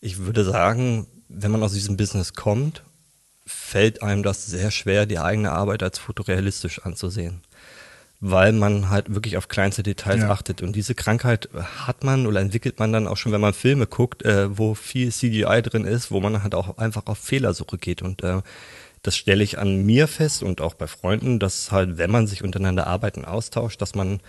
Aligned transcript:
Ich 0.00 0.18
würde 0.18 0.44
sagen, 0.44 1.06
wenn 1.28 1.50
man 1.50 1.62
aus 1.62 1.72
diesem 1.72 1.96
Business 1.96 2.34
kommt, 2.34 2.82
fällt 3.46 4.02
einem 4.02 4.22
das 4.22 4.46
sehr 4.46 4.70
schwer, 4.70 5.06
die 5.06 5.18
eigene 5.18 5.52
Arbeit 5.52 5.82
als 5.82 5.98
fotorealistisch 5.98 6.80
anzusehen. 6.84 7.42
Weil 8.20 8.52
man 8.52 8.90
halt 8.90 9.14
wirklich 9.14 9.36
auf 9.36 9.48
kleinste 9.48 9.82
Details 9.82 10.22
ja. 10.22 10.30
achtet. 10.30 10.60
Und 10.60 10.74
diese 10.74 10.94
Krankheit 10.94 11.48
hat 11.86 12.02
man 12.02 12.26
oder 12.26 12.40
entwickelt 12.40 12.78
man 12.80 12.92
dann 12.92 13.06
auch 13.06 13.16
schon, 13.16 13.30
wenn 13.30 13.40
man 13.40 13.54
Filme 13.54 13.86
guckt, 13.86 14.24
äh, 14.24 14.56
wo 14.56 14.74
viel 14.74 15.12
CGI 15.12 15.62
drin 15.62 15.84
ist, 15.84 16.10
wo 16.10 16.20
man 16.20 16.42
halt 16.42 16.54
auch 16.54 16.78
einfach 16.78 17.06
auf 17.06 17.18
Fehlersuche 17.18 17.78
geht. 17.78 18.02
Und 18.02 18.24
äh, 18.24 18.42
das 19.02 19.16
stelle 19.16 19.44
ich 19.44 19.58
an 19.58 19.86
mir 19.86 20.08
fest 20.08 20.42
und 20.42 20.60
auch 20.60 20.74
bei 20.74 20.88
Freunden, 20.88 21.38
dass 21.38 21.70
halt, 21.70 21.96
wenn 21.98 22.10
man 22.10 22.26
sich 22.26 22.42
untereinander 22.42 22.88
arbeiten 22.88 23.24
austauscht, 23.24 23.80
dass 23.80 23.94
man 23.94 24.20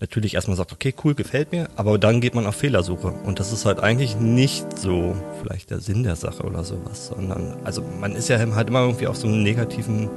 natürlich 0.00 0.34
erstmal 0.34 0.56
sagt, 0.56 0.72
okay, 0.72 0.94
cool, 1.04 1.14
gefällt 1.14 1.52
mir, 1.52 1.68
aber 1.76 1.98
dann 1.98 2.20
geht 2.20 2.34
man 2.34 2.46
auf 2.46 2.54
Fehlersuche. 2.54 3.08
Und 3.08 3.40
das 3.40 3.52
ist 3.52 3.64
halt 3.64 3.80
eigentlich 3.80 4.16
nicht 4.16 4.78
so 4.78 5.16
vielleicht 5.42 5.70
der 5.70 5.80
Sinn 5.80 6.04
der 6.04 6.16
Sache 6.16 6.44
oder 6.44 6.64
sowas, 6.64 7.08
sondern, 7.08 7.56
also 7.64 7.82
man 8.00 8.14
ist 8.14 8.28
ja 8.28 8.38
halt 8.38 8.68
immer 8.68 8.82
irgendwie 8.82 9.06
auf 9.06 9.16
so 9.16 9.26
einem 9.26 9.42
negativen 9.42 10.08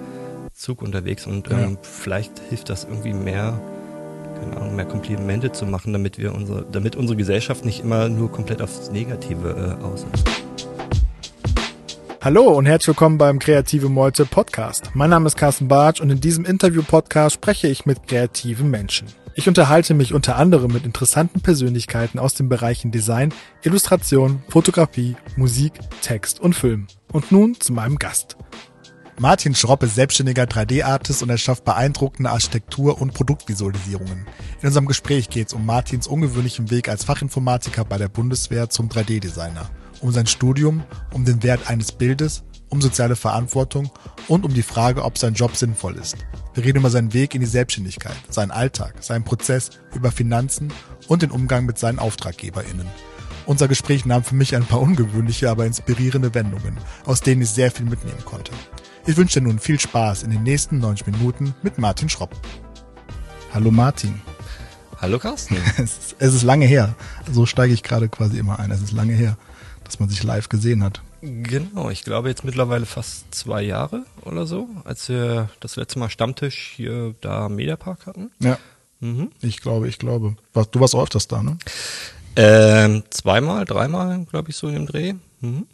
Zug 0.54 0.82
unterwegs 0.82 1.26
und 1.26 1.50
ähm, 1.50 1.60
ja. 1.60 1.78
vielleicht 1.82 2.40
hilft 2.50 2.70
das 2.70 2.84
irgendwie 2.84 3.14
mehr, 3.14 3.60
keine 4.40 4.58
Ahnung, 4.58 4.76
mehr 4.76 4.86
Komplimente 4.86 5.52
zu 5.52 5.66
machen, 5.66 5.94
damit 5.94 6.20
wir 6.20 6.36
unsere, 6.36 6.66
damit 6.72 6.96
unsere 6.96 7.18
Gesellschaft 7.18 7.66
nicht 7.66 7.80
immer 7.80 8.10
nur 8.10 8.32
komplett 8.32 8.62
aufs 8.62 8.92
Negative 8.92 9.78
äh, 9.82 9.84
aus 9.84 10.06
ist. 10.14 10.24
Hallo 12.24 12.44
und 12.44 12.68
herzlich 12.68 12.90
willkommen 12.90 13.18
beim 13.18 13.40
Kreative 13.40 13.90
Meute 13.90 14.28
Podcast. 14.28 14.92
Mein 14.94 15.10
Name 15.10 15.26
ist 15.26 15.38
Carsten 15.38 15.68
Bartsch 15.68 16.02
und 16.02 16.12
in 16.12 16.22
diesem 16.22 16.46
Interview-Podcast 16.46 17.34
spreche 17.34 17.68
ich 17.68 17.88
mit 17.88 18.08
kreativen 18.08 18.70
Menschen. 18.70 19.08
Ich 19.34 19.48
unterhalte 19.48 19.94
mich 19.94 20.14
unter 20.14 20.36
anderem 20.36 20.74
mit 20.74 20.86
interessanten 20.86 21.40
Persönlichkeiten 21.40 22.20
aus 22.20 22.34
den 22.34 22.50
Bereichen 22.50 22.92
Design, 22.92 23.34
Illustration, 23.64 24.44
Fotografie, 24.50 25.16
Musik, 25.38 25.74
Text 26.02 26.42
und 26.42 26.54
Film. 26.54 26.88
Und 27.14 27.32
nun 27.32 27.60
zu 27.60 27.72
meinem 27.72 27.98
Gast. 27.98 28.36
Martin 29.20 29.56
Schropp 29.56 29.84
ist 29.84 29.96
selbstständiger 29.96 30.44
3D-Artist 30.44 31.24
und 31.24 31.30
erschafft 31.30 31.64
beeindruckende 31.64 32.32
Architektur- 32.32 33.00
und 33.00 33.14
Produktvisualisierungen. 33.14 34.26
In 34.62 34.68
unserem 34.68 34.88
Gespräch 34.88 35.30
geht 35.30 35.48
es 35.48 35.54
um 35.54 35.66
Martins 35.66 36.08
ungewöhnlichen 36.08 36.70
Weg 36.70 36.90
als 36.90 37.06
Fachinformatiker 37.06 37.86
bei 37.86 37.98
der 37.98 38.10
Bundeswehr 38.10 38.70
zum 38.70 38.90
3D-Designer, 38.90 39.70
um 40.02 40.12
sein 40.12 40.28
Studium, 40.28 40.84
um 41.14 41.24
den 41.24 41.42
Wert 41.44 41.70
eines 41.70 41.92
Bildes, 41.94 42.44
um 42.72 42.82
soziale 42.82 43.16
Verantwortung 43.16 43.92
und 44.28 44.46
um 44.46 44.54
die 44.54 44.64
Frage, 44.64 45.04
ob 45.04 45.18
sein 45.18 45.36
Job 45.36 45.56
sinnvoll 45.56 45.98
ist. 45.98 46.16
Wir 46.54 46.64
reden 46.64 46.80
über 46.80 46.90
seinen 46.90 47.14
Weg 47.14 47.36
in 47.36 47.42
die 47.42 47.48
Selbstständigkeit, 47.48 48.16
seinen 48.30 48.52
Alltag, 48.52 48.96
seinen 49.02 49.24
Prozess, 49.24 49.70
über 49.94 50.12
Finanzen 50.12 50.74
und 51.08 51.22
den 51.22 51.32
Umgang 51.32 51.66
mit 51.66 51.78
seinen 51.78 52.00
AuftraggeberInnen. 52.00 52.88
Unser 53.46 53.68
Gespräch 53.68 54.06
nahm 54.06 54.24
für 54.24 54.36
mich 54.36 54.56
ein 54.56 54.66
paar 54.66 54.80
ungewöhnliche, 54.82 55.50
aber 55.50 55.66
inspirierende 55.66 56.34
Wendungen, 56.34 56.78
aus 57.06 57.22
denen 57.22 57.42
ich 57.42 57.50
sehr 57.50 57.72
viel 57.72 57.86
mitnehmen 57.86 58.24
konnte. 58.24 58.52
Ich 59.06 59.18
wünsche 59.18 59.40
dir 59.40 59.48
nun 59.48 59.60
viel 59.60 59.80
Spaß 59.80 60.24
in 60.24 60.32
den 60.32 60.44
nächsten 60.44 60.80
90 60.80 61.08
Minuten 61.08 61.54
mit 61.64 61.78
Martin 61.78 62.08
Schropp. 62.08 62.36
Hallo 63.54 63.72
Martin. 63.72 64.22
Hallo 65.02 65.20
Carsten. 65.20 65.58
Es 65.78 65.98
ist, 65.98 66.16
es 66.20 66.34
ist 66.36 66.44
lange 66.44 66.66
her. 66.66 66.96
So 67.30 67.46
steige 67.46 67.74
ich 67.74 67.84
gerade 67.84 68.08
quasi 68.08 68.38
immer 68.38 68.60
ein. 68.60 68.72
Es 68.72 68.82
ist 68.82 68.92
lange 68.92 69.14
her, 69.14 69.36
dass 69.84 70.00
man 70.00 70.08
sich 70.08 70.24
live 70.24 70.48
gesehen 70.48 70.84
hat. 70.84 71.02
Genau, 71.22 71.90
ich 71.90 72.04
glaube 72.04 72.30
jetzt 72.30 72.44
mittlerweile 72.44 72.86
fast 72.86 73.34
zwei 73.34 73.62
Jahre 73.62 74.06
oder 74.24 74.48
so, 74.48 74.68
als 74.84 75.08
wir 75.08 75.50
das 75.60 75.76
letzte 75.76 76.00
Mal 76.00 76.10
Stammtisch 76.10 76.74
hier 76.76 77.14
da 77.22 77.46
am 77.46 77.56
Mediapark 77.56 78.08
hatten. 78.08 78.32
Ja. 78.40 78.58
Mhm. 79.02 79.32
Ich 79.42 79.62
glaube, 79.62 79.88
ich 79.88 80.00
glaube. 80.00 80.36
Du 80.54 80.80
warst 80.80 80.96
auch 80.96 81.04
öfters 81.04 81.28
da, 81.28 81.44
ne? 81.44 81.58
Ähm, 82.36 83.04
zweimal, 83.10 83.66
dreimal, 83.66 84.26
glaube 84.26 84.50
ich, 84.50 84.56
so 84.56 84.68
in 84.68 84.74
dem 84.74 84.86
Dreh. 84.88 85.14
Mhm. 85.42 85.68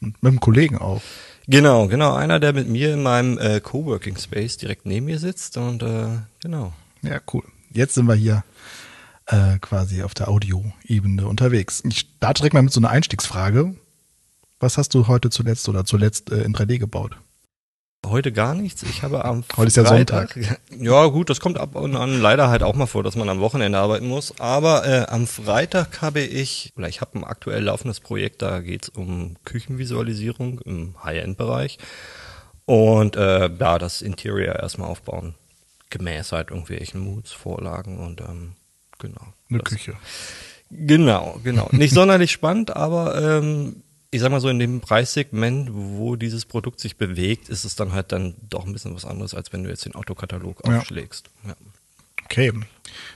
Mit 0.00 0.14
einem 0.22 0.40
Kollegen 0.40 0.78
auch. 0.78 1.02
Genau, 1.46 1.86
genau. 1.86 2.14
Einer, 2.14 2.40
der 2.40 2.52
mit 2.52 2.68
mir 2.68 2.94
in 2.94 3.02
meinem 3.02 3.38
äh, 3.38 3.60
Coworking 3.60 4.16
Space 4.16 4.56
direkt 4.56 4.86
neben 4.86 5.06
mir 5.06 5.18
sitzt 5.18 5.56
und 5.56 5.82
äh, 5.82 6.08
genau. 6.42 6.72
Ja, 7.02 7.20
cool. 7.32 7.44
Jetzt 7.70 7.94
sind 7.94 8.06
wir 8.06 8.14
hier 8.14 8.44
äh, 9.26 9.58
quasi 9.60 10.02
auf 10.02 10.14
der 10.14 10.28
Audioebene 10.28 11.26
unterwegs. 11.26 11.82
Ich 11.86 12.00
starte 12.00 12.40
direkt 12.40 12.54
mal 12.54 12.62
mit 12.62 12.72
so 12.72 12.80
einer 12.80 12.90
Einstiegsfrage. 12.90 13.76
Was 14.60 14.76
hast 14.76 14.94
du 14.94 15.06
heute 15.06 15.30
zuletzt 15.30 15.68
oder 15.68 15.84
zuletzt 15.84 16.32
äh, 16.32 16.42
in 16.42 16.54
3D 16.54 16.78
gebaut? 16.78 17.16
Heute 18.06 18.32
gar 18.32 18.54
nichts. 18.54 18.84
Ich 18.84 19.02
habe 19.02 19.24
am 19.24 19.44
Heute 19.56 19.68
ist 19.68 19.76
ja 19.76 19.84
Freitag, 19.84 20.32
Sonntag. 20.32 20.60
Ja, 20.78 21.06
gut, 21.06 21.30
das 21.30 21.40
kommt 21.40 21.58
ab 21.58 21.74
und 21.74 21.96
an 21.96 22.20
leider 22.20 22.48
halt 22.48 22.62
auch 22.62 22.74
mal 22.74 22.86
vor, 22.86 23.02
dass 23.02 23.16
man 23.16 23.28
am 23.28 23.40
Wochenende 23.40 23.78
arbeiten 23.78 24.06
muss. 24.06 24.38
Aber 24.40 24.86
äh, 24.86 25.06
am 25.08 25.26
Freitag 25.26 26.00
habe 26.00 26.20
ich, 26.20 26.72
oder 26.76 26.88
ich 26.88 27.00
habe 27.00 27.18
ein 27.18 27.24
aktuell 27.24 27.64
laufendes 27.64 28.00
Projekt, 28.00 28.42
da 28.42 28.60
geht 28.60 28.84
es 28.84 28.88
um 28.88 29.36
Küchenvisualisierung 29.44 30.60
im 30.60 30.94
High-End-Bereich. 31.02 31.78
Und 32.64 33.16
äh, 33.16 33.50
ja, 33.50 33.78
das 33.78 34.00
Interior 34.00 34.56
erstmal 34.56 34.88
aufbauen. 34.88 35.34
Gemäß 35.90 36.32
halt 36.32 36.50
irgendwelchen 36.50 37.00
Moods, 37.00 37.32
Vorlagen 37.32 37.98
und 37.98 38.20
ähm, 38.20 38.52
genau. 38.98 39.22
Eine 39.50 39.58
das, 39.58 39.72
Küche. 39.72 39.94
Genau, 40.70 41.40
genau. 41.42 41.68
Nicht 41.72 41.94
sonderlich 41.94 42.30
spannend, 42.30 42.76
aber 42.76 43.20
ähm, 43.20 43.82
ich 44.10 44.20
sag 44.20 44.30
mal 44.30 44.40
so, 44.40 44.48
in 44.48 44.58
dem 44.58 44.80
Preissegment, 44.80 45.70
wo 45.72 46.16
dieses 46.16 46.46
Produkt 46.46 46.80
sich 46.80 46.96
bewegt, 46.96 47.48
ist 47.48 47.64
es 47.64 47.76
dann 47.76 47.92
halt 47.92 48.12
dann 48.12 48.34
doch 48.48 48.66
ein 48.66 48.72
bisschen 48.72 48.94
was 48.94 49.04
anderes, 49.04 49.34
als 49.34 49.52
wenn 49.52 49.64
du 49.64 49.70
jetzt 49.70 49.84
den 49.84 49.94
Autokatalog 49.94 50.62
ja. 50.66 50.78
aufschlägst. 50.78 51.28
Ja. 51.46 51.54
Okay. 52.24 52.52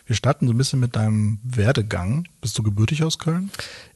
Wir 0.07 0.17
starten 0.17 0.47
so 0.47 0.53
ein 0.53 0.59
bisschen 0.59 0.81
mit 0.81 0.97
deinem 0.97 1.39
Werdegang. 1.43 2.27
Bist 2.41 2.59
du 2.59 2.63
gebürtig 2.63 3.05
aus 3.05 3.19
Köln? 3.19 3.51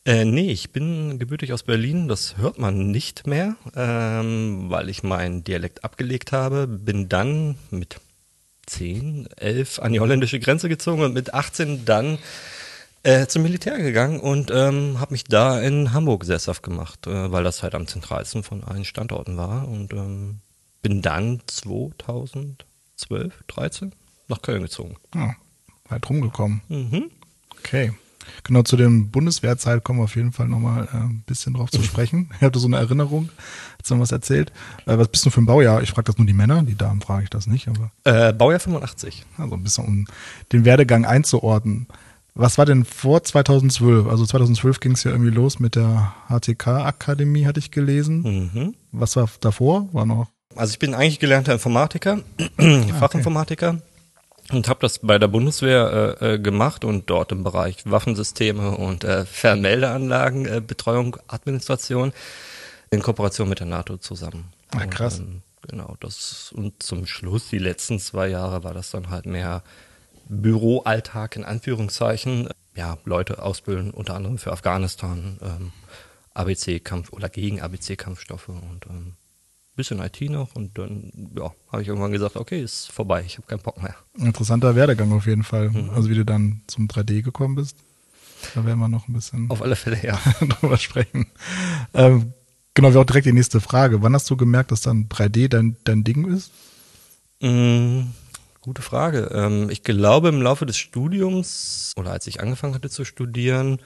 Äh, 0.04 0.24
nee, 0.24 0.50
ich 0.50 0.70
bin 0.70 1.18
gebürtig 1.18 1.52
aus 1.52 1.62
Berlin. 1.62 2.08
Das 2.08 2.36
hört 2.38 2.58
man 2.58 2.90
nicht 2.90 3.26
mehr, 3.26 3.56
ähm, 3.74 4.66
weil 4.68 4.88
ich 4.88 5.02
meinen 5.02 5.44
Dialekt 5.44 5.84
abgelegt 5.84 6.32
habe. 6.32 6.66
Bin 6.66 7.08
dann 7.08 7.56
mit 7.70 8.00
10, 8.66 9.28
11 9.36 9.78
an 9.78 9.92
die 9.92 10.00
holländische 10.00 10.40
Grenze 10.40 10.68
gezogen 10.68 11.02
und 11.02 11.14
mit 11.14 11.34
18 11.34 11.84
dann 11.84 12.18
äh, 13.06 13.28
zum 13.28 13.42
Militär 13.42 13.78
gegangen 13.78 14.18
und 14.18 14.50
ähm, 14.52 14.98
habe 14.98 15.12
mich 15.14 15.22
da 15.24 15.60
in 15.60 15.92
Hamburg 15.92 16.24
sesshaft 16.24 16.64
gemacht, 16.64 17.06
äh, 17.06 17.30
weil 17.30 17.44
das 17.44 17.62
halt 17.62 17.76
am 17.76 17.86
zentralsten 17.86 18.42
von 18.42 18.64
allen 18.64 18.84
Standorten 18.84 19.36
war 19.36 19.68
und 19.68 19.92
ähm, 19.92 20.40
bin 20.82 21.02
dann 21.02 21.40
2012, 21.46 23.44
13 23.46 23.92
nach 24.26 24.42
Köln 24.42 24.62
gezogen. 24.62 24.96
Ja, 25.14 25.36
weit 25.88 26.08
rumgekommen. 26.10 26.62
Mhm. 26.68 27.10
Okay. 27.58 27.92
Genau, 28.42 28.62
zu 28.62 28.76
dem 28.76 29.12
Bundeswehrzeit 29.12 29.84
kommen 29.84 30.00
wir 30.00 30.04
auf 30.04 30.16
jeden 30.16 30.32
Fall 30.32 30.48
nochmal 30.48 30.88
äh, 30.92 30.96
ein 30.96 31.22
bisschen 31.26 31.54
drauf 31.54 31.70
zu 31.70 31.82
sprechen. 31.84 32.30
Ich 32.34 32.40
hatte 32.40 32.58
so 32.58 32.66
eine 32.66 32.78
Erinnerung, 32.78 33.30
hast 33.78 33.88
du 33.88 34.00
was 34.00 34.10
erzählt. 34.10 34.50
Äh, 34.86 34.98
was 34.98 35.06
bist 35.06 35.24
du 35.24 35.30
für 35.30 35.40
ein 35.40 35.46
Baujahr? 35.46 35.80
Ich 35.80 35.90
frage 35.90 36.06
das 36.06 36.18
nur 36.18 36.26
die 36.26 36.32
Männer, 36.32 36.64
die 36.64 36.74
Damen 36.74 37.00
frage 37.00 37.22
ich 37.22 37.30
das 37.30 37.46
nicht. 37.46 37.68
Aber 37.68 37.92
äh, 38.02 38.32
Baujahr 38.32 38.58
85. 38.58 39.24
Also 39.38 39.54
ein 39.54 39.62
bisschen, 39.62 39.84
um 39.84 40.06
den 40.52 40.64
Werdegang 40.64 41.04
einzuordnen. 41.04 41.86
Was 42.38 42.58
war 42.58 42.66
denn 42.66 42.84
vor 42.84 43.24
2012? 43.24 44.06
Also 44.06 44.26
2012 44.26 44.80
ging 44.80 44.92
es 44.92 45.04
ja 45.04 45.10
irgendwie 45.10 45.30
los 45.30 45.58
mit 45.58 45.74
der 45.74 46.14
HTK-Akademie, 46.28 47.46
hatte 47.46 47.60
ich 47.60 47.70
gelesen. 47.70 48.50
Mhm. 48.52 48.74
Was 48.92 49.16
war 49.16 49.26
davor? 49.40 49.88
War 49.92 50.04
noch? 50.04 50.28
Also 50.54 50.72
ich 50.72 50.78
bin 50.78 50.94
eigentlich 50.94 51.18
gelernter 51.18 51.54
Informatiker, 51.54 52.20
ah, 52.58 52.82
Fachinformatiker 53.00 53.70
okay. 53.70 54.56
und 54.56 54.68
habe 54.68 54.80
das 54.80 54.98
bei 54.98 55.18
der 55.18 55.28
Bundeswehr 55.28 56.18
äh, 56.20 56.34
äh, 56.34 56.38
gemacht 56.38 56.84
und 56.84 57.08
dort 57.08 57.32
im 57.32 57.42
Bereich 57.42 57.78
Waffensysteme 57.86 58.76
und 58.76 59.04
äh, 59.04 59.24
Fernmeldeanlagen, 59.24 60.46
äh, 60.46 60.60
Betreuung, 60.60 61.16
Administration 61.28 62.12
in 62.90 63.00
Kooperation 63.00 63.48
mit 63.48 63.60
der 63.60 63.66
NATO 63.66 63.96
zusammen. 63.96 64.52
Ach, 64.76 64.88
krass. 64.90 65.20
Und, 65.20 65.26
ähm, 65.26 65.42
genau, 65.70 65.96
das 66.00 66.52
und 66.54 66.82
zum 66.82 67.06
Schluss, 67.06 67.48
die 67.48 67.58
letzten 67.58 67.98
zwei 67.98 68.28
Jahre, 68.28 68.62
war 68.62 68.74
das 68.74 68.90
dann 68.90 69.08
halt 69.08 69.24
mehr 69.24 69.62
Büroalltag 70.28 71.36
in 71.36 71.44
Anführungszeichen. 71.44 72.48
Ja, 72.74 72.98
Leute 73.04 73.42
ausbilden, 73.42 73.90
unter 73.90 74.14
anderem 74.14 74.38
für 74.38 74.52
Afghanistan, 74.52 75.38
ähm, 75.40 75.72
ABC-Kampf 76.34 77.12
oder 77.12 77.28
gegen 77.28 77.60
ABC-Kampfstoffe 77.60 78.48
und 78.48 78.86
ähm, 78.88 79.14
bisschen 79.76 80.00
IT 80.00 80.20
noch 80.30 80.54
und 80.54 80.78
dann 80.78 81.12
ja, 81.36 81.52
habe 81.70 81.82
ich 81.82 81.88
irgendwann 81.88 82.12
gesagt, 82.12 82.36
okay, 82.36 82.62
ist 82.62 82.90
vorbei, 82.90 83.22
ich 83.24 83.36
habe 83.36 83.46
keinen 83.46 83.60
Bock 83.60 83.82
mehr. 83.82 83.94
Interessanter 84.18 84.74
Werdegang 84.74 85.12
auf 85.12 85.26
jeden 85.26 85.42
Fall. 85.42 85.70
Mhm. 85.70 85.90
Also 85.90 86.08
wie 86.10 86.14
du 86.14 86.24
dann 86.24 86.62
zum 86.66 86.88
3D 86.88 87.22
gekommen 87.22 87.54
bist. 87.54 87.76
Da 88.54 88.64
werden 88.64 88.78
wir 88.78 88.88
noch 88.88 89.08
ein 89.08 89.12
bisschen 89.12 89.50
auf 89.50 89.62
alle 89.62 89.76
Fälle 89.76 89.98
ja 90.02 90.18
drüber 90.40 90.76
sprechen. 90.78 91.26
Ähm, 91.94 92.32
genau, 92.74 92.88
wäre 92.88 93.00
auch 93.00 93.06
direkt 93.06 93.26
die 93.26 93.32
nächste 93.32 93.60
Frage. 93.60 94.02
Wann 94.02 94.14
hast 94.14 94.28
du 94.30 94.36
gemerkt, 94.36 94.72
dass 94.72 94.80
dann 94.80 95.08
3D 95.08 95.48
dein, 95.48 95.76
dein 95.84 96.04
Ding 96.04 96.26
ist? 96.26 96.50
Mhm. 97.40 98.12
Gute 98.66 98.82
Frage. 98.82 99.30
Ähm, 99.32 99.70
ich 99.70 99.84
glaube, 99.84 100.28
im 100.28 100.42
Laufe 100.42 100.66
des 100.66 100.76
Studiums 100.76 101.92
oder 101.96 102.10
als 102.10 102.26
ich 102.26 102.40
angefangen 102.40 102.74
hatte 102.74 102.90
zu 102.90 103.04
studieren, 103.04 103.78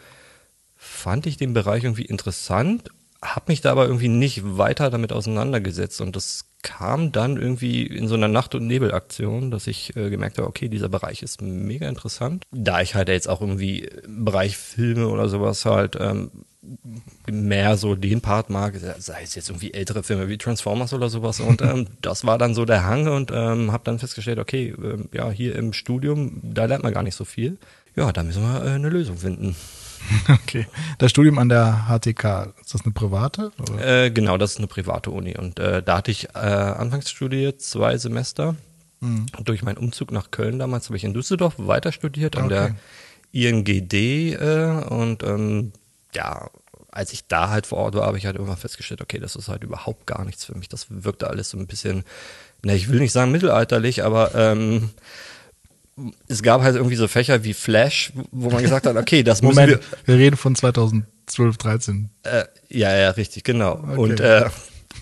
fand 0.75 1.27
ich 1.27 1.37
den 1.37 1.53
Bereich 1.53 1.85
irgendwie 1.85 2.06
interessant, 2.06 2.88
habe 3.23 3.44
mich 3.49 3.61
da 3.61 3.73
aber 3.73 3.85
irgendwie 3.85 4.09
nicht 4.09 4.41
weiter 4.56 4.88
damit 4.88 5.12
auseinandergesetzt 5.12 6.00
und 6.00 6.17
das 6.17 6.47
kam 6.62 7.12
dann 7.12 7.37
irgendwie 7.37 7.82
in 7.82 8.09
so 8.09 8.15
einer 8.15 8.29
Nacht- 8.29 8.55
und 8.55 8.67
Nebelaktion, 8.67 9.50
dass 9.50 9.67
ich 9.67 9.94
äh, 9.97 10.09
gemerkt 10.09 10.38
habe, 10.38 10.49
okay, 10.49 10.71
dieser 10.71 10.88
Bereich 10.88 11.23
ist 11.23 11.43
mega 11.43 11.87
interessant. 11.87 12.44
Da 12.50 12.81
ich 12.81 12.94
halt 12.94 13.11
jetzt 13.11 13.29
auch 13.29 13.43
irgendwie 13.43 13.81
im 13.81 14.25
Bereich 14.25 14.56
Filme 14.56 15.09
oder 15.09 15.29
sowas 15.29 15.67
halt 15.67 15.99
ähm, 16.00 16.31
mehr 17.31 17.77
so 17.77 17.95
den 17.95 18.21
Part 18.21 18.51
mag, 18.51 18.75
sei 18.99 19.23
es 19.23 19.35
jetzt 19.35 19.49
irgendwie 19.49 19.73
ältere 19.73 20.03
Filme 20.03 20.29
wie 20.29 20.37
Transformers 20.37 20.93
oder 20.93 21.09
sowas. 21.09 21.41
Und 21.41 21.62
ähm, 21.62 21.87
das 22.03 22.25
war 22.25 22.39
dann 22.39 22.55
so 22.55 22.65
der 22.65 22.85
Hang 22.85 23.09
und 23.09 23.31
ähm, 23.35 23.73
habe 23.73 23.85
dann 23.85 23.99
festgestellt, 23.99 24.39
okay, 24.39 24.75
ähm, 24.83 25.09
ja, 25.12 25.31
hier 25.31 25.57
im 25.57 25.73
Studium, 25.73 26.41
da 26.43 26.67
lernt 26.67 26.83
man 26.83 26.93
gar 26.93 27.03
nicht 27.03 27.17
so 27.17 27.25
viel. 27.25 27.59
Ja, 27.97 28.12
da 28.12 28.23
müssen 28.23 28.43
wir 28.43 28.65
äh, 28.65 28.71
eine 28.71 28.89
Lösung 28.89 29.19
finden. 29.19 29.57
Okay. 30.29 30.67
Das 30.99 31.11
Studium 31.11 31.39
an 31.39 31.51
der 31.51 31.87
HTK, 31.89 32.55
ist 32.61 32.73
das 32.73 32.85
eine 32.85 32.93
private? 32.93 33.53
Äh, 33.79 34.11
genau, 34.11 34.39
das 34.39 34.53
ist 34.53 34.59
eine 34.59 34.67
private 34.67 35.11
Uni. 35.11 35.37
Und 35.37 35.59
äh, 35.59 35.83
da 35.83 35.99
hatte 35.99 36.11
ich 36.11 36.31
äh, 36.35 36.39
anfangs 36.39 37.11
studiert, 37.11 37.61
zwei 37.61 37.99
Semester. 37.99 38.56
Mhm. 39.01 39.27
Durch 39.45 39.63
meinen 39.63 39.77
Umzug 39.77 40.11
nach 40.11 40.31
Köln 40.31 40.59
damals 40.59 40.87
habe 40.87 40.97
ich 40.97 41.05
in 41.05 41.15
Düsseldorf 41.15 41.55
weiter 41.59 41.93
studiert 41.93 42.37
an 42.37 42.47
okay. 42.47 42.75
der 43.33 43.51
INGD 43.51 44.35
äh, 44.35 44.85
und 44.89 45.23
ähm, 45.23 45.73
ja, 46.15 46.51
als 46.93 47.12
ich 47.12 47.27
da 47.27 47.51
halt 47.51 47.67
vor 47.67 47.79
Ort 47.79 47.95
war, 47.95 48.07
habe 48.07 48.19
ich 48.19 48.27
halt 48.27 48.37
irgendwann 48.37 48.57
festgestellt, 48.57 49.01
okay, 49.01 49.19
das 49.19 49.37
ist 49.37 49.49
halt 49.49 49.62
überhaupt 49.62 50.07
gar 50.07 50.25
nichts 50.25 50.45
für 50.45 50.57
mich. 50.57 50.69
Das 50.69 50.87
wirkte 50.89 51.29
alles 51.29 51.51
so 51.51 51.59
ein 51.59 51.67
bisschen, 51.67 52.05
na, 52.65 52.75
ich 52.75 52.89
will 52.89 53.01
nicht 53.01 53.12
sagen 53.12 53.31
mittelalterlich, 53.31 54.05
aber 54.05 54.35
ähm, 54.35 54.91
es 56.29 56.43
gab 56.43 56.62
halt 56.62 56.77
irgendwie 56.77 56.97
so 56.97 57.09
Fächer 57.09 57.45
wie 57.45 57.55
Flash, 57.55 58.12
wo 58.33 58.51
man 58.51 58.62
gesagt 58.62 58.87
hat, 58.87 58.97
okay, 58.97 59.23
das 59.23 59.43
muss 59.43 59.57
wir, 59.57 59.81
wir 60.05 60.15
reden 60.15 60.37
von 60.37 60.55
2012, 60.55 61.57
13. 61.57 62.11
Äh, 62.23 62.45
ja, 62.69 62.97
ja, 62.97 63.11
richtig, 63.11 63.45
genau. 63.45 63.75
Okay. 63.75 63.97
Und 63.97 64.21
äh, 64.21 64.49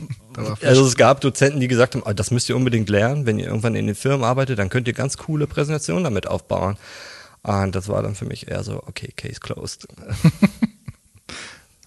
also 0.62 0.84
es 0.84 0.96
gab 0.96 1.20
Dozenten, 1.20 1.61
die 1.61 1.69
gesagt 1.69 1.94
haben, 1.94 2.02
oh, 2.04 2.12
das 2.12 2.31
müsst 2.31 2.49
ihr 2.49 2.56
unbedingt 2.56 2.88
lernen, 2.90 3.26
wenn 3.26 3.38
ihr 3.38 3.46
irgendwann 3.46 3.75
in 3.75 3.87
den 3.87 3.96
Firmen 3.96 4.25
arbeitet, 4.25 4.58
dann 4.58 4.69
könnt 4.69 4.88
ihr 4.88 4.94
ganz 4.94 5.16
coole 5.16 5.46
Präsentationen 5.46 6.04
damit 6.04 6.26
aufbauen. 6.26 6.76
Und 7.43 7.75
das 7.75 7.88
war 7.88 8.02
dann 8.02 8.14
für 8.14 8.26
mich 8.26 8.49
eher 8.49 8.62
so, 8.62 8.82
okay, 8.87 9.12
Case 9.16 9.40
closed. 9.40 9.87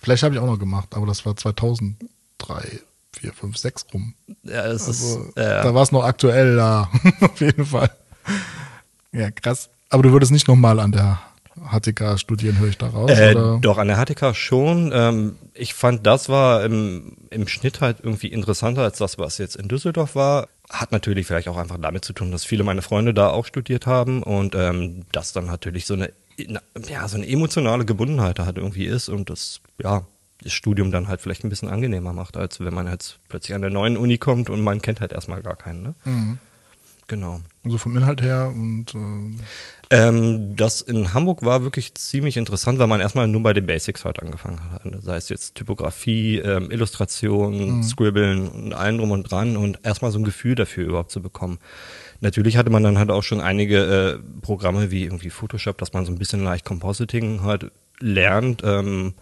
Flash 0.01 0.23
habe 0.23 0.33
ich 0.33 0.41
auch 0.41 0.47
noch 0.47 0.59
gemacht, 0.59 0.89
aber 0.91 1.05
das 1.05 1.25
war 1.25 1.35
2003, 1.35 2.79
4, 3.13 3.33
5, 3.33 3.57
6 3.57 3.85
rum. 3.93 4.15
Ja, 4.43 4.67
das 4.67 4.87
also, 4.87 5.21
ist, 5.21 5.37
äh, 5.37 5.63
da 5.63 5.75
war 5.75 5.83
es 5.83 5.91
noch 5.91 6.03
aktuell 6.03 6.55
da, 6.55 6.89
auf 7.21 7.39
jeden 7.39 7.65
Fall. 7.65 7.91
Ja, 9.11 9.29
krass. 9.29 9.69
Aber 9.89 10.03
du 10.03 10.11
würdest 10.11 10.31
nicht 10.31 10.47
nochmal 10.47 10.79
an 10.79 10.91
der 10.91 11.21
HTK 11.69 12.17
studieren, 12.17 12.57
höre 12.57 12.69
ich 12.69 12.77
daraus? 12.77 13.11
Äh, 13.11 13.35
doch, 13.61 13.77
an 13.77 13.87
der 13.87 13.97
HTK 13.97 14.33
schon. 14.33 14.91
Ähm, 14.93 15.35
ich 15.53 15.73
fand, 15.73 16.07
das 16.07 16.29
war 16.29 16.63
im, 16.63 17.17
im 17.29 17.47
Schnitt 17.47 17.81
halt 17.81 17.97
irgendwie 18.01 18.27
interessanter 18.27 18.81
als 18.81 18.97
das, 18.97 19.19
was 19.19 19.37
jetzt 19.37 19.55
in 19.55 19.67
Düsseldorf 19.67 20.15
war. 20.15 20.47
Hat 20.69 20.91
natürlich 20.91 21.27
vielleicht 21.27 21.49
auch 21.49 21.57
einfach 21.57 21.77
damit 21.79 22.05
zu 22.05 22.13
tun, 22.13 22.31
dass 22.31 22.45
viele 22.45 22.63
meiner 22.63 22.81
Freunde 22.81 23.13
da 23.13 23.29
auch 23.29 23.45
studiert 23.45 23.85
haben 23.85 24.23
und 24.23 24.55
ähm, 24.55 25.05
das 25.11 25.33
dann 25.33 25.45
natürlich 25.45 25.85
so 25.85 25.93
eine, 25.93 26.11
ja, 26.87 27.07
so 27.07 27.17
eine 27.17 27.27
emotionale 27.27 27.85
Gebundenheit 27.85 28.39
da 28.39 28.45
halt 28.45 28.57
irgendwie 28.57 28.85
ist 28.85 29.09
und 29.09 29.29
das, 29.29 29.61
ja, 29.81 30.05
das 30.43 30.53
Studium 30.53 30.91
dann 30.91 31.07
halt 31.07 31.21
vielleicht 31.21 31.43
ein 31.43 31.49
bisschen 31.49 31.69
angenehmer 31.69 32.13
macht, 32.13 32.37
als 32.37 32.59
wenn 32.59 32.73
man 32.73 32.87
jetzt 32.87 33.19
plötzlich 33.29 33.55
an 33.55 33.61
der 33.61 33.69
neuen 33.69 33.97
Uni 33.97 34.17
kommt 34.17 34.49
und 34.49 34.61
man 34.61 34.81
kennt 34.81 35.01
halt 35.01 35.11
erstmal 35.11 35.41
gar 35.41 35.55
keinen. 35.55 35.83
Ne? 35.83 35.95
Mhm. 36.05 36.37
Genau. 37.07 37.41
Also 37.65 37.77
vom 37.77 37.95
Inhalt 37.97 38.21
her 38.21 38.51
und 38.55 38.95
äh 38.95 39.37
ähm, 39.93 40.55
das 40.55 40.79
in 40.79 41.13
Hamburg 41.13 41.43
war 41.43 41.63
wirklich 41.63 41.93
ziemlich 41.95 42.37
interessant, 42.37 42.79
weil 42.79 42.87
man 42.87 43.01
erstmal 43.01 43.27
nur 43.27 43.43
bei 43.43 43.51
den 43.51 43.65
Basics 43.65 44.05
halt 44.05 44.21
angefangen 44.21 44.61
hat. 44.71 44.83
Sei 45.01 45.17
es 45.17 45.27
jetzt 45.27 45.55
Typografie, 45.55 46.37
ähm, 46.37 46.71
Illustration, 46.71 47.77
mhm. 47.77 47.83
Scribbeln 47.83 48.47
und 48.47 48.73
allen 48.73 48.99
drum 48.99 49.11
und 49.11 49.29
dran 49.29 49.57
und 49.57 49.79
erstmal 49.83 50.11
so 50.11 50.19
ein 50.19 50.23
Gefühl 50.23 50.55
dafür 50.55 50.87
überhaupt 50.87 51.11
zu 51.11 51.21
bekommen. 51.21 51.59
Natürlich 52.21 52.55
hatte 52.55 52.69
man 52.69 52.83
dann 52.83 52.99
halt 52.99 53.09
auch 53.09 53.23
schon 53.23 53.41
einige 53.41 53.77
äh, 53.83 54.41
Programme 54.41 54.91
wie 54.91 55.03
irgendwie 55.03 55.31
Photoshop, 55.31 55.77
dass 55.79 55.91
man 55.93 56.05
so 56.05 56.11
ein 56.11 56.19
bisschen 56.19 56.43
leicht 56.43 56.65
Compositing 56.65 57.41
halt 57.41 57.71
lernt 57.99 58.61
ähm, 58.63 59.15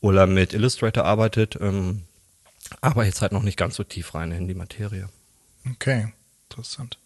oder 0.00 0.26
mit 0.26 0.52
Illustrator 0.52 1.04
arbeitet, 1.04 1.56
ähm, 1.60 2.02
aber 2.80 3.04
jetzt 3.04 3.22
halt 3.22 3.32
noch 3.32 3.42
nicht 3.42 3.56
ganz 3.56 3.76
so 3.76 3.84
tief 3.84 4.14
rein 4.14 4.32
in 4.32 4.48
die 4.48 4.54
Materie. 4.54 5.08
Okay, 5.70 6.12
interessant. 6.48 6.98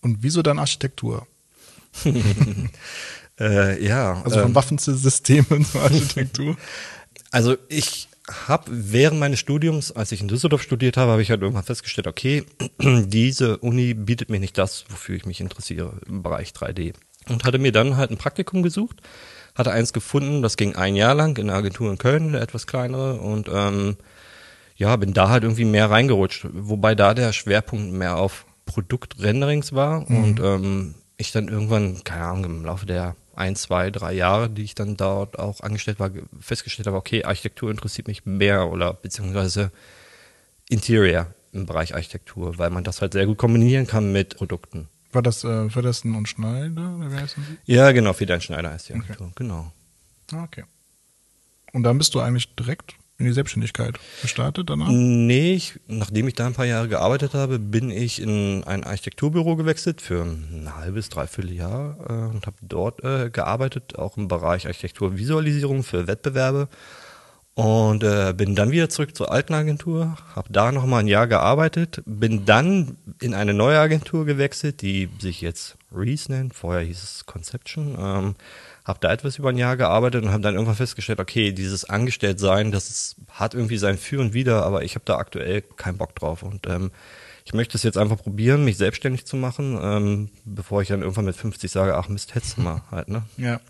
Und 0.00 0.22
wieso 0.22 0.42
dann 0.42 0.58
Architektur? 0.58 1.26
äh, 3.40 3.84
ja. 3.84 4.22
Also 4.24 4.40
von 4.40 4.48
ähm, 4.48 4.54
Waffensystemen 4.54 5.64
zur 5.64 5.82
Architektur? 5.82 6.56
Also 7.30 7.56
ich 7.68 8.06
habe 8.30 8.64
während 8.68 9.20
meines 9.20 9.38
Studiums, 9.38 9.92
als 9.92 10.12
ich 10.12 10.20
in 10.20 10.28
Düsseldorf 10.28 10.62
studiert 10.62 10.96
habe, 10.96 11.12
habe 11.12 11.22
ich 11.22 11.30
halt 11.30 11.42
irgendwann 11.42 11.64
festgestellt, 11.64 12.06
okay, 12.06 12.44
diese 12.80 13.58
Uni 13.58 13.94
bietet 13.94 14.30
mir 14.30 14.40
nicht 14.40 14.56
das, 14.56 14.84
wofür 14.88 15.16
ich 15.16 15.26
mich 15.26 15.40
interessiere 15.40 16.00
im 16.06 16.22
Bereich 16.22 16.50
3D. 16.50 16.94
Und 17.28 17.44
hatte 17.44 17.58
mir 17.58 17.72
dann 17.72 17.96
halt 17.96 18.10
ein 18.10 18.18
Praktikum 18.18 18.62
gesucht, 18.62 19.00
hatte 19.54 19.72
eins 19.72 19.92
gefunden, 19.92 20.42
das 20.42 20.56
ging 20.56 20.74
ein 20.74 20.96
Jahr 20.96 21.14
lang 21.14 21.36
in 21.38 21.48
einer 21.48 21.58
Agentur 21.58 21.90
in 21.90 21.98
Köln, 21.98 22.28
eine 22.28 22.40
etwas 22.40 22.66
kleinere 22.66 23.20
und 23.20 23.48
ähm, 23.52 23.96
ja, 24.76 24.96
bin 24.96 25.14
da 25.14 25.28
halt 25.28 25.44
irgendwie 25.44 25.64
mehr 25.64 25.90
reingerutscht, 25.90 26.46
wobei 26.52 26.94
da 26.94 27.14
der 27.14 27.32
Schwerpunkt 27.32 27.92
mehr 27.92 28.16
auf 28.16 28.46
Produktrenderings 28.66 29.72
war 29.72 30.10
mhm. 30.10 30.24
und 30.24 30.40
ähm, 30.40 30.94
ich 31.16 31.32
dann 31.32 31.48
irgendwann, 31.48 32.02
keine 32.04 32.24
Ahnung, 32.24 32.44
im 32.44 32.64
Laufe 32.64 32.86
der 32.86 33.16
ein, 33.36 33.56
zwei, 33.56 33.90
drei 33.90 34.12
Jahre, 34.12 34.50
die 34.50 34.62
ich 34.62 34.74
dann 34.74 34.96
dort 34.96 35.38
auch 35.38 35.60
angestellt 35.60 36.00
war, 36.00 36.10
festgestellt 36.40 36.86
habe, 36.86 36.96
okay, 36.96 37.24
Architektur 37.24 37.70
interessiert 37.70 38.08
mich 38.08 38.26
mehr 38.26 38.70
oder 38.70 38.94
beziehungsweise 38.94 39.70
Interior 40.68 41.26
im 41.52 41.66
Bereich 41.66 41.94
Architektur, 41.94 42.58
weil 42.58 42.70
man 42.70 42.84
das 42.84 43.00
halt 43.00 43.12
sehr 43.12 43.26
gut 43.26 43.38
kombinieren 43.38 43.86
kann 43.86 44.12
mit 44.12 44.36
Produkten. 44.36 44.88
War 45.12 45.22
das 45.22 45.44
äh, 45.44 45.70
Feddersen 45.70 46.14
und 46.16 46.28
Schneider? 46.28 46.96
Oder 46.96 47.12
wie 47.12 47.16
heißen 47.16 47.44
sie? 47.44 47.72
Ja, 47.72 47.92
genau, 47.92 48.12
Federn 48.12 48.40
Schneider 48.40 48.72
heißt 48.72 48.88
die 48.88 48.94
Agentur, 48.94 49.26
okay. 49.26 49.34
genau. 49.36 49.72
Ah, 50.32 50.42
okay. 50.42 50.64
Und 51.72 51.84
dann 51.84 51.98
bist 51.98 52.14
du 52.14 52.20
eigentlich 52.20 52.54
direkt 52.56 52.94
in 53.18 53.26
die 53.26 53.32
Selbstständigkeit 53.32 53.98
gestartet 54.22 54.70
danach? 54.70 54.88
Nee, 54.90 55.54
ich, 55.54 55.78
nachdem 55.86 56.26
ich 56.26 56.34
da 56.34 56.46
ein 56.46 56.54
paar 56.54 56.64
Jahre 56.64 56.88
gearbeitet 56.88 57.34
habe, 57.34 57.58
bin 57.58 57.90
ich 57.90 58.20
in 58.20 58.64
ein 58.64 58.82
Architekturbüro 58.82 59.56
gewechselt 59.56 60.00
für 60.00 60.22
ein 60.22 60.74
halbes, 60.74 61.10
dreiviertel 61.10 61.52
Jahr 61.52 61.96
äh, 62.08 62.34
und 62.34 62.46
habe 62.46 62.56
dort 62.62 63.04
äh, 63.04 63.30
gearbeitet, 63.30 63.96
auch 63.98 64.16
im 64.16 64.26
Bereich 64.26 64.66
Architekturvisualisierung 64.66 65.84
für 65.84 66.06
Wettbewerbe. 66.06 66.68
Und 67.56 68.02
äh, 68.02 68.34
bin 68.36 68.56
dann 68.56 68.72
wieder 68.72 68.88
zurück 68.88 69.14
zur 69.14 69.30
alten 69.30 69.54
Agentur, 69.54 70.16
habe 70.34 70.52
da 70.52 70.72
nochmal 70.72 71.00
ein 71.00 71.06
Jahr 71.06 71.28
gearbeitet, 71.28 72.02
bin 72.04 72.44
dann 72.44 72.96
in 73.20 73.32
eine 73.32 73.54
neue 73.54 73.78
Agentur 73.78 74.26
gewechselt, 74.26 74.82
die 74.82 75.08
sich 75.20 75.40
jetzt 75.40 75.76
Reese 75.92 76.32
nennt, 76.32 76.52
vorher 76.52 76.82
hieß 76.82 77.00
es 77.00 77.26
Conception. 77.26 77.96
Ähm, 77.96 78.34
habe 78.84 78.98
da 79.00 79.12
etwas 79.12 79.38
über 79.38 79.48
ein 79.48 79.58
Jahr 79.58 79.76
gearbeitet 79.76 80.24
und 80.24 80.30
habe 80.30 80.42
dann 80.42 80.54
irgendwann 80.54 80.76
festgestellt, 80.76 81.20
okay, 81.20 81.52
dieses 81.52 81.88
Angestelltsein, 81.88 82.70
das 82.70 82.90
ist, 82.90 83.16
hat 83.30 83.54
irgendwie 83.54 83.78
sein 83.78 83.96
Für 83.96 84.20
und 84.20 84.34
Wider, 84.34 84.64
aber 84.64 84.84
ich 84.84 84.94
habe 84.94 85.04
da 85.06 85.16
aktuell 85.16 85.62
keinen 85.62 85.96
Bock 85.96 86.14
drauf 86.14 86.42
und 86.42 86.66
ähm, 86.66 86.90
ich 87.46 87.54
möchte 87.54 87.76
es 87.76 87.82
jetzt 87.82 87.98
einfach 87.98 88.18
probieren, 88.18 88.64
mich 88.64 88.76
selbstständig 88.76 89.26
zu 89.26 89.36
machen, 89.36 89.78
ähm, 89.82 90.30
bevor 90.44 90.82
ich 90.82 90.88
dann 90.88 91.00
irgendwann 91.00 91.24
mit 91.24 91.36
50 91.36 91.70
sage, 91.70 91.96
ach 91.96 92.08
Mist, 92.08 92.34
hättest 92.34 92.58
du 92.58 92.62
mal 92.62 92.82
halt, 92.90 93.08
ne? 93.08 93.22
Ja. 93.36 93.60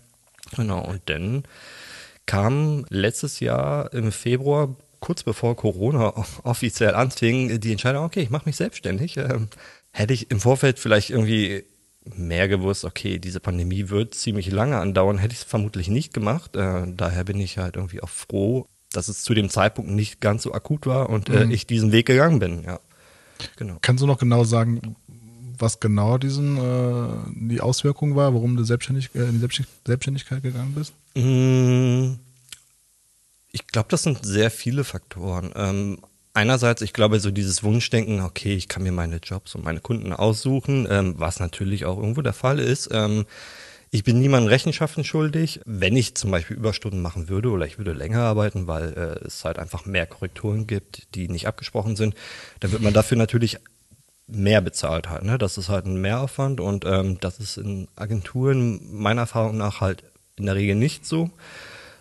Genau, 0.55 0.81
und 0.85 1.01
dann 1.05 1.43
kam 2.25 2.85
letztes 2.89 3.39
Jahr 3.39 3.91
im 3.93 4.11
Februar, 4.11 4.75
kurz 4.99 5.23
bevor 5.23 5.55
Corona 5.55 6.13
offiziell 6.43 6.93
anfing, 6.93 7.59
die 7.59 7.71
Entscheidung, 7.71 8.03
okay, 8.03 8.21
ich 8.21 8.29
mache 8.29 8.47
mich 8.47 8.55
selbstständig. 8.57 9.17
Ähm, 9.17 9.49
hätte 9.91 10.13
ich 10.13 10.29
im 10.31 10.39
Vorfeld 10.39 10.79
vielleicht 10.79 11.09
irgendwie 11.09 11.63
mehr 12.15 12.47
gewusst, 12.47 12.85
okay, 12.85 13.19
diese 13.19 13.39
Pandemie 13.39 13.89
wird 13.89 14.13
ziemlich 14.13 14.51
lange 14.51 14.77
andauern, 14.77 15.17
hätte 15.17 15.33
ich 15.33 15.39
es 15.39 15.45
vermutlich 15.45 15.87
nicht 15.87 16.13
gemacht. 16.13 16.55
Äh, 16.55 16.83
daher 16.95 17.23
bin 17.23 17.39
ich 17.39 17.57
halt 17.57 17.75
irgendwie 17.75 18.01
auch 18.01 18.09
froh, 18.09 18.67
dass 18.91 19.07
es 19.07 19.23
zu 19.23 19.33
dem 19.33 19.49
Zeitpunkt 19.49 19.91
nicht 19.91 20.21
ganz 20.21 20.43
so 20.43 20.53
akut 20.53 20.85
war 20.85 21.09
und 21.09 21.29
äh, 21.29 21.45
mhm. 21.45 21.51
ich 21.51 21.67
diesen 21.67 21.91
Weg 21.91 22.05
gegangen 22.05 22.39
bin, 22.39 22.63
ja. 22.63 22.79
Genau. 23.57 23.77
Kannst 23.81 24.01
du 24.01 24.07
noch 24.07 24.17
genau 24.17 24.45
sagen, 24.45 24.95
was 25.59 25.79
genau 25.79 26.17
diesen, 26.17 26.57
äh, 26.57 27.49
die 27.49 27.61
Auswirkung 27.61 28.15
war, 28.15 28.33
warum 28.33 28.55
du 28.55 28.63
selbstständig, 28.63 29.09
äh, 29.15 29.23
in 29.23 29.41
die 29.41 29.63
Selbstständigkeit 29.85 30.41
gegangen 30.41 30.73
bist? 30.73 30.93
Mm, 31.15 32.19
ich 33.51 33.67
glaube, 33.67 33.87
das 33.89 34.03
sind 34.03 34.25
sehr 34.25 34.51
viele 34.51 34.83
Faktoren. 34.83 35.51
Ähm, 35.55 35.99
einerseits, 36.35 36.81
ich 36.81 36.93
glaube, 36.93 37.19
so 37.19 37.31
dieses 37.31 37.63
Wunschdenken, 37.63 38.21
okay, 38.21 38.53
ich 38.53 38.67
kann 38.67 38.83
mir 38.83 38.91
meine 38.91 39.17
Jobs 39.17 39.55
und 39.55 39.63
meine 39.63 39.79
Kunden 39.79 40.13
aussuchen, 40.13 40.87
ähm, 40.89 41.15
was 41.17 41.39
natürlich 41.39 41.85
auch 41.85 41.97
irgendwo 41.97 42.21
der 42.21 42.33
Fall 42.33 42.59
ist. 42.59 42.89
Ähm, 42.91 43.25
ich 43.91 44.03
bin 44.03 44.19
niemandem 44.19 44.49
Rechenschaften 44.49 45.03
schuldig. 45.03 45.61
Wenn 45.65 45.95
ich 45.95 46.15
zum 46.15 46.31
Beispiel 46.31 46.57
Überstunden 46.57 47.01
machen 47.01 47.29
würde 47.29 47.49
oder 47.49 47.65
ich 47.65 47.77
würde 47.77 47.93
länger 47.93 48.19
arbeiten, 48.19 48.67
weil 48.67 48.93
äh, 48.93 49.25
es 49.25 49.45
halt 49.45 49.57
einfach 49.57 49.85
mehr 49.85 50.05
Korrekturen 50.05 50.67
gibt, 50.67 51.15
die 51.15 51.29
nicht 51.29 51.47
abgesprochen 51.47 51.95
sind, 51.95 52.15
dann 52.59 52.71
wird 52.71 52.81
man 52.81 52.93
dafür 52.93 53.17
natürlich 53.17 53.57
mehr 54.27 54.61
bezahlt 54.61 55.09
halt. 55.09 55.23
Ne? 55.23 55.37
Das 55.37 55.57
ist 55.57 55.69
halt 55.69 55.85
ein 55.85 56.01
Mehraufwand 56.01 56.59
und 56.59 56.83
ähm, 56.85 57.19
das 57.21 57.39
ist 57.39 57.57
in 57.57 57.87
Agenturen 57.95 58.81
meiner 58.91 59.21
Erfahrung 59.21 59.57
nach 59.57 59.81
halt 59.81 60.03
in 60.35 60.47
der 60.47 60.55
Regel 60.55 60.75
nicht 60.75 61.05
so 61.05 61.29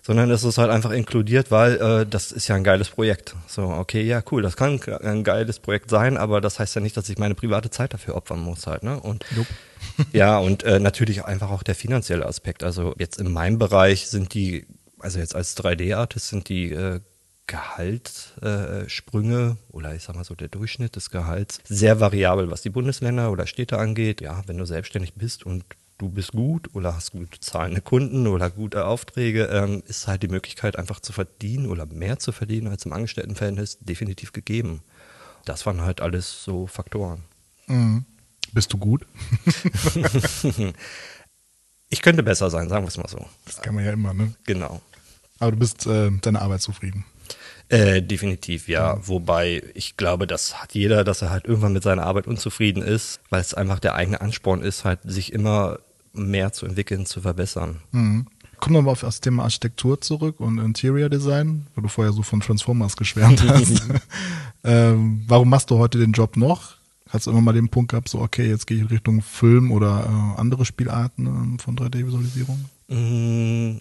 sondern 0.06 0.30
es 0.30 0.44
ist 0.44 0.58
halt 0.58 0.70
einfach 0.70 0.90
inkludiert, 0.90 1.50
weil 1.50 1.76
äh, 1.76 2.06
das 2.06 2.30
ist 2.30 2.48
ja 2.48 2.54
ein 2.54 2.64
geiles 2.64 2.90
Projekt. 2.90 3.34
So, 3.46 3.64
okay, 3.64 4.02
ja, 4.02 4.22
cool, 4.30 4.42
das 4.42 4.56
kann 4.56 4.80
ein 5.02 5.24
geiles 5.24 5.58
Projekt 5.58 5.90
sein, 5.90 6.16
aber 6.16 6.40
das 6.40 6.58
heißt 6.58 6.74
ja 6.74 6.80
nicht, 6.80 6.96
dass 6.96 7.08
ich 7.08 7.18
meine 7.18 7.34
private 7.34 7.70
Zeit 7.70 7.94
dafür 7.94 8.14
opfern 8.14 8.40
muss 8.40 8.66
halt, 8.66 8.82
ne? 8.82 9.00
Und 9.00 9.24
Jupp. 9.34 9.46
ja, 10.12 10.38
und 10.38 10.62
äh, 10.62 10.78
natürlich 10.78 11.24
einfach 11.24 11.50
auch 11.50 11.62
der 11.62 11.74
finanzielle 11.74 12.26
Aspekt. 12.26 12.64
Also 12.64 12.94
jetzt 12.98 13.18
in 13.18 13.32
meinem 13.32 13.58
Bereich 13.58 14.08
sind 14.08 14.34
die 14.34 14.66
also 15.04 15.18
jetzt 15.18 15.36
als 15.36 15.56
3D-Artist 15.56 16.28
sind 16.28 16.48
die 16.48 16.72
äh, 16.72 17.00
Gehaltssprünge 17.46 19.58
äh, 19.58 19.72
oder 19.72 19.94
ich 19.94 20.02
sag 20.02 20.16
mal 20.16 20.24
so 20.24 20.34
der 20.34 20.48
Durchschnitt 20.48 20.96
des 20.96 21.10
Gehalts 21.10 21.60
sehr 21.64 22.00
variabel, 22.00 22.50
was 22.50 22.62
die 22.62 22.70
Bundesländer 22.70 23.30
oder 23.30 23.46
Städte 23.46 23.78
angeht. 23.78 24.22
Ja, 24.22 24.42
wenn 24.46 24.56
du 24.56 24.64
selbstständig 24.64 25.12
bist 25.12 25.44
und 25.44 25.66
du 25.98 26.08
bist 26.08 26.32
gut 26.32 26.74
oder 26.74 26.94
hast 26.94 27.12
gut 27.12 27.36
zahlende 27.40 27.80
Kunden 27.80 28.26
oder 28.26 28.50
gute 28.50 28.86
Aufträge, 28.86 29.44
ähm, 29.44 29.82
ist 29.86 30.06
halt 30.06 30.22
die 30.22 30.28
Möglichkeit 30.28 30.76
einfach 30.76 31.00
zu 31.00 31.12
verdienen 31.12 31.66
oder 31.66 31.86
mehr 31.86 32.18
zu 32.18 32.32
verdienen 32.32 32.68
als 32.68 32.84
im 32.84 32.92
Angestelltenverhältnis 32.92 33.78
definitiv 33.80 34.32
gegeben. 34.32 34.82
Das 35.44 35.66
waren 35.66 35.82
halt 35.82 36.00
alles 36.00 36.42
so 36.42 36.66
Faktoren. 36.66 37.24
Mhm. 37.66 38.04
Bist 38.52 38.72
du 38.72 38.78
gut? 38.78 39.06
ich 41.88 42.02
könnte 42.02 42.22
besser 42.22 42.50
sein, 42.50 42.68
sagen 42.68 42.84
wir 42.84 42.88
es 42.88 42.96
mal 42.96 43.08
so. 43.08 43.26
Das 43.46 43.60
kann 43.60 43.74
man 43.74 43.84
ja 43.84 43.92
immer, 43.92 44.14
ne? 44.14 44.34
Genau. 44.44 44.80
Aber 45.40 45.50
du 45.50 45.56
bist 45.58 45.86
äh, 45.86 46.10
deiner 46.20 46.42
Arbeit 46.42 46.62
zufrieden. 46.62 47.04
Äh, 47.68 48.02
definitiv, 48.02 48.68
ja. 48.68 48.98
Wobei 49.06 49.62
ich 49.74 49.96
glaube, 49.96 50.26
das 50.26 50.62
hat 50.62 50.74
jeder, 50.74 51.04
dass 51.04 51.22
er 51.22 51.30
halt 51.30 51.46
irgendwann 51.46 51.72
mit 51.72 51.82
seiner 51.82 52.04
Arbeit 52.04 52.26
unzufrieden 52.26 52.82
ist, 52.82 53.20
weil 53.30 53.40
es 53.40 53.54
einfach 53.54 53.78
der 53.78 53.94
eigene 53.94 54.20
Ansporn 54.20 54.62
ist, 54.62 54.84
halt 54.84 55.00
sich 55.04 55.32
immer 55.32 55.78
mehr 56.12 56.52
zu 56.52 56.66
entwickeln, 56.66 57.06
zu 57.06 57.20
verbessern. 57.20 57.80
Mhm. 57.92 58.26
Kommen 58.60 58.76
wir 58.76 58.82
mal 58.82 58.92
auf 58.92 59.00
das 59.00 59.20
Thema 59.20 59.42
Architektur 59.42 60.00
zurück 60.00 60.40
und 60.40 60.58
Interior 60.58 61.08
Design, 61.08 61.66
weil 61.74 61.82
du 61.82 61.88
vorher 61.88 62.12
so 62.12 62.22
von 62.22 62.40
Transformers 62.40 62.96
geschwärmt 62.96 63.42
hast. 63.48 63.82
ähm, 64.62 65.24
warum 65.26 65.50
machst 65.50 65.70
du 65.70 65.78
heute 65.78 65.98
den 65.98 66.12
Job 66.12 66.36
noch? 66.36 66.76
Hast 67.08 67.26
du 67.26 67.30
immer 67.30 67.42
mal 67.42 67.52
den 67.52 67.68
Punkt 67.68 67.90
gehabt, 67.90 68.08
so 68.08 68.20
okay, 68.20 68.48
jetzt 68.48 68.66
gehe 68.66 68.82
ich 68.82 68.90
Richtung 68.90 69.22
Film 69.22 69.70
oder 69.70 70.04
äh, 70.36 70.40
andere 70.40 70.64
Spielarten 70.64 71.26
ähm, 71.26 71.58
von 71.58 71.76
3D-Visualisierung? 71.76 72.64
Mm, 72.88 73.80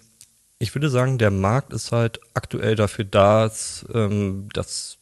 ich 0.64 0.74
würde 0.74 0.88
sagen, 0.88 1.18
der 1.18 1.30
Markt 1.30 1.74
ist 1.74 1.92
halt 1.92 2.20
aktuell 2.32 2.74
dafür 2.74 3.04
da, 3.04 3.44
dass, 3.44 3.84
ähm, 3.92 4.48
dass 4.54 4.96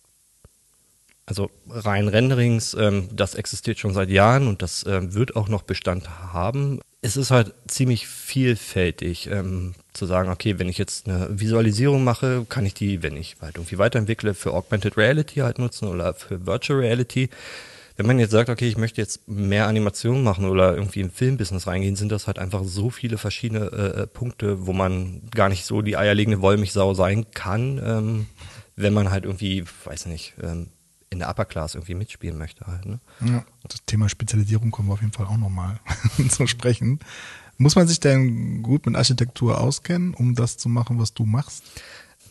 also 1.24 1.50
rein 1.68 2.08
Renderings, 2.08 2.74
ähm, 2.74 3.08
das 3.12 3.36
existiert 3.36 3.78
schon 3.78 3.94
seit 3.94 4.10
Jahren 4.10 4.48
und 4.48 4.60
das 4.60 4.84
ähm, 4.88 5.14
wird 5.14 5.36
auch 5.36 5.48
noch 5.48 5.62
Bestand 5.62 6.08
haben. 6.32 6.80
Es 7.00 7.16
ist 7.16 7.30
halt 7.30 7.54
ziemlich 7.68 8.08
vielfältig 8.08 9.28
ähm, 9.28 9.74
zu 9.92 10.06
sagen, 10.06 10.30
okay, 10.30 10.58
wenn 10.58 10.68
ich 10.68 10.78
jetzt 10.78 11.08
eine 11.08 11.28
Visualisierung 11.30 12.02
mache, 12.02 12.44
kann 12.48 12.66
ich 12.66 12.74
die, 12.74 13.04
wenn 13.04 13.16
ich 13.16 13.36
halt 13.40 13.56
irgendwie 13.56 13.78
weiterentwickle, 13.78 14.34
für 14.34 14.52
Augmented 14.52 14.96
Reality 14.96 15.40
halt 15.40 15.60
nutzen 15.60 15.86
oder 15.86 16.12
für 16.12 16.44
Virtual 16.44 16.80
Reality. 16.80 17.30
Wenn 18.02 18.08
man 18.08 18.18
jetzt 18.18 18.32
sagt, 18.32 18.50
okay, 18.50 18.66
ich 18.66 18.76
möchte 18.76 19.00
jetzt 19.00 19.28
mehr 19.28 19.68
Animationen 19.68 20.24
machen 20.24 20.46
oder 20.46 20.74
irgendwie 20.74 21.02
im 21.02 21.10
Filmbusiness 21.12 21.68
reingehen, 21.68 21.94
sind 21.94 22.10
das 22.10 22.26
halt 22.26 22.40
einfach 22.40 22.64
so 22.64 22.90
viele 22.90 23.16
verschiedene 23.16 23.66
äh, 23.66 24.02
äh, 24.02 24.06
Punkte, 24.08 24.66
wo 24.66 24.72
man 24.72 25.22
gar 25.30 25.48
nicht 25.48 25.64
so 25.64 25.82
die 25.82 25.96
eierlegende 25.96 26.40
Wollmilchsau 26.40 26.94
sein 26.94 27.30
kann, 27.30 27.80
ähm, 27.80 28.26
wenn 28.74 28.92
man 28.92 29.12
halt 29.12 29.24
irgendwie, 29.24 29.62
weiß 29.84 30.06
nicht, 30.06 30.34
ähm, 30.42 30.70
in 31.10 31.20
der 31.20 31.28
Upper 31.28 31.44
Class 31.44 31.76
irgendwie 31.76 31.94
mitspielen 31.94 32.36
möchte 32.36 32.66
halt. 32.66 32.86
Ne? 32.86 32.98
Ja, 33.20 33.44
das 33.68 33.84
Thema 33.86 34.08
Spezialisierung 34.08 34.72
kommen 34.72 34.88
wir 34.88 34.94
auf 34.94 35.00
jeden 35.00 35.12
Fall 35.12 35.26
auch 35.26 35.36
nochmal 35.36 35.78
zu 36.28 36.48
sprechen. 36.48 36.98
Muss 37.56 37.76
man 37.76 37.86
sich 37.86 38.00
denn 38.00 38.64
gut 38.64 38.84
mit 38.84 38.96
Architektur 38.96 39.60
auskennen, 39.60 40.12
um 40.12 40.34
das 40.34 40.56
zu 40.56 40.68
machen, 40.68 40.98
was 40.98 41.14
du 41.14 41.24
machst? 41.24 41.62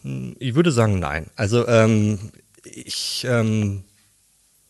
Hm, 0.01 0.35
ich 0.37 0.53
würde 0.53 0.73
sagen, 0.73 0.99
nein. 0.99 1.27
Also 1.37 1.65
ähm, 1.65 2.19
ich 2.65 3.25
ähm, 3.25 3.85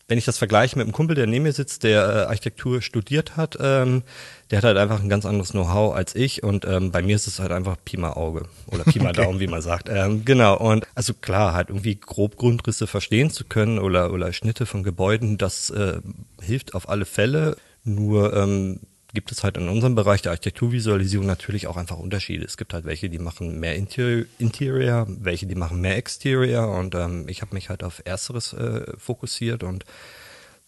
wenn 0.08 0.18
ich 0.18 0.24
das 0.24 0.38
vergleiche 0.38 0.76
mit 0.76 0.84
einem 0.84 0.92
Kumpel, 0.92 1.16
der 1.16 1.26
neben 1.26 1.44
mir 1.44 1.52
sitzt, 1.52 1.84
der 1.84 2.02
äh, 2.02 2.18
Architektur 2.26 2.82
studiert 2.82 3.36
hat, 3.36 3.56
ähm, 3.60 4.02
der 4.50 4.58
hat 4.58 4.64
halt 4.64 4.76
einfach 4.76 5.00
ein 5.00 5.08
ganz 5.08 5.24
anderes 5.24 5.52
Know-how 5.52 5.94
als 5.94 6.14
ich 6.14 6.42
und 6.42 6.64
ähm, 6.64 6.90
bei 6.90 7.02
mir 7.02 7.16
ist 7.16 7.26
es 7.26 7.38
halt 7.38 7.52
einfach 7.52 7.76
Pi 7.84 7.96
mal 7.96 8.12
Auge 8.12 8.46
oder 8.66 8.84
Pi 8.84 8.98
mal 9.00 9.10
okay. 9.10 9.22
Daumen, 9.22 9.40
wie 9.40 9.46
man 9.46 9.62
sagt. 9.62 9.88
Ähm, 9.88 10.24
genau 10.24 10.58
und 10.58 10.86
also 10.94 11.14
klar, 11.14 11.54
halt 11.54 11.70
irgendwie 11.70 11.94
grob 11.94 12.36
Grundrisse 12.36 12.86
verstehen 12.86 13.30
zu 13.30 13.44
können 13.44 13.78
oder, 13.78 14.12
oder 14.12 14.32
Schnitte 14.32 14.66
von 14.66 14.82
Gebäuden, 14.82 15.38
das 15.38 15.70
äh, 15.70 16.00
hilft 16.40 16.74
auf 16.74 16.88
alle 16.88 17.04
Fälle. 17.04 17.56
Nur 17.84 18.32
ähm, 18.36 18.78
gibt 19.14 19.32
es 19.32 19.44
halt 19.44 19.56
in 19.56 19.68
unserem 19.68 19.94
Bereich 19.94 20.22
der 20.22 20.32
Architekturvisualisierung 20.32 21.26
natürlich 21.26 21.66
auch 21.66 21.76
einfach 21.76 21.98
Unterschiede. 21.98 22.44
Es 22.44 22.56
gibt 22.56 22.72
halt 22.72 22.84
welche, 22.84 23.10
die 23.10 23.18
machen 23.18 23.60
mehr 23.60 23.76
Interior, 23.76 24.26
Interior 24.38 25.06
welche, 25.08 25.46
die 25.46 25.54
machen 25.54 25.80
mehr 25.80 25.96
Exterior 25.96 26.78
und 26.78 26.94
ähm, 26.94 27.28
ich 27.28 27.42
habe 27.42 27.54
mich 27.54 27.68
halt 27.68 27.84
auf 27.84 28.02
Ersteres 28.04 28.52
äh, 28.52 28.96
fokussiert 28.96 29.62
und 29.62 29.84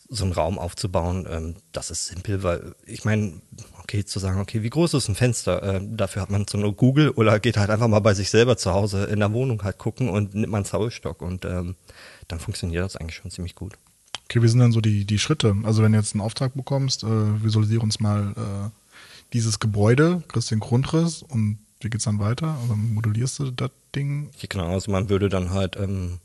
so 0.09 0.25
einen 0.25 0.33
Raum 0.33 0.59
aufzubauen, 0.59 1.27
ähm, 1.31 1.57
das 1.73 1.91
ist 1.91 2.07
simpel, 2.07 2.43
weil 2.43 2.75
ich 2.85 3.05
meine, 3.05 3.41
okay, 3.83 4.05
zu 4.05 4.19
sagen, 4.19 4.41
okay, 4.41 4.63
wie 4.63 4.71
groß 4.71 4.95
ist 4.95 5.09
ein 5.09 5.15
Fenster? 5.15 5.63
Äh, 5.63 5.81
dafür 5.83 6.23
hat 6.23 6.31
man 6.31 6.47
so 6.47 6.59
nur 6.59 6.75
Google 6.75 7.11
oder 7.11 7.41
geht 7.41 7.57
halt 7.57 7.71
einfach 7.71 7.89
mal 7.89 8.01
bei 8.01 8.15
sich 8.15 8.31
selber 8.31 8.57
zu 8.57 8.73
Hause 8.73 9.05
in 9.05 9.21
der 9.21 9.33
Wohnung 9.33 9.63
halt 9.63 9.79
gucken 9.79 10.09
und 10.09 10.35
nimmt 10.35 10.53
man 10.53 10.59
einen 10.59 10.65
Zaulstock 10.67 11.23
und 11.23 11.45
ähm, 11.45 11.77
dann 12.29 12.41
funktioniert 12.41 12.85
das 12.85 12.97
eigentlich 12.97 13.17
schon 13.17 13.31
ziemlich 13.31 13.55
gut. 13.55 13.75
Okay, 14.25 14.43
wie 14.43 14.49
sind 14.49 14.61
dann 14.61 14.73
so 14.73 14.81
die, 14.81 15.05
die 15.05 15.19
Schritte? 15.19 15.55
Also 15.65 15.83
wenn 15.83 15.93
du 15.93 15.99
jetzt 15.99 16.15
einen 16.15 16.23
Auftrag 16.23 16.55
bekommst, 16.55 17.05
äh, 17.05 17.43
visualisiere 17.43 17.83
uns 17.83 18.01
mal 18.01 18.33
äh, 18.37 18.71
dieses 19.33 19.59
Gebäude, 19.59 20.23
kriegst 20.29 20.51
den 20.51 20.61
Grundriss 20.61 21.23
und 21.23 21.59
wie 21.81 21.91
geht's 21.91 22.05
dann 22.05 22.19
weiter? 22.19 22.57
Also 22.63 22.75
modellierst 22.75 23.39
du 23.41 23.51
das 23.51 23.71
Ding? 23.95 24.31
Ja, 24.39 24.47
genau, 24.49 24.73
also 24.73 24.91
man 24.91 25.11
würde 25.11 25.29
dann 25.29 25.51
halt, 25.51 25.77
ähm, 25.77 26.19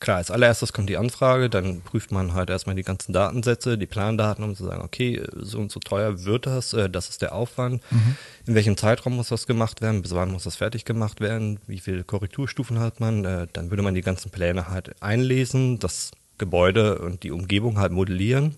klar, 0.00 0.16
als 0.16 0.30
allererstes 0.30 0.72
kommt 0.72 0.88
die 0.88 0.96
Anfrage, 0.96 1.50
dann 1.50 1.82
prüft 1.82 2.10
man 2.10 2.32
halt 2.32 2.48
erstmal 2.48 2.74
die 2.74 2.82
ganzen 2.82 3.12
Datensätze, 3.12 3.76
die 3.76 3.86
Plandaten, 3.86 4.42
um 4.42 4.56
zu 4.56 4.64
sagen, 4.64 4.82
okay, 4.82 5.22
so 5.34 5.58
und 5.58 5.70
so 5.70 5.80
teuer 5.80 6.24
wird 6.24 6.46
das, 6.46 6.72
äh, 6.72 6.88
das 6.88 7.10
ist 7.10 7.20
der 7.20 7.34
Aufwand, 7.34 7.82
mhm. 7.90 8.16
in 8.46 8.54
welchem 8.54 8.76
Zeitraum 8.78 9.16
muss 9.16 9.28
das 9.28 9.46
gemacht 9.46 9.82
werden, 9.82 10.00
bis 10.00 10.14
wann 10.14 10.32
muss 10.32 10.44
das 10.44 10.56
fertig 10.56 10.84
gemacht 10.86 11.20
werden, 11.20 11.60
wie 11.66 11.78
viele 11.78 12.04
Korrekturstufen 12.04 12.78
hat 12.80 13.00
man, 13.00 13.24
äh, 13.24 13.46
dann 13.52 13.70
würde 13.70 13.82
man 13.82 13.94
die 13.94 14.00
ganzen 14.00 14.30
Pläne 14.30 14.68
halt 14.68 15.00
einlesen, 15.02 15.78
das 15.78 16.12
Gebäude 16.42 16.98
und 16.98 17.22
die 17.22 17.30
Umgebung 17.30 17.78
halt 17.78 17.92
modellieren. 17.92 18.56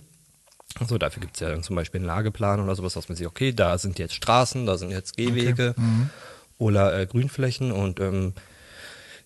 Also 0.81 0.97
dafür 0.97 1.21
gibt 1.21 1.35
es 1.35 1.41
ja 1.41 1.51
dann 1.51 1.63
zum 1.63 1.77
Beispiel 1.77 2.01
einen 2.01 2.07
Lageplan 2.07 2.61
oder 2.61 2.75
sowas, 2.75 2.95
dass 2.95 3.11
man 3.11 3.17
sieht, 3.17 3.27
okay, 3.27 3.53
da 3.53 3.77
sind 3.77 3.99
jetzt 3.99 4.15
Straßen, 4.15 4.65
da 4.65 4.79
sind 4.79 4.91
jetzt 4.91 5.19
Gehwege 5.19 5.75
okay. 5.77 5.81
mhm. 5.81 6.11
oder 6.57 6.99
äh, 6.99 7.07
Grünflächen 7.07 7.73
und 7.73 8.01
ähm, 8.01 8.33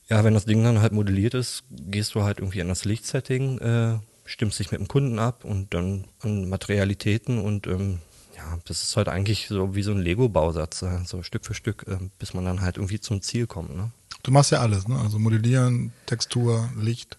ja, 0.09 0.25
wenn 0.25 0.35
das 0.35 0.45
Ding 0.45 0.65
dann 0.65 0.81
halt 0.81 0.93
modelliert 0.93 1.35
ist, 1.35 1.63
gehst 1.71 2.17
du 2.17 2.25
halt 2.25 2.39
irgendwie 2.41 2.61
an 2.61 2.69
das 2.69 2.85
Lichtsetting, 2.85 3.59
äh, 3.59 3.99
stimmst 4.25 4.59
dich 4.59 4.73
mit 4.73 4.81
dem 4.81 4.89
Kunden 4.89 5.21
ab 5.21 5.45
und 5.45 5.73
dann 5.73 6.07
an 6.23 6.49
Materialitäten 6.49 7.39
und 7.39 7.69
ähm, 7.69 8.01
ja, 8.37 8.59
das 8.65 8.83
ist 8.83 8.97
halt 8.97 9.09
eigentlich 9.09 9.47
so 9.49 9.77
wie 9.77 9.83
so 9.83 9.93
ein 9.93 10.01
Lego-Bausatz, 10.01 10.83
äh, 10.83 11.05
so 11.05 11.23
Stück 11.23 11.47
für 11.47 11.55
Stück, 11.55 11.87
äh, 11.87 11.99
bis 12.19 12.35
man 12.35 12.45
dann 12.45 12.61
halt 12.61 12.77
irgendwie 12.77 13.01
zum 13.01 13.23
Ziel 13.23 13.47
kommt. 13.47 13.75
Ne? 13.77 13.93
Du 14.23 14.33
machst 14.33 14.51
ja 14.51 14.61
alles, 14.61 14.89
ne? 14.89 14.99
Also 14.99 15.19
modellieren, 15.19 15.93
Textur, 16.07 16.69
Licht. 16.77 17.17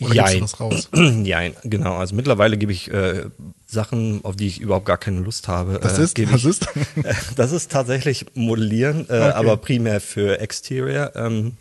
Oder 0.00 0.14
Jein. 0.14 0.42
was 0.42 0.60
raus? 0.60 0.88
Jein, 1.24 1.54
genau. 1.64 1.96
Also 1.96 2.14
mittlerweile 2.14 2.58
gebe 2.58 2.72
ich 2.72 2.90
äh, 2.92 3.24
Sachen, 3.66 4.24
auf 4.24 4.36
die 4.36 4.46
ich 4.46 4.60
überhaupt 4.60 4.84
gar 4.86 4.98
keine 4.98 5.20
Lust 5.20 5.48
habe. 5.48 5.78
Das 5.82 5.98
äh, 5.98 6.04
ist? 6.04 6.18
Was 6.30 6.40
ich, 6.40 6.46
ist? 6.46 6.68
das 7.36 7.52
ist 7.52 7.72
tatsächlich 7.72 8.26
Modellieren, 8.34 9.00
äh, 9.08 9.12
okay. 9.12 9.32
aber 9.32 9.56
primär 9.56 10.00
für 10.00 10.40
Exterior, 10.40 11.12
ähm, 11.16 11.56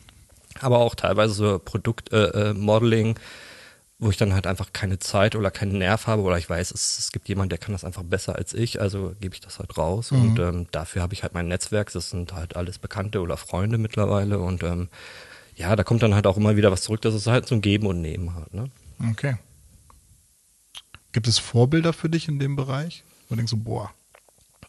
aber 0.60 0.79
auch 0.79 0.96
teilweise 0.96 1.34
so 1.34 1.60
Produktmodeling, 1.60 3.07
äh, 3.07 3.12
äh 3.12 3.15
wo 4.00 4.10
ich 4.12 4.17
dann 4.17 4.34
halt 4.34 4.46
einfach 4.46 4.74
keine 4.74 5.00
Zeit 5.00 5.36
oder 5.36 5.50
keinen 5.50 5.79
Nerv 5.79 6.05
habe 6.05 6.22
oder 6.22 6.38
ich 6.38 6.50
weiß, 6.50 6.72
es, 6.72 7.00
es 7.00 7.12
gibt 7.12 7.27
jemanden, 7.29 7.50
der 7.50 7.57
kann 7.57 7.72
das 7.72 7.84
einfach 7.84 8.03
besser 8.03 8.36
als 8.36 8.53
ich, 8.53 8.79
also 8.79 9.15
gebe 9.19 9.34
ich 9.34 9.41
das 9.41 9.57
halt 9.57 9.75
raus 9.77 10.12
mhm. 10.12 10.22
und 10.22 10.39
ähm, 10.39 10.67
dafür 10.72 11.01
habe 11.01 11.13
ich 11.13 11.24
halt 11.24 11.34
mein 11.34 11.48
Netzwerk, 11.48 11.91
das 11.93 12.12
sind 12.12 12.34
halt 12.34 12.55
alles 12.55 12.77
Bekannte 12.77 13.22
oder 13.22 13.38
Freunde 13.38 13.77
mittlerweile 13.79 14.38
und 14.38 14.62
ähm, 14.63 14.89
ja, 15.57 15.75
da 15.75 15.83
kommt 15.83 16.03
dann 16.03 16.13
halt 16.13 16.27
auch 16.27 16.37
immer 16.37 16.55
wieder 16.55 16.71
was 16.71 16.83
zurück, 16.83 17.01
dass 17.01 17.15
es 17.15 17.25
halt 17.25 17.47
so 17.47 17.55
ein 17.55 17.61
Geben 17.61 17.87
und 17.87 17.99
Nehmen 17.99 18.35
hat. 18.35 18.53
Ne? 18.53 18.69
Okay. 19.11 19.37
Gibt 21.11 21.27
es 21.27 21.39
Vorbilder 21.39 21.93
für 21.93 22.09
dich 22.09 22.27
in 22.27 22.37
dem 22.37 22.55
Bereich? 22.55 23.03
Wo 23.27 23.35
denkst 23.35 23.49
so, 23.49 23.57
boah, 23.57 23.91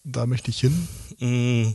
da 0.02 0.24
möchte 0.24 0.50
ich 0.50 0.60
hin? 0.60 0.88
Mm. 1.20 1.74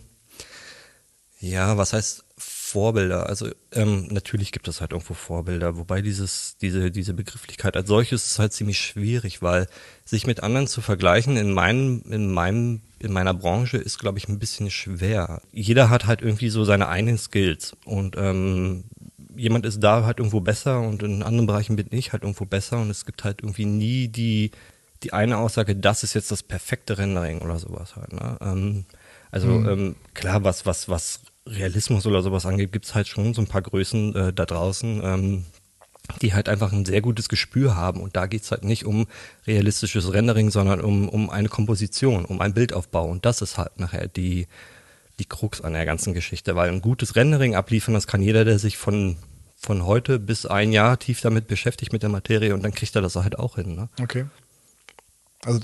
Ja, 1.39 1.77
was 1.77 1.93
heißt 1.93 2.23
Vorbilder? 2.37 3.27
Also 3.27 3.51
ähm, 3.71 4.07
natürlich 4.09 4.51
gibt 4.51 4.67
es 4.67 4.81
halt 4.81 4.93
irgendwo 4.93 5.13
Vorbilder, 5.13 5.77
wobei 5.77 6.01
dieses, 6.01 6.57
diese, 6.59 6.89
diese 6.89 7.13
Begrifflichkeit 7.13 7.75
als 7.75 7.87
solches 7.87 8.25
ist 8.25 8.39
halt 8.39 8.53
ziemlich 8.53 8.79
schwierig, 8.79 9.43
weil 9.43 9.67
sich 10.05 10.25
mit 10.25 10.41
anderen 10.41 10.67
zu 10.67 10.81
vergleichen 10.81 11.37
in 11.37 11.53
meinem, 11.53 12.01
in 12.09 12.31
meinem, 12.31 12.81
in 12.97 13.13
meiner 13.13 13.33
Branche 13.35 13.77
ist, 13.77 13.99
glaube 13.99 14.17
ich, 14.17 14.27
ein 14.27 14.39
bisschen 14.39 14.71
schwer. 14.71 15.41
Jeder 15.51 15.91
hat 15.91 16.07
halt 16.07 16.21
irgendwie 16.21 16.49
so 16.49 16.63
seine 16.63 16.87
eigenen 16.87 17.19
Skills 17.19 17.75
und 17.85 18.15
ähm, 18.17 18.85
jemand 19.35 19.65
ist 19.65 19.81
da 19.81 20.05
halt 20.05 20.19
irgendwo 20.19 20.41
besser 20.41 20.81
und 20.81 21.03
in 21.03 21.23
anderen 21.23 21.47
Bereichen 21.47 21.75
bin 21.75 21.87
ich 21.91 22.13
halt 22.13 22.23
irgendwo 22.23 22.45
besser 22.45 22.79
und 22.79 22.89
es 22.89 23.05
gibt 23.05 23.23
halt 23.23 23.41
irgendwie 23.41 23.65
nie 23.65 24.07
die, 24.07 24.51
die 25.03 25.13
eine 25.13 25.37
Aussage, 25.37 25.75
das 25.75 26.03
ist 26.03 26.13
jetzt 26.13 26.31
das 26.31 26.43
perfekte 26.43 26.97
Rendering 26.97 27.41
oder 27.41 27.59
sowas 27.59 27.95
halt. 27.95 28.13
Ne? 28.13 28.37
Ähm, 28.41 28.85
also 29.31 29.47
mhm. 29.47 29.69
ähm, 29.69 29.95
klar, 30.13 30.43
was, 30.43 30.65
was, 30.65 30.89
was 30.89 31.21
Realismus 31.47 32.05
oder 32.05 32.21
sowas 32.21 32.45
angeht, 32.45 32.71
gibt's 32.71 32.95
halt 32.95 33.07
schon 33.07 33.33
so 33.33 33.41
ein 33.41 33.47
paar 33.47 33.61
Größen 33.61 34.15
äh, 34.15 34.33
da 34.33 34.45
draußen, 34.45 35.01
ähm, 35.03 35.45
die 36.21 36.33
halt 36.33 36.49
einfach 36.49 36.71
ein 36.71 36.85
sehr 36.85 37.01
gutes 37.01 37.29
Gespür 37.29 37.75
haben. 37.75 38.01
Und 38.01 38.15
da 38.15 38.27
geht's 38.27 38.51
halt 38.51 38.63
nicht 38.63 38.85
um 38.85 39.07
realistisches 39.47 40.13
Rendering, 40.13 40.51
sondern 40.51 40.81
um, 40.81 41.09
um 41.09 41.29
eine 41.29 41.49
Komposition, 41.49 42.25
um 42.25 42.41
einen 42.41 42.53
Bildaufbau. 42.53 43.05
Und 43.05 43.25
das 43.25 43.41
ist 43.41 43.57
halt 43.57 43.79
nachher 43.79 44.07
die, 44.07 44.47
die 45.23 45.29
Krux 45.29 45.61
an 45.61 45.73
der 45.73 45.85
ganzen 45.85 46.13
Geschichte, 46.13 46.55
weil 46.55 46.69
ein 46.69 46.81
gutes 46.81 47.15
Rendering 47.15 47.55
abliefern, 47.55 47.93
das 47.93 48.07
kann 48.07 48.21
jeder, 48.21 48.43
der 48.43 48.59
sich 48.59 48.77
von, 48.77 49.15
von 49.55 49.85
heute 49.85 50.19
bis 50.19 50.45
ein 50.45 50.71
Jahr 50.71 50.99
tief 50.99 51.21
damit 51.21 51.47
beschäftigt 51.47 51.93
mit 51.93 52.03
der 52.03 52.09
Materie 52.09 52.53
und 52.53 52.63
dann 52.63 52.73
kriegt 52.73 52.95
er 52.95 53.01
das 53.01 53.15
halt 53.15 53.39
auch 53.39 53.55
hin. 53.55 53.75
Ne? 53.75 53.89
Okay. 54.01 54.25
Also 55.45 55.61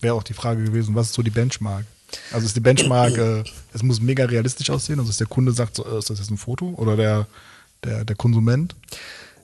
wäre 0.00 0.14
auch 0.14 0.22
die 0.22 0.34
Frage 0.34 0.62
gewesen, 0.64 0.94
was 0.94 1.08
ist 1.08 1.14
so 1.14 1.22
die 1.22 1.30
Benchmark? 1.30 1.84
Also 2.32 2.46
ist 2.46 2.54
die 2.54 2.60
Benchmark, 2.60 3.18
äh, 3.18 3.42
es 3.72 3.82
muss 3.82 4.00
mega 4.00 4.24
realistisch 4.24 4.70
aussehen, 4.70 5.00
also 5.00 5.08
dass 5.08 5.16
der 5.16 5.26
Kunde 5.26 5.52
sagt, 5.52 5.76
so, 5.76 5.84
äh, 5.84 5.98
ist 5.98 6.10
das 6.10 6.20
jetzt 6.20 6.30
ein 6.30 6.38
Foto 6.38 6.74
oder 6.76 6.96
der, 6.96 7.26
der, 7.82 8.04
der 8.04 8.14
Konsument? 8.14 8.76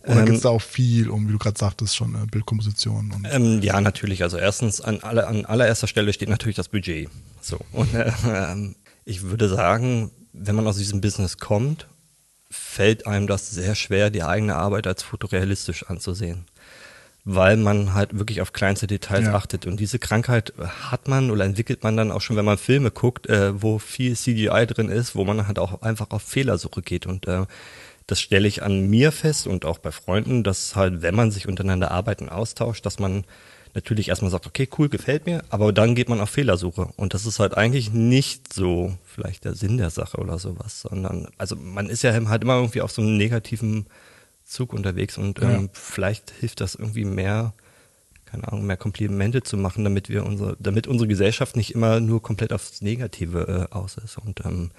Oder 0.04 0.20
ähm, 0.20 0.26
geht 0.26 0.36
es 0.36 0.42
da 0.42 0.50
auch 0.50 0.62
viel 0.62 1.10
um, 1.10 1.28
wie 1.28 1.32
du 1.32 1.38
gerade 1.38 1.58
sagtest, 1.58 1.94
schon 1.94 2.14
äh, 2.14 2.26
Bildkomposition? 2.26 3.12
Und 3.12 3.26
ähm, 3.30 3.60
ja, 3.62 3.80
natürlich. 3.80 4.22
Also 4.22 4.38
erstens, 4.38 4.80
an, 4.80 5.00
alle, 5.00 5.26
an 5.26 5.44
allererster 5.44 5.88
Stelle 5.88 6.12
steht 6.12 6.28
natürlich 6.28 6.56
das 6.56 6.68
Budget. 6.68 7.10
So. 7.42 7.58
Und 7.72 7.92
äh, 7.94 8.12
ähm, 8.26 8.76
ich 9.10 9.22
würde 9.22 9.48
sagen, 9.48 10.12
wenn 10.32 10.54
man 10.54 10.68
aus 10.68 10.78
diesem 10.78 11.00
Business 11.00 11.38
kommt, 11.38 11.88
fällt 12.48 13.06
einem 13.08 13.26
das 13.26 13.50
sehr 13.50 13.74
schwer, 13.74 14.10
die 14.10 14.22
eigene 14.22 14.54
Arbeit 14.54 14.86
als 14.86 15.02
fotorealistisch 15.02 15.84
anzusehen. 15.86 16.46
Weil 17.24 17.56
man 17.56 17.92
halt 17.92 18.18
wirklich 18.18 18.40
auf 18.40 18.52
kleinste 18.52 18.86
Details 18.86 19.26
ja. 19.26 19.34
achtet. 19.34 19.66
Und 19.66 19.78
diese 19.78 19.98
Krankheit 19.98 20.54
hat 20.90 21.08
man 21.08 21.30
oder 21.30 21.44
entwickelt 21.44 21.82
man 21.82 21.96
dann 21.96 22.12
auch 22.12 22.20
schon, 22.20 22.36
wenn 22.36 22.44
man 22.44 22.56
Filme 22.56 22.92
guckt, 22.92 23.28
äh, 23.28 23.60
wo 23.60 23.78
viel 23.78 24.16
CGI 24.16 24.66
drin 24.66 24.88
ist, 24.88 25.16
wo 25.16 25.24
man 25.24 25.46
halt 25.46 25.58
auch 25.58 25.82
einfach 25.82 26.10
auf 26.10 26.22
Fehlersuche 26.22 26.80
geht. 26.80 27.06
Und 27.06 27.26
äh, 27.26 27.46
das 28.06 28.20
stelle 28.20 28.46
ich 28.48 28.62
an 28.62 28.88
mir 28.88 29.10
fest 29.10 29.48
und 29.48 29.64
auch 29.64 29.78
bei 29.78 29.90
Freunden, 29.90 30.44
dass 30.44 30.76
halt, 30.76 31.02
wenn 31.02 31.16
man 31.16 31.32
sich 31.32 31.48
untereinander 31.48 31.90
arbeiten 31.90 32.28
austauscht, 32.28 32.86
dass 32.86 33.00
man 33.00 33.24
natürlich 33.74 34.08
erstmal 34.08 34.30
sagt, 34.30 34.46
okay, 34.46 34.68
cool, 34.78 34.88
gefällt 34.88 35.26
mir, 35.26 35.42
aber 35.48 35.72
dann 35.72 35.94
geht 35.94 36.08
man 36.08 36.20
auf 36.20 36.30
Fehlersuche. 36.30 36.88
Und 36.96 37.14
das 37.14 37.26
ist 37.26 37.38
halt 37.38 37.56
eigentlich 37.56 37.92
nicht 37.92 38.52
so 38.52 38.96
vielleicht 39.04 39.44
der 39.44 39.54
Sinn 39.54 39.78
der 39.78 39.90
Sache 39.90 40.18
oder 40.18 40.38
sowas, 40.38 40.82
sondern, 40.82 41.28
also 41.38 41.56
man 41.56 41.88
ist 41.88 42.02
ja 42.02 42.12
halt 42.12 42.42
immer 42.42 42.56
irgendwie 42.56 42.80
auf 42.80 42.92
so 42.92 43.02
einem 43.02 43.16
negativen 43.16 43.86
Zug 44.44 44.72
unterwegs 44.72 45.16
und 45.16 45.38
ja. 45.38 45.50
ähm, 45.50 45.70
vielleicht 45.72 46.32
hilft 46.40 46.60
das 46.60 46.74
irgendwie 46.74 47.04
mehr, 47.04 47.54
keine 48.24 48.48
Ahnung, 48.48 48.66
mehr 48.66 48.76
Komplimente 48.76 49.42
zu 49.42 49.56
machen, 49.56 49.84
damit 49.84 50.08
wir 50.08 50.26
unsere, 50.26 50.56
damit 50.58 50.86
unsere 50.86 51.06
Gesellschaft 51.08 51.56
nicht 51.56 51.74
immer 51.74 52.00
nur 52.00 52.22
komplett 52.22 52.52
aufs 52.52 52.82
Negative 52.82 53.68
äh, 53.70 53.74
aus 53.74 53.96
ist. 53.96 54.18
Und 54.18 54.44
ähm, 54.44 54.70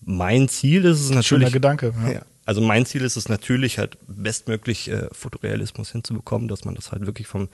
mein 0.00 0.48
Ziel 0.48 0.86
ist 0.86 1.00
es 1.00 1.10
natürlich. 1.10 1.26
Schöner 1.26 1.50
Gedanke. 1.50 1.92
Ja. 2.04 2.12
ja. 2.12 2.22
Also 2.46 2.62
mein 2.62 2.86
Ziel 2.86 3.02
ist 3.02 3.16
es 3.16 3.28
natürlich 3.28 3.78
halt 3.78 3.98
bestmöglich 4.08 4.88
äh, 4.90 5.08
Fotorealismus 5.12 5.92
hinzubekommen, 5.92 6.48
dass 6.48 6.64
man 6.64 6.74
das 6.74 6.90
halt 6.90 7.06
wirklich 7.06 7.26
vom 7.26 7.48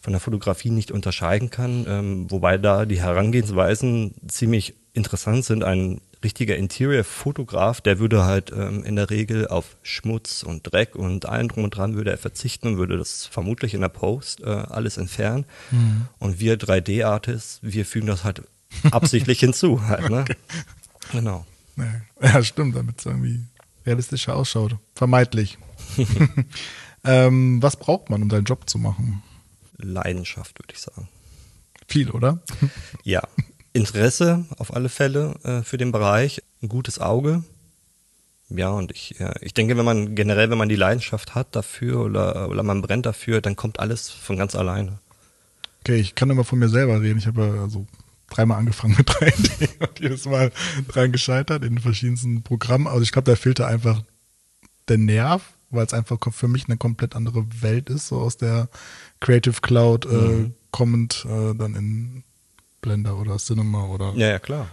von 0.00 0.12
der 0.12 0.20
Fotografie 0.20 0.70
nicht 0.70 0.90
unterscheiden 0.90 1.50
kann, 1.50 1.84
ähm, 1.88 2.30
wobei 2.30 2.58
da 2.58 2.86
die 2.86 3.00
Herangehensweisen 3.00 4.14
ziemlich 4.28 4.74
interessant 4.94 5.44
sind. 5.44 5.62
Ein 5.62 6.00
richtiger 6.24 6.56
Interior-Fotograf, 6.56 7.80
der 7.80 7.98
würde 7.98 8.24
halt 8.24 8.50
ähm, 8.50 8.84
in 8.84 8.96
der 8.96 9.10
Regel 9.10 9.48
auf 9.48 9.76
Schmutz 9.82 10.42
und 10.42 10.62
Dreck 10.62 10.94
und 10.94 11.26
allen 11.26 11.48
drum 11.48 11.64
und 11.64 11.76
dran 11.76 11.94
würde 11.94 12.10
er 12.10 12.18
verzichten 12.18 12.68
und 12.68 12.76
würde 12.78 12.98
das 12.98 13.26
vermutlich 13.26 13.74
in 13.74 13.80
der 13.80 13.88
Post 13.88 14.42
äh, 14.42 14.46
alles 14.46 14.96
entfernen. 14.96 15.44
Mhm. 15.70 16.08
Und 16.18 16.40
wir 16.40 16.58
3D-Artists, 16.58 17.60
wir 17.62 17.86
fügen 17.86 18.06
das 18.06 18.24
halt 18.24 18.42
absichtlich 18.90 19.40
hinzu 19.40 19.86
halt, 19.86 20.10
ne? 20.10 20.22
Okay. 20.22 20.36
Genau. 21.12 21.46
Ja, 22.20 22.42
stimmt, 22.42 22.76
damit 22.76 22.98
es 22.98 23.06
irgendwie 23.06 23.40
realistischer 23.86 24.36
ausschaut. 24.36 24.76
Vermeidlich. 24.94 25.58
ähm, 27.04 27.62
was 27.62 27.76
braucht 27.76 28.10
man, 28.10 28.22
um 28.22 28.30
seinen 28.30 28.44
Job 28.44 28.68
zu 28.68 28.78
machen? 28.78 29.22
Leidenschaft, 29.86 30.58
würde 30.58 30.74
ich 30.74 30.80
sagen. 30.80 31.08
Viel, 31.86 32.10
oder? 32.10 32.38
Ja. 33.04 33.22
Interesse 33.72 34.46
auf 34.58 34.74
alle 34.74 34.88
Fälle 34.88 35.34
äh, 35.44 35.62
für 35.62 35.76
den 35.76 35.92
Bereich, 35.92 36.42
ein 36.62 36.68
gutes 36.68 36.98
Auge. 36.98 37.44
Ja, 38.48 38.70
und 38.70 38.90
ich, 38.90 39.16
ja, 39.18 39.32
ich 39.40 39.54
denke, 39.54 39.76
wenn 39.76 39.84
man 39.84 40.16
generell, 40.16 40.50
wenn 40.50 40.58
man 40.58 40.68
die 40.68 40.76
Leidenschaft 40.76 41.36
hat 41.36 41.54
dafür 41.54 42.00
oder, 42.00 42.48
oder 42.48 42.64
man 42.64 42.82
brennt 42.82 43.06
dafür, 43.06 43.40
dann 43.40 43.54
kommt 43.54 43.78
alles 43.78 44.10
von 44.10 44.36
ganz 44.36 44.56
alleine. 44.56 44.98
Okay, 45.80 45.96
ich 45.96 46.16
kann 46.16 46.30
immer 46.30 46.44
von 46.44 46.58
mir 46.58 46.68
selber 46.68 47.00
reden. 47.00 47.18
Ich 47.18 47.28
habe 47.28 47.42
ja 47.42 47.68
so 47.68 47.86
dreimal 48.28 48.58
angefangen 48.58 48.96
mit 48.98 49.08
3D 49.10 49.80
und 49.80 50.00
jedes 50.00 50.24
Mal 50.26 50.50
dran 50.88 51.12
gescheitert 51.12 51.64
in 51.64 51.78
verschiedensten 51.78 52.42
Programmen. 52.42 52.88
Also 52.88 53.02
ich 53.02 53.12
glaube, 53.12 53.30
da 53.30 53.36
fehlte 53.36 53.66
einfach 53.66 54.02
der 54.88 54.98
Nerv, 54.98 55.42
weil 55.70 55.86
es 55.86 55.94
einfach 55.94 56.18
für 56.32 56.48
mich 56.48 56.66
eine 56.66 56.76
komplett 56.76 57.16
andere 57.16 57.44
Welt 57.60 57.90
ist, 57.90 58.08
so 58.08 58.18
aus 58.18 58.36
der 58.36 58.68
Creative 59.20 59.60
Cloud 59.60 60.06
äh, 60.06 60.08
mhm. 60.08 60.54
kommend 60.70 61.26
äh, 61.28 61.54
dann 61.54 61.74
in 61.74 62.24
Blender 62.80 63.16
oder 63.16 63.36
Cinema 63.36 63.86
oder 63.86 64.12
ja, 64.14 64.28
ja, 64.28 64.38
klar. 64.38 64.68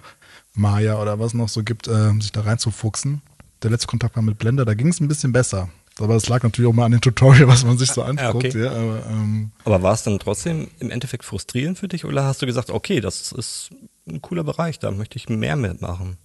Maya 0.54 1.00
oder 1.02 1.20
was 1.20 1.34
noch 1.34 1.50
so 1.50 1.64
gibt, 1.64 1.88
äh, 1.88 2.12
sich 2.20 2.32
da 2.32 2.42
reinzufuchsen. 2.42 3.22
Der 3.64 3.72
letzte 3.72 3.88
Kontakt 3.88 4.16
war 4.16 4.24
mit 4.24 4.38
Blender, 4.38 4.66
da 4.66 4.74
ging 4.74 4.88
es 4.88 5.00
ein 5.00 5.08
bisschen 5.08 5.32
besser. 5.32 5.70
Aber 6.00 6.16
es 6.16 6.30
lag 6.30 6.44
natürlich 6.44 6.70
auch 6.70 6.76
mal 6.76 6.86
an 6.86 6.92
dem 6.92 7.02
Tutorial, 7.02 7.48
was 7.48 7.66
man 7.66 7.78
sich 7.78 7.92
so 7.92 8.04
anguckt. 8.04 8.46
Okay. 8.46 8.64
Ja, 8.64 8.72
aber 8.72 9.04
ähm, 9.10 9.52
aber 9.64 9.82
war 9.82 9.94
es 9.94 10.04
dann 10.04 10.20
trotzdem 10.20 10.68
im 10.80 10.92
Endeffekt 10.92 11.26
frustrierend 11.26 11.80
für 11.80 11.88
dich 11.88 12.06
oder 12.06 12.24
hast 12.24 12.42
du 12.42 12.46
gesagt, 12.46 12.70
okay, 12.70 13.02
das 13.02 13.32
ist 13.32 13.72
ein 14.08 14.22
cooler 14.22 14.44
Bereich, 14.44 14.80
da 14.80 14.92
möchte 14.92 15.18
ich 15.18 15.28
mehr 15.28 15.56
mitmachen? 15.56 16.18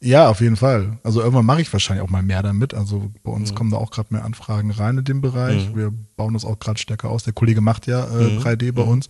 Ja, 0.00 0.28
auf 0.28 0.40
jeden 0.40 0.56
Fall. 0.56 0.98
Also 1.02 1.20
irgendwann 1.20 1.46
mache 1.46 1.60
ich 1.60 1.72
wahrscheinlich 1.72 2.04
auch 2.04 2.10
mal 2.10 2.22
mehr 2.22 2.42
damit. 2.42 2.72
Also 2.72 3.10
bei 3.24 3.32
uns 3.32 3.50
mhm. 3.50 3.54
kommen 3.56 3.70
da 3.70 3.78
auch 3.78 3.90
gerade 3.90 4.14
mehr 4.14 4.24
Anfragen 4.24 4.70
rein 4.70 4.98
in 4.98 5.04
dem 5.04 5.20
Bereich. 5.20 5.70
Mhm. 5.70 5.76
Wir 5.76 5.92
bauen 6.16 6.34
das 6.34 6.44
auch 6.44 6.58
gerade 6.58 6.78
stärker 6.78 7.08
aus. 7.10 7.24
Der 7.24 7.32
Kollege 7.32 7.60
macht 7.60 7.86
ja 7.86 8.04
äh, 8.04 8.34
mhm. 8.34 8.38
3D 8.38 8.72
bei 8.72 8.84
mhm. 8.84 8.90
uns. 8.90 9.08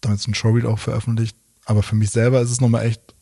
Damit 0.00 0.18
ist 0.18 0.28
ein 0.28 0.34
Showreel 0.34 0.66
auch 0.66 0.78
veröffentlicht. 0.78 1.36
Aber 1.64 1.82
für 1.82 1.94
mich 1.94 2.10
selber 2.10 2.40
ist 2.40 2.50
es 2.50 2.60
nochmal 2.60 2.84
echt 2.84 3.14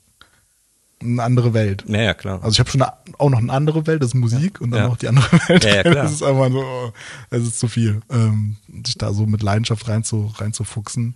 eine 1.00 1.22
andere 1.22 1.54
Welt. 1.54 1.84
Ja, 1.86 2.00
ja, 2.00 2.14
klar. 2.14 2.42
Also 2.42 2.54
ich 2.54 2.60
habe 2.60 2.70
schon 2.70 2.82
eine, 2.82 2.92
auch 3.18 3.30
noch 3.30 3.38
eine 3.38 3.52
andere 3.52 3.86
Welt, 3.86 4.02
das 4.02 4.08
ist 4.08 4.14
Musik 4.14 4.58
ja. 4.58 4.64
und 4.64 4.70
dann 4.72 4.82
ja. 4.82 4.88
noch 4.88 4.96
die 4.96 5.08
andere 5.08 5.30
Welt. 5.48 5.64
Ja, 5.64 5.76
ja, 5.76 5.82
klar. 5.82 5.94
Das 5.94 6.12
ist 6.12 6.22
einfach 6.22 6.50
so, 6.50 6.60
oh, 6.60 6.92
es 7.30 7.42
ist 7.42 7.60
zu 7.60 7.68
viel, 7.68 8.00
ähm, 8.10 8.56
sich 8.84 8.98
da 8.98 9.12
so 9.12 9.26
mit 9.26 9.42
Leidenschaft 9.42 9.88
rein 9.88 10.02
zu, 10.02 10.32
reinzufuchsen. 10.36 11.14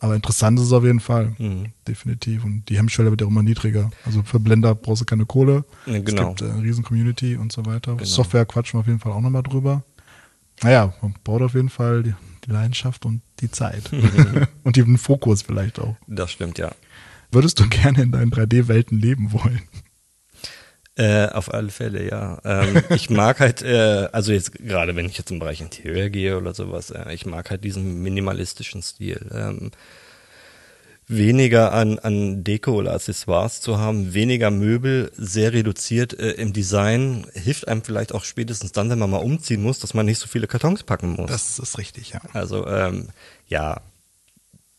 Aber 0.00 0.14
interessant 0.14 0.58
ist 0.58 0.66
es 0.66 0.72
auf 0.72 0.84
jeden 0.84 1.00
Fall. 1.00 1.34
Mhm. 1.38 1.66
Definitiv. 1.86 2.44
Und 2.44 2.68
die 2.68 2.78
Hemmschwelle 2.78 3.10
wird 3.10 3.20
ja 3.20 3.26
immer 3.26 3.42
niedriger. 3.42 3.90
Also 4.04 4.22
für 4.22 4.38
Blender 4.38 4.74
brauchst 4.74 5.00
du 5.02 5.04
keine 5.04 5.26
Kohle. 5.26 5.64
Ja, 5.86 5.98
genau. 5.98 6.30
Es 6.30 6.36
gibt 6.36 6.42
äh, 6.42 6.52
eine 6.52 6.62
riesen 6.62 6.84
Community 6.84 7.36
und 7.36 7.50
so 7.50 7.66
weiter. 7.66 7.92
Genau. 7.92 8.04
Software 8.04 8.46
quatschen 8.46 8.78
wir 8.78 8.80
auf 8.80 8.86
jeden 8.86 9.00
Fall 9.00 9.12
auch 9.12 9.20
nochmal 9.20 9.42
drüber. 9.42 9.82
Naja, 10.62 10.92
man 11.02 11.14
braucht 11.24 11.42
auf 11.42 11.54
jeden 11.54 11.68
Fall 11.68 12.02
die, 12.02 12.14
die 12.46 12.50
Leidenschaft 12.50 13.04
und 13.06 13.22
die 13.40 13.50
Zeit. 13.50 13.90
Und 14.64 14.76
den 14.76 14.98
Fokus 14.98 15.42
vielleicht 15.42 15.78
auch. 15.78 15.96
Das 16.08 16.32
stimmt, 16.32 16.58
ja. 16.58 16.72
Würdest 17.30 17.60
du 17.60 17.68
gerne 17.68 18.02
in 18.02 18.12
deinen 18.12 18.30
3D-Welten 18.30 18.98
leben 18.98 19.32
wollen? 19.32 19.62
Äh, 20.98 21.28
auf 21.28 21.54
alle 21.54 21.68
Fälle, 21.68 22.08
ja. 22.10 22.38
Ähm, 22.44 22.82
ich 22.90 23.08
mag 23.08 23.38
halt, 23.38 23.62
äh, 23.62 24.08
also 24.10 24.32
jetzt 24.32 24.52
gerade 24.54 24.96
wenn 24.96 25.06
ich 25.06 25.16
jetzt 25.16 25.30
im 25.30 25.38
Bereich 25.38 25.60
Interior 25.60 26.08
gehe 26.08 26.36
oder 26.36 26.54
sowas, 26.54 26.90
äh, 26.90 27.14
ich 27.14 27.24
mag 27.24 27.50
halt 27.50 27.62
diesen 27.62 28.02
minimalistischen 28.02 28.82
Stil. 28.82 29.24
Ähm, 29.32 29.70
weniger 31.06 31.72
an, 31.72 32.00
an 32.00 32.42
Deko 32.42 32.72
oder 32.72 32.94
Accessoires 32.94 33.60
zu 33.60 33.78
haben, 33.78 34.12
weniger 34.12 34.50
Möbel, 34.50 35.12
sehr 35.16 35.52
reduziert 35.52 36.18
äh, 36.18 36.32
im 36.32 36.52
Design, 36.52 37.28
hilft 37.32 37.68
einem 37.68 37.84
vielleicht 37.84 38.12
auch 38.12 38.24
spätestens 38.24 38.72
dann, 38.72 38.90
wenn 38.90 38.98
man 38.98 39.10
mal 39.10 39.18
umziehen 39.18 39.62
muss, 39.62 39.78
dass 39.78 39.94
man 39.94 40.04
nicht 40.04 40.18
so 40.18 40.26
viele 40.26 40.48
Kartons 40.48 40.82
packen 40.82 41.12
muss. 41.12 41.30
Das 41.30 41.60
ist 41.60 41.78
richtig, 41.78 42.10
ja. 42.10 42.20
Also 42.32 42.66
ähm, 42.66 43.10
ja, 43.46 43.80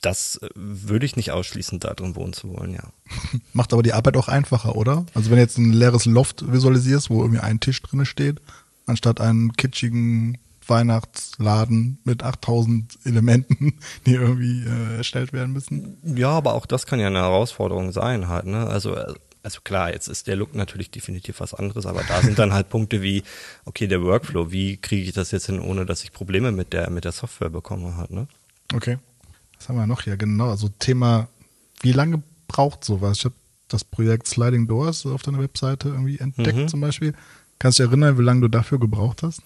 das 0.02 0.40
äh, 0.42 0.50
würde 0.56 1.06
ich 1.06 1.16
nicht 1.16 1.32
ausschließen, 1.32 1.80
da 1.80 1.94
drin 1.94 2.16
wohnen 2.16 2.34
zu 2.34 2.50
wollen, 2.50 2.74
ja. 2.74 2.92
Macht 3.54 3.74
aber 3.74 3.84
die 3.84 3.94
Arbeit 3.94 4.18
auch 4.18 4.28
einfacher, 4.28 4.76
oder? 4.76 5.06
Also 5.14 5.30
wenn 5.30 5.38
du 5.38 5.44
jetzt 5.44 5.58
ein 5.58 5.74
leeres 5.74 6.06
Loft 6.06 6.52
visualisierst, 6.52 7.10
wo 7.10 7.22
irgendwie 7.22 7.42
ein 7.42 7.60
Tisch 7.60 7.82
drinne 7.82 8.06
steht, 8.06 8.42
anstatt 8.86 9.22
einen 9.22 9.54
kitschigen 9.54 10.38
Weihnachtsladen 10.66 12.00
mit 12.04 12.24
8000 12.24 13.00
Elementen, 13.04 13.80
die 14.06 14.14
irgendwie 14.14 14.64
äh, 14.64 14.98
erstellt 14.98 15.34
werden 15.34 15.54
müssen. 15.54 15.98
Ja, 16.04 16.30
aber 16.30 16.54
auch 16.54 16.66
das 16.66 16.86
kann 16.86 17.00
ja 17.00 17.08
eine 17.08 17.20
Herausforderung 17.20 17.92
sein 17.92 18.28
halt, 18.28 18.46
ne? 18.46 18.68
Also 18.68 18.96
äh, 18.96 19.14
also 19.42 19.62
klar, 19.62 19.94
jetzt 19.94 20.10
ist 20.10 20.28
der 20.28 20.36
Look 20.36 20.54
natürlich 20.54 20.92
definitiv 20.92 21.40
was 21.40 21.54
anderes, 21.54 21.86
aber 21.86 22.04
da 22.04 22.22
sind 22.22 22.38
dann 22.38 22.54
halt 22.54 22.70
Punkte 22.70 23.02
wie, 23.02 23.24
okay, 23.66 23.88
der 23.88 24.04
Workflow, 24.04 24.52
wie 24.52 24.78
kriege 24.78 25.04
ich 25.04 25.14
das 25.14 25.32
jetzt 25.32 25.46
hin, 25.46 25.62
ohne 25.62 25.86
dass 25.86 26.04
ich 26.04 26.12
Probleme 26.12 26.52
mit 26.52 26.74
der, 26.74 26.90
mit 26.90 27.06
der 27.06 27.14
Software 27.14 27.50
bekomme 27.50 27.96
halt, 27.96 28.12
ne? 28.12 28.28
Okay. 28.74 28.98
Was 29.60 29.70
haben 29.70 29.76
wir 29.76 29.88
noch 29.88 30.02
hier? 30.02 30.18
Genau, 30.18 30.50
also 30.50 30.70
Thema, 30.80 31.28
wie 31.82 31.92
lange 31.92 32.24
braucht 32.48 32.84
sowas? 32.84 33.20
Ich 33.20 33.26
habe 33.26 33.36
das 33.68 33.84
Projekt 33.84 34.28
Sliding 34.28 34.68
Doors 34.68 35.06
auf 35.06 35.22
deiner 35.22 35.40
Webseite 35.40 35.90
irgendwie 35.90 36.18
entdeckt 36.18 36.58
mhm. 36.58 36.68
zum 36.68 36.82
Beispiel. 36.82 37.14
Kannst 37.60 37.78
du 37.78 37.84
dich 37.84 37.92
erinnern, 37.92 38.18
wie 38.18 38.24
lange 38.24 38.42
du 38.42 38.48
dafür 38.48 38.80
gebraucht 38.80 39.22
hast? 39.22 39.42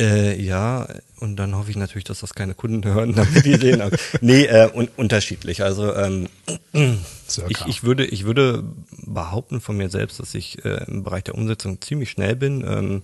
Äh, 0.00 0.40
ja, 0.40 0.88
und 1.18 1.36
dann 1.36 1.54
hoffe 1.54 1.70
ich 1.70 1.76
natürlich, 1.76 2.04
dass 2.04 2.20
das 2.20 2.34
keine 2.34 2.54
Kunden 2.54 2.84
hören, 2.94 3.12
damit 3.14 3.44
die 3.44 3.56
sehen. 3.56 3.82
nee, 4.20 4.44
äh, 4.44 4.70
un 4.72 4.88
unterschiedlich. 4.96 5.62
Also 5.62 5.94
ähm, 5.94 6.28
ich, 6.72 7.66
ich, 7.66 7.84
würde, 7.84 8.06
ich 8.06 8.24
würde 8.24 8.64
behaupten 9.06 9.60
von 9.60 9.76
mir 9.76 9.90
selbst, 9.90 10.18
dass 10.18 10.34
ich 10.34 10.64
äh, 10.64 10.84
im 10.86 11.02
Bereich 11.02 11.24
der 11.24 11.34
Umsetzung 11.34 11.80
ziemlich 11.80 12.10
schnell 12.10 12.36
bin. 12.36 12.64
Ähm, 12.66 13.02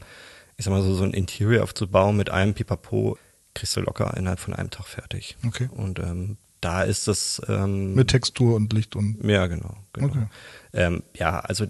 ich 0.57 0.65
sag 0.65 0.73
mal 0.73 0.83
so, 0.83 0.95
so 0.95 1.05
ein 1.05 1.13
Interior 1.13 1.63
aufzubauen 1.63 2.17
mit 2.17 2.31
einem 2.31 2.55
Pipapo 2.55 3.17
kriegst 3.59 3.77
du 3.77 3.81
locker 3.81 4.17
innerhalb 4.17 4.41
von 4.41 4.55
einem 4.55 4.71
Tag 4.71 4.87
fertig. 4.87 5.37
Okay. 5.47 5.69
Und 5.73 5.99
ähm, 5.99 6.37
da 6.61 6.83
ist 6.83 7.09
das 7.09 7.41
ähm, 7.49 7.95
mit 7.95 8.09
Textur 8.09 8.57
und 8.57 8.73
Licht 8.73 8.97
und 8.97 9.23
ja 9.25 9.47
genau, 9.47 9.77
genau. 9.93 10.09
Okay. 10.09 10.27
Ähm, 10.73 11.03
ja 11.15 11.39
also 11.41 11.67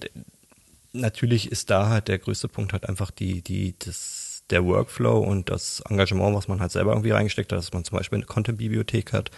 natürlich 0.93 1.53
ist 1.53 1.71
da 1.71 1.89
halt 1.89 2.09
der 2.09 2.19
größte 2.19 2.49
Punkt 2.49 2.73
halt 2.73 2.89
einfach 2.89 3.11
die 3.11 3.43
die 3.43 3.75
das 3.79 4.45
der 4.51 4.65
Workflow 4.65 5.19
und 5.19 5.51
das 5.51 5.83
Engagement, 5.91 6.35
was 6.35 6.49
man 6.49 6.61
halt 6.61 6.73
selber 6.73 6.93
irgendwie 6.93 7.11
reingesteckt 7.11 7.53
hat, 7.53 7.59
dass 7.59 7.73
man 7.73 7.85
zum 7.85 7.99
Beispiel 7.99 8.17
eine 8.17 8.25
Content-Bibliothek 8.25 9.13
hat, 9.13 9.31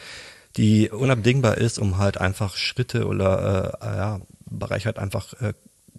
die 0.56 0.88
unabdingbar 0.88 1.58
ist, 1.58 1.80
um 1.80 1.98
halt 1.98 2.18
einfach 2.18 2.56
Schritte 2.56 3.08
oder 3.08 3.78
äh, 3.80 3.96
ja, 3.96 4.20
Bereich 4.48 4.86
halt 4.86 5.00
einfach 5.00 5.32
äh, 5.40 5.54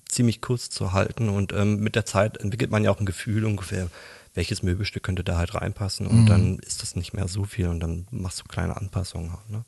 ziemlich 0.08 0.42
kurz 0.42 0.70
zu 0.70 0.94
halten 0.94 1.28
und 1.28 1.54
ähm, 1.54 1.80
mit 1.80 1.96
der 1.96 2.06
Zeit 2.06 2.38
entwickelt 2.38 2.72
man 2.72 2.84
ja 2.84 2.92
auch 2.92 3.00
ein 3.00 3.06
Gefühl 3.06 3.46
ungefähr, 3.46 3.90
welches 4.34 4.63
Möbelstück 4.63 5.04
könnte 5.04 5.24
da 5.24 5.38
halt 5.38 5.54
reinpassen 5.56 6.08
und 6.08 6.22
Mhm. 6.22 6.26
dann 6.26 6.60
ist 6.60 6.82
das 6.82 6.96
nicht 6.96 7.13
mehr 7.13 7.28
so 7.28 7.44
viel 7.44 7.67
und 7.67 7.80
dann 7.80 8.08
machst 8.12 8.39
du 8.39 8.44
kleine 8.46 8.78
Anpassungen 8.78 9.32
halt, 9.32 9.50
ne? 9.50 9.63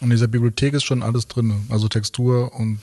Und 0.00 0.06
in 0.06 0.10
dieser 0.16 0.26
Bibliothek 0.28 0.74
ist 0.74 0.84
schon 0.84 1.02
alles 1.02 1.28
drin, 1.28 1.66
also 1.68 1.86
Textur 1.88 2.52
und 2.54 2.80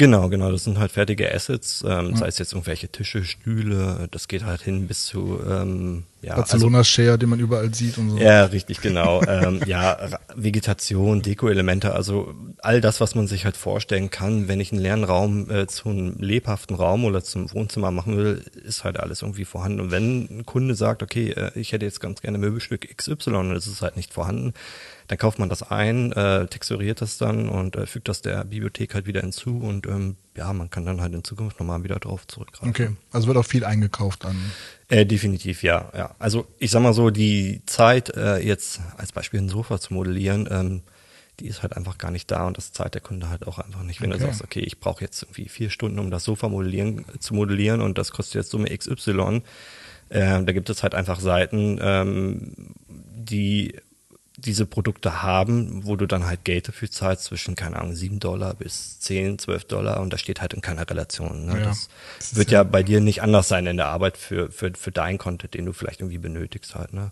Genau, 0.00 0.30
genau. 0.30 0.50
Das 0.50 0.64
sind 0.64 0.78
halt 0.78 0.92
fertige 0.92 1.30
Assets, 1.30 1.84
ähm, 1.86 2.16
sei 2.16 2.26
es 2.28 2.38
jetzt 2.38 2.54
irgendwelche 2.54 2.88
Tische, 2.88 3.22
Stühle, 3.22 4.08
das 4.10 4.28
geht 4.28 4.46
halt 4.46 4.62
hin 4.62 4.86
bis 4.86 5.04
zu 5.04 5.38
ähm, 5.46 6.04
ja, 6.22 6.32
also, 6.32 6.42
Barcelona 6.42 6.84
Share, 6.84 7.18
den 7.18 7.28
man 7.28 7.38
überall 7.38 7.74
sieht 7.74 7.98
und 7.98 8.10
so. 8.10 8.16
ja, 8.16 8.44
richtig, 8.44 8.80
genau. 8.80 9.22
ähm, 9.28 9.60
ja, 9.66 9.98
Vegetation, 10.34 11.20
Deko-Elemente, 11.20 11.94
also 11.94 12.34
all 12.62 12.80
das, 12.80 13.02
was 13.02 13.14
man 13.14 13.26
sich 13.26 13.44
halt 13.44 13.58
vorstellen 13.58 14.08
kann, 14.08 14.48
wenn 14.48 14.58
ich 14.58 14.72
einen 14.72 14.80
leeren 14.80 15.04
Raum 15.04 15.50
äh, 15.50 15.66
zu 15.66 15.90
einem 15.90 16.16
lebhaften 16.18 16.76
Raum 16.76 17.04
oder 17.04 17.22
zum 17.22 17.52
Wohnzimmer 17.52 17.90
machen 17.90 18.16
will, 18.16 18.42
ist 18.64 18.84
halt 18.84 18.98
alles 18.98 19.20
irgendwie 19.20 19.44
vorhanden. 19.44 19.80
Und 19.80 19.90
wenn 19.90 20.28
ein 20.30 20.46
Kunde 20.46 20.74
sagt, 20.74 21.02
okay, 21.02 21.32
äh, 21.32 21.50
ich 21.58 21.72
hätte 21.72 21.84
jetzt 21.84 22.00
ganz 22.00 22.22
gerne 22.22 22.38
Möbelstück 22.38 22.88
XY 22.96 23.30
und 23.32 23.52
es 23.52 23.66
ist 23.66 23.82
halt 23.82 23.96
nicht 23.96 24.14
vorhanden, 24.14 24.54
dann 25.10 25.18
kauft 25.18 25.40
man 25.40 25.48
das 25.48 25.64
ein, 25.72 26.12
äh, 26.12 26.46
texturiert 26.46 27.00
das 27.00 27.18
dann 27.18 27.48
und 27.48 27.74
äh, 27.74 27.86
fügt 27.86 28.06
das 28.06 28.22
der 28.22 28.44
Bibliothek 28.44 28.94
halt 28.94 29.06
wieder 29.06 29.20
hinzu 29.22 29.58
und 29.58 29.84
ähm, 29.88 30.14
ja, 30.36 30.52
man 30.52 30.70
kann 30.70 30.86
dann 30.86 31.00
halt 31.00 31.12
in 31.12 31.24
Zukunft 31.24 31.58
nochmal 31.58 31.82
wieder 31.82 31.98
drauf 31.98 32.28
zurückgreifen. 32.28 32.68
Okay, 32.68 32.90
also 33.10 33.26
wird 33.26 33.36
auch 33.36 33.44
viel 33.44 33.64
eingekauft 33.64 34.24
an. 34.24 34.36
Äh, 34.88 35.04
definitiv, 35.06 35.64
ja, 35.64 35.90
ja. 35.96 36.14
Also 36.20 36.46
ich 36.60 36.70
sag 36.70 36.82
mal 36.82 36.92
so, 36.94 37.10
die 37.10 37.60
Zeit, 37.66 38.10
äh, 38.16 38.38
jetzt 38.38 38.80
als 38.98 39.10
Beispiel 39.10 39.40
ein 39.40 39.48
Sofa 39.48 39.80
zu 39.80 39.94
modellieren, 39.94 40.48
ähm, 40.48 40.82
die 41.40 41.48
ist 41.48 41.62
halt 41.62 41.76
einfach 41.76 41.98
gar 41.98 42.12
nicht 42.12 42.30
da 42.30 42.46
und 42.46 42.56
das 42.56 42.70
zahlt 42.70 42.94
der 42.94 43.00
Kunde 43.00 43.30
halt 43.30 43.48
auch 43.48 43.58
einfach 43.58 43.82
nicht. 43.82 44.00
Wenn 44.00 44.12
Okay. 44.12 44.20
du 44.20 44.26
sagst, 44.26 44.44
okay, 44.44 44.60
ich 44.60 44.78
brauche 44.78 45.02
jetzt 45.02 45.24
irgendwie 45.24 45.48
vier 45.48 45.70
Stunden, 45.70 45.98
um 45.98 46.12
das 46.12 46.22
Sofa 46.22 46.48
modellieren, 46.48 47.04
zu 47.18 47.34
modellieren 47.34 47.80
und 47.80 47.98
das 47.98 48.12
kostet 48.12 48.36
jetzt 48.36 48.50
Summe 48.50 48.68
XY, 48.68 49.42
äh, 50.10 50.44
da 50.44 50.52
gibt 50.52 50.70
es 50.70 50.84
halt 50.84 50.94
einfach 50.94 51.18
Seiten, 51.18 51.80
ähm, 51.82 52.52
die 52.88 53.74
diese 54.44 54.66
Produkte 54.66 55.22
haben, 55.22 55.84
wo 55.86 55.96
du 55.96 56.06
dann 56.06 56.26
halt 56.26 56.44
Geld 56.44 56.68
dafür 56.68 56.90
zahlst 56.90 57.24
zwischen, 57.24 57.54
keine 57.54 57.76
Ahnung, 57.78 57.94
7 57.94 58.20
Dollar 58.20 58.54
bis 58.54 58.98
10, 59.00 59.38
12 59.38 59.64
Dollar 59.64 60.00
und 60.00 60.12
das 60.12 60.20
steht 60.20 60.40
halt 60.40 60.54
in 60.54 60.60
keiner 60.60 60.88
Relation. 60.88 61.46
Ne? 61.46 61.58
Ja. 61.60 61.64
Das, 61.66 61.88
Das 62.18 62.34
wird 62.36 62.50
ja- 62.50 62.60
ja 62.60 62.62
bei 62.64 62.82
dir 62.82 63.00
nicht 63.00 63.22
anders 63.22 63.48
sein 63.48 63.66
in 63.66 63.76
der 63.76 63.86
Arbeit 63.86 64.16
für, 64.16 64.50
für, 64.50 64.72
für 64.74 64.90
dein 64.92 65.18
Content, 65.18 65.54
den 65.54 65.66
du 65.66 65.72
vielleicht 65.72 66.00
irgendwie 66.00 66.18
benötigst 66.18 66.74
halt. 66.74 66.92
Ne? 66.92 67.10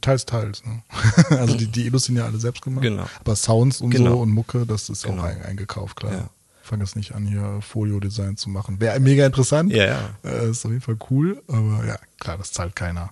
Teils, 0.00 0.26
teils. 0.26 0.64
Ne? 0.64 0.82
also 1.38 1.56
die, 1.56 1.66
die 1.68 1.86
Illus 1.86 2.04
sind 2.04 2.16
ja 2.16 2.24
alle 2.24 2.38
selbst 2.38 2.62
gemacht. 2.62 2.82
Genau. 2.82 3.06
Aber 3.20 3.36
Sounds 3.36 3.80
und 3.80 3.90
Genau. 3.90 4.12
so 4.12 4.20
und 4.20 4.30
Mucke, 4.30 4.66
das 4.66 4.88
ist 4.88 5.04
Genau. 5.04 5.22
auch 5.22 5.26
ein, 5.26 5.42
eingekauft, 5.42 5.96
klar. 5.96 6.12
Ja. 6.12 6.30
Fang 6.62 6.80
jetzt 6.80 6.96
nicht 6.96 7.14
an, 7.14 7.24
hier 7.26 7.60
Folio-Design 7.62 8.36
zu 8.36 8.50
machen. 8.50 8.80
Wäre 8.80 8.98
mega 8.98 9.24
interessant. 9.24 9.72
Ja, 9.72 9.84
ja. 9.86 10.00
Äh, 10.24 10.50
ist 10.50 10.64
auf 10.64 10.72
jeden 10.72 10.82
Fall 10.82 10.96
cool, 11.10 11.40
aber 11.46 11.84
ja, 11.86 11.96
klar, 12.18 12.38
das 12.38 12.50
zahlt 12.50 12.74
keiner. 12.74 13.10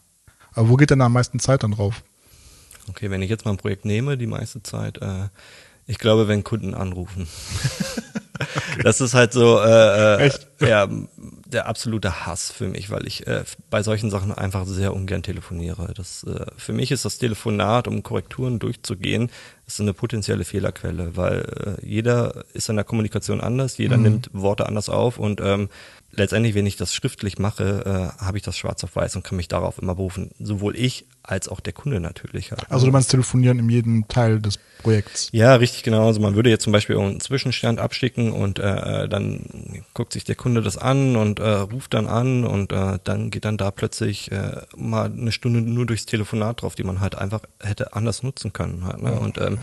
Aber 0.54 0.68
wo 0.68 0.76
geht 0.76 0.90
denn 0.90 1.00
am 1.00 1.12
meisten 1.12 1.38
Zeit 1.38 1.62
dann 1.62 1.70
drauf? 1.72 2.02
Okay, 2.88 3.10
wenn 3.10 3.22
ich 3.22 3.30
jetzt 3.30 3.44
mal 3.44 3.52
ein 3.52 3.56
Projekt 3.56 3.84
nehme, 3.84 4.16
die 4.18 4.26
meiste 4.26 4.62
Zeit, 4.62 4.98
äh, 4.98 5.28
ich 5.86 5.98
glaube, 5.98 6.28
wenn 6.28 6.44
Kunden 6.44 6.74
anrufen. 6.74 7.28
Das 8.82 9.00
ist 9.00 9.14
halt 9.14 9.32
so 9.32 9.60
äh, 9.60 10.16
äh, 10.16 10.26
Echt? 10.26 10.48
ja, 10.60 10.88
der 11.46 11.66
absolute 11.66 12.26
Hass 12.26 12.50
für 12.50 12.66
mich, 12.66 12.90
weil 12.90 13.06
ich 13.06 13.26
äh, 13.26 13.44
bei 13.70 13.82
solchen 13.82 14.10
Sachen 14.10 14.32
einfach 14.32 14.66
sehr 14.66 14.94
ungern 14.94 15.22
telefoniere. 15.22 15.92
Das, 15.94 16.24
äh, 16.24 16.46
für 16.56 16.72
mich 16.72 16.90
ist 16.90 17.04
das 17.04 17.18
Telefonat, 17.18 17.86
um 17.86 18.02
Korrekturen 18.02 18.58
durchzugehen, 18.58 19.30
ist 19.66 19.80
eine 19.80 19.94
potenzielle 19.94 20.44
Fehlerquelle, 20.44 21.16
weil 21.16 21.78
äh, 21.80 21.86
jeder 21.86 22.44
ist 22.54 22.68
in 22.68 22.76
der 22.76 22.84
Kommunikation 22.84 23.40
anders, 23.40 23.78
jeder 23.78 23.96
nimmt 23.96 24.30
Worte 24.32 24.66
anders 24.66 24.88
auf 24.88 25.18
und 25.18 25.40
ähm, 25.40 25.68
letztendlich, 26.16 26.54
wenn 26.54 26.66
ich 26.66 26.76
das 26.76 26.94
schriftlich 26.94 27.38
mache, 27.38 28.12
äh, 28.18 28.24
habe 28.24 28.36
ich 28.36 28.42
das 28.42 28.56
schwarz 28.56 28.82
auf 28.84 28.96
weiß 28.96 29.16
und 29.16 29.22
kann 29.22 29.36
mich 29.36 29.48
darauf 29.48 29.78
immer 29.78 29.94
berufen. 29.94 30.30
Sowohl 30.38 30.76
ich 30.76 31.06
als 31.22 31.48
auch 31.48 31.60
der 31.60 31.72
Kunde 31.72 32.00
natürlich. 32.00 32.50
Halt. 32.50 32.70
Also 32.70 32.86
du 32.86 32.92
meinst 32.92 33.10
telefonieren 33.10 33.58
in 33.58 33.68
jedem 33.68 34.08
Teil 34.08 34.40
des 34.40 34.58
Projekts. 34.82 35.28
Ja, 35.32 35.54
richtig 35.54 35.82
genau. 35.82 36.06
Also 36.06 36.20
man 36.20 36.34
würde 36.34 36.50
jetzt 36.50 36.64
zum 36.64 36.72
Beispiel 36.72 36.98
einen 36.98 37.20
Zwischenstand 37.20 37.80
abschicken 37.80 38.32
und 38.32 38.58
äh, 38.58 39.08
dann 39.08 39.84
guckt 39.94 40.12
sich 40.12 40.24
der 40.24 40.34
Kunde 40.34 40.62
das 40.62 40.76
an 40.76 41.16
und 41.16 41.40
äh, 41.40 41.48
ruft 41.48 41.94
dann 41.94 42.06
an 42.06 42.44
und 42.44 42.72
äh, 42.72 42.98
dann 43.02 43.30
geht 43.30 43.44
dann 43.44 43.56
da 43.56 43.70
plötzlich 43.70 44.30
äh, 44.32 44.62
mal 44.76 45.06
eine 45.06 45.32
Stunde 45.32 45.60
nur 45.62 45.86
durchs 45.86 46.06
Telefonat 46.06 46.62
drauf, 46.62 46.74
die 46.74 46.84
man 46.84 47.00
halt 47.00 47.14
einfach 47.14 47.40
hätte 47.60 47.94
anders 47.94 48.22
nutzen 48.22 48.52
können. 48.52 48.84
Halt, 48.84 49.02
ne? 49.02 49.18
Und 49.18 49.38
ähm, 49.38 49.58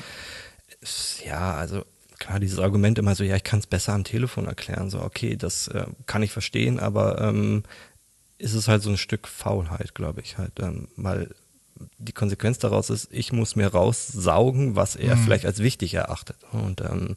ja, 1.23 1.53
also 1.53 1.85
klar, 2.21 2.39
dieses 2.39 2.59
Argument 2.59 2.97
immer 2.99 3.15
so, 3.15 3.23
ja, 3.23 3.35
ich 3.35 3.43
kann 3.43 3.59
es 3.59 3.67
besser 3.67 3.93
am 3.93 4.03
Telefon 4.03 4.45
erklären. 4.45 4.89
So, 4.89 5.01
okay, 5.01 5.35
das 5.35 5.67
äh, 5.67 5.85
kann 6.05 6.23
ich 6.23 6.31
verstehen, 6.31 6.79
aber 6.79 7.19
ähm, 7.19 7.63
ist 8.37 8.53
es 8.53 8.67
halt 8.67 8.81
so 8.83 8.89
ein 8.89 8.97
Stück 8.97 9.27
Faulheit, 9.27 9.93
glaube 9.95 10.21
ich 10.21 10.37
halt, 10.37 10.59
ähm, 10.59 10.87
weil 10.95 11.33
die 11.97 12.13
Konsequenz 12.13 12.59
daraus 12.59 12.89
ist, 12.91 13.09
ich 13.11 13.33
muss 13.33 13.55
mir 13.55 13.67
raussaugen, 13.67 14.75
was 14.75 14.95
er 14.95 15.17
vielleicht 15.17 15.45
als 15.45 15.59
wichtig 15.59 15.95
erachtet. 15.95 16.37
Und 16.51 16.81
ähm, 16.81 17.15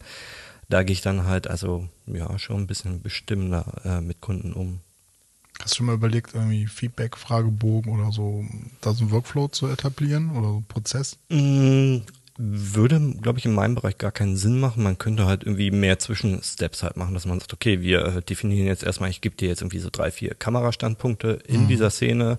da 0.71 0.83
gehe 0.83 0.95
ich 0.95 1.03
dann 1.03 1.27
halt 1.27 1.49
also 1.49 1.87
ja 2.07 2.38
schon 2.38 2.62
ein 2.62 2.67
bisschen 2.67 3.03
bestimmender 3.03 3.67
äh, 3.85 4.01
mit 4.01 4.23
Kunden 4.23 4.55
um. 4.55 4.81
Hast 5.61 5.75
du 5.75 5.77
schon 5.77 5.87
mal 5.87 5.95
überlegt, 5.95 6.35
irgendwie 6.35 6.67
Feedback, 6.67 7.17
Fragebogen 7.17 7.93
oder 7.93 8.11
so, 8.11 8.45
da 8.81 8.95
so 8.95 9.03
einen 9.03 9.12
Workflow 9.12 9.49
zu 9.49 9.67
etablieren 9.69 10.31
oder 10.31 10.49
so 10.49 10.55
einen 10.57 10.64
Prozess? 10.64 11.19
Mm, 11.29 11.99
Würde, 12.37 13.01
glaube 13.20 13.38
ich, 13.38 13.44
in 13.47 13.55
meinem 13.55 13.77
Bereich 13.77 13.97
gar 13.97 14.11
keinen 14.11 14.37
Sinn 14.37 14.59
machen. 14.59 14.83
Man 14.83 14.99
könnte 14.99 15.27
halt 15.27 15.44
irgendwie 15.44 15.70
mehr 15.70 15.99
Zwischensteps 16.01 16.83
halt 16.83 16.97
machen, 16.97 17.14
dass 17.14 17.27
man 17.27 17.38
sagt, 17.38 17.53
okay, 17.53 17.81
wir 17.81 18.05
äh, 18.05 18.23
definieren 18.23 18.66
jetzt 18.66 18.83
erstmal, 18.83 19.11
ich 19.11 19.20
gebe 19.20 19.37
dir 19.37 19.49
jetzt 19.49 19.62
irgendwie 19.62 19.79
so 19.79 19.88
drei, 19.90 20.11
vier 20.11 20.35
Kamerastandpunkte 20.35 21.38
in 21.47 21.68
dieser 21.68 21.90
Szene. 21.90 22.38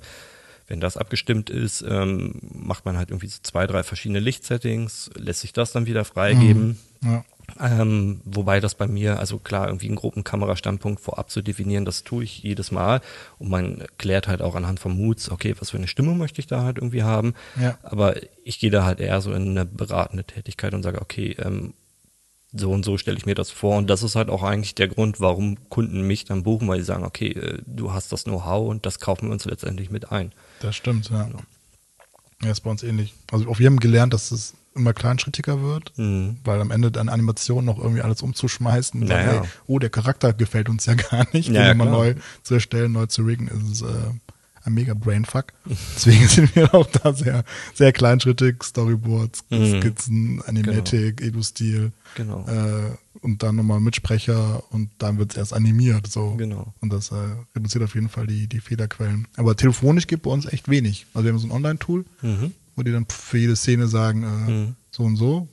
Wenn 0.67 0.79
das 0.79 0.97
abgestimmt 0.97 1.49
ist, 1.49 1.85
ähm, 1.87 2.41
macht 2.41 2.85
man 2.85 2.97
halt 2.97 3.11
irgendwie 3.11 3.27
so 3.27 3.39
zwei, 3.43 3.67
drei 3.67 3.83
verschiedene 3.83 4.19
Lichtsettings, 4.19 5.11
lässt 5.15 5.41
sich 5.41 5.53
das 5.53 5.71
dann 5.71 5.85
wieder 5.85 6.03
freigeben. 6.03 6.79
Ja. 7.03 7.23
Ähm, 7.59 8.21
wobei 8.25 8.59
das 8.59 8.75
bei 8.75 8.87
mir, 8.87 9.19
also 9.19 9.37
klar, 9.37 9.67
irgendwie 9.67 9.87
einen 9.87 9.95
groben 9.95 10.23
Kamerastandpunkt 10.23 10.99
vorab 10.99 11.29
zu 11.29 11.41
definieren, 11.41 11.85
das 11.85 12.03
tue 12.03 12.23
ich 12.23 12.43
jedes 12.43 12.71
Mal. 12.71 13.01
Und 13.39 13.49
man 13.49 13.83
klärt 13.97 14.27
halt 14.27 14.41
auch 14.41 14.55
anhand 14.55 14.79
von 14.79 14.95
Moods, 14.95 15.29
okay, 15.29 15.55
was 15.59 15.71
für 15.71 15.77
eine 15.77 15.87
Stimmung 15.87 16.17
möchte 16.17 16.39
ich 16.39 16.47
da 16.47 16.63
halt 16.63 16.77
irgendwie 16.77 17.03
haben. 17.03 17.33
Ja. 17.59 17.77
Aber 17.83 18.15
ich 18.43 18.59
gehe 18.59 18.71
da 18.71 18.83
halt 18.83 18.99
eher 18.99 19.21
so 19.21 19.31
in 19.33 19.49
eine 19.49 19.65
beratende 19.65 20.23
Tätigkeit 20.23 20.73
und 20.73 20.83
sage, 20.83 21.01
okay, 21.01 21.35
ähm, 21.39 21.73
so 22.57 22.71
und 22.71 22.85
so 22.85 22.97
stelle 22.97 23.17
ich 23.17 23.25
mir 23.25 23.35
das 23.35 23.51
vor. 23.51 23.77
Und 23.77 23.89
das 23.89 24.03
ist 24.03 24.15
halt 24.15 24.29
auch 24.29 24.43
eigentlich 24.43 24.75
der 24.75 24.87
Grund, 24.87 25.19
warum 25.19 25.69
Kunden 25.69 26.01
mich 26.01 26.25
dann 26.25 26.43
buchen, 26.43 26.67
weil 26.67 26.79
sie 26.79 26.85
sagen, 26.85 27.03
okay, 27.03 27.31
äh, 27.31 27.61
du 27.65 27.93
hast 27.93 28.11
das 28.11 28.23
Know-how 28.23 28.69
und 28.69 28.85
das 28.85 28.99
kaufen 28.99 29.27
wir 29.27 29.33
uns 29.33 29.45
letztendlich 29.45 29.89
mit 29.89 30.11
ein. 30.11 30.31
Das 30.61 30.75
stimmt, 30.75 31.09
ja. 31.09 31.29
Ja, 32.43 32.51
ist 32.51 32.61
bei 32.61 32.69
uns 32.69 32.83
ähnlich. 32.83 33.13
Also 33.31 33.47
auch 33.49 33.59
wir 33.59 33.67
haben 33.67 33.79
gelernt, 33.79 34.13
dass 34.13 34.31
es 34.31 34.55
immer 34.75 34.93
kleinschrittiger 34.93 35.61
wird, 35.61 35.93
Mhm. 35.97 36.37
weil 36.43 36.59
am 36.61 36.71
Ende 36.71 36.91
dann 36.91 37.09
Animationen 37.09 37.65
noch 37.65 37.77
irgendwie 37.79 38.01
alles 38.01 38.21
umzuschmeißen 38.21 39.01
und 39.01 39.07
Naja. 39.07 39.25
sagen, 39.25 39.41
hey, 39.43 39.49
oh, 39.67 39.79
der 39.79 39.89
Charakter 39.89 40.33
gefällt 40.33 40.69
uns 40.69 40.85
ja 40.85 40.93
gar 41.11 41.27
nicht, 41.33 41.49
Ja, 41.49 41.69
den 41.69 41.77
mal 41.77 41.89
neu 41.89 42.15
zu 42.43 42.55
erstellen, 42.55 42.91
neu 42.91 43.05
zu 43.05 43.23
riggen, 43.23 43.47
ist 43.47 43.81
äh, 43.81 43.85
ein 44.63 44.73
mega 44.73 44.93
Brainfuck. 44.95 45.53
Deswegen 45.95 46.27
sind 46.27 46.55
wir 46.55 46.73
auch 46.73 46.87
da 46.87 47.13
sehr, 47.13 47.43
sehr 47.73 47.93
kleinschrittig, 47.93 48.63
Storyboards, 48.63 49.43
Mhm. 49.49 49.79
Skizzen, 49.81 50.41
Animatic, 50.45 51.21
Edu-Stil, 51.21 51.91
Genau. 52.15 52.45
äh, 52.47 52.95
und 53.21 53.43
dann 53.43 53.55
nochmal 53.55 53.79
Mitsprecher 53.79 54.61
und 54.71 54.89
dann 54.97 55.17
wird 55.17 55.31
es 55.31 55.37
erst 55.37 55.53
animiert. 55.53 56.07
So. 56.07 56.31
Genau. 56.35 56.73
Und 56.81 56.91
das 56.93 57.11
äh, 57.11 57.15
reduziert 57.55 57.83
auf 57.83 57.95
jeden 57.95 58.09
Fall 58.09 58.27
die, 58.27 58.47
die 58.47 58.59
Fehlerquellen. 58.59 59.27
Aber 59.37 59.55
telefonisch 59.55 60.05
gibt 60.07 60.23
bei 60.23 60.31
uns 60.31 60.45
echt 60.45 60.67
wenig. 60.69 61.05
Also 61.13 61.25
wir 61.25 61.31
haben 61.33 61.39
so 61.39 61.47
ein 61.47 61.51
Online-Tool, 61.51 62.05
Mhm. 62.21 62.51
Wo 62.75 62.83
die 62.83 62.91
dann 62.91 63.05
für 63.09 63.37
jede 63.37 63.55
Szene 63.55 63.87
sagen, 63.87 64.23
äh, 64.23 64.51
Mhm. 64.51 64.75
so 64.91 65.03
und 65.03 65.15
so. 65.17 65.47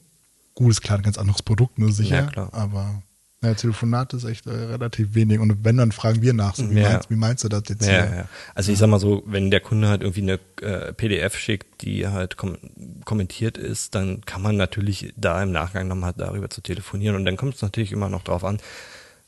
Gut, 0.54 0.70
ist 0.70 0.82
klar, 0.82 0.98
ein 0.98 1.02
ganz 1.04 1.18
anderes 1.18 1.42
Produkt, 1.42 1.78
ne, 1.78 1.90
sicher. 1.92 2.16
Ja, 2.16 2.26
klar. 2.26 2.48
Aber 2.52 3.02
ja, 3.42 3.54
Telefonat 3.54 4.12
ist 4.14 4.22
echt 4.24 4.46
äh, 4.46 4.50
relativ 4.50 5.14
wenig. 5.14 5.40
Und 5.40 5.64
wenn, 5.64 5.76
dann 5.78 5.90
fragen 5.90 6.22
wir 6.22 6.32
nach, 6.32 6.54
so, 6.54 6.70
wie, 6.70 6.78
Ja. 6.78 6.90
meinst, 6.90 7.10
wie 7.10 7.16
meinst 7.16 7.42
du 7.42 7.48
das 7.48 7.62
jetzt 7.68 7.82
Ja, 7.86 7.88
hier? 8.06 8.16
ja. 8.16 8.28
Also 8.54 8.70
ich 8.70 8.78
sag 8.78 8.88
mal 8.88 9.00
so, 9.00 9.22
wenn 9.26 9.50
der 9.50 9.60
Kunde 9.60 9.88
halt 9.88 10.02
irgendwie 10.02 10.22
eine 10.22 10.38
äh, 10.60 10.92
PDF 10.92 11.36
schickt, 11.36 11.82
die 11.82 12.06
halt 12.06 12.36
kom 12.36 12.56
kommentiert 13.04 13.58
ist, 13.58 13.94
dann 13.96 14.20
kann 14.26 14.42
man 14.42 14.56
natürlich 14.56 15.12
da 15.16 15.42
im 15.42 15.50
Nachgang 15.50 15.88
nochmal 15.88 16.12
darüber 16.16 16.50
zu 16.50 16.60
telefonieren 16.60 17.16
und 17.16 17.24
dann 17.24 17.36
kommt 17.36 17.56
es 17.56 17.62
natürlich 17.62 17.90
immer 17.90 18.08
noch 18.08 18.22
drauf 18.22 18.44
an, 18.44 18.58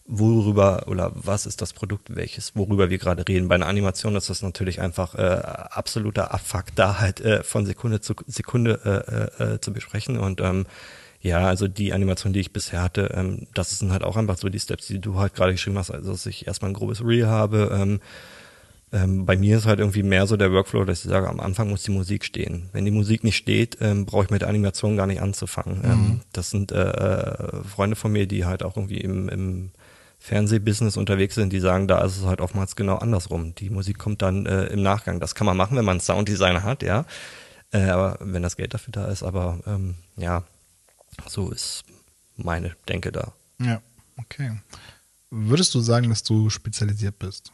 worüber 0.06 0.84
oder 0.86 1.12
was 1.14 1.46
ist 1.46 1.62
das 1.62 1.72
Produkt, 1.72 2.14
welches, 2.14 2.54
worüber 2.54 2.90
wir 2.90 2.98
gerade 2.98 3.26
reden. 3.26 3.48
Bei 3.48 3.54
einer 3.54 3.66
Animation 3.66 4.16
ist 4.16 4.28
das 4.28 4.42
natürlich 4.42 4.80
einfach 4.80 5.14
äh, 5.14 5.18
absoluter 5.20 6.34
Abfuck, 6.34 6.66
da 6.74 7.00
halt 7.00 7.20
äh, 7.20 7.42
von 7.42 7.64
Sekunde 7.64 8.00
zu 8.00 8.14
Sekunde 8.26 8.80
äh, 9.38 9.42
äh, 9.42 9.54
äh, 9.54 9.60
zu 9.60 9.72
besprechen. 9.72 10.18
Und 10.18 10.40
ähm, 10.42 10.66
ja, 11.20 11.46
also 11.46 11.68
die 11.68 11.94
Animation, 11.94 12.34
die 12.34 12.40
ich 12.40 12.52
bisher 12.52 12.82
hatte, 12.82 13.12
ähm, 13.14 13.46
das 13.54 13.78
sind 13.78 13.92
halt 13.92 14.04
auch 14.04 14.16
einfach 14.16 14.36
so 14.36 14.50
die 14.50 14.60
Steps, 14.60 14.88
die 14.88 15.00
du 15.00 15.18
halt 15.18 15.34
gerade 15.34 15.52
geschrieben 15.52 15.78
hast, 15.78 15.90
also 15.90 16.12
dass 16.12 16.26
ich 16.26 16.46
erstmal 16.46 16.70
ein 16.70 16.74
grobes 16.74 17.02
Reel 17.02 17.26
habe. 17.26 17.70
Ähm, 17.72 18.00
ähm, 18.92 19.24
bei 19.24 19.36
mir 19.38 19.56
ist 19.56 19.64
halt 19.64 19.80
irgendwie 19.80 20.02
mehr 20.02 20.26
so 20.26 20.36
der 20.36 20.52
Workflow, 20.52 20.84
dass 20.84 21.02
ich 21.02 21.10
sage, 21.10 21.28
am 21.28 21.40
Anfang 21.40 21.70
muss 21.70 21.82
die 21.82 21.90
Musik 21.92 22.26
stehen. 22.26 22.68
Wenn 22.72 22.84
die 22.84 22.90
Musik 22.90 23.24
nicht 23.24 23.36
steht, 23.36 23.78
ähm, 23.80 24.04
brauche 24.04 24.24
ich 24.24 24.30
mit 24.30 24.42
der 24.42 24.48
Animation 24.48 24.98
gar 24.98 25.06
nicht 25.06 25.22
anzufangen. 25.22 25.80
Ähm, 25.82 25.90
mhm. 25.90 26.06
Ähm, 26.06 26.20
das 26.32 26.50
sind 26.50 26.72
äh, 26.72 26.90
äh, 26.90 27.64
Freunde 27.64 27.96
von 27.96 28.12
mir, 28.12 28.26
die 28.26 28.44
halt 28.44 28.62
auch 28.62 28.76
irgendwie 28.76 28.98
im, 28.98 29.30
im 29.30 29.70
Fernsehbusiness 30.24 30.96
unterwegs 30.96 31.34
sind, 31.34 31.52
die 31.52 31.60
sagen, 31.60 31.86
da 31.86 32.02
ist 32.02 32.16
es 32.16 32.24
halt 32.24 32.40
oftmals 32.40 32.76
genau 32.76 32.96
andersrum. 32.96 33.54
Die 33.56 33.68
Musik 33.68 33.98
kommt 33.98 34.22
dann 34.22 34.46
äh, 34.46 34.64
im 34.68 34.82
Nachgang. 34.82 35.20
Das 35.20 35.34
kann 35.34 35.44
man 35.44 35.54
machen, 35.54 35.76
wenn 35.76 35.84
man 35.84 35.96
einen 35.96 36.00
Sounddesigner 36.00 36.62
hat, 36.62 36.82
ja. 36.82 37.04
Äh, 37.72 37.90
aber 37.90 38.16
wenn 38.22 38.42
das 38.42 38.56
Geld 38.56 38.72
dafür 38.72 38.92
da 38.92 39.04
ist, 39.08 39.22
aber 39.22 39.60
ähm, 39.66 39.96
ja, 40.16 40.42
so 41.26 41.50
ist 41.50 41.84
meine 42.36 42.74
Denke 42.88 43.12
da. 43.12 43.34
Ja, 43.60 43.82
okay. 44.16 44.58
Würdest 45.28 45.74
du 45.74 45.80
sagen, 45.80 46.08
dass 46.08 46.22
du 46.22 46.48
spezialisiert 46.48 47.18
bist? 47.18 47.52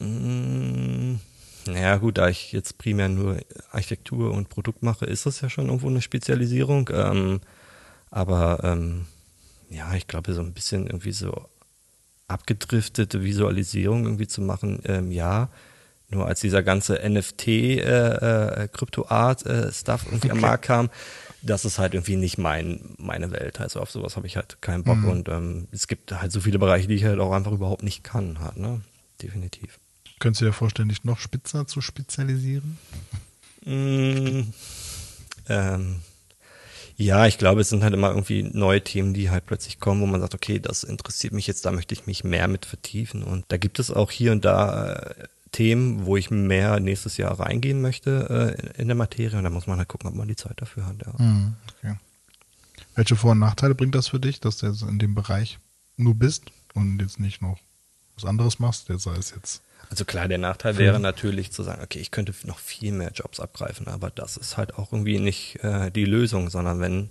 Mm, 0.00 1.20
naja, 1.66 1.98
gut, 1.98 2.18
da 2.18 2.28
ich 2.28 2.50
jetzt 2.50 2.76
primär 2.76 3.08
nur 3.08 3.38
Architektur 3.70 4.32
und 4.32 4.48
Produkt 4.48 4.82
mache, 4.82 5.06
ist 5.06 5.26
das 5.26 5.40
ja 5.42 5.48
schon 5.48 5.66
irgendwo 5.66 5.86
eine 5.86 6.02
Spezialisierung. 6.02 6.90
Ähm, 6.92 7.40
aber 8.10 8.64
ähm, 8.64 9.06
ja, 9.70 9.94
ich 9.94 10.08
glaube, 10.08 10.34
so 10.34 10.40
ein 10.40 10.54
bisschen 10.54 10.86
irgendwie 10.86 11.12
so 11.12 11.48
abgedriftete 12.34 13.22
Visualisierung 13.22 14.04
irgendwie 14.04 14.26
zu 14.26 14.42
machen, 14.42 14.80
ähm, 14.84 15.10
ja. 15.10 15.48
Nur 16.10 16.26
als 16.26 16.40
dieser 16.40 16.62
ganze 16.62 17.00
NFT-Krypto-Art-Stuff 17.02 20.02
äh, 20.02 20.06
äh, 20.06 20.08
irgendwie 20.08 20.30
okay. 20.30 20.36
am 20.36 20.40
Markt 20.40 20.66
kam, 20.66 20.90
das 21.42 21.64
ist 21.64 21.78
halt 21.78 21.94
irgendwie 21.94 22.16
nicht 22.16 22.36
mein, 22.38 22.94
meine 22.98 23.30
Welt. 23.30 23.60
Also 23.60 23.80
auf 23.80 23.90
sowas 23.90 24.16
habe 24.16 24.26
ich 24.26 24.36
halt 24.36 24.60
keinen 24.60 24.84
Bock. 24.84 24.98
Mhm. 24.98 25.08
Und 25.08 25.28
ähm, 25.28 25.68
es 25.72 25.88
gibt 25.88 26.12
halt 26.12 26.30
so 26.32 26.40
viele 26.40 26.58
Bereiche, 26.58 26.88
die 26.88 26.94
ich 26.94 27.04
halt 27.04 27.20
auch 27.20 27.32
einfach 27.32 27.52
überhaupt 27.52 27.82
nicht 27.82 28.04
kann, 28.04 28.40
halt, 28.40 28.58
ne? 28.58 28.82
Definitiv. 29.22 29.78
Könntest 30.18 30.42
du 30.42 30.46
dir 30.46 30.52
vorstellen, 30.52 30.88
dich 30.88 31.04
noch 31.04 31.18
spitzer 31.18 31.66
zu 31.66 31.80
spezialisieren? 31.80 32.78
Mm, 33.64 34.42
ähm, 35.48 36.00
ja, 36.96 37.26
ich 37.26 37.38
glaube, 37.38 37.60
es 37.60 37.68
sind 37.68 37.82
halt 37.82 37.94
immer 37.94 38.10
irgendwie 38.10 38.42
neue 38.42 38.82
Themen, 38.82 39.14
die 39.14 39.30
halt 39.30 39.46
plötzlich 39.46 39.80
kommen, 39.80 40.00
wo 40.00 40.06
man 40.06 40.20
sagt, 40.20 40.34
okay, 40.34 40.58
das 40.60 40.84
interessiert 40.84 41.32
mich 41.32 41.46
jetzt, 41.46 41.64
da 41.64 41.72
möchte 41.72 41.94
ich 41.94 42.06
mich 42.06 42.24
mehr 42.24 42.46
mit 42.46 42.66
vertiefen. 42.66 43.22
Und 43.22 43.44
da 43.48 43.56
gibt 43.56 43.78
es 43.78 43.90
auch 43.90 44.10
hier 44.10 44.32
und 44.32 44.44
da 44.44 44.92
äh, 44.92 45.24
Themen, 45.50 46.06
wo 46.06 46.16
ich 46.16 46.30
mehr 46.30 46.80
nächstes 46.80 47.16
Jahr 47.16 47.38
reingehen 47.38 47.80
möchte 47.80 48.56
äh, 48.76 48.80
in 48.80 48.88
der 48.88 48.96
Materie. 48.96 49.36
Und 49.36 49.44
da 49.44 49.50
muss 49.50 49.66
man 49.66 49.78
halt 49.78 49.88
gucken, 49.88 50.08
ob 50.08 50.14
man 50.14 50.28
die 50.28 50.36
Zeit 50.36 50.60
dafür 50.60 50.86
hat. 50.86 50.96
Ja. 51.04 51.12
Mhm, 51.18 51.54
okay. 51.78 51.96
Welche 52.94 53.16
Vor- 53.16 53.32
und 53.32 53.40
Nachteile 53.40 53.74
bringt 53.74 53.94
das 53.94 54.08
für 54.08 54.20
dich, 54.20 54.40
dass 54.40 54.58
du 54.58 54.66
jetzt 54.66 54.82
in 54.82 54.98
dem 54.98 55.14
Bereich 55.14 55.58
nur 55.96 56.14
bist 56.14 56.44
und 56.74 57.00
jetzt 57.00 57.18
nicht 57.18 57.42
noch 57.42 57.58
was 58.14 58.24
anderes 58.24 58.60
machst, 58.60 58.88
der 58.88 58.98
sei 58.98 59.16
es 59.16 59.30
jetzt 59.30 59.62
also 59.90 60.04
klar, 60.04 60.28
der 60.28 60.38
Nachteil 60.38 60.78
wäre 60.78 61.00
natürlich 61.00 61.52
zu 61.52 61.62
sagen, 61.62 61.82
okay, 61.82 61.98
ich 61.98 62.10
könnte 62.10 62.34
noch 62.44 62.58
viel 62.58 62.92
mehr 62.92 63.12
Jobs 63.12 63.40
abgreifen, 63.40 63.88
aber 63.88 64.10
das 64.10 64.36
ist 64.36 64.56
halt 64.56 64.76
auch 64.76 64.92
irgendwie 64.92 65.18
nicht 65.18 65.62
äh, 65.62 65.90
die 65.90 66.04
Lösung, 66.04 66.50
sondern 66.50 66.80
wenn 66.80 67.10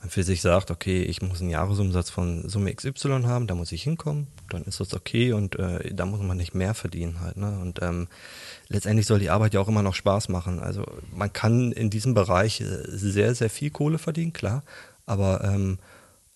man 0.00 0.10
für 0.10 0.22
sich 0.22 0.42
sagt, 0.42 0.70
okay, 0.70 1.02
ich 1.02 1.22
muss 1.22 1.40
einen 1.40 1.50
Jahresumsatz 1.50 2.10
von 2.10 2.48
Summe 2.48 2.74
XY 2.74 3.22
haben, 3.24 3.46
da 3.46 3.54
muss 3.54 3.72
ich 3.72 3.82
hinkommen, 3.82 4.26
dann 4.50 4.64
ist 4.64 4.80
das 4.80 4.92
okay 4.94 5.32
und 5.32 5.58
äh, 5.58 5.94
da 5.94 6.06
muss 6.06 6.20
man 6.20 6.36
nicht 6.36 6.54
mehr 6.54 6.74
verdienen 6.74 7.20
halt. 7.20 7.36
Ne? 7.36 7.58
Und 7.60 7.80
ähm, 7.82 8.08
letztendlich 8.68 9.06
soll 9.06 9.18
die 9.18 9.30
Arbeit 9.30 9.54
ja 9.54 9.60
auch 9.60 9.68
immer 9.68 9.82
noch 9.82 9.94
Spaß 9.94 10.28
machen. 10.28 10.60
Also 10.60 10.84
man 11.10 11.32
kann 11.32 11.72
in 11.72 11.88
diesem 11.88 12.14
Bereich 12.14 12.60
äh, 12.60 12.66
sehr, 12.86 13.34
sehr 13.34 13.50
viel 13.50 13.70
Kohle 13.70 13.98
verdienen, 13.98 14.32
klar, 14.32 14.62
aber 15.06 15.42
ähm, 15.44 15.78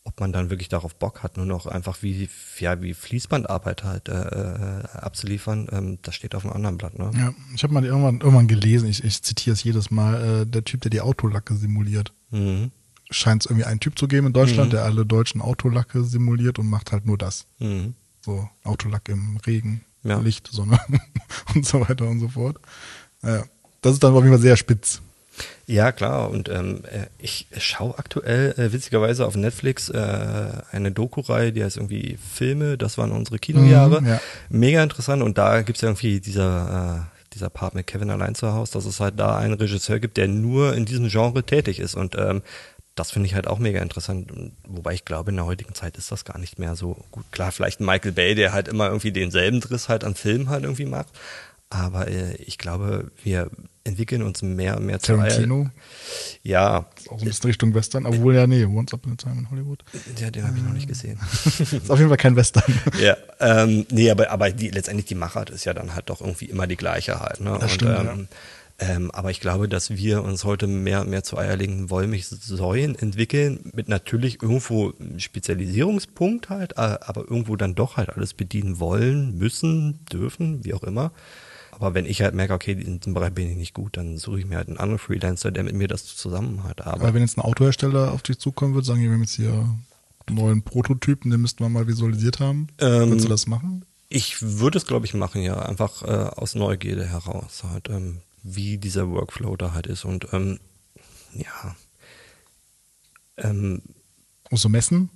ob 0.08 0.20
man 0.20 0.32
dann 0.32 0.48
wirklich 0.48 0.70
darauf 0.70 0.94
Bock 0.94 1.22
hat, 1.22 1.36
nur 1.36 1.44
noch 1.44 1.66
einfach 1.66 1.98
wie, 2.02 2.30
ja, 2.58 2.80
wie 2.80 2.94
Fließbandarbeit 2.94 3.84
halt 3.84 4.08
äh, 4.08 4.12
äh, 4.12 4.84
abzuliefern, 4.94 5.68
ähm, 5.70 5.98
das 6.00 6.14
steht 6.14 6.34
auf 6.34 6.46
einem 6.46 6.54
anderen 6.54 6.78
Blatt. 6.78 6.98
Ne? 6.98 7.10
Ja, 7.14 7.34
ich 7.54 7.62
habe 7.62 7.74
mal 7.74 7.84
irgendwann, 7.84 8.20
irgendwann 8.20 8.48
gelesen, 8.48 8.88
ich, 8.88 9.04
ich 9.04 9.22
zitiere 9.22 9.52
es 9.52 9.62
jedes 9.62 9.90
Mal, 9.90 10.42
äh, 10.42 10.46
der 10.46 10.64
Typ, 10.64 10.80
der 10.80 10.90
die 10.90 11.02
Autolacke 11.02 11.54
simuliert. 11.54 12.14
Mhm. 12.30 12.70
Scheint 13.10 13.42
es 13.44 13.50
irgendwie 13.50 13.66
einen 13.66 13.80
Typ 13.80 13.98
zu 13.98 14.08
geben 14.08 14.28
in 14.28 14.32
Deutschland, 14.32 14.70
mhm. 14.70 14.76
der 14.76 14.84
alle 14.84 15.04
deutschen 15.04 15.42
Autolacke 15.42 16.02
simuliert 16.02 16.58
und 16.58 16.68
macht 16.68 16.90
halt 16.90 17.04
nur 17.04 17.18
das. 17.18 17.44
Mhm. 17.58 17.94
So 18.22 18.48
Autolack 18.64 19.10
im 19.10 19.36
Regen, 19.46 19.82
ja. 20.04 20.18
Licht, 20.20 20.48
Sonne 20.50 20.80
und 21.54 21.66
so 21.66 21.86
weiter 21.86 22.08
und 22.08 22.20
so 22.20 22.28
fort. 22.28 22.56
Ja, 23.22 23.44
das 23.82 23.92
ist 23.92 24.02
dann 24.02 24.14
auf 24.14 24.22
jeden 24.22 24.32
Fall 24.32 24.42
sehr 24.42 24.56
spitz. 24.56 25.02
Ja, 25.66 25.92
klar. 25.92 26.30
Und 26.30 26.48
ähm, 26.48 26.82
äh, 26.90 27.06
ich 27.18 27.46
schaue 27.58 27.98
aktuell 27.98 28.54
äh, 28.58 28.72
witzigerweise 28.72 29.26
auf 29.26 29.36
Netflix 29.36 29.88
äh, 29.88 30.48
eine 30.70 30.92
Doku-Reihe, 30.92 31.52
die 31.52 31.62
heißt 31.62 31.76
irgendwie 31.76 32.18
Filme, 32.18 32.78
das 32.78 32.98
waren 32.98 33.12
unsere 33.12 33.38
Kinojahre. 33.38 34.00
Mhm, 34.00 34.06
ja. 34.06 34.20
Mega 34.48 34.82
interessant. 34.82 35.22
Und 35.22 35.38
da 35.38 35.62
gibt's 35.62 35.82
ja 35.82 35.88
irgendwie 35.88 36.20
dieser, 36.20 37.06
äh, 37.10 37.18
dieser 37.34 37.50
Part 37.50 37.74
mit 37.74 37.86
Kevin 37.86 38.10
allein 38.10 38.34
zu 38.34 38.52
Hause, 38.52 38.72
dass 38.72 38.86
es 38.86 39.00
halt 39.00 39.18
da 39.18 39.36
einen 39.36 39.54
Regisseur 39.54 39.98
gibt, 39.98 40.16
der 40.16 40.28
nur 40.28 40.74
in 40.74 40.86
diesem 40.86 41.08
Genre 41.08 41.42
tätig 41.42 41.80
ist. 41.80 41.94
Und 41.94 42.16
ähm, 42.16 42.42
das 42.98 43.12
finde 43.12 43.26
ich 43.26 43.34
halt 43.34 43.46
auch 43.46 43.58
mega 43.58 43.80
interessant. 43.80 44.32
Wobei 44.66 44.94
ich 44.94 45.04
glaube, 45.04 45.30
in 45.30 45.36
der 45.36 45.46
heutigen 45.46 45.74
Zeit 45.74 45.96
ist 45.96 46.10
das 46.10 46.24
gar 46.24 46.38
nicht 46.38 46.58
mehr 46.58 46.74
so 46.74 46.96
gut. 47.10 47.24
Klar, 47.30 47.52
vielleicht 47.52 47.80
Michael 47.80 48.12
Bay, 48.12 48.34
der 48.34 48.52
halt 48.52 48.68
immer 48.68 48.86
irgendwie 48.86 49.12
denselben 49.12 49.60
Driss 49.60 49.88
halt 49.88 50.02
an 50.04 50.14
Filmen 50.14 50.48
halt 50.48 50.64
irgendwie 50.64 50.86
macht. 50.86 51.08
Aber 51.70 52.08
äh, 52.08 52.34
ich 52.36 52.56
glaube, 52.56 53.10
wir 53.22 53.50
entwickeln 53.84 54.22
uns 54.22 54.42
mehr 54.42 54.76
und 54.76 54.86
mehr 54.86 55.00
zu 55.00 55.16
Tarantino? 55.16 55.68
Ja. 56.42 56.86
Auch 57.08 57.18
ein 57.18 57.24
bisschen 57.24 57.46
Richtung 57.46 57.74
Western, 57.74 58.06
obwohl 58.06 58.34
ja, 58.34 58.46
nee, 58.46 58.64
Once 58.64 58.92
Upon 58.94 59.12
a 59.12 59.16
Time 59.16 59.40
in 59.40 59.50
Hollywood. 59.50 59.84
Ja, 60.18 60.30
den 60.30 60.46
habe 60.46 60.56
ich 60.56 60.62
noch 60.62 60.72
nicht 60.72 60.88
gesehen. 60.88 61.18
ist 61.44 61.90
auf 61.90 61.98
jeden 61.98 62.08
Fall 62.08 62.16
kein 62.16 62.36
Western. 62.36 62.62
ja, 63.00 63.16
ähm, 63.40 63.86
nee, 63.90 64.10
aber, 64.10 64.30
aber 64.30 64.50
die, 64.50 64.70
letztendlich 64.70 65.06
die 65.06 65.14
Machart 65.14 65.50
ist 65.50 65.64
ja 65.64 65.74
dann 65.74 65.94
halt 65.94 66.08
doch 66.08 66.20
irgendwie 66.20 66.46
immer 66.46 66.66
die 66.66 66.76
gleiche 66.76 67.20
halt. 67.20 67.40
Ne? 67.40 67.50
Das 67.60 67.62
und, 67.62 67.70
stimmt, 67.70 67.98
ähm, 67.98 68.28
ja. 68.80 68.88
ähm, 68.96 69.10
aber 69.10 69.30
ich 69.30 69.40
glaube, 69.40 69.68
dass 69.68 69.90
wir 69.90 70.22
uns 70.22 70.44
heute 70.44 70.66
mehr 70.66 71.02
und 71.02 71.10
mehr 71.10 71.22
zu 71.22 71.36
eierlegenden 71.36 71.90
Wollmilchsäuen 71.90 72.98
entwickeln, 72.98 73.70
mit 73.74 73.88
natürlich 73.88 74.42
irgendwo 74.42 74.94
Spezialisierungspunkt 75.18 76.48
halt, 76.48 76.72
äh, 76.72 76.96
aber 77.00 77.22
irgendwo 77.22 77.56
dann 77.56 77.74
doch 77.74 77.98
halt 77.98 78.08
alles 78.10 78.32
bedienen 78.32 78.80
wollen, 78.80 79.36
müssen, 79.36 80.00
dürfen, 80.10 80.64
wie 80.64 80.72
auch 80.72 80.82
immer. 80.82 81.12
Aber 81.78 81.94
wenn 81.94 82.06
ich 82.06 82.22
halt 82.22 82.34
merke, 82.34 82.54
okay, 82.54 82.72
in 82.72 83.00
diesem 83.00 83.14
Bereich 83.14 83.32
bin 83.32 83.48
ich 83.48 83.56
nicht 83.56 83.74
gut, 83.74 83.96
dann 83.96 84.18
suche 84.18 84.40
ich 84.40 84.46
mir 84.46 84.56
halt 84.56 84.68
einen 84.68 84.78
anderen 84.78 84.98
Freelancer, 84.98 85.50
der 85.50 85.62
mit 85.64 85.74
mir 85.74 85.88
das 85.88 86.04
zusammen 86.04 86.64
halt 86.64 86.80
arbeitet. 86.80 87.02
Aber 87.02 87.14
wenn 87.14 87.22
jetzt 87.22 87.38
ein 87.38 87.42
Autohersteller 87.42 88.12
auf 88.12 88.22
dich 88.22 88.38
zukommen 88.38 88.74
würde, 88.74 88.86
sagen, 88.86 89.02
wir 89.02 89.10
haben 89.12 89.20
jetzt 89.20 89.36
hier 89.36 89.52
einen 90.26 90.36
neuen 90.36 90.62
Prototypen, 90.62 91.30
den 91.30 91.40
müssten 91.40 91.64
wir 91.64 91.68
mal 91.68 91.86
visualisiert 91.86 92.40
haben. 92.40 92.68
Ähm, 92.78 93.10
Würdest 93.10 93.24
du 93.26 93.28
das 93.28 93.46
machen? 93.46 93.84
Ich 94.08 94.40
würde 94.42 94.78
es, 94.78 94.86
glaube 94.86 95.06
ich, 95.06 95.14
machen, 95.14 95.42
ja. 95.42 95.58
Einfach 95.60 96.02
äh, 96.02 96.06
aus 96.06 96.54
Neugierde 96.54 97.06
heraus, 97.06 97.62
halt, 97.64 97.88
ähm, 97.88 98.22
wie 98.42 98.78
dieser 98.78 99.10
Workflow 99.10 99.56
da 99.56 99.72
halt 99.72 99.86
ist. 99.86 100.04
Und 100.04 100.28
ähm, 100.32 100.58
ja. 101.34 101.76
Ähm, 103.36 103.82
Musst 104.50 104.64
du 104.64 104.68
messen? 104.68 105.10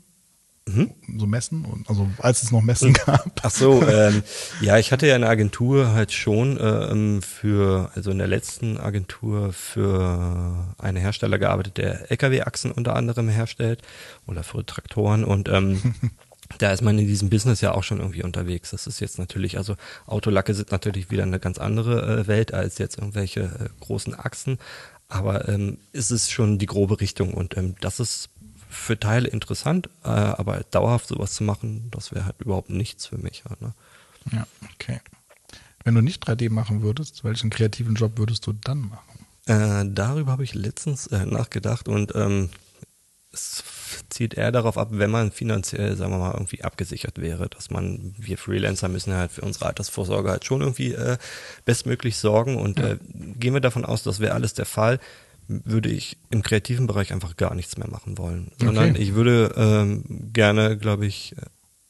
Mhm. 0.66 0.92
So 1.18 1.26
Messen, 1.26 1.84
also 1.88 2.08
als 2.18 2.44
es 2.44 2.52
noch 2.52 2.62
Messen 2.62 2.92
gab. 2.92 3.40
Ach 3.42 3.50
so, 3.50 3.82
ähm, 3.82 4.22
ja, 4.60 4.78
ich 4.78 4.92
hatte 4.92 5.08
ja 5.08 5.16
eine 5.16 5.28
Agentur 5.28 5.92
halt 5.92 6.12
schon 6.12 6.56
ähm, 6.60 7.20
für, 7.20 7.90
also 7.94 8.12
in 8.12 8.18
der 8.18 8.28
letzten 8.28 8.78
Agentur 8.78 9.52
für 9.52 10.74
einen 10.78 10.98
Hersteller 10.98 11.38
gearbeitet, 11.38 11.78
der 11.78 12.10
LKW-Achsen 12.12 12.70
unter 12.70 12.94
anderem 12.94 13.28
herstellt 13.28 13.82
oder 14.26 14.44
für 14.44 14.64
Traktoren 14.64 15.24
und 15.24 15.48
ähm, 15.48 15.94
da 16.58 16.70
ist 16.70 16.82
man 16.82 16.98
in 16.98 17.08
diesem 17.08 17.28
Business 17.28 17.60
ja 17.60 17.72
auch 17.72 17.82
schon 17.82 17.98
irgendwie 17.98 18.22
unterwegs. 18.22 18.70
Das 18.70 18.86
ist 18.86 19.00
jetzt 19.00 19.18
natürlich, 19.18 19.56
also 19.58 19.74
Autolacke 20.06 20.54
sind 20.54 20.70
natürlich 20.70 21.10
wieder 21.10 21.24
eine 21.24 21.40
ganz 21.40 21.58
andere 21.58 22.20
äh, 22.20 22.26
Welt 22.28 22.54
als 22.54 22.78
jetzt 22.78 22.98
irgendwelche 22.98 23.40
äh, 23.40 23.68
großen 23.80 24.14
Achsen. 24.14 24.58
Aber 25.08 25.48
ähm, 25.48 25.78
ist 25.92 26.10
es 26.10 26.30
schon 26.30 26.58
die 26.58 26.66
grobe 26.66 27.00
Richtung 27.00 27.34
und 27.34 27.56
ähm, 27.56 27.74
das 27.80 28.00
ist 28.00 28.30
für 28.72 28.98
Teile 28.98 29.28
interessant, 29.28 29.88
äh, 30.04 30.08
aber 30.08 30.64
dauerhaft 30.70 31.06
sowas 31.06 31.34
zu 31.34 31.44
machen, 31.44 31.88
das 31.90 32.12
wäre 32.12 32.24
halt 32.24 32.40
überhaupt 32.40 32.70
nichts 32.70 33.06
für 33.06 33.18
mich. 33.18 33.44
Halt, 33.48 33.60
ne? 33.60 33.74
Ja, 34.32 34.46
okay. 34.74 35.00
Wenn 35.84 35.94
du 35.94 36.00
nicht 36.00 36.26
3D 36.26 36.50
machen 36.50 36.82
würdest, 36.82 37.24
welchen 37.24 37.50
kreativen 37.50 37.94
Job 37.94 38.18
würdest 38.18 38.46
du 38.46 38.52
dann 38.52 38.80
machen? 38.80 39.26
Äh, 39.46 39.84
darüber 39.92 40.32
habe 40.32 40.44
ich 40.44 40.54
letztens 40.54 41.08
äh, 41.08 41.26
nachgedacht 41.26 41.88
und 41.88 42.14
ähm, 42.14 42.50
es 43.32 43.64
zielt 44.10 44.34
eher 44.34 44.52
darauf 44.52 44.78
ab, 44.78 44.88
wenn 44.92 45.10
man 45.10 45.32
finanziell, 45.32 45.96
sagen 45.96 46.12
wir 46.12 46.18
mal, 46.18 46.32
irgendwie 46.32 46.62
abgesichert 46.62 47.20
wäre, 47.20 47.48
dass 47.48 47.70
man, 47.70 48.14
wir 48.18 48.38
Freelancer 48.38 48.88
müssen 48.88 49.14
halt 49.14 49.32
für 49.32 49.40
unsere 49.40 49.66
Altersvorsorge 49.66 50.30
halt 50.30 50.44
schon 50.44 50.60
irgendwie 50.60 50.92
äh, 50.92 51.18
bestmöglich 51.64 52.16
sorgen 52.18 52.56
und 52.56 52.78
ja. 52.78 52.90
äh, 52.90 52.98
gehen 53.38 53.54
wir 53.54 53.60
davon 53.60 53.84
aus, 53.84 54.02
das 54.02 54.20
wäre 54.20 54.34
alles 54.34 54.54
der 54.54 54.66
Fall, 54.66 55.00
würde 55.48 55.90
ich 55.90 56.16
im 56.30 56.42
kreativen 56.42 56.86
Bereich 56.86 57.12
einfach 57.12 57.36
gar 57.36 57.54
nichts 57.54 57.76
mehr 57.76 57.88
machen 57.88 58.18
wollen, 58.18 58.52
sondern 58.58 58.90
okay. 58.90 59.02
ich 59.02 59.14
würde 59.14 59.52
ähm, 59.56 60.04
gerne, 60.32 60.76
glaube 60.76 61.06
ich, 61.06 61.34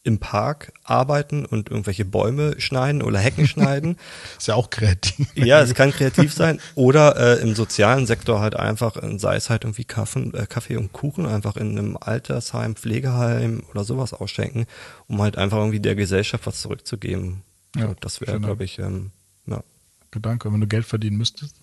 im 0.05 0.19
Park 0.19 0.73
arbeiten 0.83 1.45
und 1.45 1.71
irgendwelche 1.71 2.05
Bäume 2.05 2.61
schneiden 2.61 3.03
oder 3.03 3.19
Hecken 3.21 3.47
schneiden. 3.47 3.97
Ist 4.37 4.49
ja 4.49 4.55
auch 4.55 4.71
kreativ. 4.71 5.29
Ja, 5.37 5.62
es 5.62 5.75
kann 5.75 5.93
kreativ 5.93 6.33
sein. 6.33 6.61
Oder 6.75 7.17
äh, 7.17 7.43
im 7.43 7.55
sozialen 7.55 8.07
Sektor 8.07 8.41
halt 8.41 8.57
einfach, 8.57 8.97
äh, 8.97 9.19
sei 9.19 9.37
es 9.37 9.49
halt 9.49 9.65
irgendwie 9.65 9.85
Kaffee, 9.85 10.31
äh, 10.33 10.47
Kaffee 10.47 10.77
und 10.77 10.93
Kuchen, 10.93 11.27
einfach 11.27 11.57
in 11.57 11.79
einem 11.79 11.97
Altersheim, 11.97 12.75
Pflegeheim 12.75 13.62
oder 13.71 13.85
sowas 13.85 14.12
ausschenken, 14.12 14.67
um 15.07 15.23
halt 15.23 15.38
einfach 15.38 15.59
irgendwie 15.59 15.81
der 15.81 15.95
Gesellschaft 15.95 16.47
was 16.47 16.61
zurückzugeben. 16.61 17.43
Ja, 17.77 17.88
so, 17.88 17.95
das 18.01 18.21
wäre, 18.21 18.41
glaube 18.41 18.65
ich, 18.65 18.79
ähm, 18.79 19.12
ja. 19.47 19.62
Gedanke, 20.11 20.53
wenn 20.53 20.61
du 20.61 20.67
Geld 20.67 20.85
verdienen 20.85 21.17
müsstest? 21.17 21.57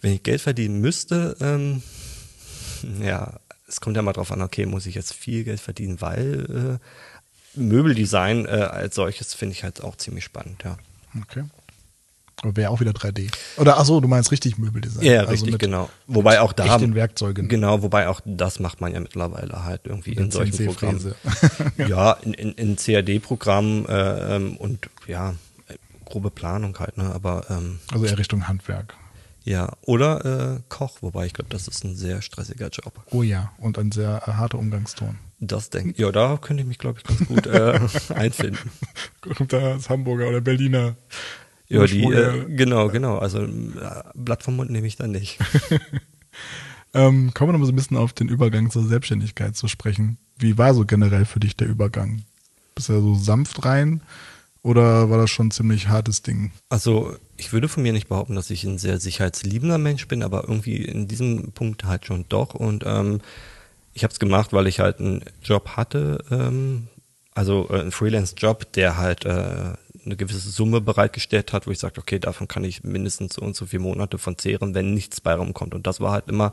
Wenn 0.00 0.12
ich 0.12 0.22
Geld 0.22 0.40
verdienen 0.40 0.80
müsste, 0.80 1.36
ähm, 1.40 1.82
ja, 3.02 3.40
es 3.66 3.80
kommt 3.80 3.96
ja 3.96 4.02
mal 4.02 4.12
drauf 4.12 4.32
an, 4.32 4.42
okay, 4.42 4.66
muss 4.66 4.86
ich 4.86 4.94
jetzt 4.94 5.12
viel 5.12 5.44
Geld 5.44 5.60
verdienen, 5.60 6.00
weil 6.00 6.78
äh, 7.54 7.58
Möbeldesign 7.58 8.46
äh, 8.46 8.50
als 8.50 8.94
solches 8.94 9.34
finde 9.34 9.54
ich 9.54 9.64
halt 9.64 9.82
auch 9.82 9.96
ziemlich 9.96 10.24
spannend, 10.24 10.62
ja. 10.64 10.78
Okay. 11.20 11.44
Aber 12.42 12.56
wäre 12.56 12.70
auch 12.70 12.78
wieder 12.78 12.92
3D. 12.92 13.32
Oder 13.56 13.78
ach 13.78 13.84
so, 13.84 14.00
du 14.00 14.06
meinst 14.06 14.30
richtig 14.30 14.58
Möbeldesign. 14.58 15.04
Ja, 15.04 15.20
also 15.20 15.32
richtig, 15.32 15.52
mit, 15.52 15.60
genau. 15.60 15.90
Wobei 16.06 16.40
auch 16.40 16.52
da 16.52 16.78
den 16.78 16.94
Werkzeugen. 16.94 17.48
Genau, 17.48 17.82
wobei 17.82 18.06
auch 18.06 18.20
das 18.24 18.60
macht 18.60 18.80
man 18.80 18.92
ja 18.94 19.00
mittlerweile 19.00 19.64
halt 19.64 19.80
irgendwie 19.84 20.12
in, 20.12 20.24
in 20.24 20.30
solchen 20.30 20.66
Programmen. 20.66 21.14
ja, 21.78 22.12
in, 22.12 22.34
in, 22.34 22.52
in 22.52 22.76
CAD-Programmen 22.76 23.86
äh, 23.86 24.36
ähm, 24.36 24.56
und 24.56 24.88
ja, 25.08 25.34
grobe 26.04 26.30
Planung 26.30 26.78
halt, 26.78 26.96
ne? 26.96 27.12
Aber 27.12 27.44
ähm, 27.50 27.80
also 27.92 28.04
eher 28.06 28.18
Richtung 28.18 28.46
Handwerk. 28.46 28.94
Ja, 29.48 29.72
oder 29.80 30.56
äh, 30.56 30.60
Koch, 30.68 30.98
wobei 31.00 31.24
ich 31.24 31.32
glaube, 31.32 31.48
das 31.48 31.68
ist 31.68 31.82
ein 31.82 31.96
sehr 31.96 32.20
stressiger 32.20 32.68
Job. 32.68 33.02
Oh 33.10 33.22
ja, 33.22 33.50
und 33.56 33.78
ein 33.78 33.92
sehr 33.92 34.22
äh, 34.26 34.32
harter 34.32 34.58
Umgangston. 34.58 35.16
Das 35.40 35.70
denke 35.70 35.92
ich. 35.92 35.98
Ja, 35.98 36.12
da 36.12 36.36
könnte 36.36 36.62
ich 36.62 36.68
mich, 36.68 36.76
glaube 36.76 36.98
ich, 36.98 37.04
ganz 37.04 37.26
gut 37.26 37.46
äh, 37.46 37.80
einfinden. 38.14 38.70
Kommt 39.22 39.54
da 39.54 39.60
das 39.72 39.88
Hamburger 39.88 40.28
oder 40.28 40.42
Berliner? 40.42 40.96
Ja, 41.66 41.86
die, 41.86 42.04
äh, 42.04 42.44
genau, 42.54 42.88
genau. 42.90 43.16
Also 43.16 43.42
äh, 43.42 44.02
Blatt 44.14 44.42
vom 44.42 44.56
Mund 44.56 44.70
nehme 44.70 44.86
ich 44.86 44.96
dann 44.96 45.12
nicht. 45.12 45.38
ähm, 46.92 47.32
kommen 47.32 47.48
wir 47.48 47.52
noch 47.54 47.60
mal 47.60 47.66
so 47.66 47.72
ein 47.72 47.76
bisschen 47.76 47.96
auf 47.96 48.12
den 48.12 48.28
Übergang 48.28 48.70
zur 48.70 48.86
Selbstständigkeit 48.86 49.56
zu 49.56 49.66
sprechen. 49.66 50.18
Wie 50.36 50.58
war 50.58 50.74
so 50.74 50.84
generell 50.84 51.24
für 51.24 51.40
dich 51.40 51.56
der 51.56 51.68
Übergang? 51.68 52.22
Bist 52.74 52.90
du 52.90 52.92
ja 52.92 53.00
so 53.00 53.14
sanft 53.14 53.64
rein 53.64 54.02
oder 54.68 55.08
war 55.08 55.16
das 55.16 55.30
schon 55.30 55.46
ein 55.46 55.50
ziemlich 55.50 55.88
hartes 55.88 56.20
Ding? 56.20 56.52
Also 56.68 57.16
ich 57.38 57.54
würde 57.54 57.68
von 57.68 57.82
mir 57.82 57.94
nicht 57.94 58.08
behaupten, 58.08 58.34
dass 58.34 58.50
ich 58.50 58.64
ein 58.64 58.76
sehr 58.76 59.00
sicherheitsliebender 59.00 59.78
Mensch 59.78 60.06
bin, 60.08 60.22
aber 60.22 60.42
irgendwie 60.42 60.76
in 60.76 61.08
diesem 61.08 61.52
Punkt 61.52 61.84
halt 61.84 62.04
schon 62.04 62.26
doch. 62.28 62.52
Und 62.52 62.84
ähm, 62.86 63.22
ich 63.94 64.04
habe 64.04 64.12
es 64.12 64.18
gemacht, 64.18 64.52
weil 64.52 64.66
ich 64.66 64.80
halt 64.80 65.00
einen 65.00 65.24
Job 65.42 65.70
hatte, 65.70 66.22
ähm, 66.30 66.88
also 67.34 67.66
äh, 67.70 67.80
einen 67.80 67.92
Freelance-Job, 67.92 68.70
der 68.74 68.98
halt 68.98 69.24
äh, 69.24 69.72
eine 70.04 70.16
gewisse 70.16 70.50
Summe 70.50 70.82
bereitgestellt 70.82 71.54
hat, 71.54 71.66
wo 71.66 71.70
ich 71.70 71.78
sagte, 71.78 72.02
okay, 72.02 72.18
davon 72.18 72.46
kann 72.46 72.64
ich 72.64 72.84
mindestens 72.84 73.36
so 73.36 73.40
und 73.40 73.56
so 73.56 73.64
viele 73.64 73.82
Monate 73.82 74.18
von 74.18 74.36
zehren, 74.36 74.74
wenn 74.74 74.92
nichts 74.92 75.22
bei 75.22 75.32
rumkommt. 75.32 75.74
Und 75.74 75.86
das 75.86 76.02
war 76.02 76.12
halt 76.12 76.28
immer 76.28 76.52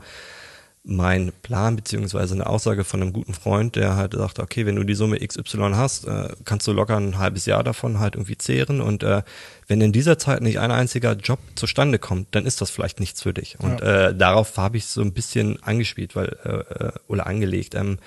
mein 0.88 1.32
Plan 1.42 1.74
beziehungsweise 1.74 2.34
eine 2.34 2.46
Aussage 2.46 2.84
von 2.84 3.02
einem 3.02 3.12
guten 3.12 3.34
Freund, 3.34 3.74
der 3.74 3.96
halt 3.96 4.14
sagte, 4.14 4.42
okay, 4.42 4.66
wenn 4.66 4.76
du 4.76 4.84
die 4.84 4.94
Summe 4.94 5.18
XY 5.18 5.72
hast, 5.74 6.06
äh, 6.06 6.28
kannst 6.44 6.66
du 6.68 6.72
locker 6.72 6.96
ein 6.96 7.18
halbes 7.18 7.44
Jahr 7.44 7.64
davon 7.64 7.98
halt 7.98 8.14
irgendwie 8.14 8.38
zehren 8.38 8.80
und 8.80 9.02
äh, 9.02 9.22
wenn 9.66 9.80
in 9.80 9.90
dieser 9.90 10.16
Zeit 10.16 10.42
nicht 10.42 10.60
ein 10.60 10.70
einziger 10.70 11.14
Job 11.14 11.40
zustande 11.56 11.98
kommt, 11.98 12.34
dann 12.36 12.46
ist 12.46 12.60
das 12.60 12.70
vielleicht 12.70 13.00
nichts 13.00 13.20
für 13.20 13.34
dich. 13.34 13.58
Und 13.58 13.80
ja. 13.80 14.08
äh, 14.08 14.16
darauf 14.16 14.56
habe 14.58 14.76
ich 14.76 14.86
so 14.86 15.02
ein 15.02 15.12
bisschen 15.12 15.60
angespielt, 15.60 16.14
weil 16.14 16.36
äh, 16.44 16.84
äh, 16.84 16.92
oder 17.08 17.26
angelegt, 17.26 17.74
ähm, 17.74 17.98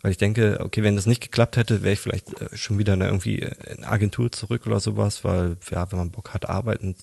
weil 0.00 0.12
ich 0.12 0.18
denke, 0.18 0.60
okay, 0.60 0.82
wenn 0.82 0.96
das 0.96 1.04
nicht 1.04 1.20
geklappt 1.20 1.58
hätte, 1.58 1.82
wäre 1.82 1.92
ich 1.92 2.00
vielleicht 2.00 2.40
äh, 2.40 2.56
schon 2.56 2.78
wieder 2.78 2.94
eine, 2.94 3.06
irgendwie 3.06 3.46
in 3.76 3.84
Agentur 3.84 4.32
zurück 4.32 4.66
oder 4.66 4.80
sowas, 4.80 5.22
weil 5.22 5.58
ja, 5.70 5.90
wenn 5.92 5.98
man 5.98 6.12
Bock 6.12 6.32
hat, 6.32 6.48
arbeiten 6.48 6.96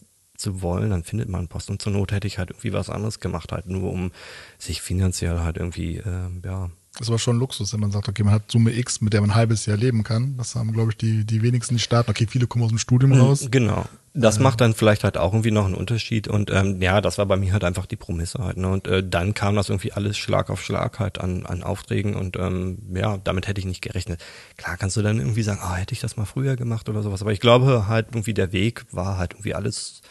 zu 0.43 0.61
wollen, 0.61 0.91
dann 0.91 1.03
findet 1.03 1.29
man 1.29 1.47
Post. 1.47 1.69
Und 1.69 1.81
zur 1.81 1.91
Not 1.91 2.11
hätte 2.11 2.27
ich 2.27 2.37
halt 2.37 2.51
irgendwie 2.51 2.73
was 2.73 2.89
anderes 2.89 3.19
gemacht, 3.19 3.51
halt 3.51 3.67
nur 3.67 3.91
um 3.91 4.11
sich 4.59 4.81
finanziell 4.81 5.39
halt 5.39 5.57
irgendwie, 5.57 5.97
äh, 5.97 6.29
ja. 6.45 6.69
Das 6.99 7.09
war 7.09 7.17
schon 7.17 7.39
Luxus, 7.39 7.73
wenn 7.73 7.79
man 7.79 7.91
sagt, 7.91 8.07
okay, 8.07 8.23
man 8.23 8.35
hat 8.35 8.51
Summe 8.51 8.71
X, 8.71 9.01
mit 9.01 9.13
der 9.13 9.21
man 9.21 9.31
ein 9.31 9.35
halbes 9.35 9.65
Jahr 9.65 9.77
leben 9.77 10.03
kann. 10.03 10.37
Das 10.37 10.53
haben, 10.53 10.73
glaube 10.73 10.91
ich, 10.91 10.97
die, 10.97 11.25
die 11.25 11.41
wenigsten, 11.41 11.73
die 11.73 11.81
starten. 11.81 12.11
Okay, 12.11 12.27
viele 12.29 12.45
kommen 12.45 12.63
aus 12.63 12.69
dem 12.69 12.77
Studium 12.77 13.13
raus. 13.13 13.47
Genau. 13.49 13.85
Das 14.13 14.37
macht 14.37 14.61
dann 14.61 14.75
vielleicht 14.75 15.03
halt 15.03 15.17
auch 15.17 15.33
irgendwie 15.33 15.49
noch 15.49 15.65
einen 15.65 15.73
Unterschied. 15.73 16.27
Und 16.27 16.51
ähm, 16.51 16.79
ja, 16.83 17.01
das 17.01 17.17
war 17.17 17.25
bei 17.25 17.35
mir 17.35 17.51
halt 17.51 17.63
einfach 17.63 17.87
die 17.87 17.95
Promisse 17.95 18.43
halt. 18.43 18.57
Ne? 18.57 18.69
Und 18.69 18.87
äh, 18.87 19.03
dann 19.03 19.33
kam 19.33 19.55
das 19.55 19.69
irgendwie 19.69 19.91
alles 19.91 20.19
Schlag 20.19 20.51
auf 20.51 20.63
Schlag 20.63 20.99
halt 20.99 21.19
an, 21.19 21.47
an 21.47 21.63
Aufträgen. 21.63 22.13
Und 22.13 22.37
ähm, 22.37 22.77
ja, 22.93 23.17
damit 23.17 23.47
hätte 23.47 23.59
ich 23.59 23.65
nicht 23.65 23.81
gerechnet. 23.81 24.23
Klar 24.57 24.77
kannst 24.77 24.95
du 24.95 25.01
dann 25.01 25.17
irgendwie 25.17 25.41
sagen, 25.41 25.61
ah, 25.63 25.73
hätte 25.73 25.93
ich 25.93 25.99
das 25.99 26.15
mal 26.15 26.25
früher 26.25 26.55
gemacht 26.55 26.87
oder 26.89 27.01
sowas. 27.01 27.23
Aber 27.23 27.31
ich 27.31 27.39
glaube 27.39 27.87
halt 27.87 28.09
irgendwie 28.11 28.35
der 28.35 28.51
Weg 28.51 28.85
war 28.91 29.17
halt 29.17 29.33
irgendwie 29.33 29.55
alles 29.55 30.03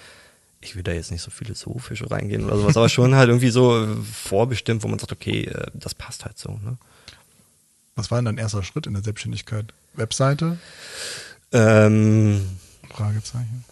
ich 0.62 0.77
will 0.77 0.83
da 0.83 0.92
jetzt 0.92 1.11
nicht 1.11 1.22
so 1.22 1.31
philosophisch 1.31 2.03
reingehen 2.11 2.44
oder 2.44 2.57
sowas, 2.57 2.77
aber 2.77 2.88
schon 2.88 3.14
halt 3.14 3.29
irgendwie 3.29 3.51
so 3.51 3.87
vorbestimmt, 4.11 4.83
wo 4.83 4.88
man 4.88 4.98
sagt, 4.98 5.12
okay, 5.12 5.44
äh, 5.44 5.66
das 5.75 5.94
passt 5.94 6.25
halt 6.25 6.38
so. 6.38 6.53
Ne? 6.53 6.79
Was 7.94 8.11
war 8.11 8.18
denn 8.18 8.27
dein 8.27 8.38
erster 8.38 8.62
Schritt 8.62 8.87
in 8.87 8.94
der 8.94 9.03
Selbstständigkeit? 9.03 9.75
Webseite? 9.94 10.59
Ähm, 11.53 12.48
Fragezeichen. 12.88 13.64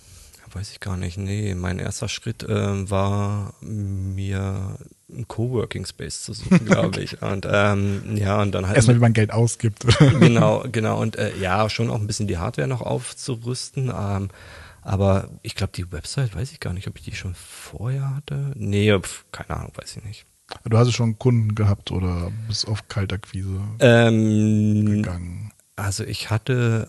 Weiß 0.53 0.72
ich 0.72 0.81
gar 0.81 0.96
nicht. 0.96 1.16
Nee, 1.16 1.55
mein 1.55 1.79
erster 1.79 2.09
Schritt 2.09 2.42
äh, 2.42 2.90
war 2.90 3.55
mir 3.61 4.76
einen 5.09 5.29
Coworking 5.29 5.87
Space 5.87 6.22
zu 6.22 6.33
suchen, 6.33 6.64
glaube 6.66 6.88
okay. 6.88 7.03
ich. 7.03 7.22
Und 7.22 7.46
ähm, 7.48 8.16
ja, 8.16 8.42
und 8.42 8.53
dann 8.53 8.66
halt. 8.66 8.74
Erstmal, 8.74 8.96
wie 8.96 9.00
man 9.00 9.12
Geld 9.12 9.31
ausgibt. 9.31 9.87
genau, 10.18 10.64
genau. 10.70 11.00
Und 11.00 11.14
äh, 11.16 11.37
ja, 11.40 11.70
schon 11.70 11.88
auch 11.88 12.00
ein 12.00 12.09
bisschen 12.09 12.26
die 12.26 12.38
Hardware 12.38 12.66
noch 12.66 12.81
aufzurüsten. 12.81 13.92
Ähm, 13.96 14.31
aber 14.83 15.29
ich 15.43 15.55
glaube, 15.55 15.73
die 15.75 15.90
Website, 15.93 16.35
weiß 16.35 16.53
ich 16.53 16.61
gar 16.61 16.73
nicht, 16.73 16.88
ob 16.88 16.97
ich 16.97 17.05
die 17.05 17.14
schon 17.14 17.35
vorher 17.35 18.14
hatte. 18.14 18.53
Nee, 18.55 18.99
pf, 18.99 19.25
keine 19.33 19.51
Ahnung, 19.51 19.73
weiß 19.75 19.97
ich 19.97 20.05
nicht. 20.05 20.27
Du 20.64 20.77
hast 20.77 20.93
schon 20.93 21.19
Kunden 21.19 21.55
gehabt 21.55 21.90
oder 21.93 22.33
bist 22.49 22.66
auf 22.66 22.88
Kaltakquise 22.88 23.61
ähm, 23.79 24.85
gegangen? 24.85 25.53
Also 25.77 26.05
ich 26.05 26.31
hatte 26.31 26.88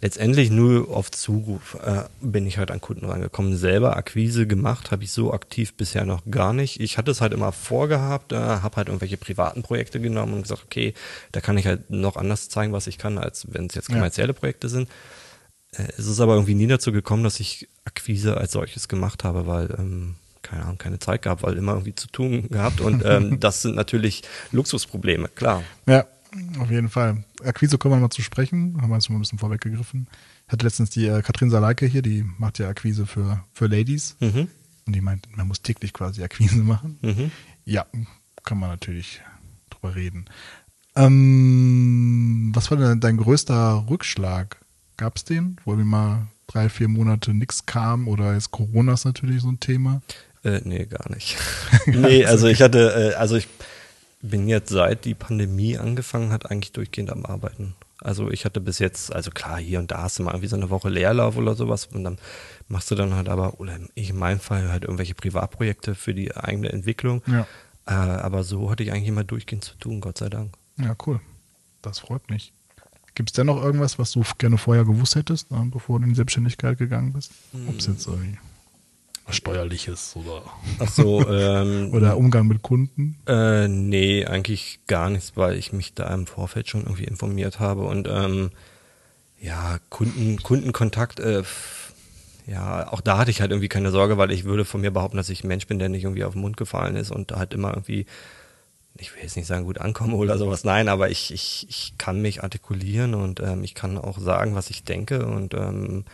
letztendlich 0.00 0.50
nur 0.50 0.94
auf 0.94 1.10
Zuruf 1.10 1.76
äh, 1.84 2.04
bin 2.20 2.46
ich 2.46 2.58
halt 2.58 2.70
an 2.70 2.80
Kunden 2.80 3.06
rangekommen. 3.06 3.56
Selber 3.56 3.96
Akquise 3.96 4.46
gemacht 4.46 4.90
habe 4.90 5.04
ich 5.04 5.12
so 5.12 5.32
aktiv 5.32 5.74
bisher 5.74 6.04
noch 6.04 6.22
gar 6.30 6.52
nicht. 6.52 6.80
Ich 6.80 6.98
hatte 6.98 7.10
es 7.10 7.20
halt 7.20 7.32
immer 7.32 7.52
vorgehabt, 7.52 8.32
äh, 8.32 8.36
habe 8.36 8.76
halt 8.76 8.88
irgendwelche 8.88 9.16
privaten 9.16 9.62
Projekte 9.62 10.00
genommen 10.00 10.34
und 10.34 10.42
gesagt, 10.42 10.62
okay, 10.64 10.94
da 11.32 11.40
kann 11.40 11.58
ich 11.58 11.66
halt 11.66 11.90
noch 11.90 12.16
anders 12.16 12.48
zeigen, 12.48 12.72
was 12.72 12.86
ich 12.86 12.98
kann, 12.98 13.18
als 13.18 13.46
wenn 13.50 13.66
es 13.66 13.74
jetzt 13.74 13.88
kommerzielle 13.88 14.32
ja. 14.32 14.38
Projekte 14.38 14.68
sind. 14.68 14.88
Äh, 15.72 15.88
es 15.96 16.06
ist 16.06 16.20
aber 16.20 16.34
irgendwie 16.34 16.54
nie 16.54 16.66
dazu 16.66 16.92
gekommen, 16.92 17.24
dass 17.24 17.40
ich 17.40 17.68
Akquise 17.84 18.36
als 18.36 18.52
solches 18.52 18.88
gemacht 18.88 19.24
habe, 19.24 19.46
weil, 19.46 19.74
ähm, 19.78 20.16
keine 20.42 20.64
Ahnung, 20.64 20.78
keine 20.78 20.98
Zeit 20.98 21.22
gehabt, 21.22 21.42
weil 21.42 21.56
immer 21.56 21.72
irgendwie 21.72 21.94
zu 21.94 22.08
tun 22.08 22.48
gehabt. 22.48 22.80
Und 22.80 23.04
ähm, 23.04 23.40
das 23.40 23.62
sind 23.62 23.74
natürlich 23.74 24.22
Luxusprobleme, 24.52 25.28
klar. 25.28 25.62
Ja, 25.86 26.06
auf 26.58 26.70
jeden 26.70 26.88
Fall. 26.88 27.24
Akquise 27.42 27.78
kommen 27.78 27.94
wir 27.94 28.00
mal 28.00 28.10
zu 28.10 28.22
sprechen, 28.22 28.80
haben 28.80 28.90
wir 28.90 28.96
jetzt 28.96 29.08
mal 29.08 29.16
ein 29.16 29.20
bisschen 29.20 29.38
vorweggegriffen. 29.38 30.08
Ich 30.46 30.52
hatte 30.52 30.64
letztens 30.64 30.90
die 30.90 31.06
äh, 31.06 31.22
Katrin 31.22 31.50
Saleike 31.50 31.86
hier, 31.86 32.02
die 32.02 32.24
macht 32.38 32.58
ja 32.58 32.68
Akquise 32.68 33.06
für, 33.06 33.44
für 33.52 33.66
Ladies. 33.66 34.16
Mhm. 34.20 34.48
Und 34.86 34.96
die 34.96 35.00
meint, 35.00 35.28
man 35.36 35.48
muss 35.48 35.62
täglich 35.62 35.92
quasi 35.92 36.22
Akquise 36.22 36.62
machen. 36.62 36.98
Mhm. 37.02 37.30
Ja, 37.64 37.86
kann 38.44 38.58
man 38.58 38.70
natürlich 38.70 39.20
drüber 39.68 39.94
reden. 39.94 40.24
Ähm, 40.96 42.50
was 42.54 42.70
war 42.70 42.78
denn 42.78 43.00
dein 43.00 43.18
größter 43.18 43.86
Rückschlag 43.88 44.58
Gab 44.98 45.16
es 45.16 45.24
den, 45.24 45.56
wo 45.64 45.72
irgendwie 45.72 45.88
mal 45.88 46.26
drei, 46.48 46.68
vier 46.68 46.88
Monate 46.88 47.32
nichts 47.32 47.64
kam 47.66 48.08
oder 48.08 48.36
ist 48.36 48.50
Corona 48.50 48.94
ist 48.94 49.04
natürlich 49.04 49.40
so 49.40 49.48
ein 49.48 49.60
Thema? 49.60 50.02
Äh, 50.44 50.60
nee, 50.64 50.84
gar 50.86 51.10
nicht. 51.10 51.36
nee, 51.86 52.26
also 52.26 52.48
ich 52.48 52.60
hatte, 52.60 53.12
äh, 53.12 53.14
also 53.14 53.36
ich 53.36 53.48
bin 54.20 54.48
jetzt 54.48 54.70
seit 54.70 55.04
die 55.04 55.14
Pandemie 55.14 55.78
angefangen 55.78 56.32
hat, 56.32 56.50
eigentlich 56.50 56.72
durchgehend 56.72 57.10
am 57.10 57.24
Arbeiten. 57.24 57.74
Also 58.00 58.30
ich 58.30 58.44
hatte 58.44 58.60
bis 58.60 58.80
jetzt, 58.80 59.14
also 59.14 59.30
klar, 59.30 59.58
hier 59.58 59.78
und 59.78 59.92
da 59.92 60.02
hast 60.02 60.18
du 60.18 60.24
mal 60.24 60.32
irgendwie 60.32 60.48
so 60.48 60.56
eine 60.56 60.70
Woche 60.70 60.88
Leerlauf 60.88 61.36
oder 61.36 61.54
sowas 61.54 61.86
und 61.86 62.02
dann 62.02 62.18
machst 62.66 62.90
du 62.90 62.96
dann 62.96 63.14
halt 63.14 63.28
aber, 63.28 63.60
oder 63.60 63.78
ich 63.94 64.10
in 64.10 64.18
meinem 64.18 64.40
Fall 64.40 64.70
halt 64.70 64.82
irgendwelche 64.82 65.14
Privatprojekte 65.14 65.94
für 65.94 66.14
die 66.14 66.36
eigene 66.36 66.70
Entwicklung. 66.70 67.22
Ja. 67.26 67.46
Äh, 67.86 67.92
aber 67.92 68.42
so 68.42 68.70
hatte 68.70 68.82
ich 68.82 68.90
eigentlich 68.90 69.08
immer 69.08 69.24
durchgehend 69.24 69.64
zu 69.64 69.76
tun, 69.76 70.00
Gott 70.00 70.18
sei 70.18 70.28
Dank. 70.28 70.54
Ja, 70.76 70.96
cool. 71.06 71.20
Das 71.82 72.00
freut 72.00 72.28
mich. 72.30 72.52
Gibt 73.18 73.30
es 73.30 73.32
denn 73.32 73.46
noch 73.46 73.60
irgendwas, 73.60 73.98
was 73.98 74.12
du 74.12 74.22
gerne 74.38 74.58
vorher 74.58 74.84
gewusst 74.84 75.16
hättest, 75.16 75.50
ne, 75.50 75.68
bevor 75.72 75.98
du 75.98 76.04
in 76.04 76.10
die 76.10 76.14
Selbstständigkeit 76.14 76.78
gegangen 76.78 77.14
bist? 77.14 77.32
Ob 77.66 77.76
es 77.76 77.88
jetzt 77.88 78.06
irgendwie 78.06 78.38
was 79.26 79.34
Steuerliches 79.34 80.14
oder, 80.14 80.44
Ach 80.78 80.88
so, 80.88 81.28
ähm, 81.28 81.90
oder 81.92 82.16
Umgang 82.16 82.46
mit 82.46 82.62
Kunden? 82.62 83.16
Äh, 83.26 83.66
nee, 83.66 84.24
eigentlich 84.24 84.78
gar 84.86 85.10
nichts, 85.10 85.32
weil 85.34 85.56
ich 85.56 85.72
mich 85.72 85.94
da 85.94 86.14
im 86.14 86.28
Vorfeld 86.28 86.68
schon 86.68 86.82
irgendwie 86.82 87.06
informiert 87.06 87.58
habe 87.58 87.82
und 87.86 88.06
ähm, 88.08 88.52
ja, 89.40 89.80
Kunden, 89.88 90.40
Kundenkontakt, 90.40 91.18
äh, 91.18 91.42
ja, 92.46 92.92
auch 92.92 93.00
da 93.00 93.18
hatte 93.18 93.32
ich 93.32 93.40
halt 93.40 93.50
irgendwie 93.50 93.68
keine 93.68 93.90
Sorge, 93.90 94.16
weil 94.16 94.30
ich 94.30 94.44
würde 94.44 94.64
von 94.64 94.80
mir 94.80 94.92
behaupten, 94.92 95.16
dass 95.16 95.28
ich 95.28 95.42
ein 95.42 95.48
Mensch 95.48 95.66
bin, 95.66 95.80
der 95.80 95.88
nicht 95.88 96.04
irgendwie 96.04 96.22
auf 96.22 96.34
den 96.34 96.42
Mund 96.42 96.56
gefallen 96.56 96.94
ist 96.94 97.10
und 97.10 97.32
halt 97.32 97.52
immer 97.52 97.70
irgendwie 97.70 98.06
ich 98.96 99.14
will 99.14 99.22
jetzt 99.22 99.36
nicht 99.36 99.46
sagen, 99.46 99.64
gut 99.64 99.78
ankomme 99.78 100.14
oder 100.14 100.38
sowas, 100.38 100.64
nein, 100.64 100.88
aber 100.88 101.10
ich, 101.10 101.32
ich, 101.32 101.66
ich 101.68 101.94
kann 101.98 102.20
mich 102.20 102.42
artikulieren 102.42 103.14
und 103.14 103.40
ähm, 103.40 103.62
ich 103.64 103.74
kann 103.74 103.98
auch 103.98 104.18
sagen, 104.18 104.54
was 104.54 104.70
ich 104.70 104.84
denke 104.84 105.24
und 105.24 105.54
ähm, 105.54 106.04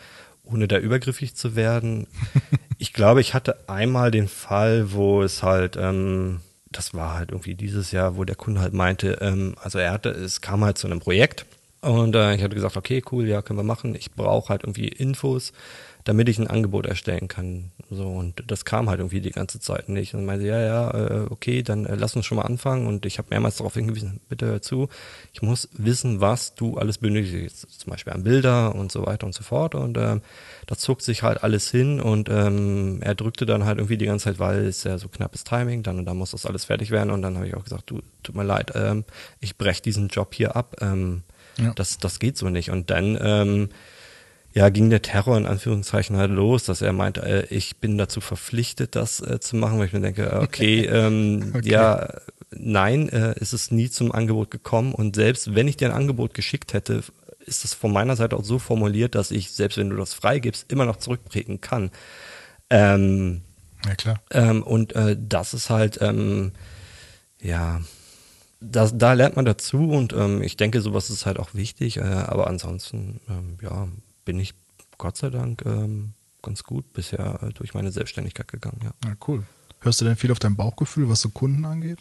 ohne 0.45 0.68
da 0.68 0.79
übergriffig 0.79 1.35
zu 1.35 1.57
werden. 1.57 2.07
ich 2.79 2.93
glaube, 2.93 3.20
ich 3.20 3.35
hatte 3.35 3.68
einmal 3.68 4.11
den 4.11 4.29
Fall, 4.29 4.93
wo 4.93 5.22
es 5.22 5.43
halt, 5.43 5.77
ähm, 5.77 6.41
das 6.70 6.93
war 6.93 7.14
halt 7.14 7.31
irgendwie 7.31 7.55
dieses 7.55 7.93
Jahr, 7.93 8.16
wo 8.16 8.25
der 8.25 8.37
Kunde 8.37 8.61
halt 8.61 8.75
meinte, 8.75 9.18
ähm, 9.20 9.55
also 9.62 9.79
er 9.79 9.93
hatte, 9.93 10.11
es 10.11 10.41
kam 10.41 10.64
halt 10.64 10.77
zu 10.77 10.87
einem 10.87 11.01
Projekt 11.01 11.47
und 11.81 12.14
äh, 12.14 12.35
ich 12.35 12.43
hatte 12.43 12.55
gesagt, 12.55 12.77
okay, 12.77 13.03
cool, 13.12 13.27
ja, 13.27 13.43
können 13.43 13.59
wir 13.59 13.64
machen. 13.64 13.95
Ich 13.95 14.12
brauche 14.12 14.49
halt 14.49 14.62
irgendwie 14.62 14.89
Infos 14.89 15.53
damit 16.05 16.29
ich 16.29 16.39
ein 16.39 16.47
Angebot 16.47 16.85
erstellen 16.85 17.29
kann. 17.29 17.73
So, 17.91 18.07
und 18.07 18.45
das 18.47 18.67
kam 18.67 18.91
halt 18.91 19.01
irgendwie 19.01 19.23
die 19.23 19.31
ganze 19.31 19.59
Zeit 19.59 19.89
nicht. 19.89 20.15
Und 20.15 20.27
meinte, 20.27 20.47
ja, 20.47 20.61
ja, 20.61 20.91
äh, 20.91 21.27
okay, 21.31 21.63
dann 21.63 21.87
äh, 21.87 21.95
lass 21.95 22.15
uns 22.15 22.27
schon 22.27 22.37
mal 22.37 22.43
anfangen. 22.43 22.87
Und 22.87 23.07
ich 23.07 23.17
habe 23.17 23.29
mehrmals 23.31 23.57
darauf 23.57 23.73
hingewiesen, 23.73 24.21
bitte 24.29 24.47
hör 24.47 24.61
zu, 24.61 24.89
ich 25.33 25.41
muss 25.41 25.71
wissen, 25.73 26.21
was 26.21 26.55
du 26.55 26.77
alles 26.77 26.99
benötigst. 26.99 27.81
Zum 27.81 27.91
Beispiel 27.91 28.13
an 28.13 28.23
Bilder 28.23 28.75
und 28.75 28.93
so 28.93 29.07
weiter 29.07 29.27
und 29.27 29.35
so 29.35 29.43
fort. 29.43 29.75
Und 29.75 29.97
ähm, 29.97 30.21
da 30.67 30.77
zog 30.77 31.01
sich 31.01 31.23
halt 31.23 31.43
alles 31.43 31.71
hin 31.71 32.01
und 32.01 32.29
ähm, 32.29 32.99
er 33.01 33.15
drückte 33.15 33.47
dann 33.47 33.65
halt 33.65 33.79
irgendwie 33.79 33.97
die 33.97 34.07
ganze 34.07 34.25
Zeit, 34.25 34.39
weil 34.39 34.67
es 34.67 34.85
ja 34.85 34.99
so 34.99 35.09
knappes 35.09 35.45
Timing, 35.45 35.83
dann 35.83 35.99
und 35.99 36.05
dann 36.05 36.19
muss 36.19 36.33
das 36.33 36.45
alles 36.45 36.67
fertig 36.67 36.91
werden. 36.91 37.11
Und 37.11 37.23
dann 37.23 37.37
habe 37.37 37.49
ich 37.49 37.55
auch 37.55 37.65
gesagt, 37.65 37.89
du, 37.89 38.03
tut 38.23 38.35
mir 38.35 38.45
leid, 38.45 38.73
ähm, 38.75 39.05
ich 39.41 39.57
breche 39.57 39.81
diesen 39.81 40.09
Job 40.09 40.35
hier 40.35 40.55
ab. 40.55 40.77
Ähm, 40.83 41.23
ja. 41.57 41.73
das, 41.75 41.97
das 41.97 42.19
geht 42.19 42.37
so 42.37 42.51
nicht. 42.51 42.71
Und 42.71 42.91
dann 42.91 43.19
ähm, 43.21 43.69
ja, 44.55 44.69
ging 44.69 44.89
der 44.89 45.03
Terror 45.03 45.37
in 45.37 45.47
Anführungszeichen 45.47 46.17
halt 46.17 46.31
los, 46.31 46.65
dass 46.65 46.81
er 46.81 46.93
meinte, 46.93 47.23
äh, 47.23 47.55
ich 47.55 47.79
bin 47.79 47.99
dazu 47.99 48.21
verpflichtet, 48.21 48.95
das 48.95 49.21
äh, 49.21 49.41
zu 49.41 49.57
machen, 49.57 49.79
weil 49.79 49.87
ich 49.87 49.93
mir 49.93 50.01
denke, 50.01 50.31
äh, 50.31 50.37
okay, 50.37 50.85
ähm, 50.87 51.53
okay. 51.55 51.69
ja, 51.69 52.09
nein, 52.53 53.09
äh, 53.09 53.39
ist 53.41 53.53
es 53.53 53.73
nie 53.73 53.91
zum 53.91 54.13
Angebot 54.13 54.53
gekommen 54.53 54.95
und 54.95 55.17
selbst 55.17 55.57
wenn 55.57 55.67
ich 55.67 55.77
dir 55.77 55.89
ein 55.89 55.97
Angebot 55.97 56.35
geschickt 56.35 56.73
hätte, 56.73 57.03
ist 57.45 57.65
es 57.65 57.75
von 57.75 57.93
meiner 57.93 58.15
Seite 58.15 58.37
auch 58.37 58.45
so 58.45 58.61
formuliert, 58.61 59.17
dass 59.17 59.33
ich, 59.33 59.51
selbst 59.51 59.77
wenn 59.77 59.91
du 59.91 59.97
das 59.97 60.15
freigibst, 60.15 60.71
immer 60.71 60.87
noch 60.87 60.97
zurückprägen 60.97 61.61
kann. 61.61 61.91
Ähm, 62.71 63.43
ja, 63.85 63.95
klar. 63.97 64.23
Ähm, 64.31 64.63
und 64.63 64.95
äh, 64.95 65.17
das 65.21 65.53
ist 65.53 65.69
halt, 65.69 65.99
ähm, 66.01 66.53
ja, 67.43 67.81
das, 68.61 68.97
da 68.97 69.13
lernt 69.13 69.35
man 69.35 69.45
dazu 69.45 69.91
und 69.91 70.13
ähm, 70.13 70.43
ich 70.43 70.57
denke, 70.57 70.81
sowas 70.81 71.11
ist 71.11 71.27
halt 71.27 71.41
auch 71.41 71.55
wichtig, 71.55 71.99
äh, 71.99 72.03
aber 72.03 72.47
ansonsten, 72.47 73.21
ähm, 73.29 73.59
ja, 73.61 73.89
bin 74.25 74.39
ich 74.39 74.55
Gott 74.99 75.16
sei 75.16 75.31
Dank 75.31 75.62
ähm, 75.66 76.12
ganz 76.43 76.62
gut 76.64 76.93
bisher 76.93 77.43
äh, 77.43 77.53
durch 77.53 77.75
meine 77.75 77.91
Selbstständigkeit 77.91 78.49
gegangen. 78.49 78.81
Ja. 78.83 78.93
ja. 79.05 79.16
cool. 79.27 79.45
Hörst 79.81 80.01
du 80.01 80.05
denn 80.05 80.16
viel 80.16 80.33
auf 80.33 80.39
dein 80.39 80.57
Bauchgefühl, 80.57 81.09
was 81.09 81.20
so 81.20 81.29
Kunden 81.29 81.64
angeht? 81.64 81.99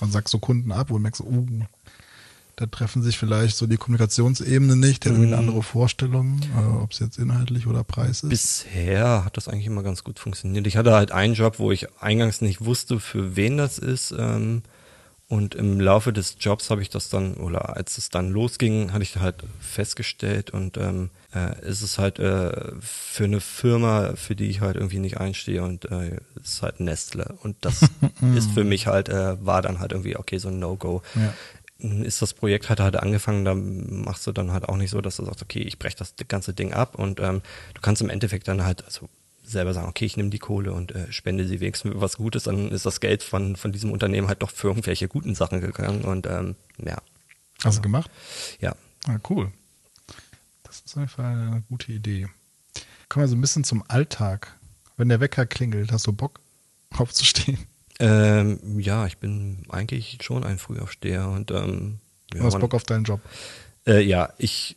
Und 0.00 0.12
sagst 0.12 0.32
du 0.34 0.38
Kunden 0.38 0.70
ab 0.72 0.90
und 0.90 1.02
merkst, 1.02 1.22
uh, 1.22 1.46
da 2.56 2.66
treffen 2.66 3.02
sich 3.02 3.18
vielleicht 3.18 3.56
so 3.56 3.66
die 3.66 3.76
Kommunikationsebene 3.76 4.76
nicht, 4.76 5.04
der 5.04 5.12
hat 5.12 5.18
irgendwie 5.18 5.32
eine 5.32 5.42
mhm. 5.42 5.48
andere 5.48 5.62
Vorstellung, 5.62 6.40
äh, 6.56 6.82
ob 6.82 6.92
es 6.92 6.98
jetzt 6.98 7.18
inhaltlich 7.18 7.66
oder 7.66 7.84
Preis 7.84 8.22
ist. 8.22 8.28
Bisher 8.28 9.24
hat 9.24 9.36
das 9.36 9.48
eigentlich 9.48 9.66
immer 9.66 9.84
ganz 9.84 10.02
gut 10.02 10.18
funktioniert. 10.18 10.66
Ich 10.66 10.76
hatte 10.76 10.92
halt 10.92 11.12
einen 11.12 11.34
Job, 11.34 11.58
wo 11.58 11.70
ich 11.70 11.86
eingangs 12.00 12.40
nicht 12.40 12.64
wusste, 12.64 12.98
für 12.98 13.36
wen 13.36 13.56
das 13.56 13.78
ist. 13.78 14.12
Ähm, 14.16 14.62
und 15.28 15.54
im 15.54 15.78
Laufe 15.78 16.14
des 16.14 16.36
Jobs 16.40 16.70
habe 16.70 16.80
ich 16.80 16.88
das 16.88 17.10
dann, 17.10 17.34
oder 17.34 17.76
als 17.76 17.98
es 17.98 18.08
dann 18.08 18.30
losging, 18.30 18.94
hatte 18.94 19.02
ich 19.02 19.16
halt 19.16 19.36
festgestellt 19.60 20.50
und 20.50 20.78
ähm, 20.78 21.10
äh, 21.34 21.60
ist 21.68 21.82
es 21.82 21.98
halt 21.98 22.18
äh, 22.18 22.72
für 22.80 23.24
eine 23.24 23.40
Firma, 23.40 24.14
für 24.16 24.34
die 24.34 24.48
ich 24.48 24.62
halt 24.62 24.76
irgendwie 24.76 24.98
nicht 24.98 25.18
einstehe 25.20 25.62
und 25.62 25.84
äh, 25.90 26.18
ist 26.42 26.62
halt 26.62 26.80
Nestle. 26.80 27.36
Und 27.42 27.56
das 27.60 27.82
ist 28.34 28.52
für 28.52 28.64
mich 28.64 28.86
halt, 28.86 29.10
äh, 29.10 29.44
war 29.44 29.60
dann 29.60 29.80
halt 29.80 29.92
irgendwie, 29.92 30.16
okay, 30.16 30.38
so 30.38 30.48
ein 30.48 30.58
No-Go. 30.58 31.02
Ja. 31.14 31.34
Ist 32.02 32.22
das 32.22 32.32
Projekt 32.32 32.70
halt 32.70 32.80
halt 32.80 32.96
angefangen, 32.96 33.44
da 33.44 33.54
machst 33.54 34.26
du 34.26 34.32
dann 34.32 34.50
halt 34.50 34.66
auch 34.66 34.76
nicht 34.76 34.90
so, 34.90 35.02
dass 35.02 35.16
du 35.16 35.26
sagst, 35.26 35.42
okay, 35.42 35.60
ich 35.60 35.78
breche 35.78 35.98
das 35.98 36.14
ganze 36.26 36.54
Ding 36.54 36.72
ab 36.72 36.98
und 36.98 37.20
ähm, 37.20 37.42
du 37.74 37.82
kannst 37.82 38.00
im 38.00 38.08
Endeffekt 38.08 38.48
dann 38.48 38.64
halt, 38.64 38.82
also 38.86 39.10
selber 39.52 39.74
sagen, 39.74 39.88
okay, 39.88 40.04
ich 40.04 40.16
nehme 40.16 40.30
die 40.30 40.38
Kohle 40.38 40.72
und 40.72 40.94
äh, 40.94 41.10
spende 41.12 41.46
sie 41.46 41.60
wenigstens 41.60 41.92
für 41.92 42.00
was 42.00 42.16
Gutes, 42.16 42.44
dann 42.44 42.70
ist 42.70 42.86
das 42.86 43.00
Geld 43.00 43.22
von, 43.22 43.56
von 43.56 43.72
diesem 43.72 43.92
Unternehmen 43.92 44.28
halt 44.28 44.42
doch 44.42 44.50
für 44.50 44.68
irgendwelche 44.68 45.08
guten 45.08 45.34
Sachen 45.34 45.60
gegangen 45.60 46.02
und 46.02 46.26
ähm, 46.26 46.56
ja. 46.84 46.98
Hast 47.64 47.78
du 47.78 47.82
gemacht? 47.82 48.10
Ja. 48.60 48.74
Ah, 49.06 49.18
cool. 49.30 49.50
Das 50.64 50.80
ist 50.80 50.96
auf 50.96 50.96
jeden 50.96 51.08
Fall 51.08 51.24
eine 51.24 51.62
gute 51.68 51.92
Idee. 51.92 52.28
Kommen 53.08 53.24
wir 53.24 53.28
so 53.28 53.36
ein 53.36 53.40
bisschen 53.40 53.64
zum 53.64 53.82
Alltag. 53.88 54.56
Wenn 54.96 55.08
der 55.08 55.20
Wecker 55.20 55.46
klingelt, 55.46 55.92
hast 55.92 56.06
du 56.06 56.12
Bock 56.12 56.40
aufzustehen? 56.96 57.58
Ähm, 58.00 58.78
ja, 58.78 59.06
ich 59.06 59.18
bin 59.18 59.64
eigentlich 59.68 60.18
schon 60.22 60.44
ein 60.44 60.58
Frühaufsteher 60.58 61.28
und 61.28 61.50
ähm, 61.50 61.98
ja, 62.32 62.42
hast 62.42 62.58
Bock 62.60 62.74
auf 62.74 62.84
deinen 62.84 63.04
Job? 63.04 63.20
Äh, 63.86 64.02
ja, 64.02 64.32
ich 64.38 64.76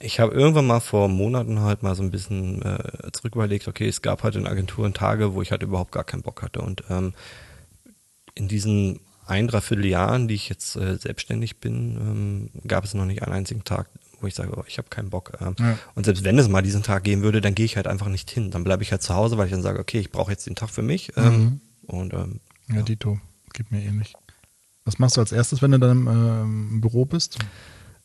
ich 0.00 0.20
habe 0.20 0.34
irgendwann 0.34 0.66
mal 0.66 0.80
vor 0.80 1.08
Monaten 1.08 1.60
halt 1.60 1.82
mal 1.82 1.94
so 1.94 2.02
ein 2.02 2.10
bisschen 2.10 2.62
äh, 2.62 3.10
zurück 3.12 3.34
überlegt, 3.34 3.66
okay, 3.68 3.88
es 3.88 4.02
gab 4.02 4.22
halt 4.22 4.36
in 4.36 4.46
Agenturen 4.46 4.94
Tage, 4.94 5.34
wo 5.34 5.42
ich 5.42 5.50
halt 5.50 5.62
überhaupt 5.62 5.92
gar 5.92 6.04
keinen 6.04 6.22
Bock 6.22 6.42
hatte. 6.42 6.60
Und 6.60 6.84
ähm, 6.88 7.14
in 8.34 8.48
diesen 8.48 9.00
ein, 9.26 9.48
dreiviertel 9.48 9.86
Jahren, 9.86 10.28
die 10.28 10.34
ich 10.34 10.48
jetzt 10.48 10.76
äh, 10.76 10.96
selbstständig 10.96 11.58
bin, 11.58 12.50
ähm, 12.54 12.66
gab 12.66 12.84
es 12.84 12.94
noch 12.94 13.04
nicht 13.04 13.22
einen 13.22 13.34
einzigen 13.34 13.64
Tag, 13.64 13.88
wo 14.20 14.26
ich 14.26 14.34
sage, 14.34 14.52
oh, 14.56 14.64
ich 14.66 14.78
habe 14.78 14.88
keinen 14.88 15.10
Bock. 15.10 15.36
Ähm, 15.40 15.54
ja. 15.58 15.78
Und 15.94 16.04
selbst 16.04 16.24
wenn 16.24 16.38
es 16.38 16.48
mal 16.48 16.62
diesen 16.62 16.82
Tag 16.82 17.04
gehen 17.04 17.22
würde, 17.22 17.40
dann 17.40 17.54
gehe 17.54 17.66
ich 17.66 17.76
halt 17.76 17.86
einfach 17.86 18.08
nicht 18.08 18.30
hin. 18.30 18.50
Dann 18.50 18.64
bleibe 18.64 18.82
ich 18.82 18.92
halt 18.92 19.02
zu 19.02 19.14
Hause, 19.14 19.36
weil 19.36 19.46
ich 19.46 19.52
dann 19.52 19.62
sage, 19.62 19.80
okay, 19.80 19.98
ich 19.98 20.10
brauche 20.10 20.30
jetzt 20.30 20.46
den 20.46 20.54
Tag 20.54 20.70
für 20.70 20.82
mich. 20.82 21.12
Ähm, 21.16 21.24
mhm. 21.24 21.60
Und 21.86 22.14
ähm, 22.14 22.40
ja, 22.68 22.76
ja, 22.76 22.82
Dito, 22.82 23.20
geht 23.52 23.70
mir 23.70 23.82
ähnlich. 23.82 24.14
Was 24.84 24.98
machst 24.98 25.16
du 25.16 25.20
als 25.20 25.32
erstes, 25.32 25.60
wenn 25.60 25.72
du 25.72 25.78
dann 25.78 26.06
äh, 26.06 26.42
im 26.42 26.80
Büro 26.80 27.04
bist? 27.04 27.38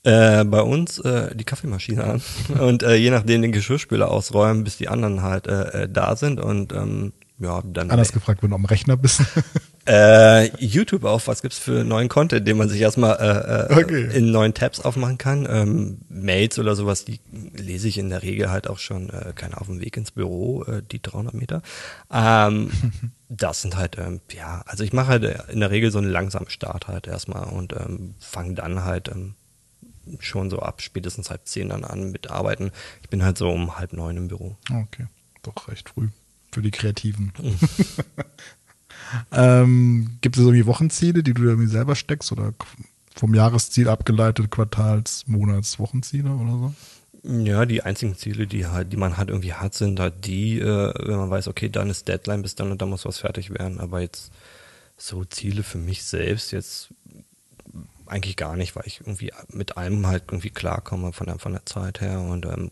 Äh, 0.04 0.44
bei 0.44 0.62
uns 0.62 1.00
äh, 1.00 1.34
die 1.34 1.46
Kaffeemaschine 1.46 2.04
an 2.04 2.22
und 2.60 2.84
äh, 2.84 2.96
je 2.96 3.10
nachdem 3.10 3.42
den 3.42 3.54
Geschirrspüler 3.54 4.12
ausräumen, 4.12 4.64
bis 4.66 4.78
die 4.78 4.90
anderen 4.90 5.22
halt 5.22 5.48
äh, 5.48 5.84
äh 5.84 5.90
da 5.90 6.16
sind 6.18 6.42
und 6.42 6.74
ähm, 6.74 7.14
ja, 7.40 7.62
dann. 7.66 7.92
Anders 7.92 8.12
äh, 8.12 8.14
gefragt, 8.14 8.44
wenn 8.44 8.52
du 8.52 8.56
am 8.56 8.66
Rechner 8.66 8.96
bist. 8.96 9.22
äh, 9.88 10.50
YouTube 10.58 11.04
auf, 11.04 11.28
was 11.28 11.42
gibt's 11.42 11.58
für 11.58 11.84
neuen 11.84 12.08
Content, 12.08 12.48
den 12.48 12.58
man 12.58 12.70
sich 12.70 12.80
erstmal 12.80 13.18
äh, 13.18 13.74
äh, 13.74 13.82
okay. 13.82 14.18
in 14.18 14.32
neuen 14.32 14.54
Tabs 14.54 14.80
aufmachen 14.80 15.18
kann. 15.18 15.48
Ähm, 15.50 16.02
Mails 16.10 16.60
oder 16.60 16.76
sowas, 16.76 17.06
die 17.06 17.20
lese 17.56 17.88
ich 17.88 17.98
in 17.98 18.10
der 18.10 18.24
Regel 18.24 18.50
halt 18.50 18.70
auch 18.70 18.78
schon, 18.80 19.10
äh, 19.10 19.34
keine 19.36 19.60
auf 19.60 19.68
dem 19.68 19.82
Weg 19.82 19.98
ins 19.98 20.12
Büro, 20.12 20.64
äh, 20.64 20.82
die 20.90 21.02
300 21.02 21.34
Meter. 21.34 21.62
Ähm, 22.12 22.72
das 23.30 23.62
sind 23.62 23.76
halt, 23.76 23.98
ähm, 23.98 24.22
ja, 24.32 24.64
also 24.66 24.84
ich 24.84 24.94
mache 24.94 25.08
halt 25.08 25.50
in 25.50 25.60
der 25.60 25.72
Regel 25.72 25.92
so 25.92 25.98
einen 25.98 26.12
langsamen 26.12 26.50
Start 26.50 26.88
halt 26.88 27.08
erstmal 27.08 27.46
und 27.50 27.74
ähm, 27.74 28.16
fange 28.20 28.54
dann 28.54 28.84
halt 28.84 29.10
ähm, 29.10 29.36
schon 30.20 30.50
so 30.50 30.60
ab 30.60 30.82
spätestens 30.82 31.30
halb 31.30 31.48
zehn 31.48 31.70
dann 31.70 31.84
an 31.84 32.12
mit 32.12 32.30
Arbeiten. 32.30 32.72
Ich 33.02 33.10
bin 33.10 33.24
halt 33.24 33.38
so 33.38 33.50
um 33.50 33.78
halb 33.78 33.94
neun 33.94 34.18
im 34.18 34.28
Büro. 34.28 34.58
Okay, 34.72 35.08
doch 35.42 35.68
recht 35.68 35.90
früh 35.90 36.10
für 36.54 36.62
die 36.62 36.72
Kreativen. 36.72 37.34
Mhm. 37.42 37.58
ähm, 39.32 40.18
gibt 40.22 40.38
es 40.38 40.42
irgendwie 40.44 40.66
Wochenziele, 40.66 41.24
die 41.24 41.34
du 41.34 41.44
irgendwie 41.44 41.70
selber 41.70 41.96
steckst 41.96 42.32
oder 42.32 42.54
vom 43.16 43.34
Jahresziel 43.34 43.90
abgeleitet, 43.90 44.50
Quartals-, 44.50 45.26
Monats-, 45.28 45.80
Wochenziele 45.80 46.32
oder 46.32 46.52
so? 46.52 46.74
Ja, 47.24 47.66
die 47.66 47.84
einzigen 47.84 48.16
Ziele, 48.16 48.48
die 48.48 48.68
halt, 48.68 48.92
die 48.92 48.98
man 48.98 49.18
halt 49.18 49.30
irgendwie 49.30 49.54
hat, 49.54 49.74
sind 49.74 50.00
halt 50.00 50.26
die, 50.26 50.60
äh, 50.60 50.94
wenn 51.08 51.18
man 51.18 51.30
weiß, 51.30 51.48
okay, 51.48 51.70
dann 51.70 51.90
ist 51.90 52.08
Deadline 52.08 52.42
bis 52.42 52.56
dann 52.56 52.72
und 52.72 52.82
dann 52.82 52.90
muss 52.90 53.06
was 53.06 53.20
fertig 53.20 53.50
werden. 53.52 53.80
Aber 53.80 54.02
jetzt 54.02 54.32
so 54.98 55.24
Ziele 55.26 55.64
für 55.64 55.78
mich 55.78 56.04
selbst 56.04 56.52
jetzt 56.52 56.94
eigentlich 58.08 58.36
gar 58.36 58.56
nicht, 58.56 58.76
weil 58.76 58.84
ich 58.86 59.02
irgendwie 59.02 59.32
mit 59.50 59.78
allem 59.78 60.06
halt 60.08 60.24
irgendwie 60.28 60.50
klarkomme 60.50 61.14
von 61.14 61.28
der, 61.28 61.40
von 61.40 61.54
der 61.54 61.66
Zeit 61.66 62.02
her 62.02 62.20
und 62.20 62.46
ähm, 62.46 62.70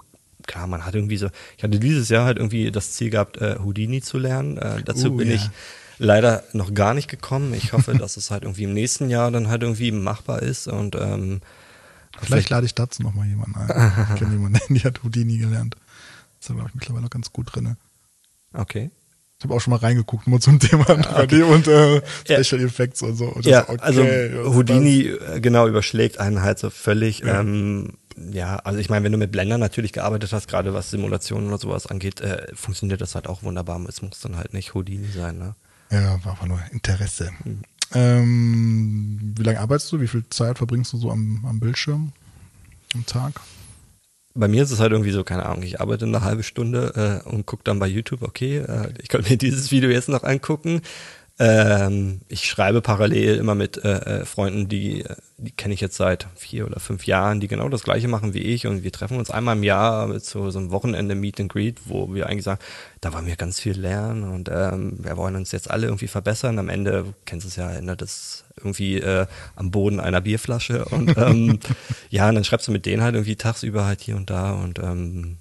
klar, 0.47 0.67
man 0.67 0.85
hat 0.85 0.95
irgendwie 0.95 1.17
so, 1.17 1.29
ich 1.57 1.63
hatte 1.63 1.79
dieses 1.79 2.09
Jahr 2.09 2.25
halt 2.25 2.37
irgendwie 2.37 2.71
das 2.71 2.91
Ziel 2.91 3.09
gehabt, 3.09 3.37
äh, 3.37 3.57
Houdini 3.59 4.01
zu 4.01 4.17
lernen. 4.17 4.57
Äh, 4.57 4.83
dazu 4.83 5.11
uh, 5.11 5.17
bin 5.17 5.29
ja. 5.29 5.35
ich 5.35 5.49
leider 5.97 6.43
noch 6.53 6.73
gar 6.73 6.93
nicht 6.93 7.07
gekommen. 7.07 7.53
Ich 7.53 7.73
hoffe, 7.73 7.93
dass 7.97 8.17
es 8.17 8.31
halt 8.31 8.43
irgendwie 8.43 8.63
im 8.63 8.73
nächsten 8.73 9.09
Jahr 9.09 9.31
dann 9.31 9.47
halt 9.47 9.63
irgendwie 9.63 9.91
machbar 9.91 10.41
ist 10.41 10.67
und 10.67 10.95
ähm, 10.95 11.41
vielleicht, 12.13 12.25
vielleicht 12.25 12.49
lade 12.49 12.65
ich 12.65 12.75
dazu 12.75 13.03
nochmal 13.03 13.27
jemanden 13.27 13.55
ein. 13.55 14.07
ich 14.13 14.19
kenne 14.19 14.33
jemanden, 14.33 14.73
der 14.73 14.83
hat 14.83 15.03
Houdini 15.03 15.37
gelernt. 15.37 15.75
Das 16.39 16.49
ist 16.49 16.55
glaube 16.55 16.69
ich 16.69 16.75
mittlerweile 16.75 17.07
ganz 17.09 17.31
gut 17.31 17.55
drin. 17.55 17.77
Okay. 18.53 18.89
Ich 19.41 19.45
habe 19.45 19.55
auch 19.55 19.59
schon 19.59 19.71
mal 19.71 19.77
reingeguckt, 19.77 20.27
nur 20.27 20.39
zum 20.39 20.59
Thema 20.59 20.85
3D 20.85 21.23
okay. 21.23 21.41
und 21.41 21.67
äh, 21.67 22.01
Special 22.43 22.61
ja. 22.61 22.67
Effects 22.67 23.01
und 23.01 23.15
so. 23.15 23.25
Und 23.25 23.43
ja, 23.43 23.67
okay, 23.67 23.79
also 23.81 24.03
Houdini 24.53 25.07
äh, 25.07 25.39
genau 25.41 25.67
überschlägt 25.67 26.19
einen 26.19 26.43
halt 26.43 26.59
so 26.59 26.69
völlig. 26.69 27.21
Ja. 27.21 27.39
Ähm, 27.39 27.93
ja, 28.31 28.57
also 28.57 28.77
ich 28.77 28.91
meine, 28.91 29.03
wenn 29.03 29.11
du 29.11 29.17
mit 29.17 29.31
Blender 29.31 29.57
natürlich 29.57 29.93
gearbeitet 29.93 30.31
hast, 30.31 30.47
gerade 30.47 30.75
was 30.75 30.91
Simulationen 30.91 31.47
oder 31.47 31.57
sowas 31.57 31.87
angeht, 31.87 32.21
äh, 32.21 32.53
funktioniert 32.53 33.01
das 33.01 33.15
halt 33.15 33.27
auch 33.27 33.41
wunderbar. 33.41 33.83
Es 33.89 34.03
muss 34.03 34.19
dann 34.19 34.37
halt 34.37 34.53
nicht 34.53 34.75
Houdini 34.75 35.07
sein, 35.07 35.39
ne? 35.39 35.55
Ja, 35.89 36.23
war 36.23 36.33
einfach 36.33 36.45
nur 36.45 36.59
Interesse. 36.71 37.31
Mhm. 37.43 37.63
Ähm, 37.95 39.33
wie 39.35 39.43
lange 39.43 39.59
arbeitest 39.59 39.91
du? 39.91 40.01
Wie 40.01 40.07
viel 40.07 40.23
Zeit 40.29 40.59
verbringst 40.59 40.93
du 40.93 40.97
so 40.97 41.09
am, 41.09 41.43
am 41.49 41.59
Bildschirm 41.59 42.11
am 42.93 43.07
Tag? 43.07 43.41
Bei 44.33 44.47
mir 44.47 44.63
ist 44.63 44.71
es 44.71 44.79
halt 44.79 44.91
irgendwie 44.91 45.11
so, 45.11 45.23
keine 45.23 45.45
Ahnung, 45.45 45.63
ich 45.63 45.81
arbeite 45.81 46.05
eine 46.05 46.21
halbe 46.21 46.43
Stunde 46.43 47.21
äh, 47.25 47.29
und 47.29 47.45
gucke 47.45 47.63
dann 47.63 47.79
bei 47.79 47.87
YouTube, 47.87 48.21
okay, 48.21 48.57
äh, 48.59 48.89
ich 49.01 49.09
könnte 49.09 49.29
mir 49.29 49.37
dieses 49.37 49.71
Video 49.71 49.89
jetzt 49.89 50.09
noch 50.09 50.23
angucken. 50.23 50.81
Ähm, 51.39 52.21
ich 52.27 52.45
schreibe 52.45 52.81
parallel 52.81 53.37
immer 53.37 53.55
mit 53.55 53.83
äh, 53.83 54.21
äh 54.21 54.25
Freunden, 54.25 54.67
die, 54.67 55.05
die 55.37 55.51
kenne 55.51 55.73
ich 55.73 55.81
jetzt 55.81 55.97
seit 55.97 56.27
vier 56.35 56.67
oder 56.67 56.79
fünf 56.79 57.07
Jahren, 57.07 57.39
die 57.39 57.47
genau 57.47 57.67
das 57.67 57.83
gleiche 57.83 58.07
machen 58.07 58.33
wie 58.35 58.41
ich 58.41 58.67
und 58.67 58.83
wir 58.83 58.91
treffen 58.91 59.17
uns 59.17 59.31
einmal 59.31 59.55
im 59.55 59.63
Jahr 59.63 60.19
zu 60.19 60.51
so 60.51 60.59
einem 60.59 60.71
Wochenende 60.71 61.15
Meet 61.15 61.39
and 61.39 61.51
Greet, 61.51 61.79
wo 61.85 62.13
wir 62.13 62.27
eigentlich 62.27 62.43
sagen, 62.43 62.59
da 62.99 63.11
wollen 63.13 63.25
wir 63.25 63.37
ganz 63.37 63.59
viel 63.59 63.79
lernen 63.79 64.23
und 64.23 64.49
ähm, 64.53 64.99
wir 64.99 65.17
wollen 65.17 65.35
uns 65.35 65.51
jetzt 65.51 65.71
alle 65.71 65.87
irgendwie 65.87 66.07
verbessern. 66.07 66.59
Am 66.59 66.69
Ende, 66.69 67.13
kennst 67.25 67.45
du 67.45 67.47
es 67.47 67.55
ja, 67.55 67.71
ändert 67.71 68.03
es 68.03 68.43
irgendwie 68.61 68.97
äh, 68.97 69.25
am 69.55 69.71
Boden 69.71 69.99
einer 69.99 70.21
Bierflasche 70.21 70.85
und 70.85 71.17
ähm, 71.17 71.59
ja, 72.09 72.29
und 72.29 72.35
dann 72.35 72.43
schreibst 72.43 72.67
du 72.67 72.71
mit 72.71 72.85
denen 72.85 73.03
halt 73.03 73.15
irgendwie 73.15 73.35
tagsüber 73.35 73.85
halt 73.85 74.01
hier 74.01 74.15
und 74.15 74.29
da 74.29 74.53
und 74.53 74.79
ähm, 74.79 75.37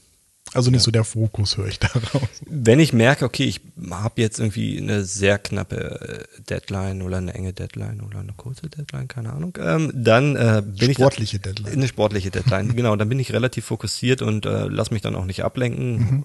also 0.53 0.71
nicht 0.73 0.81
ja. 0.81 0.85
so 0.85 0.91
der 0.91 1.05
Fokus, 1.05 1.57
höre 1.57 1.69
ich 1.69 1.79
daraus. 1.79 2.29
Wenn 2.45 2.81
ich 2.81 2.93
merke, 2.93 3.25
okay, 3.25 3.45
ich 3.45 3.61
habe 3.89 4.21
jetzt 4.21 4.41
irgendwie 4.41 4.79
eine 4.79 5.05
sehr 5.05 5.39
knappe 5.39 6.27
äh, 6.37 6.43
Deadline 6.43 7.03
oder 7.03 7.19
eine 7.19 7.35
enge 7.35 7.53
Deadline 7.53 8.01
oder 8.01 8.19
eine 8.19 8.33
kurze 8.37 8.69
Deadline, 8.69 9.07
keine 9.07 9.33
Ahnung, 9.33 9.57
ähm, 9.61 9.93
dann 9.95 10.35
äh, 10.35 10.63
bin 10.65 10.93
sportliche 10.93 11.37
ich 11.37 11.43
da, 11.43 11.53
Deadline. 11.53 11.75
eine 11.75 11.89
sportliche 11.89 12.31
Deadline, 12.33 12.75
genau. 12.77 12.97
Dann 12.97 13.09
bin 13.09 13.21
ich 13.21 13.33
relativ 13.33 13.67
fokussiert 13.67 14.23
und 14.23 14.45
äh, 14.45 14.67
lass 14.67 14.91
mich 14.91 15.03
dann 15.03 15.15
auch 15.15 15.25
nicht 15.25 15.45
ablenken. 15.45 15.99
Mhm 15.99 16.25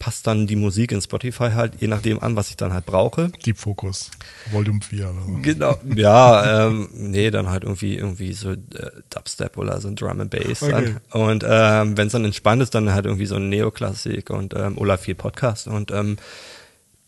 passt 0.00 0.26
dann 0.26 0.48
die 0.48 0.56
Musik 0.56 0.90
in 0.90 1.00
Spotify 1.00 1.50
halt 1.50 1.74
je 1.78 1.86
nachdem 1.86 2.20
an, 2.20 2.34
was 2.34 2.48
ich 2.48 2.56
dann 2.56 2.72
halt 2.72 2.86
brauche. 2.86 3.28
Deep 3.44 3.58
Focus, 3.58 4.10
Volume 4.50 4.80
4 4.80 5.10
oder 5.10 5.22
so. 5.22 5.38
Genau, 5.42 5.78
ja, 5.94 6.66
ähm, 6.66 6.88
nee, 6.94 7.30
dann 7.30 7.50
halt 7.50 7.62
irgendwie 7.62 7.96
irgendwie 7.96 8.32
so 8.32 8.52
äh, 8.52 8.56
Dubstep 9.10 9.58
oder 9.58 9.80
so 9.80 9.88
ein 9.88 9.96
Drum 9.96 10.20
and 10.20 10.30
Bass. 10.30 10.62
Okay. 10.62 10.96
Und 11.12 11.44
ähm, 11.46 11.96
wenn 11.96 12.06
es 12.06 12.12
dann 12.12 12.24
entspannt 12.24 12.62
ist, 12.62 12.74
dann 12.74 12.92
halt 12.92 13.04
irgendwie 13.04 13.26
so 13.26 13.36
ein 13.36 13.50
Neoklassik 13.50 14.30
und 14.30 14.54
ähm, 14.56 14.78
Olaf 14.78 15.02
4 15.02 15.14
Podcast 15.14 15.68
und 15.68 15.92
ähm, 15.92 16.16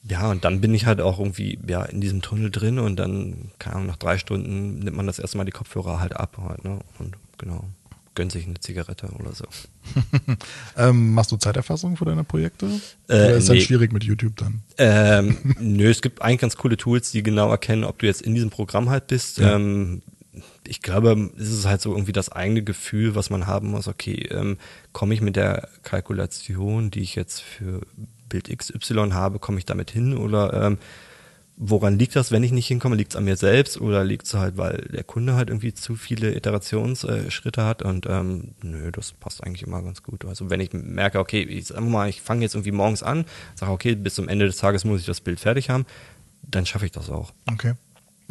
ja, 0.04 0.30
und 0.30 0.44
dann 0.44 0.60
bin 0.60 0.74
ich 0.74 0.84
halt 0.84 1.00
auch 1.00 1.18
irgendwie 1.18 1.58
ja 1.66 1.84
in 1.84 2.00
diesem 2.00 2.20
Tunnel 2.20 2.50
drin 2.50 2.78
und 2.78 2.96
dann, 2.96 3.52
keine 3.58 3.76
Ahnung, 3.76 3.88
nach 3.88 3.96
drei 3.96 4.18
Stunden 4.18 4.80
nimmt 4.80 4.96
man 4.96 5.06
das 5.06 5.18
erstmal 5.18 5.46
die 5.46 5.52
Kopfhörer 5.52 5.98
halt 5.98 6.14
ab 6.14 6.36
halt, 6.46 6.62
ne? 6.64 6.80
Und 6.98 7.16
genau 7.38 7.64
gönnt 8.14 8.32
sich 8.32 8.46
eine 8.46 8.60
Zigarette 8.60 9.08
oder 9.18 9.32
so. 9.32 9.44
ähm, 10.76 11.14
machst 11.14 11.32
du 11.32 11.36
Zeiterfassung 11.36 11.96
für 11.96 12.04
deine 12.04 12.24
Projekte? 12.24 12.66
Äh, 13.08 13.14
oder 13.14 13.30
ist 13.30 13.48
nee. 13.48 13.56
dann 13.56 13.64
schwierig 13.64 13.92
mit 13.92 14.04
YouTube 14.04 14.36
dann? 14.36 14.62
Ähm, 14.78 15.38
nö, 15.60 15.90
es 15.90 16.02
gibt 16.02 16.22
eigentlich 16.22 16.40
ganz 16.40 16.56
coole 16.56 16.76
Tools, 16.76 17.10
die 17.10 17.22
genau 17.22 17.50
erkennen, 17.50 17.84
ob 17.84 17.98
du 17.98 18.06
jetzt 18.06 18.22
in 18.22 18.34
diesem 18.34 18.50
Programm 18.50 18.90
halt 18.90 19.06
bist. 19.06 19.38
Ja. 19.38 19.56
Ähm, 19.56 20.02
ich 20.66 20.80
glaube, 20.80 21.30
es 21.36 21.50
ist 21.50 21.66
halt 21.66 21.80
so 21.80 21.92
irgendwie 21.92 22.12
das 22.12 22.30
eigene 22.30 22.62
Gefühl, 22.62 23.14
was 23.14 23.30
man 23.30 23.46
haben 23.46 23.68
muss. 23.68 23.88
Okay, 23.88 24.28
ähm, 24.30 24.58
komme 24.92 25.14
ich 25.14 25.20
mit 25.20 25.36
der 25.36 25.68
Kalkulation, 25.82 26.90
die 26.90 27.00
ich 27.00 27.14
jetzt 27.14 27.40
für 27.40 27.82
Bild 28.28 28.48
XY 28.56 29.10
habe, 29.12 29.38
komme 29.38 29.58
ich 29.58 29.66
damit 29.66 29.90
hin 29.90 30.16
oder 30.16 30.66
ähm, 30.66 30.78
woran 31.56 31.98
liegt 31.98 32.16
das, 32.16 32.30
wenn 32.30 32.42
ich 32.42 32.52
nicht 32.52 32.66
hinkomme? 32.66 32.96
Liegt 32.96 33.12
es 33.12 33.16
an 33.16 33.24
mir 33.24 33.36
selbst 33.36 33.80
oder 33.80 34.04
liegt 34.04 34.26
es 34.26 34.34
halt, 34.34 34.56
weil 34.56 34.88
der 34.92 35.04
Kunde 35.04 35.34
halt 35.34 35.48
irgendwie 35.48 35.74
zu 35.74 35.96
viele 35.96 36.34
Iterationsschritte 36.34 37.64
hat? 37.64 37.82
Und 37.82 38.06
ähm, 38.08 38.54
nö, 38.62 38.90
das 38.90 39.12
passt 39.12 39.44
eigentlich 39.44 39.62
immer 39.62 39.82
ganz 39.82 40.02
gut. 40.02 40.24
Also 40.24 40.50
wenn 40.50 40.60
ich 40.60 40.72
merke, 40.72 41.18
okay, 41.18 41.42
ich 41.42 41.66
sag 41.66 41.80
mal, 41.80 42.08
ich 42.08 42.20
fange 42.20 42.42
jetzt 42.42 42.54
irgendwie 42.54 42.72
morgens 42.72 43.02
an, 43.02 43.24
sage, 43.54 43.72
okay, 43.72 43.94
bis 43.94 44.14
zum 44.14 44.28
Ende 44.28 44.46
des 44.46 44.56
Tages 44.56 44.84
muss 44.84 45.00
ich 45.00 45.06
das 45.06 45.20
Bild 45.20 45.40
fertig 45.40 45.70
haben, 45.70 45.84
dann 46.42 46.66
schaffe 46.66 46.86
ich 46.86 46.92
das 46.92 47.10
auch. 47.10 47.32
Okay. 47.50 47.74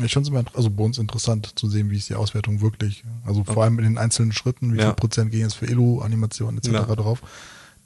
Ich 0.03 0.13
finde 0.13 0.27
es 0.27 0.29
immer, 0.29 0.43
also 0.55 0.69
bei 0.69 0.83
uns 0.83 0.97
interessant 0.97 1.59
zu 1.59 1.69
sehen, 1.69 1.91
wie 1.91 1.97
ist 1.97 2.09
die 2.09 2.15
Auswertung 2.15 2.61
wirklich. 2.61 3.03
Also 3.25 3.43
vor 3.43 3.63
allem 3.63 3.77
in 3.77 3.85
den 3.85 3.97
einzelnen 3.97 4.31
Schritten, 4.31 4.73
wie 4.73 4.79
ja. 4.79 4.85
viel 4.85 4.95
Prozent 4.95 5.31
gehen 5.31 5.41
jetzt 5.41 5.55
für 5.55 5.67
Elo-Animationen 5.67 6.57
etc. 6.57 6.71
Ja. 6.71 6.85
drauf 6.95 7.21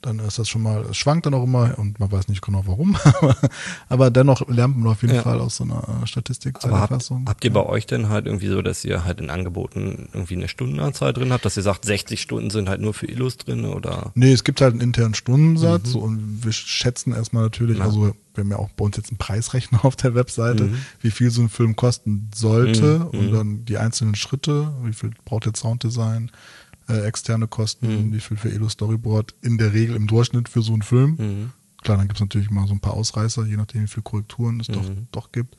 dann 0.06 0.20
ist 0.20 0.39
das 0.39 0.47
schon 0.47 0.62
mal, 0.62 0.86
es 0.89 0.97
schwankt 0.97 1.26
dann 1.26 1.34
auch 1.34 1.43
immer 1.43 1.78
und 1.78 1.99
man 1.99 2.12
weiß 2.12 2.28
nicht 2.28 2.41
genau 2.41 2.64
warum, 2.66 2.97
aber 3.89 4.12
dennoch 4.12 4.47
lernt 4.47 4.78
man 4.78 4.91
auf 4.91 5.01
jeden 5.01 5.16
ja. 5.16 5.22
Fall 5.22 5.39
aus 5.39 5.58
so 5.58 5.64
einer 5.64 6.06
Statistik. 6.06 6.64
Aber 6.64 6.80
habt, 6.80 7.12
habt 7.26 7.43
ihr 7.43 7.53
bei 7.53 7.66
euch 7.66 7.86
denn 7.86 8.10
halt 8.10 8.28
irgendwie 8.28 8.47
so, 8.47 8.62
dass 8.62 8.86
ihr 8.86 9.03
halt 9.03 9.20
in 9.20 9.30
Angeboten 9.30 10.10
irgendwie 10.14 10.36
eine 10.36 10.47
Stundenanzahl 10.47 11.14
drin 11.14 11.34
habt, 11.34 11.45
dass 11.45 11.58
ihr 11.58 11.64
sagt, 11.64 11.86
60 11.86 12.22
Stunden 12.22 12.49
sind 12.49 12.70
halt 12.70 12.82
nur 12.82 12.93
für 12.93 13.08
Illus 13.08 13.38
drin 13.38 13.66
oder? 13.66 14.12
Nee, 14.16 14.32
es 14.32 14.43
gibt 14.43 14.62
halt 14.62 14.74
einen 14.74 14.82
internen 14.82 15.16
Stundensatz 15.16 15.95
mhm. 15.95 16.01
und 16.01 16.45
wir 16.45 16.51
schätzen 16.51 17.14
erstmal 17.14 17.43
natürlich, 17.43 17.80
ja. 17.80 17.86
also 17.86 18.14
wir 18.36 18.43
haben 18.43 18.51
ja 18.51 18.58
auch 18.58 18.70
bei 18.72 18.86
uns 18.86 18.97
jetzt 18.97 19.10
einen 19.10 19.18
Preisrechner 19.18 19.84
auf 19.86 19.95
der 19.95 20.14
Webseite, 20.14 20.66
mhm. 20.66 20.78
wie 21.01 21.12
viel 21.12 21.32
so 21.32 21.41
ein 21.41 21.49
Film 21.49 21.76
kosten 21.76 22.30
sollte 22.34 23.10
mhm. 23.12 23.20
und 23.20 23.32
dann 23.32 23.66
die 23.66 23.78
einzelnen 23.78 24.16
Schritte, 24.16 24.74
wie 24.84 24.93
viel 24.93 25.12
braucht 25.26 25.45
der 25.45 25.56
Sounddesign, 25.56 26.32
äh, 26.88 27.06
externe 27.06 27.48
Kosten, 27.48 28.08
mhm. 28.08 28.14
wie 28.14 28.20
viel 28.20 28.38
für 28.38 28.52
Elo 28.52 28.70
Storyboard 28.70 29.34
in 29.42 29.58
der 29.58 29.74
Regel 29.74 29.96
im 29.96 30.08
Durchschnitt 30.08 30.50
für 30.50 30.62
so 30.62 30.74
einen 30.74 30.82
Film. 30.82 31.16
Mhm. 31.18 31.52
Klar, 31.82 31.98
dann 31.98 32.08
gibt 32.08 32.18
es 32.18 32.22
natürlich 32.22 32.50
mal 32.50 32.68
so 32.68 32.74
ein 32.74 32.80
paar 32.80 32.94
Ausreißer, 32.94 33.46
je 33.46 33.58
nachdem, 33.58 33.84
wie 33.84 33.88
viele 33.88 34.04
Korrekturen 34.04 34.60
es 34.60 34.70
mhm. 34.70 34.74
doch, 34.74 34.92
doch 35.12 35.32
gibt. 35.32 35.56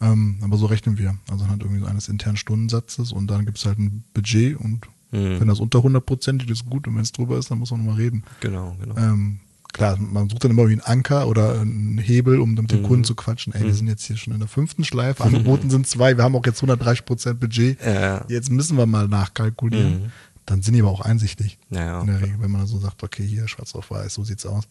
Ähm, 0.00 0.38
aber 0.42 0.56
so 0.56 0.66
rechnen 0.66 0.98
wir. 0.98 1.16
Also 1.30 1.48
halt 1.48 1.62
irgendwie 1.62 1.80
so 1.80 1.86
eines 1.86 2.08
internen 2.08 2.36
Stundensatzes 2.36 3.12
und 3.12 3.28
dann 3.28 3.46
gibt 3.46 3.58
es 3.58 3.64
halt 3.64 3.78
ein 3.78 4.04
Budget 4.12 4.56
und 4.56 4.86
mhm. 5.10 5.40
wenn 5.40 5.48
das 5.48 5.58
unter 5.58 5.78
100 5.78 6.04
Prozent 6.04 6.48
ist, 6.50 6.66
gut 6.66 6.86
und 6.86 6.94
wenn 6.94 7.02
es 7.02 7.12
drüber 7.12 7.38
ist, 7.38 7.50
dann 7.50 7.58
muss 7.58 7.70
man 7.70 7.80
nochmal 7.80 7.96
reden. 7.96 8.22
Genau, 8.40 8.76
genau. 8.80 8.96
Ähm, 8.96 9.40
klar, 9.72 9.96
man 9.98 10.28
sucht 10.28 10.44
dann 10.44 10.50
immer 10.50 10.68
wie 10.68 10.72
einen 10.72 10.82
Anker 10.82 11.26
oder 11.26 11.60
einen 11.60 11.98
Hebel, 11.98 12.40
um 12.40 12.54
mit 12.54 12.70
dem 12.70 12.82
mhm. 12.82 12.86
Kunden 12.86 13.04
zu 13.04 13.14
quatschen. 13.14 13.54
Ey, 13.54 13.62
wir 13.62 13.68
mhm. 13.70 13.74
sind 13.74 13.88
jetzt 13.88 14.04
hier 14.04 14.16
schon 14.16 14.34
in 14.34 14.38
der 14.38 14.48
fünften 14.48 14.84
Schleife, 14.84 15.24
angeboten 15.24 15.70
sind 15.70 15.86
zwei, 15.86 16.16
wir 16.16 16.24
haben 16.24 16.36
auch 16.36 16.44
jetzt 16.44 16.58
130 16.58 17.04
Prozent 17.04 17.40
Budget. 17.40 17.78
Ja. 17.84 18.24
Jetzt 18.28 18.50
müssen 18.50 18.76
wir 18.76 18.86
mal 18.86 19.08
nachkalkulieren. 19.08 20.02
Mhm 20.04 20.12
dann 20.46 20.62
sind 20.62 20.74
die 20.74 20.80
aber 20.80 20.90
auch 20.90 21.00
einsichtig. 21.00 21.58
Ja, 21.70 22.00
in 22.00 22.06
der 22.06 22.20
Regel, 22.20 22.40
wenn 22.40 22.50
man 22.50 22.66
so 22.66 22.78
sagt, 22.78 23.02
okay, 23.02 23.26
hier 23.26 23.48
schwarz 23.48 23.74
auf 23.74 23.90
weiß, 23.90 24.14
so 24.14 24.24
sieht's 24.24 24.46
aus. 24.46 24.64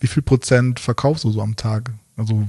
Wie 0.00 0.08
viel 0.08 0.22
Prozent 0.22 0.80
verkaufst 0.80 1.24
du 1.24 1.30
so 1.30 1.40
am 1.40 1.56
Tag? 1.56 1.92
Also 2.16 2.46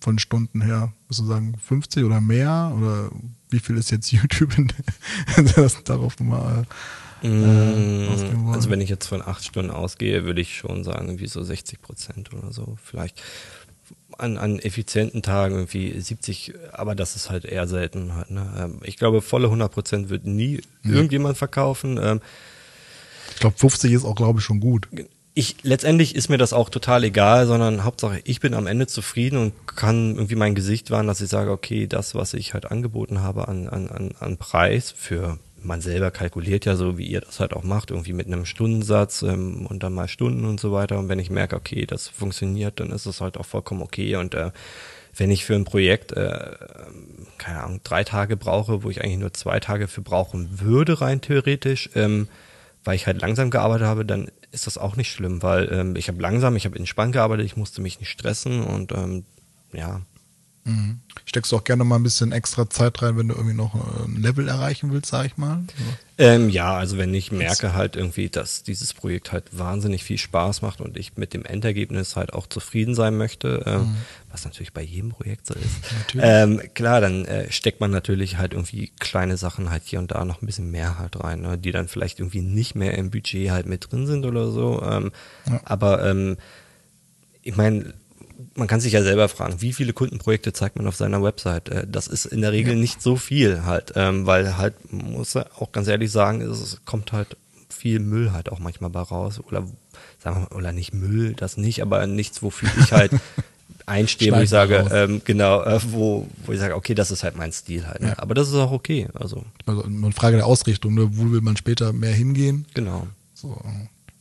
von 0.00 0.18
Stunden 0.18 0.60
her, 0.60 0.92
würdest 1.06 1.20
du 1.20 1.26
sagen 1.26 1.56
50 1.58 2.04
oder 2.04 2.20
mehr? 2.20 2.72
Oder 2.76 3.10
wie 3.50 3.58
viel 3.58 3.76
ist 3.76 3.90
jetzt 3.90 4.12
YouTube 4.12 4.56
in 4.58 4.68
das 5.56 5.82
darauf 5.82 6.20
mal 6.20 6.66
äh, 7.22 7.28
mm, 7.28 8.50
Also 8.52 8.70
wenn 8.70 8.80
ich 8.80 8.90
jetzt 8.90 9.06
von 9.06 9.22
acht 9.22 9.44
Stunden 9.44 9.70
ausgehe, 9.70 10.24
würde 10.24 10.40
ich 10.40 10.58
schon 10.58 10.84
sagen, 10.84 11.18
wie 11.18 11.26
so 11.26 11.42
60 11.42 11.80
Prozent 11.80 12.32
oder 12.32 12.52
so. 12.52 12.76
Vielleicht 12.82 13.22
an, 14.18 14.38
an 14.38 14.58
effizienten 14.58 15.22
Tagen 15.22 15.54
irgendwie 15.54 15.98
70, 15.98 16.54
aber 16.72 16.94
das 16.94 17.16
ist 17.16 17.30
halt 17.30 17.44
eher 17.44 17.66
selten. 17.66 18.14
Halt, 18.14 18.30
ne? 18.30 18.46
Ähm, 18.58 18.80
ich 18.82 18.96
glaube, 18.96 19.20
volle 19.20 19.46
100 19.46 19.70
Prozent 19.70 20.08
wird 20.08 20.24
nie 20.24 20.60
mhm. 20.82 20.94
irgendjemand 20.94 21.36
verkaufen. 21.36 21.98
Ähm, 22.02 22.20
ich 23.34 23.40
glaube, 23.40 23.58
50 23.58 23.92
ist 23.92 24.04
auch, 24.04 24.14
glaube 24.14 24.40
ich, 24.40 24.44
schon 24.44 24.60
gut. 24.60 24.88
Ich, 25.34 25.56
letztendlich 25.62 26.14
ist 26.14 26.30
mir 26.30 26.38
das 26.38 26.54
auch 26.54 26.70
total 26.70 27.04
egal, 27.04 27.46
sondern 27.46 27.84
Hauptsache, 27.84 28.22
ich 28.24 28.40
bin 28.40 28.54
am 28.54 28.66
Ende 28.66 28.86
zufrieden 28.86 29.36
und 29.36 29.66
kann 29.66 30.14
irgendwie 30.14 30.36
mein 30.36 30.54
Gesicht 30.54 30.90
wahren, 30.90 31.06
dass 31.06 31.20
ich 31.20 31.28
sage, 31.28 31.50
okay, 31.50 31.86
das, 31.86 32.14
was 32.14 32.32
ich 32.32 32.54
halt 32.54 32.70
angeboten 32.70 33.20
habe 33.20 33.46
an, 33.48 33.68
an, 33.68 34.12
an 34.18 34.36
Preis 34.38 34.94
für 34.96 35.38
man 35.66 35.80
selber 35.80 36.10
kalkuliert 36.10 36.64
ja 36.64 36.76
so, 36.76 36.96
wie 36.98 37.06
ihr 37.06 37.20
das 37.20 37.40
halt 37.40 37.52
auch 37.52 37.62
macht, 37.62 37.90
irgendwie 37.90 38.12
mit 38.12 38.26
einem 38.26 38.46
Stundensatz 38.46 39.22
ähm, 39.22 39.66
und 39.66 39.82
dann 39.82 39.92
mal 39.92 40.08
Stunden 40.08 40.44
und 40.44 40.60
so 40.60 40.72
weiter. 40.72 40.98
Und 40.98 41.08
wenn 41.08 41.18
ich 41.18 41.30
merke, 41.30 41.56
okay, 41.56 41.86
das 41.86 42.08
funktioniert, 42.08 42.80
dann 42.80 42.90
ist 42.90 43.06
es 43.06 43.20
halt 43.20 43.36
auch 43.36 43.46
vollkommen 43.46 43.82
okay. 43.82 44.16
Und 44.16 44.34
äh, 44.34 44.52
wenn 45.16 45.30
ich 45.30 45.44
für 45.44 45.54
ein 45.54 45.64
Projekt, 45.64 46.12
äh, 46.12 46.56
keine 47.38 47.62
Ahnung, 47.62 47.80
drei 47.82 48.04
Tage 48.04 48.36
brauche, 48.36 48.82
wo 48.82 48.90
ich 48.90 49.02
eigentlich 49.02 49.18
nur 49.18 49.32
zwei 49.32 49.60
Tage 49.60 49.88
für 49.88 50.02
brauchen 50.02 50.60
würde, 50.60 51.00
rein 51.00 51.20
theoretisch, 51.20 51.90
ähm, 51.94 52.28
weil 52.84 52.96
ich 52.96 53.06
halt 53.06 53.20
langsam 53.20 53.50
gearbeitet 53.50 53.86
habe, 53.86 54.04
dann 54.04 54.30
ist 54.52 54.66
das 54.66 54.78
auch 54.78 54.96
nicht 54.96 55.10
schlimm, 55.10 55.42
weil 55.42 55.70
ähm, 55.72 55.96
ich 55.96 56.08
habe 56.08 56.20
langsam, 56.20 56.56
ich 56.56 56.64
habe 56.64 56.78
entspannt 56.78 57.12
gearbeitet, 57.12 57.46
ich 57.46 57.56
musste 57.56 57.82
mich 57.82 57.98
nicht 57.98 58.10
stressen 58.10 58.62
und 58.62 58.92
ähm, 58.92 59.24
ja, 59.72 60.02
Mhm. 60.66 60.98
Steckst 61.24 61.52
du 61.52 61.56
auch 61.56 61.64
gerne 61.64 61.84
mal 61.84 61.94
ein 61.94 62.02
bisschen 62.02 62.32
extra 62.32 62.68
Zeit 62.68 63.00
rein, 63.00 63.16
wenn 63.16 63.28
du 63.28 63.34
irgendwie 63.34 63.54
noch 63.54 63.74
äh, 63.76 64.04
ein 64.04 64.20
Level 64.20 64.48
erreichen 64.48 64.92
willst, 64.92 65.10
sag 65.10 65.26
ich 65.26 65.36
mal? 65.36 65.62
Ähm, 66.18 66.48
ja, 66.48 66.76
also 66.76 66.98
wenn 66.98 67.14
ich 67.14 67.30
merke 67.30 67.72
halt 67.72 67.94
irgendwie, 67.94 68.28
dass 68.28 68.64
dieses 68.64 68.92
Projekt 68.92 69.30
halt 69.30 69.56
wahnsinnig 69.56 70.02
viel 70.02 70.18
Spaß 70.18 70.62
macht 70.62 70.80
und 70.80 70.96
ich 70.96 71.16
mit 71.16 71.34
dem 71.34 71.44
Endergebnis 71.44 72.16
halt 72.16 72.32
auch 72.32 72.48
zufrieden 72.48 72.96
sein 72.96 73.16
möchte, 73.16 73.62
ähm, 73.64 73.80
mhm. 73.80 73.96
was 74.32 74.44
natürlich 74.44 74.72
bei 74.72 74.82
jedem 74.82 75.10
Projekt 75.10 75.46
so 75.46 75.54
ist. 75.54 76.16
Ähm, 76.18 76.60
klar, 76.74 77.00
dann 77.00 77.24
äh, 77.26 77.50
steckt 77.52 77.80
man 77.80 77.92
natürlich 77.92 78.36
halt 78.36 78.52
irgendwie 78.52 78.90
kleine 78.98 79.36
Sachen 79.36 79.70
halt 79.70 79.84
hier 79.86 80.00
und 80.00 80.10
da 80.10 80.24
noch 80.24 80.42
ein 80.42 80.46
bisschen 80.46 80.72
mehr 80.72 80.98
halt 80.98 81.22
rein, 81.22 81.42
ne, 81.42 81.58
die 81.58 81.70
dann 81.70 81.86
vielleicht 81.86 82.18
irgendwie 82.18 82.42
nicht 82.42 82.74
mehr 82.74 82.98
im 82.98 83.10
Budget 83.10 83.50
halt 83.50 83.66
mit 83.66 83.92
drin 83.92 84.08
sind 84.08 84.26
oder 84.26 84.50
so. 84.50 84.82
Ähm, 84.82 85.12
ja. 85.48 85.60
Aber 85.64 86.04
ähm, 86.04 86.38
ich 87.42 87.56
meine, 87.56 87.94
man 88.54 88.68
kann 88.68 88.80
sich 88.80 88.92
ja 88.92 89.02
selber 89.02 89.28
fragen, 89.28 89.60
wie 89.60 89.72
viele 89.72 89.92
Kundenprojekte 89.92 90.52
zeigt 90.52 90.76
man 90.76 90.86
auf 90.86 90.96
seiner 90.96 91.22
Website? 91.22 91.68
Äh, 91.68 91.86
das 91.88 92.06
ist 92.06 92.26
in 92.26 92.40
der 92.40 92.52
Regel 92.52 92.74
ja. 92.74 92.80
nicht 92.80 93.02
so 93.02 93.16
viel 93.16 93.64
halt, 93.64 93.92
ähm, 93.96 94.26
weil 94.26 94.56
halt, 94.56 94.92
muss 94.92 95.36
auch 95.36 95.72
ganz 95.72 95.88
ehrlich 95.88 96.10
sagen, 96.10 96.40
es 96.40 96.80
kommt 96.84 97.12
halt 97.12 97.36
viel 97.68 97.98
Müll 98.00 98.32
halt 98.32 98.50
auch 98.50 98.58
manchmal 98.58 98.90
bei 98.90 99.00
raus 99.00 99.40
oder 99.40 99.66
sagen 100.18 100.46
wir 100.48 100.56
oder 100.56 100.72
nicht 100.72 100.94
Müll, 100.94 101.34
das 101.34 101.56
nicht, 101.56 101.82
aber 101.82 102.06
nichts, 102.06 102.42
wofür 102.42 102.70
ich 102.78 102.92
halt 102.92 103.12
einstehe, 103.86 104.32
wo 104.32 104.40
ich 104.40 104.50
sage, 104.50 104.88
ähm, 104.92 105.22
genau, 105.24 105.62
äh, 105.62 105.80
wo, 105.90 106.28
wo 106.44 106.52
ich 106.52 106.58
sage, 106.58 106.74
okay, 106.74 106.94
das 106.94 107.10
ist 107.10 107.22
halt 107.22 107.36
mein 107.36 107.52
Stil 107.52 107.86
halt. 107.86 108.00
Ne? 108.00 108.08
Ja. 108.08 108.18
Aber 108.18 108.34
das 108.34 108.48
ist 108.48 108.54
auch 108.54 108.72
okay. 108.72 109.08
Also. 109.14 109.44
also 109.66 109.84
eine 109.84 110.12
Frage 110.12 110.36
der 110.36 110.46
Ausrichtung, 110.46 110.94
ne? 110.94 111.08
wo 111.12 111.30
will 111.30 111.40
man 111.40 111.56
später 111.56 111.92
mehr 111.92 112.12
hingehen? 112.12 112.66
Genau. 112.74 113.06
So, 113.34 113.60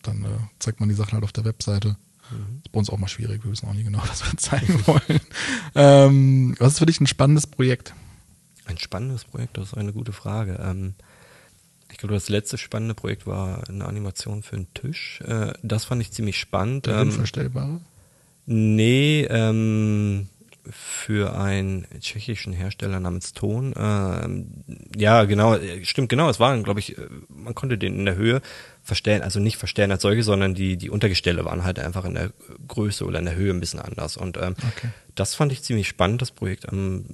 dann 0.04 0.24
äh, 0.24 0.28
zeigt 0.60 0.80
man 0.80 0.90
die 0.90 0.96
Sachen 0.96 1.14
halt 1.14 1.24
auf 1.24 1.32
der 1.32 1.46
Webseite. 1.46 1.98
Mhm. 2.32 2.62
ist 2.64 2.72
bei 2.72 2.80
uns 2.80 2.90
auch 2.90 2.98
mal 2.98 3.08
schwierig, 3.08 3.44
wir 3.44 3.52
wissen 3.52 3.68
auch 3.68 3.74
nicht 3.74 3.86
genau, 3.86 4.02
was 4.08 4.26
wir 4.26 4.38
zeigen 4.38 4.86
wollen. 4.88 5.20
ähm, 5.76 6.56
was 6.60 6.74
ist 6.74 6.80
für 6.80 6.86
dich 6.86 7.00
ein 7.00 7.08
spannendes 7.08 7.48
Projekt? 7.48 7.94
Ein 8.66 8.78
spannendes 8.78 9.26
Projekt, 9.26 9.58
das 9.58 9.68
ist 9.70 9.74
eine 9.78 9.94
gute 9.94 10.12
Frage. 10.12 10.60
Ähm, 10.62 10.96
ich 11.92 12.00
glaube, 12.00 12.16
das 12.16 12.30
letzte 12.30 12.58
spannende 12.58 12.96
Projekt 12.96 13.26
war 13.26 13.70
eine 13.70 13.86
Animation 13.86 14.44
für 14.44 14.58
einen 14.58 14.74
Tisch. 14.74 15.22
Äh, 15.22 15.54
das 15.64 15.86
fand 15.86 16.02
ich 16.02 16.12
ziemlich 16.12 16.38
spannend. 16.40 16.88
Der 16.88 16.96
ähm? 16.96 17.02
Nee, 18.48 19.26
ähm, 19.30 20.28
für 20.72 21.38
einen 21.38 21.88
tschechischen 22.00 22.54
Hersteller 22.54 23.00
namens 23.00 23.34
Ton. 23.34 23.74
Ähm, 23.78 24.64
ja, 24.96 25.24
genau, 25.26 25.58
stimmt 25.84 26.10
genau. 26.10 26.30
Es 26.30 26.40
war, 26.40 26.58
glaube 26.64 26.80
ich, 26.80 26.96
man 27.30 27.56
konnte 27.56 27.78
den 27.78 27.96
in 28.00 28.06
der 28.06 28.16
Höhe 28.16 28.42
verstellen, 28.84 29.22
also 29.22 29.40
nicht 29.40 29.58
verstellen 29.58 29.92
als 29.92 30.02
solche, 30.02 30.24
sondern 30.24 30.54
die 30.54 30.78
die 30.78 30.90
Untergestelle 30.90 31.46
waren 31.46 31.64
halt 31.64 31.80
einfach 31.80 32.06
in 32.06 32.14
der 32.14 32.32
Größe 32.68 33.06
oder 33.06 33.20
in 33.20 33.26
der 33.26 33.36
Höhe 33.36 33.54
ein 33.54 33.60
bisschen 33.60 33.80
anders. 33.80 34.18
Und 34.18 34.38
ähm, 34.38 34.56
okay. 34.76 34.90
das 35.16 35.36
fand 35.36 35.52
ich 35.52 35.64
ziemlich 35.64 35.88
spannend, 35.88 36.22
das 36.22 36.32
Projekt. 36.32 36.66
Ähm, 36.72 37.06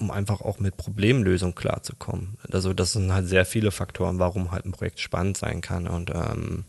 um 0.00 0.10
einfach 0.10 0.40
auch 0.40 0.58
mit 0.58 0.76
Problemlösung 0.76 1.54
klarzukommen. 1.54 2.38
Also 2.50 2.72
das 2.72 2.92
sind 2.92 3.12
halt 3.12 3.28
sehr 3.28 3.44
viele 3.44 3.70
Faktoren, 3.70 4.18
warum 4.18 4.50
halt 4.50 4.64
ein 4.64 4.72
Projekt 4.72 4.98
spannend 4.98 5.36
sein 5.36 5.60
kann. 5.60 5.86
Und 5.86 6.10
ähm, 6.10 6.64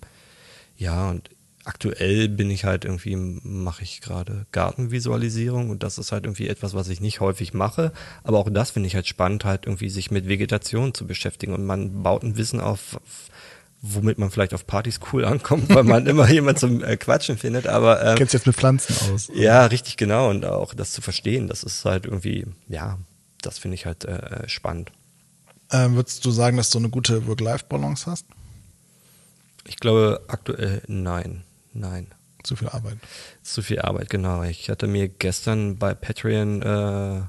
ja, 0.76 1.10
und 1.10 1.30
aktuell 1.66 2.28
bin 2.28 2.50
ich 2.50 2.66
halt 2.66 2.86
irgendwie, 2.86 3.16
mache 3.16 3.84
ich 3.84 4.02
gerade 4.02 4.46
Gartenvisualisierung 4.52 5.70
und 5.70 5.84
das 5.84 5.98
ist 5.98 6.12
halt 6.12 6.26
irgendwie 6.26 6.48
etwas, 6.48 6.74
was 6.74 6.88
ich 6.90 7.02
nicht 7.02 7.20
häufig 7.20 7.54
mache. 7.54 7.92
Aber 8.24 8.40
auch 8.40 8.50
das 8.50 8.72
finde 8.72 8.88
ich 8.88 8.96
halt 8.96 9.08
spannend, 9.08 9.46
halt 9.46 9.66
irgendwie 9.66 9.90
sich 9.90 10.12
mit 10.12 10.28
Vegetation 10.28 10.94
zu 10.94 11.06
beschäftigen 11.06 11.54
und 11.54 11.66
man 11.66 12.04
baut 12.04 12.24
ein 12.24 12.38
Wissen 12.38 12.60
auf, 12.60 13.00
womit 13.82 14.18
man 14.18 14.32
vielleicht 14.32 14.54
auf 14.54 14.66
Partys 14.66 15.00
cool 15.12 15.26
ankommt, 15.26 15.70
weil 15.70 15.84
man 15.84 16.08
immer 16.08 16.30
jemand 16.30 16.60
zum 16.60 16.84
äh, 16.84 16.98
Quatschen 16.98 17.38
findet. 17.38 17.68
Aber 17.68 18.04
ähm, 18.04 18.18
kennst 18.18 18.34
jetzt 18.34 18.48
mit 18.48 18.56
Pflanzen 18.56 18.96
aus. 19.14 19.30
Oder? 19.30 19.40
Ja, 19.40 19.66
richtig 19.66 19.98
genau 19.98 20.30
und 20.30 20.46
auch 20.46 20.74
das 20.74 20.92
zu 20.92 21.02
verstehen, 21.02 21.48
das 21.48 21.64
ist 21.64 21.86
halt 21.86 22.06
irgendwie 22.06 22.46
ja 22.68 22.98
das 23.42 23.58
finde 23.58 23.76
ich 23.76 23.86
halt 23.86 24.06
äh, 24.06 24.48
spannend. 24.48 24.92
Ähm, 25.72 25.96
würdest 25.96 26.24
du 26.26 26.32
sagen, 26.32 26.58
dass 26.58 26.70
du 26.70 26.80
eine 26.80 26.90
gute 26.90 27.28
Work-Life-Balance 27.28 28.10
hast? 28.10 28.26
Ich 29.68 29.78
glaube 29.78 30.22
aktuell 30.28 30.82
nein. 30.88 31.44
Nein. 31.74 32.08
Zu 32.44 32.56
viel 32.56 32.70
Arbeit. 32.70 32.98
Zu 33.44 33.62
viel 33.62 33.80
Arbeit, 33.80 34.10
genau. 34.10 34.44
Ich 34.44 34.70
hatte 34.70 34.88
mir 34.88 35.08
gestern 35.08 35.78
bei 35.78 35.94
Patreon 35.94 36.62
äh, 36.64 37.22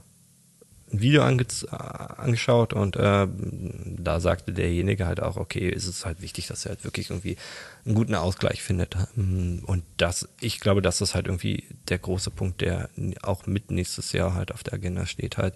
ein 0.93 1.01
Video 1.01 1.23
ange 1.23 1.47
angeschaut 1.71 2.73
und 2.73 2.97
äh, 2.97 3.27
da 3.29 4.21
sagte 4.21 4.53
derjenige 4.53 5.07
halt 5.07 5.21
auch, 5.21 5.37
okay, 5.37 5.69
ist 5.69 5.87
es 5.87 6.05
halt 6.05 6.21
wichtig, 6.23 6.47
dass 6.47 6.65
er 6.65 6.71
halt 6.71 6.85
wirklich 6.85 7.11
irgendwie 7.11 7.37
einen 7.85 7.95
guten 7.95 8.15
Ausgleich 8.15 8.63
findet. 8.63 8.97
Und 9.17 9.83
das, 9.97 10.29
ich 10.41 10.61
glaube, 10.61 10.83
das 10.83 11.01
ist 11.01 11.15
halt 11.15 11.27
irgendwie 11.27 11.65
der 11.89 11.99
große 11.99 12.31
Punkt, 12.31 12.61
der 12.61 12.91
auch 13.23 13.47
mit 13.47 13.71
nächstes 13.71 14.13
Jahr 14.13 14.35
halt 14.35 14.53
auf 14.53 14.63
der 14.63 14.75
Agenda 14.75 15.07
steht, 15.07 15.39
halt 15.39 15.55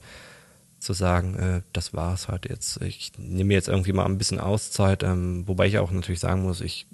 zu 0.87 0.93
sagen, 0.93 1.35
äh, 1.35 1.63
das 1.73 1.95
war's 1.95 2.29
halt 2.29 2.49
jetzt. 2.49 2.81
Ich 2.81 3.13
nehme 3.19 3.53
jetzt 3.53 3.69
irgendwie 3.69 3.93
mal 3.93 4.07
ein 4.07 4.19
bisschen 4.19 4.39
Auszeit, 4.39 5.03
ähm, 5.03 5.47
wobei 5.47 5.67
ich 5.67 5.79
auch 5.79 5.91
natürlich 5.91 6.21
sagen 6.21 6.43
muss, 6.43 6.61
ich 6.61 6.87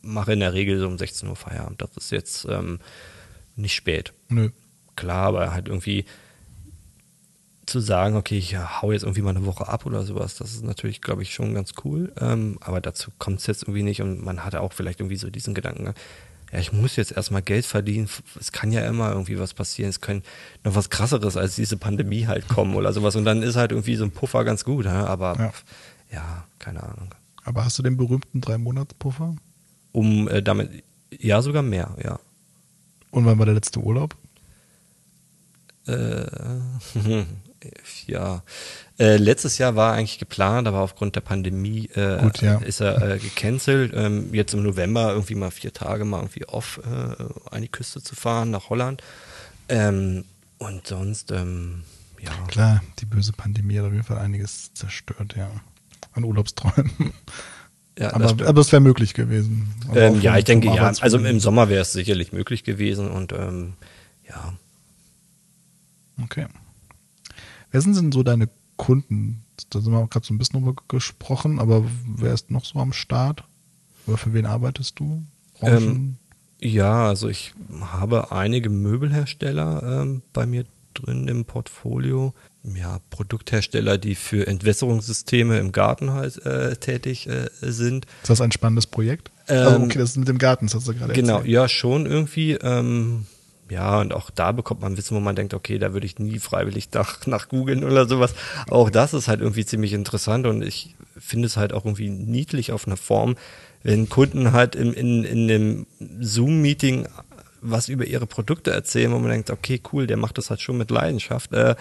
mache 0.00 0.32
in 0.32 0.40
der 0.40 0.54
Regel 0.54 0.78
so 0.78 0.86
um 0.86 0.96
16 0.96 1.28
Uhr 1.28 1.36
Feierabend. 1.36 1.82
Das 1.82 1.90
ist 1.96 2.10
jetzt 2.10 2.46
ähm, 2.48 2.80
nicht 3.54 3.74
spät. 3.74 4.14
Nö. 4.28 4.50
Klar, 4.96 5.26
aber 5.26 5.52
halt 5.52 5.68
irgendwie 5.68 6.06
zu 7.66 7.80
sagen, 7.80 8.16
okay, 8.16 8.38
ich 8.38 8.56
hau 8.56 8.92
jetzt 8.92 9.02
irgendwie 9.02 9.22
mal 9.22 9.36
eine 9.36 9.44
Woche 9.44 9.68
ab 9.68 9.84
oder 9.84 10.04
sowas, 10.04 10.36
das 10.36 10.52
ist 10.52 10.64
natürlich, 10.64 11.02
glaube 11.02 11.22
ich, 11.22 11.34
schon 11.34 11.52
ganz 11.52 11.74
cool. 11.84 12.12
Ähm, 12.18 12.56
aber 12.60 12.80
dazu 12.80 13.10
kommt 13.18 13.40
es 13.40 13.46
jetzt 13.48 13.64
irgendwie 13.64 13.82
nicht 13.82 14.00
und 14.00 14.24
man 14.24 14.44
hatte 14.44 14.62
auch 14.62 14.72
vielleicht 14.72 15.00
irgendwie 15.00 15.16
so 15.16 15.28
diesen 15.28 15.52
Gedanken, 15.52 15.92
ja, 16.52 16.60
ich 16.60 16.72
muss 16.72 16.96
jetzt 16.96 17.12
erstmal 17.12 17.42
Geld 17.42 17.66
verdienen. 17.66 18.08
Es 18.38 18.52
kann 18.52 18.70
ja 18.70 18.86
immer 18.86 19.10
irgendwie 19.10 19.38
was 19.38 19.52
passieren. 19.52 19.90
Es 19.90 20.00
können 20.00 20.22
noch 20.64 20.74
was 20.74 20.90
krasseres 20.90 21.36
als 21.36 21.56
diese 21.56 21.76
Pandemie 21.76 22.26
halt 22.26 22.48
kommen 22.48 22.76
oder 22.76 22.92
sowas. 22.92 23.16
Und 23.16 23.24
dann 23.24 23.42
ist 23.42 23.56
halt 23.56 23.72
irgendwie 23.72 23.96
so 23.96 24.04
ein 24.04 24.12
Puffer 24.12 24.44
ganz 24.44 24.64
gut. 24.64 24.84
Ja? 24.84 25.06
Aber 25.06 25.36
ja. 25.38 25.52
ja, 26.12 26.46
keine 26.58 26.82
Ahnung. 26.82 27.14
Aber 27.44 27.64
hast 27.64 27.78
du 27.78 27.82
den 27.82 27.96
berühmten 27.96 28.40
Drei-Monats-Puffer? 28.40 29.34
Um 29.92 30.28
äh, 30.28 30.42
damit, 30.42 30.84
ja, 31.10 31.42
sogar 31.42 31.62
mehr, 31.62 31.96
ja. 32.02 32.18
Und 33.10 33.24
wann 33.24 33.38
war 33.38 33.46
der 33.46 33.54
letzte 33.54 33.80
Urlaub? 33.80 34.16
Äh, 35.86 36.26
ja, 38.06 38.42
äh, 38.98 39.16
letztes 39.16 39.58
Jahr 39.58 39.76
war 39.76 39.94
eigentlich 39.94 40.18
geplant, 40.18 40.66
aber 40.68 40.80
aufgrund 40.80 41.16
der 41.16 41.20
Pandemie 41.20 41.86
äh, 41.94 42.18
Gut, 42.20 42.40
ja. 42.40 42.56
ist 42.58 42.80
er 42.80 43.14
äh, 43.14 43.18
gecancelt. 43.18 43.92
Ähm, 43.94 44.32
jetzt 44.32 44.54
im 44.54 44.62
November 44.62 45.12
irgendwie 45.12 45.34
mal 45.34 45.50
vier 45.50 45.72
Tage 45.72 46.04
mal 46.04 46.20
irgendwie 46.20 46.46
off 46.46 46.80
äh, 46.84 47.54
an 47.54 47.62
die 47.62 47.68
Küste 47.68 48.02
zu 48.02 48.14
fahren 48.14 48.50
nach 48.50 48.70
Holland. 48.70 49.02
Ähm, 49.68 50.24
und 50.58 50.86
sonst, 50.86 51.30
ähm, 51.32 51.82
ja. 52.20 52.30
Klar, 52.48 52.82
die 52.98 53.06
böse 53.06 53.32
Pandemie 53.32 53.78
hat 53.78 53.86
auf 53.86 53.92
jeden 53.92 54.04
Fall 54.04 54.18
einiges 54.18 54.72
zerstört, 54.74 55.34
ja. 55.36 55.50
An 56.12 56.24
Urlaubsträumen. 56.24 57.12
Ja, 57.98 58.12
aber, 58.12 58.32
das 58.34 58.46
aber 58.46 58.60
es 58.60 58.72
wäre 58.72 58.80
möglich 58.80 59.14
gewesen. 59.14 59.74
Ähm, 59.94 60.20
ja, 60.20 60.36
ich 60.36 60.44
denke, 60.44 60.68
ja. 60.68 60.92
Also 61.00 61.18
im 61.18 61.40
Sommer 61.40 61.68
wäre 61.68 61.80
es 61.82 61.92
sicherlich 61.92 62.32
möglich 62.32 62.62
gewesen 62.62 63.10
und 63.10 63.32
ähm, 63.32 63.74
ja. 64.28 64.52
Okay. 66.22 66.46
Wer 67.76 67.82
sind 67.82 67.94
denn 67.94 68.10
so 68.10 68.22
deine 68.22 68.48
Kunden? 68.78 69.44
Da 69.68 69.82
sind 69.82 69.92
wir 69.92 70.06
gerade 70.06 70.24
so 70.24 70.32
ein 70.32 70.38
bisschen 70.38 70.62
drüber 70.64 70.80
gesprochen, 70.88 71.58
aber 71.58 71.84
wer 72.06 72.32
ist 72.32 72.50
noch 72.50 72.64
so 72.64 72.78
am 72.78 72.94
Start? 72.94 73.44
Oder 74.06 74.16
für 74.16 74.32
wen 74.32 74.46
arbeitest 74.46 74.98
du? 74.98 75.22
Ähm, 75.60 76.16
ja, 76.58 77.06
also 77.06 77.28
ich 77.28 77.52
habe 77.82 78.32
einige 78.32 78.70
Möbelhersteller 78.70 80.00
ähm, 80.00 80.22
bei 80.32 80.46
mir 80.46 80.64
drin 80.94 81.28
im 81.28 81.44
Portfolio. 81.44 82.32
Ja, 82.62 83.00
Produkthersteller, 83.10 83.98
die 83.98 84.14
für 84.14 84.46
Entwässerungssysteme 84.46 85.58
im 85.58 85.72
Garten 85.72 86.12
halt 86.12 86.46
äh, 86.46 86.76
tätig 86.76 87.28
äh, 87.28 87.50
sind. 87.60 88.06
Ist 88.22 88.30
das 88.30 88.40
ein 88.40 88.52
spannendes 88.52 88.86
Projekt? 88.86 89.30
Ähm, 89.48 89.66
also 89.66 89.84
okay, 89.84 89.98
das 89.98 90.10
ist 90.12 90.16
mit 90.16 90.28
dem 90.28 90.38
Garten, 90.38 90.64
das 90.64 90.76
hast 90.76 90.88
du 90.88 90.94
gerade 90.94 91.12
Genau, 91.12 91.34
erzählt. 91.40 91.52
ja, 91.52 91.68
schon 91.68 92.06
irgendwie. 92.06 92.52
Ähm, 92.52 93.26
ja, 93.68 94.00
und 94.00 94.14
auch 94.14 94.30
da 94.30 94.52
bekommt 94.52 94.80
man 94.80 94.96
Wissen, 94.96 95.16
wo 95.16 95.20
man 95.20 95.36
denkt, 95.36 95.54
okay, 95.54 95.78
da 95.78 95.92
würde 95.92 96.06
ich 96.06 96.18
nie 96.18 96.38
freiwillig 96.38 96.88
nach, 96.92 97.18
nach 97.26 97.48
googeln 97.48 97.84
oder 97.84 98.06
sowas. 98.06 98.34
Auch 98.68 98.90
das 98.90 99.14
ist 99.14 99.28
halt 99.28 99.40
irgendwie 99.40 99.64
ziemlich 99.64 99.92
interessant 99.92 100.46
und 100.46 100.62
ich 100.62 100.94
finde 101.18 101.46
es 101.46 101.56
halt 101.56 101.72
auch 101.72 101.84
irgendwie 101.84 102.10
niedlich 102.10 102.72
auf 102.72 102.86
einer 102.86 102.96
Form, 102.96 103.36
wenn 103.82 104.08
Kunden 104.08 104.52
halt 104.52 104.74
in, 104.74 104.92
in, 104.92 105.24
in 105.24 105.48
dem 105.48 105.86
Zoom-Meeting 106.20 107.06
was 107.60 107.88
über 107.88 108.04
ihre 108.04 108.26
Produkte 108.26 108.70
erzählen, 108.70 109.12
wo 109.12 109.18
man 109.18 109.30
denkt, 109.30 109.50
okay, 109.50 109.80
cool, 109.92 110.06
der 110.06 110.16
macht 110.16 110.38
das 110.38 110.50
halt 110.50 110.60
schon 110.60 110.78
mit 110.78 110.90
Leidenschaft. 110.90 111.52
Äh, 111.52 111.74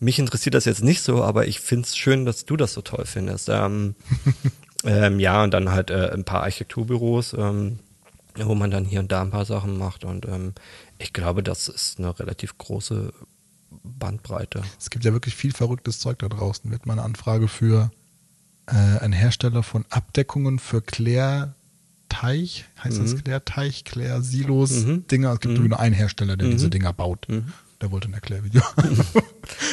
mich 0.00 0.18
interessiert 0.18 0.54
das 0.54 0.64
jetzt 0.64 0.82
nicht 0.82 1.02
so, 1.02 1.22
aber 1.22 1.46
ich 1.46 1.60
finde 1.60 1.84
es 1.84 1.96
schön, 1.96 2.24
dass 2.24 2.44
du 2.44 2.56
das 2.56 2.72
so 2.72 2.82
toll 2.82 3.04
findest. 3.04 3.48
Ähm, 3.48 3.94
ähm, 4.84 5.20
ja, 5.20 5.42
und 5.42 5.52
dann 5.52 5.70
halt 5.70 5.90
äh, 5.90 6.10
ein 6.12 6.24
paar 6.24 6.42
Architekturbüros, 6.42 7.34
ähm, 7.38 7.78
wo 8.36 8.54
man 8.54 8.70
dann 8.70 8.84
hier 8.84 9.00
und 9.00 9.12
da 9.12 9.22
ein 9.22 9.30
paar 9.30 9.44
Sachen 9.44 9.76
macht. 9.78 10.04
Und 10.04 10.26
ähm, 10.26 10.54
ich 10.98 11.12
glaube, 11.12 11.42
das 11.42 11.68
ist 11.68 11.98
eine 11.98 12.18
relativ 12.18 12.58
große 12.58 13.12
Bandbreite. 13.70 14.62
Es 14.78 14.90
gibt 14.90 15.04
ja 15.04 15.12
wirklich 15.12 15.34
viel 15.34 15.52
verrücktes 15.52 16.00
Zeug 16.00 16.18
da 16.18 16.28
draußen. 16.28 16.70
Wird 16.70 16.86
mal 16.86 16.94
eine 16.94 17.02
Anfrage 17.02 17.48
für 17.48 17.90
äh, 18.66 18.72
einen 18.72 19.12
Hersteller 19.12 19.62
von 19.62 19.84
Abdeckungen 19.90 20.58
für 20.58 20.82
Klärteich, 20.82 22.64
heißt 22.82 22.98
mhm. 22.98 23.02
das 23.02 23.22
Klärteich, 23.22 23.84
Klärsilos, 23.84 24.84
mhm. 24.84 25.06
Dinger. 25.06 25.32
Es 25.34 25.40
gibt 25.40 25.58
mhm. 25.58 25.68
nur 25.68 25.80
einen 25.80 25.94
Hersteller, 25.94 26.36
der 26.36 26.48
diese 26.48 26.66
mhm. 26.66 26.70
Dinger 26.70 26.92
baut. 26.92 27.28
Mhm. 27.28 27.52
Der 27.80 27.90
wollte 27.92 28.08
ein 28.08 28.14
Erklärvideo. 28.14 28.62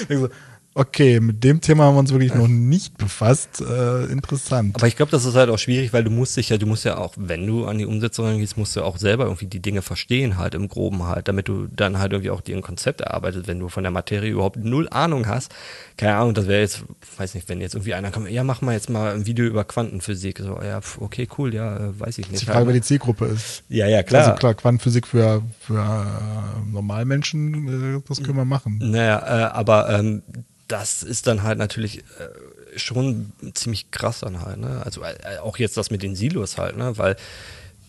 Okay, 0.77 1.21
mit 1.21 1.41
dem 1.41 1.61
Thema 1.61 1.85
haben 1.85 1.95
wir 1.95 1.99
uns 1.99 2.11
wirklich 2.11 2.35
noch 2.35 2.49
nicht 2.49 2.97
befasst. 2.97 3.61
Äh, 3.61 4.07
interessant. 4.07 4.75
Aber 4.75 4.85
ich 4.87 4.97
glaube, 4.97 5.09
das 5.09 5.23
ist 5.23 5.35
halt 5.35 5.49
auch 5.49 5.57
schwierig, 5.57 5.93
weil 5.93 6.03
du 6.03 6.09
musst 6.11 6.35
dich 6.35 6.49
ja, 6.49 6.57
du 6.57 6.65
musst 6.65 6.83
ja 6.83 6.97
auch, 6.97 7.13
wenn 7.15 7.47
du 7.47 7.65
an 7.65 7.77
die 7.77 7.85
Umsetzung 7.85 8.39
gehst, 8.39 8.57
musst 8.57 8.75
du 8.75 8.81
auch 8.81 8.97
selber 8.97 9.23
irgendwie 9.23 9.45
die 9.45 9.61
Dinge 9.61 9.81
verstehen, 9.81 10.37
halt 10.37 10.53
im 10.53 10.67
Groben 10.67 11.03
halt, 11.03 11.29
damit 11.29 11.47
du 11.47 11.67
dann 11.67 11.97
halt 11.97 12.11
irgendwie 12.11 12.29
auch 12.29 12.41
dir 12.41 12.57
ein 12.57 12.61
Konzept 12.61 12.99
erarbeitet, 12.99 13.47
wenn 13.47 13.57
du 13.57 13.69
von 13.69 13.83
der 13.83 13.91
Materie 13.91 14.29
überhaupt 14.29 14.57
null 14.57 14.89
Ahnung 14.89 15.27
hast. 15.27 15.55
Keine 15.95 16.17
Ahnung, 16.17 16.33
das 16.33 16.49
wäre 16.49 16.59
jetzt, 16.59 16.83
weiß 17.15 17.35
nicht, 17.35 17.47
wenn 17.47 17.61
jetzt 17.61 17.75
irgendwie 17.75 17.93
einer 17.93 18.11
kommt, 18.11 18.29
ja, 18.29 18.43
mach 18.43 18.61
mal 18.61 18.73
jetzt 18.73 18.89
mal 18.89 19.13
ein 19.13 19.25
Video 19.25 19.45
über 19.45 19.63
Quantenphysik. 19.63 20.39
So, 20.39 20.59
ja, 20.61 20.81
okay, 20.99 21.25
cool, 21.37 21.53
ja, 21.53 21.77
äh, 21.77 21.97
weiß 21.97 22.17
ich 22.17 22.29
nicht. 22.29 22.41
Die 22.41 22.47
Frage, 22.47 22.67
wer 22.67 22.73
die 22.73 22.81
Zielgruppe 22.81 23.27
ist. 23.27 23.63
Ja, 23.69 23.87
ja, 23.87 24.03
klar. 24.03 24.25
Also 24.25 24.35
klar, 24.35 24.53
Quantenphysik 24.53 25.07
für, 25.07 25.41
für 25.57 25.79
äh, 25.79 26.69
Normalmenschen, 26.69 27.95
äh, 27.95 28.01
das 28.09 28.21
können 28.21 28.35
wir 28.35 28.43
machen. 28.43 28.79
Naja, 28.83 29.19
äh, 29.19 29.51
aber 29.53 29.89
ähm, 29.97 30.21
das 30.67 31.03
ist 31.03 31.27
dann 31.27 31.43
halt 31.43 31.57
natürlich 31.57 31.99
äh, 31.99 32.77
schon 32.77 33.31
ziemlich 33.53 33.91
krass 33.91 34.21
dann 34.21 34.41
halt, 34.41 34.59
ne? 34.59 34.81
Also 34.83 35.01
äh, 35.03 35.37
auch 35.41 35.57
jetzt 35.57 35.77
das 35.77 35.91
mit 35.91 36.03
den 36.03 36.15
Silos 36.15 36.57
halt, 36.57 36.77
ne? 36.77 36.97
Weil 36.97 37.15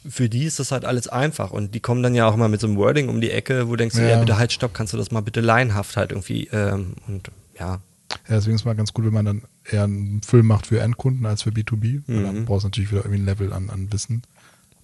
für 0.08 0.28
die 0.28 0.44
ist 0.44 0.60
das 0.60 0.72
halt 0.72 0.84
alles 0.84 1.08
einfach 1.08 1.50
und 1.50 1.74
die 1.74 1.80
kommen 1.80 2.02
dann 2.02 2.14
ja 2.14 2.28
auch 2.28 2.36
mal 2.36 2.48
mit 2.48 2.60
so 2.60 2.66
einem 2.66 2.76
Wording 2.76 3.08
um 3.08 3.20
die 3.20 3.30
Ecke, 3.30 3.66
wo 3.66 3.72
du 3.72 3.78
denkst, 3.78 3.96
ja, 3.96 4.06
ja 4.06 4.18
bitte 4.18 4.38
halt 4.38 4.52
stopp, 4.52 4.72
kannst 4.74 4.92
du 4.92 4.96
das 4.96 5.10
mal 5.10 5.20
bitte 5.20 5.40
laienhaft 5.40 5.96
halt 5.96 6.12
irgendwie 6.12 6.48
ähm, 6.52 6.94
und 7.08 7.30
ja. 7.58 7.80
Ja, 8.28 8.36
deswegen 8.36 8.54
ist 8.54 8.62
es 8.62 8.64
mal 8.64 8.76
ganz 8.76 8.92
gut, 8.92 9.04
wenn 9.04 9.12
man 9.12 9.24
dann 9.24 9.42
eher 9.64 9.84
einen 9.84 10.22
Film 10.22 10.46
macht 10.46 10.68
für 10.68 10.80
Endkunden 10.80 11.26
als 11.26 11.42
für 11.42 11.50
B2B. 11.50 12.02
Mhm. 12.06 12.22
Dann 12.22 12.44
brauchst 12.44 12.64
du 12.64 12.68
natürlich 12.68 12.92
wieder 12.92 13.00
irgendwie 13.00 13.20
ein 13.20 13.24
Level 13.24 13.52
an, 13.52 13.68
an 13.68 13.92
Wissen. 13.92 14.22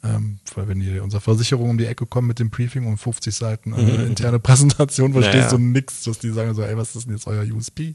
Ähm, 0.05 0.41
weil 0.55 0.67
wenn 0.69 0.81
die 0.81 0.99
unsere 0.99 1.21
Versicherung 1.21 1.71
um 1.71 1.79
die 1.79 1.87
Ecke 1.87 2.07
kommen 2.07 2.27
mit 2.27 2.41
dem 2.41 2.51
Briefing 2.51 2.87
und 2.87 2.99
50 2.99 3.35
Seiten 3.35 3.73
äh, 3.73 3.83
mhm. 3.83 4.07
interne 4.07 4.41
Präsentation, 4.41 5.13
verstehst 5.13 5.53
naja. 5.53 5.57
du 5.57 5.59
nix, 5.59 6.03
dass 6.05 6.19
die 6.19 6.31
sagen 6.31 6.55
so, 6.55 6.63
ey, 6.63 6.77
was 6.77 6.97
ist 6.97 7.07
denn 7.07 7.15
jetzt 7.15 7.27
euer 7.27 7.45
USP? 7.45 7.95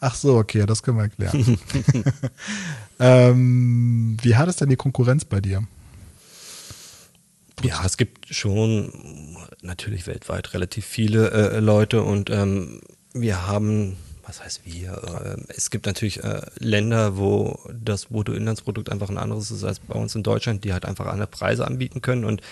Ach 0.00 0.14
so, 0.14 0.36
okay, 0.36 0.64
das 0.66 0.82
können 0.82 0.98
wir 0.98 1.04
erklären. 1.04 1.58
ähm, 3.00 4.16
wie 4.22 4.36
hart 4.36 4.48
ist 4.48 4.60
denn 4.60 4.68
die 4.68 4.76
Konkurrenz 4.76 5.24
bei 5.24 5.40
dir? 5.40 5.66
Ja, 7.62 7.84
es 7.84 7.96
gibt 7.96 8.32
schon 8.32 9.36
natürlich 9.62 10.06
weltweit 10.06 10.54
relativ 10.54 10.86
viele 10.86 11.30
äh, 11.30 11.58
Leute 11.58 12.02
und 12.02 12.30
ähm, 12.30 12.80
wir 13.12 13.46
haben, 13.46 13.96
was 14.28 14.44
heißt 14.44 14.60
wir? 14.64 15.36
Äh, 15.48 15.52
es 15.56 15.70
gibt 15.70 15.86
natürlich 15.86 16.22
äh, 16.22 16.42
Länder, 16.58 17.16
wo 17.16 17.58
das 17.72 18.06
Bruttoinlandsprodukt 18.06 18.92
einfach 18.92 19.08
ein 19.08 19.18
anderes 19.18 19.50
ist 19.50 19.64
als 19.64 19.80
bei 19.80 19.94
uns 19.94 20.14
in 20.14 20.22
Deutschland, 20.22 20.64
die 20.64 20.72
halt 20.72 20.84
einfach 20.84 21.06
andere 21.06 21.26
Preise 21.26 21.66
anbieten 21.66 22.02
können 22.02 22.24
und 22.24 22.42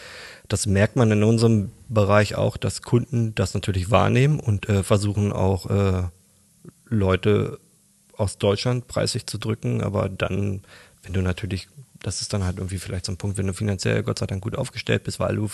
das 0.48 0.66
merkt 0.66 0.96
man 0.96 1.10
in 1.10 1.22
unserem 1.22 1.72
Bereich 1.88 2.36
auch, 2.36 2.56
dass 2.56 2.82
Kunden 2.82 3.34
das 3.34 3.52
natürlich 3.52 3.90
wahrnehmen 3.90 4.40
und 4.40 4.68
äh, 4.68 4.82
versuchen 4.82 5.32
auch 5.32 5.66
Leute 6.88 7.58
aus 8.16 8.38
Deutschland 8.38 8.86
preislich 8.86 9.26
zu 9.26 9.38
drücken, 9.38 9.82
aber 9.82 10.08
dann, 10.08 10.62
wenn 11.02 11.12
du 11.12 11.20
natürlich 11.20 11.68
das 12.02 12.20
ist 12.20 12.32
dann 12.32 12.44
halt 12.44 12.58
irgendwie 12.58 12.78
vielleicht 12.78 13.06
so 13.06 13.12
ein 13.12 13.16
Punkt, 13.16 13.36
wenn 13.36 13.48
du 13.48 13.52
finanziell 13.52 14.04
Gott 14.04 14.20
sei 14.20 14.26
Dank 14.26 14.42
gut 14.42 14.56
aufgestellt 14.56 15.02
bist, 15.02 15.18
weil 15.18 15.34
du 15.34 15.50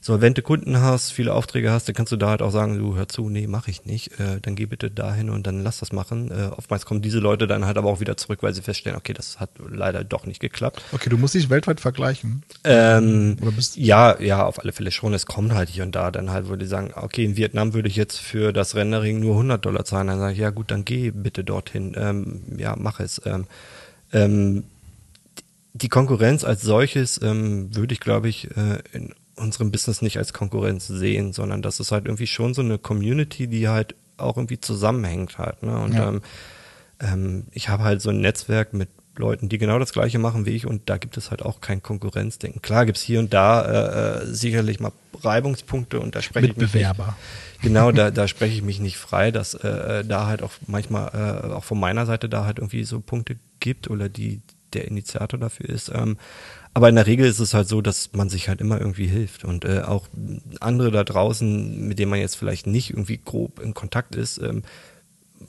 solvente 0.00 0.42
Kunden 0.42 0.80
hast, 0.80 1.10
viele 1.12 1.34
Aufträge 1.34 1.70
hast, 1.70 1.88
dann 1.88 1.94
kannst 1.94 2.12
du 2.12 2.16
da 2.16 2.28
halt 2.30 2.42
auch 2.42 2.50
sagen, 2.50 2.78
du 2.78 2.96
hör 2.96 3.08
zu, 3.08 3.28
nee, 3.28 3.46
mache 3.46 3.70
ich 3.70 3.84
nicht, 3.84 4.18
äh, 4.20 4.40
dann 4.40 4.54
geh 4.54 4.66
bitte 4.66 4.90
dahin 4.90 5.30
und 5.30 5.46
dann 5.46 5.62
lass 5.62 5.78
das 5.78 5.92
machen. 5.92 6.30
Äh, 6.30 6.50
oftmals 6.56 6.86
kommen 6.86 7.02
diese 7.02 7.18
Leute 7.18 7.46
dann 7.46 7.64
halt 7.64 7.76
aber 7.76 7.88
auch 7.90 8.00
wieder 8.00 8.16
zurück, 8.16 8.42
weil 8.42 8.54
sie 8.54 8.62
feststellen, 8.62 8.96
okay, 8.96 9.12
das 9.12 9.40
hat 9.40 9.50
leider 9.68 10.04
doch 10.04 10.26
nicht 10.26 10.40
geklappt. 10.40 10.82
Okay, 10.92 11.10
du 11.10 11.18
musst 11.18 11.34
dich 11.34 11.50
weltweit 11.50 11.80
vergleichen. 11.80 12.42
Ähm, 12.64 13.36
ja, 13.74 14.20
ja, 14.20 14.44
auf 14.44 14.60
alle 14.60 14.72
Fälle 14.72 14.90
schon. 14.90 15.14
Es 15.14 15.26
kommt 15.26 15.52
halt 15.52 15.68
hier 15.68 15.82
und 15.82 15.94
da 15.94 16.10
dann 16.10 16.30
halt, 16.30 16.48
würde 16.48 16.64
ich 16.64 16.70
sagen, 16.70 16.92
okay, 16.94 17.24
in 17.24 17.36
Vietnam 17.36 17.74
würde 17.74 17.88
ich 17.88 17.96
jetzt 17.96 18.18
für 18.18 18.52
das 18.52 18.74
Rendering 18.74 19.20
nur 19.20 19.32
100 19.32 19.64
Dollar 19.64 19.84
zahlen. 19.84 20.08
Dann 20.08 20.18
sage 20.18 20.32
ich, 20.32 20.38
ja 20.38 20.50
gut, 20.50 20.70
dann 20.70 20.84
geh 20.84 21.10
bitte 21.10 21.44
dorthin. 21.44 21.94
Ähm, 21.96 22.42
ja, 22.56 22.76
mach 22.78 23.00
es. 23.00 23.20
Ähm, 23.24 23.46
ähm, 24.12 24.64
die 25.74 25.88
Konkurrenz 25.88 26.44
als 26.44 26.62
solches 26.62 27.20
ähm, 27.22 27.74
würde 27.74 27.92
ich, 27.92 28.00
glaube 28.00 28.28
ich, 28.28 28.48
äh, 28.56 28.78
in 28.92 29.14
unserem 29.38 29.70
Business 29.70 30.02
nicht 30.02 30.18
als 30.18 30.32
Konkurrenz 30.32 30.86
sehen, 30.86 31.32
sondern 31.32 31.62
das 31.62 31.80
ist 31.80 31.92
halt 31.92 32.06
irgendwie 32.06 32.26
schon 32.26 32.54
so 32.54 32.62
eine 32.62 32.78
Community, 32.78 33.46
die 33.46 33.68
halt 33.68 33.94
auch 34.16 34.36
irgendwie 34.36 34.60
zusammenhängt 34.60 35.38
halt. 35.38 35.62
Ne? 35.62 35.78
Und 35.78 35.94
ja. 35.94 36.08
ähm, 36.08 36.22
ähm, 37.00 37.44
ich 37.52 37.68
habe 37.68 37.84
halt 37.84 38.02
so 38.02 38.10
ein 38.10 38.20
Netzwerk 38.20 38.74
mit 38.74 38.88
Leuten, 39.16 39.48
die 39.48 39.58
genau 39.58 39.78
das 39.78 39.92
gleiche 39.92 40.18
machen 40.18 40.46
wie 40.46 40.50
ich 40.50 40.66
und 40.66 40.88
da 40.88 40.96
gibt 40.96 41.16
es 41.16 41.30
halt 41.30 41.42
auch 41.42 41.60
kein 41.60 41.82
Konkurrenzdenken. 41.82 42.62
Klar 42.62 42.86
gibt's 42.86 43.02
hier 43.02 43.18
und 43.18 43.34
da 43.34 43.64
äh, 43.64 44.22
äh 44.22 44.26
sicherlich 44.26 44.80
mal 44.80 44.92
Reibungspunkte 45.20 46.00
und 46.00 46.14
da 46.14 46.22
spreche 46.22 46.48
ich 46.48 46.56
mich 46.56 46.72
Bewerber. 46.72 47.06
Nicht, 47.54 47.62
genau, 47.62 47.90
da, 47.90 48.10
da 48.10 48.28
spreche 48.28 48.54
ich 48.54 48.62
mich 48.62 48.80
nicht 48.80 48.96
frei, 48.96 49.30
dass 49.30 49.54
äh, 49.54 50.00
äh, 50.00 50.04
da 50.04 50.26
halt 50.26 50.42
auch 50.42 50.52
manchmal 50.66 51.10
äh, 51.12 51.52
auch 51.52 51.64
von 51.64 51.80
meiner 51.80 52.06
Seite 52.06 52.28
da 52.28 52.44
halt 52.44 52.58
irgendwie 52.58 52.84
so 52.84 53.00
Punkte 53.00 53.36
gibt 53.60 53.90
oder 53.90 54.08
die 54.08 54.40
der 54.72 54.86
Initiator 54.86 55.38
dafür 55.38 55.68
ist. 55.68 55.90
Ähm, 55.94 56.16
aber 56.74 56.88
in 56.88 56.94
der 56.94 57.06
Regel 57.06 57.26
ist 57.26 57.40
es 57.40 57.54
halt 57.54 57.68
so, 57.68 57.80
dass 57.80 58.12
man 58.12 58.28
sich 58.28 58.48
halt 58.48 58.60
immer 58.60 58.78
irgendwie 58.78 59.06
hilft 59.06 59.44
und 59.44 59.64
äh, 59.64 59.82
auch 59.82 60.08
andere 60.60 60.90
da 60.90 61.02
draußen, 61.02 61.88
mit 61.88 61.98
denen 61.98 62.10
man 62.10 62.20
jetzt 62.20 62.36
vielleicht 62.36 62.66
nicht 62.66 62.90
irgendwie 62.90 63.18
grob 63.24 63.60
in 63.60 63.74
Kontakt 63.74 64.14
ist, 64.14 64.38
ähm, 64.38 64.62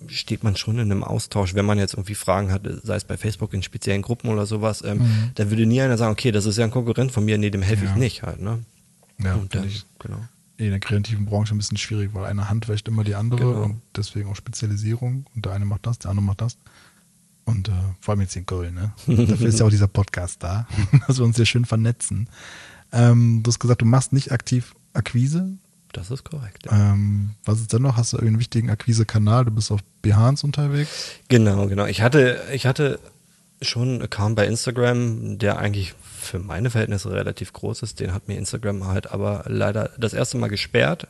steht 0.08 0.44
man 0.44 0.56
schon 0.56 0.80
in 0.80 0.92
einem 0.92 1.04
Austausch, 1.04 1.56
wenn 1.56 1.66
man 1.66 1.78
jetzt 1.78 1.94
irgendwie 1.94 2.16
Fragen 2.16 2.52
hat, 2.52 2.62
sei 2.84 2.96
es 2.96 3.04
bei 3.04 3.18
Facebook 3.18 3.54
in 3.54 3.64
speziellen 3.64 4.02
Gruppen 4.02 4.30
oder 4.30 4.46
sowas, 4.46 4.84
ähm, 4.84 5.00
mhm. 5.00 5.32
da 5.36 5.50
würde 5.50 5.66
nie 5.66 5.82
einer 5.82 5.98
sagen, 5.98 6.12
okay, 6.12 6.32
das 6.32 6.46
ist 6.46 6.58
ja 6.58 6.64
ein 6.64 6.72
Konkurrent 6.72 7.12
von 7.12 7.26
mir, 7.26 7.38
nee, 7.38 7.50
dem 7.50 7.62
helfe 7.62 7.86
ja. 7.86 7.92
ich 7.92 7.98
nicht 7.98 8.24
halt, 8.24 8.42
ne? 8.42 8.64
Ja, 9.22 9.36
und 9.36 9.54
dann, 9.54 9.68
ich, 9.68 9.86
genau. 10.00 10.20
In 10.58 10.72
der 10.72 10.80
kreativen 10.80 11.26
Branche 11.26 11.54
ein 11.54 11.58
bisschen 11.58 11.78
schwierig, 11.78 12.12
weil 12.14 12.26
eine 12.26 12.50
Hand 12.50 12.68
wäscht 12.68 12.88
immer 12.88 13.04
die 13.04 13.16
andere 13.16 13.40
genau. 13.40 13.64
und 13.64 13.82
deswegen 13.96 14.30
auch 14.30 14.36
Spezialisierung 14.36 15.26
und 15.36 15.46
der 15.46 15.54
eine 15.54 15.66
macht 15.66 15.86
das, 15.86 16.00
der 16.00 16.12
andere 16.12 16.26
macht 16.26 16.42
das. 16.42 16.58
Und 17.50 17.68
äh, 17.68 17.72
vor 18.00 18.14
allem 18.14 18.22
jetzt 18.22 18.36
in 18.36 18.46
Köln, 18.46 18.76
ne? 18.76 18.94
Dafür 19.08 19.48
ist 19.48 19.60
ja 19.60 19.66
auch 19.66 19.72
dieser 19.72 19.88
Podcast 19.88 20.44
da, 20.44 20.68
dass 21.08 21.18
wir 21.18 21.26
uns 21.26 21.36
sehr 21.36 21.48
schön 21.48 21.66
vernetzen. 21.66 22.30
Ähm, 22.92 23.42
du 23.42 23.50
hast 23.50 23.60
gesagt, 23.60 23.82
du 23.82 23.86
machst 23.86 24.14
nicht 24.14 24.32
aktiv 24.32 24.76
Akquise. 24.94 25.58
Das 25.92 26.12
ist 26.12 26.24
korrekt. 26.24 26.68
Ja. 26.68 26.94
Ähm, 26.94 27.32
was 27.46 27.60
ist 27.60 27.74
denn 27.74 27.82
noch? 27.82 27.98
Hast 27.98 28.14
du 28.14 28.18
irgendeinen 28.18 28.40
wichtigen 28.40 28.70
Akquise-Kanal? 28.70 29.46
Du 29.46 29.52
bist 29.52 29.72
auf 29.72 29.82
Behance 30.04 30.46
unterwegs? 30.46 31.16
Genau, 31.28 31.66
genau. 31.66 31.88
Ich 31.88 32.04
hatte, 32.04 32.40
ich 32.54 32.68
hatte 32.68 33.00
schon 33.62 33.90
einen 33.90 34.02
Account 34.04 34.36
bei 34.36 34.46
Instagram, 34.46 35.40
der 35.40 35.58
eigentlich 35.58 35.96
für 36.20 36.38
meine 36.38 36.70
Verhältnisse 36.70 37.12
relativ 37.12 37.52
groß 37.54 37.82
ist. 37.82 38.00
Den 38.00 38.14
hat 38.14 38.28
mir 38.28 38.38
Instagram 38.38 38.86
halt 38.86 39.12
aber 39.12 39.46
leider 39.48 39.90
das 39.98 40.14
erste 40.14 40.38
Mal 40.38 40.50
gesperrt. 40.50 41.08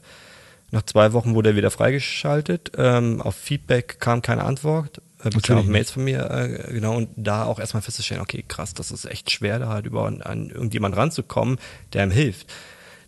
Nach 0.72 0.84
zwei 0.84 1.12
Wochen 1.12 1.36
wurde 1.36 1.50
er 1.50 1.56
wieder 1.58 1.72
freigeschaltet. 1.72 2.72
Ähm, 2.78 3.22
auf 3.22 3.36
Feedback 3.36 4.00
kam 4.00 4.22
keine 4.22 4.46
Antwort 4.46 5.02
äh, 5.24 5.30
bekam 5.30 5.58
auch 5.58 5.66
Mails 5.66 5.92
von 5.92 6.04
mir, 6.04 6.30
äh, 6.30 6.74
genau, 6.74 6.96
und 6.96 7.10
da 7.16 7.44
auch 7.46 7.60
erstmal 7.60 7.82
festzustellen, 7.82 8.22
okay, 8.22 8.44
krass, 8.48 8.74
das 8.74 8.92
ist 8.92 9.06
echt 9.06 9.32
schwer, 9.32 9.60
da 9.60 9.68
halt 9.68 9.86
über 9.86 10.06
an, 10.06 10.22
an 10.22 10.50
irgendjemand 10.50 10.96
ranzukommen, 10.96 11.58
der 11.94 12.06
ihm 12.06 12.12
hilft. 12.12 12.48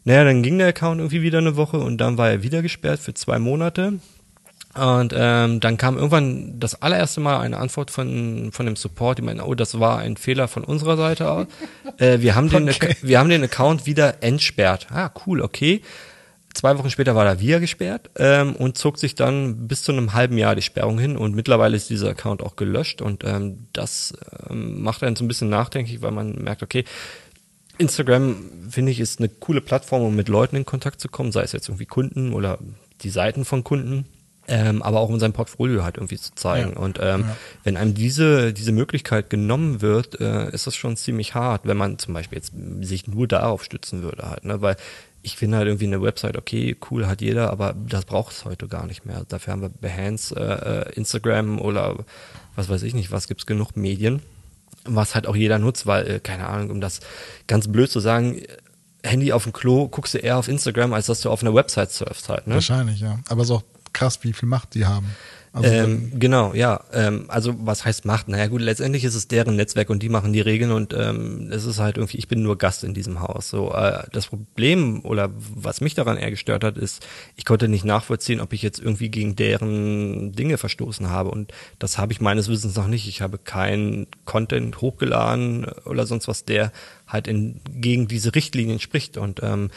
Naja, 0.03 0.23
dann 0.23 0.41
ging 0.41 0.57
der 0.57 0.67
Account 0.67 0.99
irgendwie 0.99 1.21
wieder 1.21 1.37
eine 1.37 1.55
Woche 1.55 1.77
und 1.77 1.99
dann 1.99 2.17
war 2.17 2.29
er 2.29 2.43
wieder 2.43 2.61
gesperrt 2.61 2.99
für 2.99 3.13
zwei 3.13 3.39
Monate. 3.39 3.99
Und 4.73 5.13
ähm, 5.15 5.59
dann 5.59 5.77
kam 5.77 5.97
irgendwann 5.97 6.59
das 6.59 6.81
allererste 6.81 7.19
Mal 7.19 7.41
eine 7.41 7.57
Antwort 7.57 7.91
von, 7.91 8.51
von 8.53 8.65
dem 8.65 8.77
Support, 8.77 9.17
die 9.17 9.21
meinen, 9.21 9.41
oh, 9.41 9.53
das 9.53 9.79
war 9.79 9.99
ein 9.99 10.15
Fehler 10.15 10.47
von 10.47 10.63
unserer 10.63 10.95
Seite 10.95 11.29
aus. 11.29 11.47
äh, 11.97 12.19
wir, 12.19 12.35
haben 12.35 12.49
den, 12.49 12.69
okay. 12.69 12.95
wir 13.01 13.19
haben 13.19 13.29
den 13.29 13.43
Account 13.43 13.85
wieder 13.85 14.23
entsperrt. 14.23 14.87
Ah, 14.91 15.11
cool, 15.25 15.41
okay. 15.41 15.81
Zwei 16.53 16.77
Wochen 16.77 16.89
später 16.89 17.15
war 17.15 17.25
er 17.25 17.39
wieder 17.39 17.59
gesperrt 17.59 18.09
ähm, 18.17 18.55
und 18.55 18.77
zog 18.77 18.97
sich 18.97 19.15
dann 19.15 19.67
bis 19.67 19.83
zu 19.83 19.91
einem 19.91 20.13
halben 20.13 20.37
Jahr 20.37 20.55
die 20.55 20.61
Sperrung 20.61 20.99
hin 20.99 21.15
und 21.15 21.33
mittlerweile 21.33 21.77
ist 21.77 21.89
dieser 21.89 22.09
Account 22.09 22.41
auch 22.41 22.55
gelöscht 22.55 23.01
und 23.01 23.23
ähm, 23.23 23.67
das 23.73 24.13
ähm, 24.49 24.81
macht 24.81 25.01
einen 25.03 25.15
so 25.15 25.23
ein 25.23 25.29
bisschen 25.29 25.49
nachdenklich, 25.49 26.01
weil 26.01 26.11
man 26.11 26.35
merkt, 26.43 26.61
okay, 26.61 26.83
Instagram 27.77 28.69
finde 28.69 28.91
ich 28.91 28.99
ist 28.99 29.19
eine 29.19 29.29
coole 29.29 29.61
Plattform, 29.61 30.03
um 30.03 30.15
mit 30.15 30.27
Leuten 30.27 30.55
in 30.55 30.65
Kontakt 30.65 30.99
zu 30.99 31.07
kommen, 31.07 31.31
sei 31.31 31.41
es 31.41 31.53
jetzt 31.53 31.69
irgendwie 31.69 31.85
Kunden 31.85 32.33
oder 32.33 32.59
die 33.01 33.09
Seiten 33.09 33.45
von 33.45 33.63
Kunden. 33.63 34.05
Ähm, 34.47 34.81
aber 34.81 34.99
auch 34.99 35.09
um 35.09 35.19
sein 35.19 35.33
Portfolio 35.33 35.83
halt 35.83 35.97
irgendwie 35.97 36.17
zu 36.17 36.33
zeigen. 36.33 36.71
Ja. 36.71 36.79
Und 36.79 36.99
ähm, 36.99 37.21
ja. 37.21 37.37
wenn 37.63 37.77
einem 37.77 37.93
diese, 37.93 38.53
diese 38.53 38.71
Möglichkeit 38.71 39.29
genommen 39.29 39.81
wird, 39.81 40.19
äh, 40.19 40.49
ist 40.49 40.65
das 40.67 40.75
schon 40.75 40.97
ziemlich 40.97 41.35
hart, 41.35 41.61
wenn 41.65 41.77
man 41.77 41.99
zum 41.99 42.15
Beispiel 42.15 42.39
jetzt 42.39 42.51
sich 42.81 43.07
nur 43.07 43.27
darauf 43.27 43.63
stützen 43.63 44.01
würde 44.01 44.29
halt, 44.29 44.43
ne? 44.43 44.61
Weil 44.61 44.77
ich 45.23 45.35
finde 45.35 45.57
halt 45.57 45.67
irgendwie 45.67 45.85
eine 45.85 46.01
Website, 46.01 46.37
okay, 46.37 46.75
cool, 46.89 47.07
hat 47.07 47.21
jeder, 47.21 47.51
aber 47.51 47.75
das 47.87 48.05
braucht 48.05 48.33
es 48.33 48.45
heute 48.45 48.67
gar 48.67 48.87
nicht 48.87 49.05
mehr. 49.05 49.23
Dafür 49.27 49.53
haben 49.53 49.61
wir 49.61 49.69
Behance, 49.69 50.35
äh, 50.35 50.89
äh, 50.89 50.93
Instagram 50.93 51.59
oder 51.59 52.05
was 52.55 52.69
weiß 52.69 52.83
ich 52.83 52.93
nicht, 52.93 53.11
was 53.11 53.27
gibt's 53.27 53.45
genug 53.45 53.75
Medien, 53.75 54.21
was 54.83 55.13
halt 55.13 55.27
auch 55.27 55.35
jeder 55.35 55.59
nutzt, 55.59 55.85
weil, 55.85 56.09
äh, 56.09 56.19
keine 56.19 56.47
Ahnung, 56.47 56.71
um 56.71 56.81
das 56.81 57.01
ganz 57.47 57.67
blöd 57.67 57.91
zu 57.91 57.99
sagen, 57.99 58.41
Handy 59.03 59.31
auf 59.31 59.43
dem 59.43 59.53
Klo, 59.53 59.87
guckst 59.87 60.13
du 60.13 60.19
eher 60.19 60.37
auf 60.37 60.47
Instagram, 60.47 60.93
als 60.93 61.07
dass 61.07 61.21
du 61.21 61.29
auf 61.29 61.41
einer 61.41 61.53
Website 61.53 61.91
surfst 61.91 62.29
halt. 62.29 62.47
Ne? 62.47 62.55
Wahrscheinlich, 62.55 62.99
ja. 62.99 63.19
Aber 63.29 63.41
es 63.41 63.49
ist 63.49 63.55
auch 63.55 63.63
krass, 63.93 64.19
wie 64.23 64.33
viel 64.33 64.49
Macht 64.49 64.73
die 64.73 64.85
haben. 64.85 65.07
Also 65.53 65.67
ähm, 65.67 66.13
genau, 66.17 66.53
ja. 66.53 66.81
Ähm, 66.93 67.25
also 67.27 67.53
was 67.59 67.83
heißt 67.83 68.05
Macht? 68.05 68.29
Naja 68.29 68.47
gut, 68.47 68.61
letztendlich 68.61 69.03
ist 69.03 69.15
es 69.15 69.27
deren 69.27 69.57
Netzwerk 69.57 69.89
und 69.89 70.01
die 70.01 70.07
machen 70.07 70.31
die 70.31 70.39
Regeln 70.39 70.71
und 70.71 70.93
ähm, 70.93 71.49
es 71.51 71.65
ist 71.65 71.77
halt 71.77 71.97
irgendwie, 71.97 72.17
ich 72.17 72.29
bin 72.29 72.41
nur 72.41 72.57
Gast 72.57 72.85
in 72.85 72.93
diesem 72.93 73.19
Haus. 73.19 73.49
So 73.49 73.73
äh, 73.73 74.03
das 74.13 74.27
Problem 74.27 75.03
oder 75.03 75.29
was 75.35 75.81
mich 75.81 75.93
daran 75.93 76.15
eher 76.15 76.31
gestört 76.31 76.63
hat, 76.63 76.77
ist, 76.77 77.05
ich 77.35 77.43
konnte 77.43 77.67
nicht 77.67 77.83
nachvollziehen, 77.83 78.39
ob 78.39 78.53
ich 78.53 78.61
jetzt 78.61 78.79
irgendwie 78.79 79.09
gegen 79.09 79.35
deren 79.35 80.31
Dinge 80.31 80.57
verstoßen 80.57 81.09
habe 81.09 81.31
und 81.31 81.51
das 81.79 81.97
habe 81.97 82.13
ich 82.13 82.21
meines 82.21 82.47
Wissens 82.47 82.77
noch 82.77 82.87
nicht. 82.87 83.09
Ich 83.09 83.21
habe 83.21 83.37
keinen 83.37 84.07
Content 84.23 84.79
hochgeladen 84.79 85.65
oder 85.83 86.05
sonst 86.05 86.29
was, 86.29 86.45
der 86.45 86.71
halt 87.07 87.27
in, 87.27 87.59
gegen 87.69 88.07
diese 88.07 88.33
Richtlinien 88.35 88.79
spricht 88.79 89.17
und 89.17 89.41
ähm, 89.43 89.69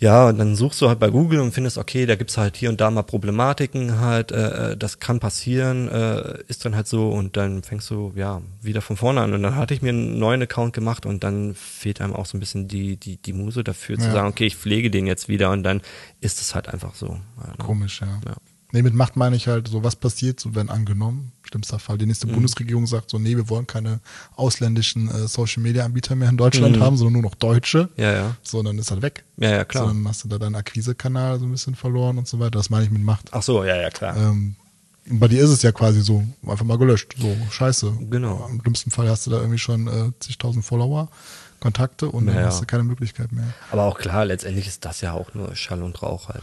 ja, 0.00 0.28
und 0.28 0.38
dann 0.38 0.56
suchst 0.56 0.80
du 0.80 0.88
halt 0.88 0.98
bei 0.98 1.10
Google 1.10 1.40
und 1.40 1.52
findest, 1.52 1.76
okay, 1.76 2.06
da 2.06 2.16
gibt's 2.16 2.38
halt 2.38 2.56
hier 2.56 2.70
und 2.70 2.80
da 2.80 2.90
mal 2.90 3.02
Problematiken 3.02 4.00
halt, 4.00 4.32
äh, 4.32 4.72
äh, 4.72 4.76
das 4.76 4.98
kann 4.98 5.20
passieren, 5.20 5.88
äh, 5.88 6.38
ist 6.48 6.64
dann 6.64 6.74
halt 6.74 6.86
so 6.86 7.10
und 7.10 7.36
dann 7.36 7.62
fängst 7.62 7.90
du 7.90 8.10
ja 8.16 8.40
wieder 8.62 8.80
von 8.80 8.96
vorne 8.96 9.20
an. 9.20 9.34
Und 9.34 9.42
dann 9.42 9.56
hatte 9.56 9.74
ich 9.74 9.82
mir 9.82 9.90
einen 9.90 10.18
neuen 10.18 10.40
Account 10.40 10.72
gemacht 10.72 11.04
und 11.04 11.22
dann 11.22 11.54
fehlt 11.54 12.00
einem 12.00 12.14
auch 12.14 12.24
so 12.24 12.38
ein 12.38 12.40
bisschen 12.40 12.66
die, 12.66 12.96
die, 12.96 13.18
die 13.18 13.34
Muse 13.34 13.62
dafür 13.62 13.98
ja. 13.98 14.04
zu 14.04 14.10
sagen, 14.10 14.28
okay, 14.28 14.46
ich 14.46 14.56
pflege 14.56 14.90
den 14.90 15.06
jetzt 15.06 15.28
wieder 15.28 15.50
und 15.50 15.64
dann 15.64 15.82
ist 16.20 16.40
es 16.40 16.54
halt 16.54 16.68
einfach 16.68 16.94
so. 16.94 17.18
Komisch, 17.58 18.00
ja. 18.00 18.20
ja. 18.26 18.36
Nee, 18.72 18.82
mit 18.82 18.94
Macht 18.94 19.16
meine 19.16 19.36
ich 19.36 19.48
halt 19.48 19.68
so, 19.68 19.82
was 19.82 19.96
passiert, 19.96 20.40
so 20.40 20.54
wenn 20.54 20.68
angenommen, 20.68 21.32
schlimmster 21.42 21.78
Fall, 21.78 21.98
die 21.98 22.06
nächste 22.06 22.26
mhm. 22.26 22.32
Bundesregierung 22.32 22.86
sagt 22.86 23.10
so, 23.10 23.18
nee, 23.18 23.36
wir 23.36 23.48
wollen 23.48 23.66
keine 23.66 24.00
ausländischen 24.36 25.08
äh, 25.08 25.26
Social-Media-Anbieter 25.26 26.14
mehr 26.14 26.28
in 26.28 26.36
Deutschland 26.36 26.76
mhm. 26.76 26.80
haben, 26.80 26.96
sondern 26.96 27.14
nur 27.14 27.22
noch 27.22 27.34
deutsche. 27.34 27.88
Ja, 27.96 28.12
ja. 28.12 28.36
So, 28.42 28.62
dann 28.62 28.78
ist 28.78 28.90
halt 28.90 29.02
weg. 29.02 29.24
Ja, 29.36 29.50
ja, 29.50 29.64
klar. 29.64 29.84
So, 29.84 29.92
dann 29.92 30.06
hast 30.06 30.24
du 30.24 30.28
da 30.28 30.38
deinen 30.38 30.54
Akquisekanal 30.54 31.38
so 31.38 31.46
ein 31.46 31.52
bisschen 31.52 31.74
verloren 31.74 32.18
und 32.18 32.28
so 32.28 32.38
weiter. 32.38 32.50
Das 32.50 32.70
meine 32.70 32.84
ich 32.84 32.90
mit 32.90 33.02
Macht. 33.02 33.28
Ach 33.32 33.42
so, 33.42 33.64
ja, 33.64 33.76
ja, 33.76 33.90
klar. 33.90 34.16
Ähm, 34.16 34.56
bei 35.06 35.28
dir 35.28 35.42
ist 35.42 35.50
es 35.50 35.62
ja 35.62 35.72
quasi 35.72 36.02
so, 36.02 36.24
einfach 36.46 36.64
mal 36.64 36.78
gelöscht. 36.78 37.16
So, 37.18 37.34
scheiße. 37.50 37.92
Genau. 38.10 38.46
Im 38.50 38.62
dümmsten 38.62 38.92
Fall 38.92 39.08
hast 39.08 39.26
du 39.26 39.30
da 39.30 39.38
irgendwie 39.38 39.58
schon 39.58 39.88
äh, 39.88 40.12
zigtausend 40.20 40.64
Follower 40.64 41.08
Kontakte 41.60 42.08
und 42.10 42.26
Ja, 42.26 42.34
dann 42.34 42.44
hast 42.46 42.60
du 42.62 42.66
keine 42.66 42.82
Möglichkeit 42.84 43.32
mehr. 43.32 43.44
Aber 43.70 43.84
auch 43.84 43.98
klar, 43.98 44.24
letztendlich 44.24 44.66
ist 44.66 44.84
das 44.84 45.00
ja 45.02 45.12
auch 45.12 45.34
nur 45.34 45.54
Schall 45.54 45.82
und 45.82 46.02
Rauch 46.02 46.28
halt. 46.28 46.42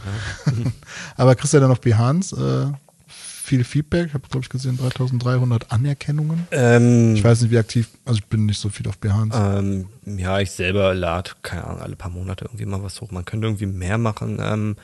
Ne? 0.56 0.72
Aber 1.16 1.34
kriegst 1.34 1.52
du 1.52 1.56
ja 1.56 1.60
dann 1.60 1.70
auf 1.70 1.80
Behance 1.80 2.72
äh, 2.72 2.76
viel 3.08 3.64
Feedback? 3.64 4.06
Ich 4.08 4.14
habe, 4.14 4.26
glaube 4.28 4.44
ich, 4.44 4.48
gesehen, 4.48 4.76
3300 4.78 5.72
Anerkennungen. 5.72 6.46
ähm, 6.50 7.14
Ich 7.14 7.24
weiß 7.24 7.42
nicht, 7.42 7.50
wie 7.50 7.58
aktiv, 7.58 7.88
also 8.04 8.18
ich 8.18 8.26
bin 8.26 8.46
nicht 8.46 8.60
so 8.60 8.68
viel 8.68 8.86
auf 8.88 8.98
Behance. 8.98 9.36
Ähm, 9.36 9.86
ja, 10.18 10.38
ich 10.38 10.50
selber 10.50 10.94
lade, 10.94 11.30
keine 11.42 11.64
Ahnung, 11.64 11.80
alle 11.82 11.96
paar 11.96 12.10
Monate 12.10 12.44
irgendwie 12.44 12.66
mal 12.66 12.82
was 12.82 13.00
hoch. 13.00 13.10
Man 13.10 13.24
könnte 13.24 13.46
irgendwie 13.46 13.66
mehr 13.66 13.98
machen. 13.98 14.38
Ähm, 14.40 14.76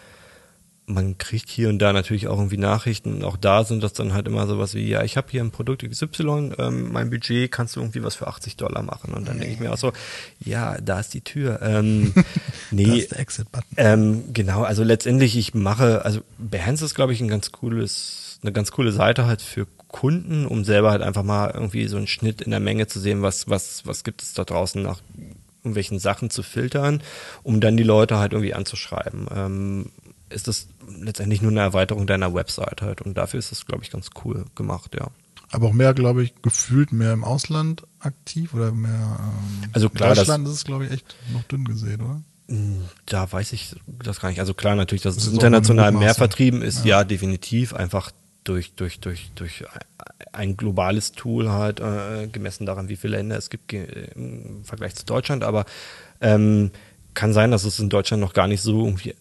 man 0.86 1.16
kriegt 1.16 1.48
hier 1.48 1.70
und 1.70 1.78
da 1.78 1.92
natürlich 1.92 2.28
auch 2.28 2.36
irgendwie 2.36 2.58
Nachrichten. 2.58 3.24
Auch 3.24 3.36
da 3.36 3.64
sind 3.64 3.82
das 3.82 3.94
dann 3.94 4.12
halt 4.12 4.26
immer 4.26 4.46
sowas 4.46 4.74
wie, 4.74 4.86
ja, 4.86 5.02
ich 5.02 5.16
habe 5.16 5.28
hier 5.30 5.42
ein 5.42 5.50
Produkt 5.50 5.88
XY, 5.88 6.52
ähm, 6.58 6.92
mein 6.92 7.10
Budget 7.10 7.50
kannst 7.50 7.76
du 7.76 7.80
irgendwie 7.80 8.02
was 8.02 8.16
für 8.16 8.26
80 8.26 8.56
Dollar 8.56 8.82
machen. 8.82 9.14
Und 9.14 9.26
dann 9.26 9.38
denke 9.38 9.54
ich 9.54 9.60
mir 9.60 9.72
auch 9.72 9.78
so, 9.78 9.92
ja, 10.40 10.76
da 10.80 11.00
ist 11.00 11.14
die 11.14 11.22
Tür. 11.22 11.60
Ähm, 11.62 12.12
da 12.14 12.22
nee, 12.70 12.98
ist 12.98 13.12
der 13.12 13.20
Exit-Button. 13.20 13.74
ähm, 13.76 14.24
genau, 14.32 14.62
also 14.62 14.84
letztendlich, 14.84 15.36
ich 15.36 15.54
mache, 15.54 16.04
also 16.04 16.20
Behance 16.38 16.84
ist, 16.84 16.94
glaube 16.94 17.12
ich, 17.12 17.20
ein 17.20 17.28
ganz 17.28 17.50
cooles, 17.50 18.38
eine 18.42 18.52
ganz 18.52 18.70
coole 18.70 18.92
Seite 18.92 19.26
halt 19.26 19.40
für 19.40 19.66
Kunden, 19.88 20.44
um 20.44 20.64
selber 20.64 20.90
halt 20.90 21.02
einfach 21.02 21.22
mal 21.22 21.50
irgendwie 21.54 21.86
so 21.86 21.96
einen 21.96 22.08
Schnitt 22.08 22.42
in 22.42 22.50
der 22.50 22.60
Menge 22.60 22.88
zu 22.88 23.00
sehen, 23.00 23.22
was, 23.22 23.48
was, 23.48 23.86
was 23.86 24.04
gibt 24.04 24.22
es 24.22 24.34
da 24.34 24.44
draußen 24.44 24.82
nach 24.82 25.00
irgendwelchen 25.62 25.98
Sachen 25.98 26.28
zu 26.28 26.42
filtern, 26.42 27.02
um 27.42 27.60
dann 27.60 27.76
die 27.78 27.84
Leute 27.84 28.18
halt 28.18 28.32
irgendwie 28.32 28.52
anzuschreiben. 28.52 29.26
Ähm, 29.34 29.86
ist 30.34 30.48
das 30.48 30.68
letztendlich 31.00 31.40
nur 31.42 31.50
eine 31.50 31.60
Erweiterung 31.60 32.06
deiner 32.06 32.34
Website 32.34 32.82
halt 32.82 33.00
und 33.02 33.14
dafür 33.14 33.38
ist 33.38 33.50
das, 33.52 33.64
glaube 33.66 33.82
ich, 33.84 33.90
ganz 33.90 34.10
cool 34.24 34.44
gemacht, 34.54 34.94
ja. 34.94 35.08
Aber 35.50 35.68
auch 35.68 35.72
mehr, 35.72 35.94
glaube 35.94 36.24
ich, 36.24 36.34
gefühlt 36.42 36.92
mehr 36.92 37.12
im 37.12 37.22
Ausland 37.22 37.84
aktiv 38.00 38.54
oder 38.54 38.72
mehr 38.72 39.18
ähm, 39.20 39.70
Also 39.72 39.88
klar, 39.88 40.10
in 40.10 40.16
das- 40.16 40.26
Deutschland 40.26 40.48
ist 40.48 40.54
es, 40.54 40.64
glaube 40.64 40.86
ich, 40.86 40.90
echt 40.92 41.14
noch 41.32 41.44
dünn 41.44 41.64
gesehen, 41.64 42.00
oder? 42.00 42.22
Da 43.06 43.30
weiß 43.32 43.52
ich 43.54 43.74
das 43.86 44.20
gar 44.20 44.28
nicht. 44.28 44.40
Also 44.40 44.52
klar, 44.52 44.74
natürlich, 44.74 45.00
dass 45.02 45.14
Das 45.14 45.26
es 45.28 45.32
international 45.32 45.92
mehr 45.92 46.14
vertrieben 46.14 46.60
ist, 46.60 46.84
ja. 46.84 47.02
definitiv. 47.04 47.72
Einfach 47.72 48.10
durch, 48.44 48.74
durch, 48.74 49.00
durch, 49.00 49.30
durch 49.34 49.64
ein 50.32 50.56
globales 50.58 51.12
Tool 51.12 51.50
halt, 51.50 51.80
äh, 51.80 52.26
gemessen 52.30 52.66
daran, 52.66 52.88
wie 52.90 52.96
viele 52.96 53.16
Länder 53.16 53.38
es 53.38 53.48
gibt 53.48 53.72
im 53.72 54.62
Vergleich 54.64 54.94
zu 54.94 55.06
Deutschland. 55.06 55.42
Aber 55.42 55.64
ähm, 56.20 56.70
kann 57.14 57.32
sein, 57.32 57.50
dass 57.50 57.64
es 57.64 57.78
in 57.78 57.88
Deutschland 57.88 58.20
noch 58.20 58.34
gar 58.34 58.46
nicht 58.46 58.60
so 58.60 58.84
irgendwie 58.84 59.14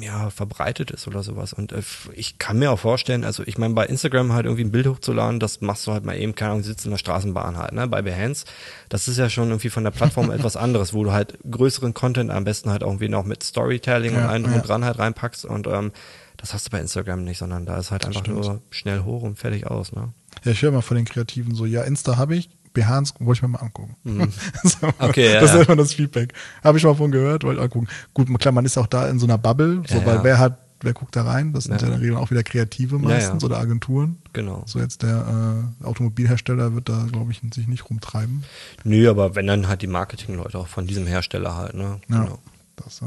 ja, 0.00 0.30
verbreitet 0.30 0.90
ist 0.90 1.08
oder 1.08 1.22
sowas. 1.22 1.52
Und 1.52 1.72
äh, 1.72 1.82
ich 2.14 2.38
kann 2.38 2.58
mir 2.58 2.70
auch 2.70 2.78
vorstellen, 2.78 3.24
also 3.24 3.42
ich 3.46 3.58
meine, 3.58 3.74
bei 3.74 3.86
Instagram 3.86 4.32
halt 4.32 4.46
irgendwie 4.46 4.64
ein 4.64 4.70
Bild 4.70 4.86
hochzuladen, 4.86 5.40
das 5.40 5.60
machst 5.60 5.86
du 5.86 5.92
halt 5.92 6.04
mal 6.04 6.16
eben, 6.16 6.34
keine 6.34 6.52
Ahnung, 6.52 6.62
sitzt 6.62 6.84
in 6.84 6.90
der 6.92 6.98
Straßenbahn 6.98 7.56
halt, 7.56 7.72
ne? 7.72 7.88
Bei 7.88 8.00
Behance, 8.02 8.44
das 8.88 9.08
ist 9.08 9.18
ja 9.18 9.28
schon 9.28 9.48
irgendwie 9.48 9.70
von 9.70 9.84
der 9.84 9.90
Plattform 9.90 10.30
etwas 10.32 10.56
anderes, 10.56 10.94
wo 10.94 11.04
du 11.04 11.12
halt 11.12 11.38
größeren 11.50 11.94
Content 11.94 12.30
am 12.30 12.44
besten 12.44 12.70
halt 12.70 12.82
irgendwie 12.82 13.08
noch 13.08 13.24
mit 13.24 13.42
Storytelling 13.42 14.14
und 14.14 14.20
Ja, 14.20 14.28
allem 14.28 14.44
drum 14.44 14.52
ja. 14.52 14.60
und 14.60 14.68
dran 14.68 14.84
halt 14.84 14.98
reinpackst 14.98 15.44
und 15.44 15.66
ähm, 15.66 15.92
das 16.36 16.54
hast 16.54 16.66
du 16.66 16.70
bei 16.70 16.80
Instagram 16.80 17.24
nicht, 17.24 17.38
sondern 17.38 17.66
da 17.66 17.76
ist 17.78 17.90
halt 17.90 18.04
einfach 18.04 18.20
stimmt. 18.20 18.38
nur 18.40 18.62
schnell 18.70 19.00
hoch 19.04 19.22
und 19.22 19.38
fertig 19.38 19.66
aus, 19.66 19.92
ne? 19.92 20.12
Ja, 20.44 20.52
ich 20.52 20.62
höre 20.62 20.72
mal 20.72 20.80
von 20.82 20.96
den 20.96 21.06
Kreativen 21.06 21.54
so, 21.54 21.66
ja, 21.66 21.82
Insta 21.82 22.16
habe 22.16 22.34
ich, 22.36 22.50
Behance 22.72 23.14
wollte 23.18 23.38
ich 23.38 23.42
mir 23.42 23.48
mal 23.48 23.58
angucken. 23.60 23.96
So, 24.64 24.86
Mhm. 24.86 24.92
Okay, 24.98 25.34
ja, 25.34 25.40
das 25.40 25.50
ist 25.50 25.56
ja. 25.56 25.62
immer 25.64 25.76
das 25.76 25.92
Feedback. 25.94 26.32
Habe 26.64 26.78
ich 26.78 26.84
mal 26.84 26.94
von 26.94 27.10
gehört, 27.10 27.44
wollte 27.44 27.60
angucken. 27.60 27.88
Gut, 28.14 28.28
klar, 28.40 28.52
man 28.52 28.64
ist 28.64 28.78
auch 28.78 28.86
da 28.86 29.08
in 29.08 29.18
so 29.18 29.26
einer 29.26 29.38
Bubble, 29.38 29.82
so, 29.88 29.96
Ja, 29.98 30.06
weil 30.06 30.16
ja. 30.16 30.24
wer 30.24 30.38
hat, 30.38 30.58
wer 30.80 30.92
guckt 30.92 31.14
da 31.14 31.22
rein? 31.24 31.52
Das 31.52 31.64
sind 31.64 31.80
ja, 31.80 31.86
in 31.86 31.92
der 31.92 32.00
Regel 32.00 32.16
auch 32.16 32.30
wieder 32.30 32.42
Kreative 32.42 32.98
meistens 32.98 33.44
oder 33.44 33.58
Agenturen. 33.58 34.18
Genau. 34.32 34.62
So 34.66 34.78
jetzt 34.78 35.02
der 35.02 35.70
äh, 35.82 35.84
Automobilhersteller 35.84 36.74
wird 36.74 36.88
da, 36.88 37.06
glaube 37.10 37.30
ich, 37.32 37.40
sich 37.54 37.68
nicht 37.68 37.88
rumtreiben. 37.88 38.44
Nö, 38.84 39.08
aber 39.08 39.34
wenn 39.34 39.46
dann 39.46 39.68
halt 39.68 39.82
die 39.82 39.86
Marketingleute 39.86 40.58
auch 40.58 40.68
von 40.68 40.86
diesem 40.86 41.06
Hersteller 41.06 41.56
halt, 41.56 41.74
ne? 41.74 42.00
Ja, 42.08 42.38
das, 42.76 43.02
äh, 43.02 43.04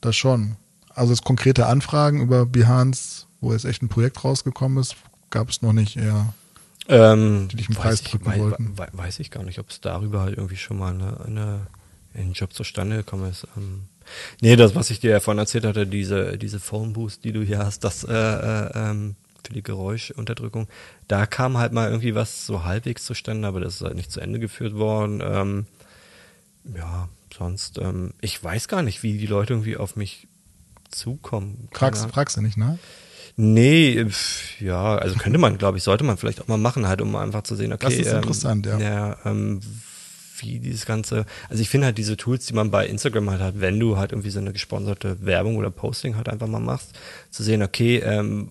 das 0.00 0.16
schon. 0.16 0.56
Also 0.94 1.12
jetzt 1.12 1.24
konkrete 1.24 1.66
Anfragen 1.66 2.22
über 2.22 2.46
Behance, 2.46 3.26
wo 3.40 3.52
jetzt 3.52 3.64
echt 3.66 3.82
ein 3.82 3.88
Projekt 3.88 4.24
rausgekommen 4.24 4.78
ist, 4.78 4.96
gab 5.30 5.50
es 5.50 5.60
noch 5.60 5.72
nicht 5.74 5.96
eher. 5.96 6.32
Ähm, 6.88 7.48
Die 7.48 7.56
dich 7.56 7.68
im 7.68 7.76
weiß 7.76 7.82
Preis 7.82 8.00
ich- 8.02 8.10
drücken 8.10 8.26
wei- 8.26 8.38
wollten. 8.38 8.78
wei- 8.78 8.88
Weiß 8.92 9.18
ich 9.20 9.30
gar 9.30 9.42
nicht, 9.42 9.58
ob 9.58 9.70
es 9.70 9.80
darüber 9.80 10.20
halt 10.20 10.36
irgendwie 10.36 10.56
schon 10.56 10.78
mal 10.78 10.92
eine, 10.94 11.20
eine, 11.24 11.66
ein 12.14 12.32
Job 12.32 12.52
zustande 12.52 12.96
gekommen 12.98 13.30
ist. 13.30 13.46
Ähm, 13.56 13.82
nee, 14.40 14.56
das, 14.56 14.74
was 14.74 14.90
ich 14.90 15.00
dir 15.00 15.10
ja 15.10 15.20
vorhin 15.20 15.38
erzählt 15.40 15.64
hatte, 15.64 15.86
diese, 15.86 16.38
diese 16.38 16.60
Phone 16.60 16.92
Boost, 16.92 17.24
die 17.24 17.32
du 17.32 17.42
hier 17.42 17.58
hast, 17.58 17.82
das 17.84 18.04
äh, 18.04 18.12
äh, 18.12 18.70
ähm, 18.74 19.16
für 19.44 19.52
die 19.52 19.62
Geräuschunterdrückung, 19.62 20.68
da 21.08 21.26
kam 21.26 21.56
halt 21.58 21.72
mal 21.72 21.88
irgendwie 21.88 22.14
was 22.14 22.46
so 22.46 22.64
halbwegs 22.64 23.04
zustande, 23.04 23.46
aber 23.48 23.60
das 23.60 23.76
ist 23.76 23.82
halt 23.82 23.94
nicht 23.96 24.10
zu 24.10 24.20
Ende 24.20 24.38
geführt 24.38 24.74
worden. 24.74 25.20
Ähm, 25.24 25.66
ja, 26.76 27.08
sonst, 27.36 27.78
ähm, 27.78 28.12
ich 28.20 28.42
weiß 28.42 28.66
gar 28.68 28.82
nicht, 28.82 29.02
wie 29.02 29.18
die 29.18 29.26
Leute 29.26 29.52
irgendwie 29.52 29.76
auf 29.76 29.94
mich 29.96 30.26
zukommen. 30.90 31.68
Fragst, 31.72 32.06
fragst 32.10 32.36
du 32.36 32.40
nicht, 32.42 32.56
ne? 32.56 32.78
Nee, 33.36 34.04
pf, 34.08 34.60
ja, 34.60 34.96
also 34.96 35.16
könnte 35.16 35.38
man, 35.38 35.58
glaube 35.58 35.76
ich, 35.76 35.84
sollte 35.84 36.04
man 36.04 36.16
vielleicht 36.16 36.40
auch 36.40 36.48
mal 36.48 36.56
machen, 36.56 36.88
halt, 36.88 37.02
um 37.02 37.14
einfach 37.16 37.42
zu 37.42 37.54
sehen, 37.54 37.72
okay. 37.72 37.84
Das 37.84 37.94
ist 37.94 38.12
interessant, 38.12 38.64
ja. 38.64 38.78
ja 38.78 39.16
ähm, 39.26 39.60
wie 40.38 40.58
dieses 40.58 40.86
ganze, 40.86 41.26
also 41.48 41.60
ich 41.60 41.68
finde 41.68 41.86
halt 41.86 41.98
diese 41.98 42.16
Tools, 42.16 42.46
die 42.46 42.54
man 42.54 42.70
bei 42.70 42.86
Instagram 42.86 43.30
halt 43.30 43.40
hat, 43.42 43.60
wenn 43.60 43.78
du 43.78 43.98
halt 43.98 44.12
irgendwie 44.12 44.30
so 44.30 44.38
eine 44.38 44.52
gesponserte 44.52 45.24
Werbung 45.24 45.56
oder 45.56 45.70
Posting 45.70 46.16
halt 46.16 46.28
einfach 46.28 46.46
mal 46.46 46.60
machst, 46.60 46.92
zu 47.30 47.42
sehen, 47.42 47.62
okay, 47.62 47.98
ähm, 47.98 48.50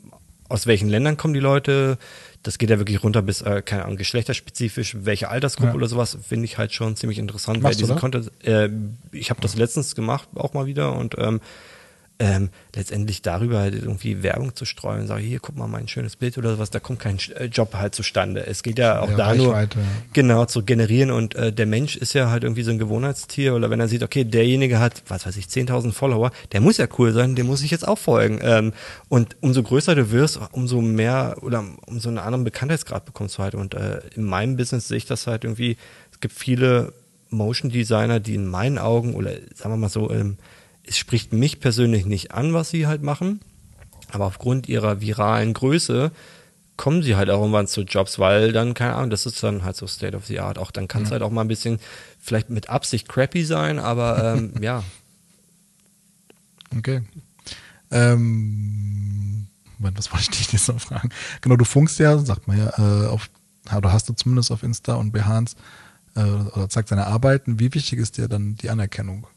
aus 0.50 0.68
welchen 0.68 0.90
Ländern 0.90 1.18
kommen 1.18 1.34
die 1.34 1.40
Leute, 1.40 1.98
das 2.44 2.60
geht 2.60 2.70
ja 2.70 2.78
wirklich 2.78 3.04
runter 3.04 3.24
bis, 3.24 3.42
äh, 3.42 3.64
keine 3.64 3.86
Ahnung, 3.86 3.98
geschlechterspezifisch, 3.98 4.98
welche 5.00 5.30
Altersgruppe 5.30 5.72
Ja. 5.72 5.76
oder 5.76 5.88
sowas, 5.88 6.16
finde 6.28 6.46
ich 6.46 6.60
halt 6.60 6.74
schon 6.74 6.96
ziemlich 6.96 7.18
interessant. 7.18 7.64
Machst 7.64 7.80
du 7.80 7.84
diese 7.84 7.94
das? 7.94 8.02
Content, 8.02 8.32
äh, 8.44 8.70
ich 9.12 9.32
habe 9.32 9.42
das 9.42 9.56
letztens 9.56 9.96
gemacht, 9.96 10.30
auch 10.36 10.54
mal 10.54 10.68
wieder 10.68 10.94
und 10.96 11.16
ähm, 11.18 11.42
ähm, 12.18 12.50
letztendlich 12.74 13.22
darüber 13.22 13.60
halt 13.60 13.76
irgendwie 13.76 14.24
Werbung 14.24 14.56
zu 14.56 14.64
streuen 14.64 15.02
und 15.02 15.08
sagen, 15.08 15.24
hier, 15.24 15.40
guck 15.40 15.58
mal, 15.58 15.68
mein 15.68 15.88
schönes 15.88 16.16
Bild 16.16 16.38
oder 16.38 16.54
sowas, 16.56 16.70
da 16.70 16.80
kommt 16.80 17.00
kein 17.00 17.18
äh, 17.36 17.46
Job 17.46 17.74
halt 17.74 17.94
zustande. 17.94 18.46
Es 18.46 18.64
geht 18.64 18.80
ja 18.80 19.02
auch 19.02 19.10
Ja, 19.10 19.18
da 19.18 19.36
nur, 19.36 19.68
genau, 20.14 20.46
zu 20.46 20.64
generieren 20.64 21.12
und 21.12 21.36
äh, 21.36 21.52
der 21.52 21.66
Mensch 21.66 21.98
ist 21.98 22.14
ja 22.14 22.30
halt 22.30 22.44
irgendwie 22.44 22.64
so 22.64 22.72
ein 22.72 22.80
Gewohnheitstier 22.80 23.54
oder 23.54 23.70
wenn 23.70 23.82
er 23.82 23.90
sieht, 23.90 24.02
okay, 24.02 24.24
derjenige 24.24 24.80
hat, 24.80 25.04
was 25.10 25.26
weiß 25.26 25.36
ich, 25.36 25.48
10.000 25.48 25.92
Follower, 25.92 26.32
der 26.54 26.62
muss 26.62 26.78
ja 26.78 26.88
cool 26.98 27.12
sein, 27.12 27.36
dem 27.36 27.48
muss 27.48 27.62
ich 27.64 27.72
jetzt 27.72 27.88
auch 27.88 27.98
folgen. 27.98 28.40
Ähm, 28.42 28.72
und 29.10 29.36
umso 29.42 29.62
größer 29.62 29.96
du 29.96 30.12
wirst, 30.12 30.40
umso 30.54 30.82
mehr 30.82 31.38
oder 31.42 31.66
umso 31.86 32.08
einen 32.08 32.20
anderen 32.20 32.46
Bekanntheitsgrad 32.46 33.04
bekommst 33.04 33.38
du 33.38 33.44
halt 33.44 33.56
und 33.56 33.74
äh, 33.74 34.00
in 34.16 34.24
meinem 34.24 34.56
Business 34.56 34.88
sehe 34.88 34.98
ich 34.98 35.06
das 35.06 35.28
halt 35.28 35.44
irgendwie, 35.44 35.76
es 36.14 36.22
gibt 36.22 36.34
viele 36.34 36.94
Motion 37.30 37.72
Designer, 37.72 38.22
die 38.22 38.36
in 38.36 38.48
meinen 38.48 38.78
Augen 38.78 39.16
oder 39.16 39.32
sagen 39.54 39.74
wir 39.74 39.78
mal 39.78 39.90
so, 39.90 40.10
ähm, 40.12 40.38
es 40.88 40.98
spricht 40.98 41.34
mich 41.34 41.60
persönlich 41.60 42.06
nicht 42.06 42.32
an, 42.32 42.54
was 42.54 42.70
sie 42.70 42.88
halt 42.88 43.02
machen, 43.02 43.42
aber 44.12 44.26
aufgrund 44.26 44.70
ihrer 44.70 45.02
viralen 45.02 45.54
Größe 45.54 46.12
kommen 46.78 47.04
sie 47.04 47.16
halt 47.16 47.30
auch 47.30 47.40
irgendwann 47.40 47.68
zu 47.68 47.82
Jobs, 47.82 48.20
weil 48.20 48.52
dann, 48.52 48.74
keine 48.74 48.96
Ahnung, 48.96 49.10
das 49.10 49.26
ist 49.26 49.42
dann 49.42 49.64
halt 49.64 49.76
so 49.76 49.88
State 49.88 50.16
of 50.16 50.26
the 50.26 50.40
Art. 50.40 50.58
Auch 50.58 50.72
dann 50.72 50.88
kann 50.88 51.04
es 51.04 51.12
halt 51.12 51.22
auch 51.22 51.32
mal 51.32 51.42
ein 51.42 51.48
bisschen 51.48 51.80
vielleicht 52.20 52.50
mit 52.50 52.70
Absicht 52.70 53.08
crappy 53.08 53.46
sein, 53.46 53.80
aber 53.80 54.36
ähm, 54.36 54.54
ja. 54.62 54.84
Okay. 56.76 57.02
Ähm, 57.92 59.48
was 59.80 60.12
wollte 60.12 60.26
ich 60.32 60.38
dich 60.38 60.52
jetzt 60.52 60.68
noch 60.68 60.82
fragen? 60.82 61.10
Genau, 61.42 61.56
du 61.56 61.66
funkst 61.66 62.00
ja, 62.00 62.18
sagt 62.18 62.48
man 62.48 62.58
ja, 62.58 62.74
äh, 62.78 63.08
auf, 63.08 63.30
oder 63.76 63.94
hast 63.94 64.10
du 64.10 64.14
zumindest 64.14 64.52
auf 64.52 64.64
Insta 64.64 64.96
und 64.96 65.12
Behance 65.12 65.56
äh, 66.16 66.22
oder 66.22 66.70
zeigt 66.70 66.90
seine 66.90 67.08
Arbeiten. 67.08 67.60
Wie 67.60 67.74
wichtig 67.74 68.00
ist 68.00 68.18
dir 68.18 68.28
dann 68.28 68.56
die 68.56 68.70
Anerkennung? 68.70 69.28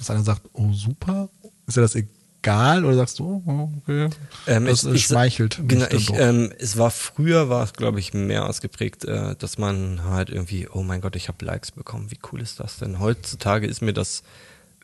Dass 0.00 0.10
einer 0.10 0.22
sagt, 0.24 0.42
oh 0.54 0.72
super, 0.72 1.28
ist 1.68 1.76
dir 1.76 1.82
das 1.82 1.94
egal 1.94 2.84
oder 2.84 2.96
sagst 2.96 3.18
du, 3.20 3.42
oh, 3.46 3.70
okay, 3.82 4.08
Ähm, 4.48 4.64
das 4.64 4.82
ich- 4.84 4.94
ich- 4.94 5.04
schmeichelt 5.06 5.60
Genau, 5.68 5.86
ich, 5.90 6.10
ähm, 6.14 6.52
es 6.58 6.76
war 6.78 6.90
früher, 6.90 7.48
war 7.50 7.62
es 7.62 7.74
glaube 7.74 8.00
ich 8.00 8.12
mehr 8.14 8.46
ausgeprägt, 8.48 9.04
äh, 9.04 9.36
dass 9.38 9.58
man 9.58 10.02
halt 10.04 10.30
irgendwie, 10.30 10.66
oh 10.72 10.82
mein 10.82 11.00
Gott, 11.02 11.14
ich 11.16 11.28
habe 11.28 11.44
Likes 11.44 11.70
bekommen, 11.70 12.10
wie 12.10 12.18
cool 12.32 12.40
ist 12.40 12.58
das 12.58 12.78
denn? 12.78 12.98
Heutzutage 12.98 13.66
ist 13.66 13.82
mir 13.82 13.92
das 13.92 14.22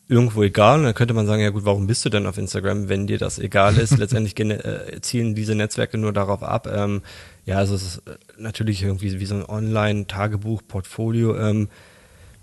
irgendwo 0.09 0.43
egal 0.45 0.79
und 0.79 0.85
dann 0.85 0.95
könnte 0.95 1.15
man 1.15 1.27
sagen, 1.27 1.43
ja 1.43 1.51
gut, 1.51 1.65
warum 1.65 1.89
bist 1.89 2.05
du 2.05 2.11
denn 2.11 2.27
auf 2.27 2.39
Instagram, 2.39 2.89
wenn 2.89 3.09
dir 3.09 3.19
das 3.19 3.41
egal 3.41 3.77
ist? 3.77 3.97
Letztendlich 3.99 4.39
äh, 4.39 5.01
zielen 5.01 5.35
diese 5.35 5.57
Netzwerke 5.57 5.99
nur 5.99 6.13
darauf 6.13 6.45
ab. 6.45 6.69
Ähm, 6.73 7.03
ja, 7.45 7.57
also 7.57 7.75
es 7.75 7.83
ist 7.83 7.97
äh, 8.07 8.17
natürlich 8.39 8.83
irgendwie 8.85 9.19
wie 9.19 9.27
so 9.27 9.35
ein 9.35 9.45
Online-Tagebuch, 9.45 10.63
Portfolio. 10.69 11.37
Ähm, 11.37 11.69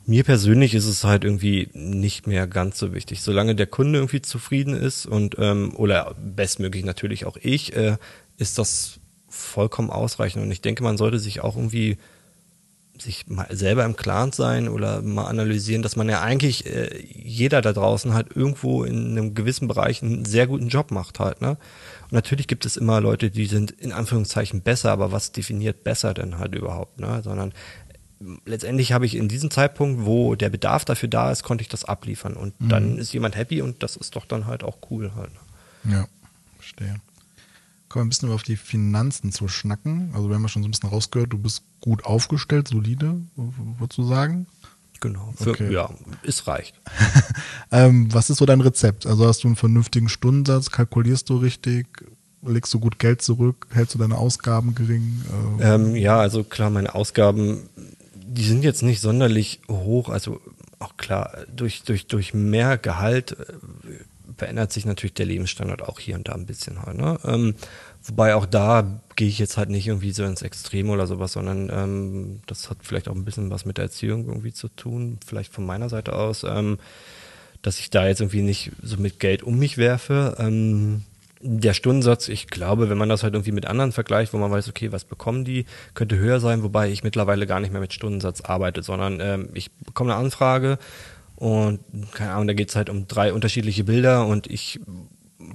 mir 0.06 0.24
persönlich 0.24 0.74
ist 0.74 0.86
es 0.86 1.04
halt 1.04 1.24
irgendwie 1.24 1.70
nicht 1.74 2.28
mehr 2.28 2.48
ganz 2.48 2.78
so 2.78 2.94
wichtig. 2.94 3.22
Solange 3.22 3.56
der 3.56 3.68
Kunde 3.68 4.00
irgendwie 4.00 4.22
zufrieden 4.22 4.74
ist 4.74 5.06
und 5.06 5.36
ähm, 5.40 5.74
oder 5.76 6.16
bestmöglich 6.20 6.84
natürlich 6.84 7.26
auch 7.26 7.38
ich, 7.42 7.76
äh, 7.76 7.98
ist 8.38 8.58
das 8.58 9.00
vollkommen 9.30 9.90
ausreichend. 9.90 10.44
Und 10.44 10.52
ich 10.52 10.62
denke, 10.62 10.84
man 10.84 10.98
sollte 10.98 11.20
sich 11.20 11.42
auch 11.42 11.56
irgendwie 11.56 11.98
sich 13.00 13.28
mal 13.28 13.48
selber 13.50 13.86
im 13.86 13.96
Klaren 13.96 14.32
sein 14.32 14.70
oder 14.70 15.02
mal 15.02 15.26
analysieren, 15.26 15.82
dass 15.82 15.96
man 15.96 16.10
ja 16.10 16.22
eigentlich 16.22 16.68
äh, 16.68 17.04
jeder 17.04 17.62
da 17.62 17.74
draußen 17.74 18.14
halt 18.14 18.36
irgendwo 18.36 18.84
in 18.84 19.12
einem 19.12 19.34
gewissen 19.34 19.68
Bereich 19.68 20.04
einen 20.04 20.26
sehr 20.26 20.46
guten 20.46 20.68
Job 20.68 20.92
macht 20.92 21.20
halt, 21.20 21.42
ne? 21.42 21.58
Und 22.04 22.12
natürlich 22.12 22.48
gibt 22.48 22.66
es 22.66 22.78
immer 22.78 23.02
Leute, 23.02 23.32
die 23.32 23.48
sind 23.48 23.72
in 23.72 23.92
Anführungszeichen 23.92 24.62
besser, 24.62 24.92
aber 24.92 25.12
was 25.12 25.32
definiert 25.32 25.84
besser 25.84 26.14
denn 26.14 26.38
halt 26.38 26.54
überhaupt, 26.54 27.00
ne? 27.00 27.22
Sondern 27.24 27.54
letztendlich 28.46 28.92
habe 28.92 29.06
ich 29.06 29.16
in 29.16 29.28
diesem 29.28 29.52
Zeitpunkt, 29.52 30.06
wo 30.06 30.36
der 30.36 30.50
Bedarf 30.50 30.86
dafür 30.86 31.10
da 31.10 31.32
ist, 31.32 31.44
konnte 31.44 31.62
ich 31.62 31.70
das 31.70 31.86
abliefern. 31.86 32.34
Und 32.34 32.60
mhm. 32.60 32.70
dann 32.70 32.98
ist 32.98 33.14
jemand 33.14 33.36
happy 33.36 33.62
und 33.62 33.84
das 33.84 33.96
ist 33.96 34.16
doch 34.16 34.26
dann 34.26 34.46
halt 34.46 34.64
auch 34.64 34.78
cool 34.90 35.14
halt. 35.16 35.32
Ja, 35.90 36.08
verstehe. 36.58 36.96
Kommen 37.90 38.06
wir 38.06 38.06
ein 38.06 38.10
bisschen 38.10 38.32
auf 38.32 38.44
die 38.44 38.56
Finanzen 38.56 39.32
zu 39.32 39.48
schnacken. 39.48 40.12
Also 40.14 40.30
wir 40.30 40.36
haben 40.36 40.44
ja 40.44 40.50
schon 40.50 40.64
so 40.64 40.68
ein 40.68 40.72
bisschen 40.72 40.90
rausgehört, 40.90 41.34
du 41.34 41.38
bist 41.38 41.64
gut 41.80 42.06
aufgestellt, 42.06 42.68
solide, 42.68 43.22
würdest 43.36 43.98
du 43.98 44.04
sagen? 44.04 44.48
Genau. 45.00 45.34
Für, 45.36 45.50
okay. 45.50 45.72
Ja, 45.72 45.90
es 46.26 46.48
reicht. 46.48 46.76
ähm, 47.72 48.12
was 48.14 48.30
ist 48.30 48.38
so 48.38 48.46
dein 48.46 48.62
Rezept? 48.62 49.06
Also 49.06 49.28
hast 49.28 49.44
du 49.44 49.50
einen 49.50 49.58
vernünftigen 49.58 50.08
Stundensatz, 50.08 50.72
kalkulierst 50.72 51.30
du 51.30 51.38
richtig, 51.38 51.88
legst 52.42 52.74
du 52.74 52.80
gut 52.80 53.00
Geld 53.00 53.22
zurück, 53.22 53.68
hältst 53.72 53.96
du 53.96 54.00
deine 54.00 54.18
Ausgaben 54.18 54.76
gering? 54.76 55.22
Äh, 55.60 55.76
ähm, 55.76 55.96
ja, 55.96 56.20
also 56.20 56.44
klar, 56.44 56.70
meine 56.70 56.96
Ausgaben, 56.96 57.70
die 58.34 58.44
sind 58.44 58.64
jetzt 58.64 58.84
nicht 58.84 59.02
sonderlich 59.02 59.62
hoch. 59.70 60.10
Also 60.10 60.42
auch 60.80 60.98
klar, 60.98 61.38
durch, 61.56 61.84
durch, 61.84 62.08
durch 62.08 62.34
mehr 62.34 62.78
Gehalt 62.78 63.34
äh, 63.34 63.46
verändert 64.38 64.72
sich 64.72 64.86
natürlich 64.86 65.14
der 65.14 65.26
Lebensstandard 65.26 65.84
auch 65.84 66.00
hier 66.00 66.16
und 66.16 66.28
da 66.28 66.34
ein 66.34 66.46
bisschen 66.46 66.82
halt. 66.82 66.98
Ne? 66.98 67.20
Ähm, 67.26 67.56
wobei 68.04 68.36
auch 68.36 68.46
da 68.46 69.02
gehe 69.16 69.28
ich 69.28 69.40
jetzt 69.40 69.58
halt 69.58 69.70
nicht 69.70 69.88
irgendwie 69.88 70.12
so 70.12 70.24
ins 70.24 70.42
Extrem 70.42 70.90
oder 70.90 71.08
sowas, 71.08 71.34
sondern 71.34 71.70
ähm, 71.72 72.42
das 72.48 72.70
hat 72.70 72.78
vielleicht 72.82 73.08
auch 73.08 73.16
ein 73.16 73.26
bisschen 73.26 73.52
was 73.52 73.66
mit 73.66 73.78
der 73.78 73.86
Erziehung 73.86 74.28
irgendwie 74.28 74.54
zu 74.54 74.70
tun, 74.70 75.20
vielleicht 75.26 75.54
von 75.54 75.66
meiner 75.66 75.90
Seite 75.90 76.14
aus, 76.14 76.44
ähm, 76.44 76.80
dass 77.62 77.80
ich 77.80 77.92
da 77.92 78.08
jetzt 78.08 78.22
irgendwie 78.22 78.42
nicht 78.42 78.72
so 78.82 78.98
mit 78.98 79.20
Geld 79.20 79.44
um 79.44 79.60
mich 79.60 79.78
werfe. 79.78 80.36
Der 81.46 81.74
Stundensatz, 81.74 82.30
ich 82.30 82.48
glaube, 82.48 82.90
wenn 82.90 82.98
man 82.98 83.10
das 83.10 83.22
halt 83.22 83.34
irgendwie 83.34 83.52
mit 83.52 83.66
anderen 83.66 83.92
vergleicht, 83.92 84.34
wo 84.34 84.38
man 84.38 84.50
weiß, 84.50 84.70
okay, 84.70 84.94
was 84.94 85.04
bekommen 85.04 85.44
die, 85.44 85.66
könnte 85.94 86.18
höher 86.18 86.40
sein, 86.40 86.64
wobei 86.64 86.90
ich 86.90 87.04
mittlerweile 87.04 87.46
gar 87.46 87.60
nicht 87.60 87.72
mehr 87.72 87.82
mit 87.82 87.94
Stundensatz 87.94 88.42
arbeite, 88.42 88.82
sondern 88.82 89.20
ähm, 89.20 89.50
ich 89.54 89.70
bekomme 89.72 90.14
eine 90.14 90.24
Anfrage 90.24 90.78
und 91.36 91.82
keine 92.14 92.32
Ahnung, 92.32 92.48
da 92.48 92.54
geht 92.54 92.70
es 92.70 92.78
halt 92.78 92.90
um 92.90 93.08
drei 93.08 93.34
unterschiedliche 93.34 93.84
Bilder 93.84 94.26
und 94.26 94.48
ich 94.48 94.80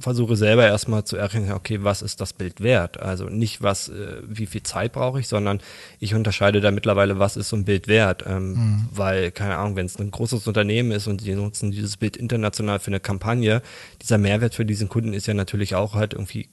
versuche 0.01 0.37
selber 0.37 0.67
erstmal 0.67 1.05
zu 1.05 1.17
erkennen, 1.17 1.53
okay, 1.53 1.83
was 1.83 2.03
ist 2.03 2.21
das 2.21 2.33
Bild 2.33 2.61
wert? 2.61 3.01
Also 3.01 3.27
nicht 3.27 3.63
was, 3.63 3.89
äh, 3.89 4.23
wie 4.27 4.47
viel 4.47 4.63
Zeit 4.63 4.93
brauche 4.93 5.21
ich, 5.21 5.29
sondern 5.29 5.61
ich 6.01 6.15
unterscheide 6.15 6.61
da 6.61 6.71
mittlerweile, 6.71 7.19
was 7.19 7.37
ist 7.37 7.49
so 7.49 7.57
ein 7.57 7.65
Bild 7.65 7.89
wert? 7.89 8.25
Ähm, 8.27 8.53
mhm. 8.53 8.89
Weil, 8.93 9.31
keine 9.31 9.57
Ahnung, 9.57 9.77
wenn 9.77 9.87
es 9.87 9.99
ein 9.99 10.11
großes 10.11 10.47
Unternehmen 10.47 10.93
ist 10.93 11.07
und 11.07 11.25
die 11.25 11.35
nutzen 11.35 11.71
dieses 11.71 11.97
Bild 11.97 12.17
international 12.17 12.79
für 12.79 12.89
eine 12.89 13.01
Kampagne, 13.01 13.63
dieser 14.03 14.19
Mehrwert 14.19 14.55
für 14.55 14.65
diesen 14.65 14.89
Kunden 14.89 15.13
ist 15.13 15.27
ja 15.27 15.35
natürlich 15.35 15.75
auch 15.75 15.95
halt 15.95 16.15
irgendwie 16.15 16.49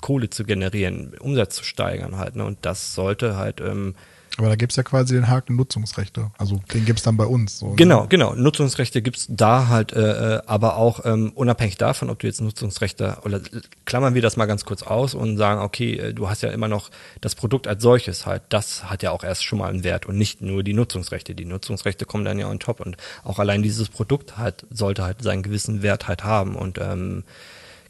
Kohle 0.00 0.30
zu 0.30 0.44
generieren, 0.44 1.14
Umsatz 1.18 1.56
zu 1.56 1.64
steigern 1.64 2.16
halt. 2.16 2.36
Ne? 2.36 2.44
Und 2.44 2.58
das 2.62 2.94
sollte 2.94 3.36
halt 3.36 3.60
ähm, 3.60 3.94
aber 4.38 4.48
da 4.48 4.56
gibt 4.56 4.72
es 4.72 4.76
ja 4.76 4.82
quasi 4.82 5.14
den 5.14 5.28
Haken 5.28 5.56
Nutzungsrechte. 5.56 6.30
Also 6.36 6.60
den 6.74 6.84
gibt 6.84 6.98
es 6.98 7.04
dann 7.04 7.16
bei 7.16 7.24
uns. 7.24 7.58
So, 7.58 7.70
ne? 7.70 7.76
genau, 7.76 8.02
ne? 8.02 8.08
genau. 8.08 8.34
Nutzungsrechte 8.34 9.00
gibt 9.00 9.16
es 9.16 9.26
da 9.30 9.68
halt, 9.68 9.92
äh, 9.92 10.36
äh, 10.36 10.42
aber 10.46 10.76
auch 10.76 11.04
ähm, 11.04 11.32
unabhängig 11.34 11.76
davon, 11.76 12.10
ob 12.10 12.18
du 12.18 12.26
jetzt 12.26 12.40
Nutzungsrechte 12.40 13.18
oder 13.24 13.40
klammern 13.84 14.14
wir 14.14 14.22
das 14.22 14.36
mal 14.36 14.46
ganz 14.46 14.64
kurz 14.64 14.82
aus 14.82 15.14
und 15.14 15.38
sagen, 15.38 15.60
okay, 15.62 15.96
äh, 15.96 16.12
du 16.12 16.28
hast 16.28 16.42
ja 16.42 16.50
immer 16.50 16.68
noch 16.68 16.90
das 17.20 17.34
Produkt 17.34 17.66
als 17.66 17.82
solches 17.82 18.26
halt. 18.26 18.42
Das 18.50 18.90
hat 18.90 19.02
ja 19.02 19.10
auch 19.10 19.24
erst 19.24 19.44
schon 19.44 19.58
mal 19.58 19.70
einen 19.70 19.84
Wert 19.84 20.06
und 20.06 20.18
nicht 20.18 20.42
nur 20.42 20.62
die 20.62 20.74
Nutzungsrechte. 20.74 21.34
Die 21.34 21.46
Nutzungsrechte 21.46 22.04
kommen 22.04 22.24
dann 22.24 22.38
ja 22.38 22.48
on 22.48 22.58
top 22.58 22.80
und 22.80 22.96
auch 23.24 23.38
allein 23.38 23.62
dieses 23.62 23.88
Produkt 23.88 24.36
halt 24.36 24.66
sollte 24.70 25.02
halt 25.02 25.22
seinen 25.22 25.42
gewissen 25.42 25.82
Wert 25.82 26.08
halt 26.08 26.24
haben 26.24 26.56
und 26.56 26.78
ähm, 26.78 27.24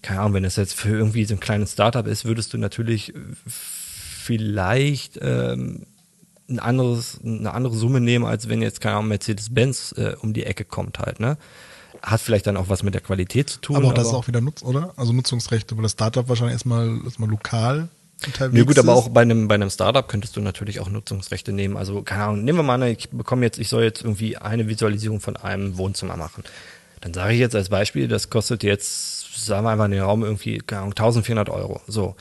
keine 0.03 0.21
Ahnung, 0.21 0.35
wenn 0.35 0.45
es 0.45 0.55
jetzt 0.55 0.75
für 0.75 0.91
irgendwie 0.91 1.25
so 1.25 1.35
ein 1.35 1.41
kleines 1.41 1.73
Startup 1.73 2.07
ist, 2.07 2.25
würdest 2.25 2.53
du 2.53 2.59
natürlich 2.59 3.13
vielleicht 3.47 5.19
ähm, 5.21 5.87
ein 6.49 6.59
anderes, 6.59 7.19
eine 7.25 7.53
andere 7.53 7.75
Summe 7.75 8.01
nehmen, 8.01 8.25
als 8.25 8.49
wenn 8.49 8.63
jetzt, 8.63 8.81
keine 8.81 8.97
Ahnung, 8.97 9.09
Mercedes-Benz 9.09 9.95
äh, 9.97 10.15
um 10.21 10.33
die 10.33 10.45
Ecke 10.45 10.65
kommt 10.65 10.99
halt, 10.99 11.21
ne? 11.21 11.37
Hat 12.03 12.21
vielleicht 12.21 12.47
dann 12.47 12.57
auch 12.57 12.69
was 12.69 12.83
mit 12.83 12.95
der 12.95 13.01
Qualität 13.01 13.51
zu 13.51 13.61
tun. 13.61 13.77
Aber 13.77 13.89
auch 13.89 13.95
das 13.95 14.09
ist 14.09 14.15
auch 14.15 14.29
wieder 14.29 14.41
Nutz, 14.41 14.63
oder? 14.63 14.93
Also 14.97 15.13
Nutzungsrechte, 15.13 15.77
weil 15.77 15.83
das 15.83 15.93
Startup 15.93 16.29
wahrscheinlich 16.29 16.53
erstmal, 16.53 17.01
erstmal 17.05 17.29
lokal 17.29 17.89
unterwegs 18.25 18.57
Ja 18.57 18.65
gut, 18.65 18.79
aber 18.79 18.95
auch 18.95 19.09
bei 19.09 19.23
einem, 19.23 19.49
bei 19.49 19.55
einem 19.57 19.71
Startup 19.71 20.07
könntest 20.07 20.37
du 20.37 20.41
natürlich 20.41 20.81
auch 20.81 20.89
Nutzungsrechte 20.89 21.53
nehmen. 21.53 21.77
Also, 21.77 22.03
keine 22.03 22.25
Ahnung, 22.25 22.45
nehmen 22.45 22.59
wir 22.59 22.63
mal 22.63 22.81
an, 22.81 22.89
ich 22.89 23.11
bekomme 23.11 23.45
jetzt, 23.45 23.59
ich 23.59 23.69
soll 23.69 23.83
jetzt 23.83 24.03
irgendwie 24.03 24.37
eine 24.37 24.69
Visualisierung 24.69 25.21
von 25.21 25.37
einem 25.37 25.79
Wohnzimmer 25.79 26.17
machen. 26.17 26.45
Dann 27.01 27.13
sage 27.13 27.35
ich 27.35 27.41
jetzt 27.41 27.55
als 27.55 27.69
Beispiel, 27.69 28.09
das 28.09 28.31
kostet 28.31 28.63
jetzt, 28.63 29.45
sagen 29.45 29.65
wir 29.65 29.71
einfach 29.71 29.85
in 29.87 29.93
den 29.93 30.03
Raum 30.03 30.23
irgendwie, 30.23 30.59
keine 30.59 30.83
Ahnung, 30.83 30.93
1400 30.93 31.51
Euro. 31.51 31.81
So. 31.87 32.15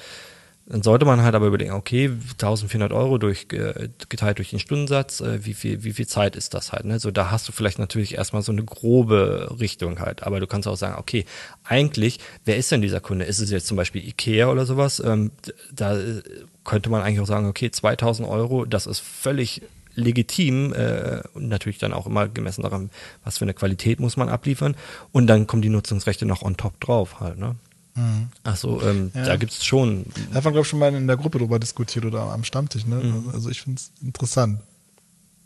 Dann 0.68 0.82
sollte 0.82 1.06
man 1.06 1.22
halt 1.22 1.36
aber 1.36 1.46
überlegen, 1.46 1.74
okay, 1.74 2.12
1400 2.32 2.92
Euro 2.92 3.20
durch, 3.20 3.46
äh, 3.52 3.90
geteilt 4.10 4.40
durch 4.40 4.50
den 4.50 4.58
Stundensatz, 4.58 5.22
äh, 5.22 5.46
wie 5.46 5.54
viel, 5.54 5.84
wie 5.84 5.94
viel 5.94 6.08
Zeit 6.08 6.36
ist 6.36 6.56
das 6.56 6.72
halt, 6.72 6.86
ne? 6.86 7.00
So, 7.00 7.12
da 7.12 7.30
hast 7.30 7.48
du 7.48 7.52
vielleicht 7.52 7.78
natürlich 7.78 8.16
erstmal 8.16 8.42
so 8.42 8.52
eine 8.52 8.64
grobe 8.64 9.56
Richtung 9.60 10.00
halt. 10.00 10.24
Aber 10.24 10.40
du 10.40 10.48
kannst 10.48 10.68
auch 10.68 10.76
sagen, 10.76 10.96
okay, 10.98 11.26
eigentlich, 11.64 12.20
wer 12.46 12.58
ist 12.58 12.72
denn 12.72 12.82
dieser 12.82 13.00
Kunde? 13.00 13.26
Ist 13.26 13.40
es 13.40 13.52
jetzt 13.52 13.68
zum 13.68 13.78
Beispiel 13.78 14.08
Ikea 14.08 14.50
oder 14.50 14.66
sowas? 14.66 15.00
Ähm, 15.00 15.32
da 15.72 16.00
äh, 16.00 16.24
könnte 16.64 16.90
man 16.90 17.04
eigentlich 17.04 17.20
auch 17.20 17.28
sagen, 17.28 17.48
okay, 17.48 17.70
2000 17.70 18.28
Euro, 18.28 18.66
das 18.66 18.88
ist 18.88 19.00
völlig 19.02 19.62
legitim 19.94 20.74
äh, 20.74 21.22
und 21.36 21.48
natürlich 21.48 21.78
dann 21.78 21.94
auch 21.94 22.08
immer 22.08 22.28
gemessen 22.28 22.64
daran, 22.64 22.90
was 23.24 23.38
für 23.38 23.46
eine 23.46 23.54
Qualität 23.54 24.00
muss 24.00 24.18
man 24.18 24.30
abliefern. 24.30 24.76
Und 25.12 25.28
dann 25.28 25.46
kommen 25.46 25.62
die 25.62 25.70
Nutzungsrechte 25.70 26.26
noch 26.26 26.42
on 26.42 26.58
top 26.58 26.80
drauf 26.80 27.20
halt, 27.20 27.38
ne? 27.38 27.56
Mhm. 27.96 28.28
Achso, 28.44 28.82
ähm, 28.82 29.12
ja. 29.14 29.26
da 29.26 29.36
gibt 29.38 29.54
es 29.54 29.66
schon. 29.66 30.06
Da 30.30 30.36
haben 30.36 30.46
wir, 30.46 30.52
glaube 30.52 30.62
ich, 30.62 30.68
schon 30.68 30.80
mal 30.80 30.94
in 30.94 31.08
der 31.08 31.18
Gruppe 31.18 31.40
drüber 31.40 31.60
diskutiert 31.60 32.06
oder 32.06 32.24
am 32.24 32.44
Stammtisch. 32.44 32.86
Ne? 32.86 32.96
Mhm. 32.96 33.30
Also 33.34 33.50
ich 33.50 33.62
finde 33.62 33.80
es 33.80 33.92
interessant. 34.04 34.60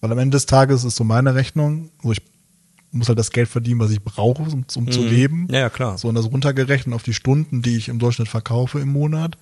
Weil 0.01 0.11
am 0.11 0.17
Ende 0.17 0.35
des 0.35 0.45
Tages 0.45 0.83
ist 0.83 0.95
so 0.95 1.03
meine 1.03 1.35
Rechnung, 1.35 1.91
wo 2.01 2.11
ich 2.11 2.21
muss 2.91 3.07
halt 3.07 3.19
das 3.19 3.31
Geld 3.31 3.49
verdienen, 3.49 3.79
was 3.79 3.91
ich 3.91 4.01
brauche, 4.01 4.41
um, 4.41 4.65
um 4.75 4.83
mhm. 4.83 4.91
zu 4.91 5.03
leben. 5.03 5.47
Ja, 5.51 5.59
ja, 5.59 5.69
klar. 5.69 5.97
So, 5.97 6.07
und 6.07 6.15
das 6.15 6.25
runtergerechnet 6.25 6.95
auf 6.95 7.03
die 7.03 7.13
Stunden, 7.13 7.61
die 7.61 7.77
ich 7.77 7.87
im 7.87 7.99
Durchschnitt 7.99 8.27
verkaufe 8.27 8.79
im 8.79 8.89
Monat, 8.89 9.37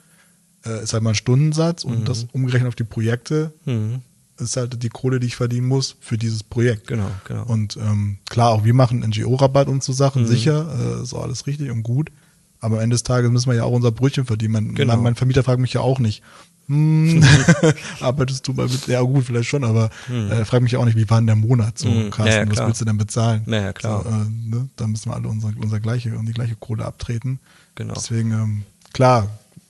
äh, 0.66 0.84
ist 0.84 0.94
halt 0.94 1.04
mein 1.04 1.16
Stundensatz 1.16 1.84
und 1.84 2.02
mhm. 2.02 2.06
das 2.06 2.28
umgerechnet 2.34 2.68
auf 2.68 2.76
die 2.76 2.84
Projekte 2.84 3.54
mhm. 3.66 4.02
ist 4.38 4.58
halt 4.58 4.84
die 4.84 4.90
Kohle, 4.90 5.20
die 5.20 5.28
ich 5.28 5.36
verdienen 5.36 5.68
muss 5.68 5.96
für 6.02 6.18
dieses 6.18 6.44
Projekt. 6.44 6.88
Genau, 6.88 7.10
genau. 7.26 7.46
Und 7.46 7.78
ähm, 7.78 8.18
klar, 8.30 8.50
auch 8.50 8.66
wir 8.66 8.74
machen 8.74 9.00
NGO-Rabatt 9.00 9.68
und 9.68 9.82
so 9.82 9.94
Sachen, 9.94 10.24
mhm. 10.24 10.28
sicher, 10.28 11.00
äh, 11.00 11.04
ist 11.04 11.14
auch 11.14 11.24
alles 11.24 11.48
richtig 11.48 11.72
und 11.72 11.84
gut. 11.84 12.12
Aber 12.60 12.78
am 12.78 12.84
Ende 12.84 12.96
des 12.96 13.04
Tages 13.04 13.30
müssen 13.32 13.50
wir 13.50 13.56
ja 13.56 13.64
auch 13.64 13.72
unser 13.72 13.92
Brötchen 13.92 14.26
verdienen. 14.26 14.54
Mein, 14.54 14.76
genau. 14.76 14.96
mein, 14.96 15.04
mein 15.04 15.16
Vermieter 15.16 15.44
fragt 15.44 15.60
mich 15.60 15.74
ja 15.74 15.82
auch 15.82 16.00
nicht, 16.00 16.24
hm, 16.68 17.24
arbeitest 18.02 18.46
du 18.48 18.54
mal 18.54 18.68
mit, 18.68 18.88
ja 18.88 19.02
gut, 19.02 19.26
vielleicht 19.26 19.48
schon, 19.48 19.64
aber 19.64 19.90
hm. 20.08 20.32
äh, 20.32 20.46
fragt 20.46 20.64
mich 20.64 20.76
auch 20.76 20.84
nicht, 20.84 20.98
wie 20.98 21.10
war 21.10 21.20
denn 21.20 21.28
der 21.28 21.36
Monat 21.38 21.78
so, 21.78 21.88
hm. 21.88 22.10
Carsten, 22.10 22.34
ja, 22.34 22.44
ja, 22.44 22.50
was 22.50 22.68
willst 22.68 22.82
du 22.82 22.86
denn 22.86 22.98
bezahlen? 22.98 23.44
Ja, 23.46 23.62
ja 23.62 23.74
klar. 23.74 24.04
So, 24.04 24.10
äh, 24.10 24.50
ne? 24.50 24.70
Da 24.76 24.88
müssen 24.88 25.10
wir 25.10 25.16
alle 25.16 25.30
unser, 25.30 25.54
unser 25.62 25.80
gleiche 25.80 26.18
und 26.18 26.26
die 26.26 26.34
gleiche 26.34 26.56
Kohle 26.56 26.86
abtreten. 26.86 27.40
Genau. 27.76 27.94
Deswegen, 27.94 28.32
ähm, 28.32 28.64
klar, 28.92 29.30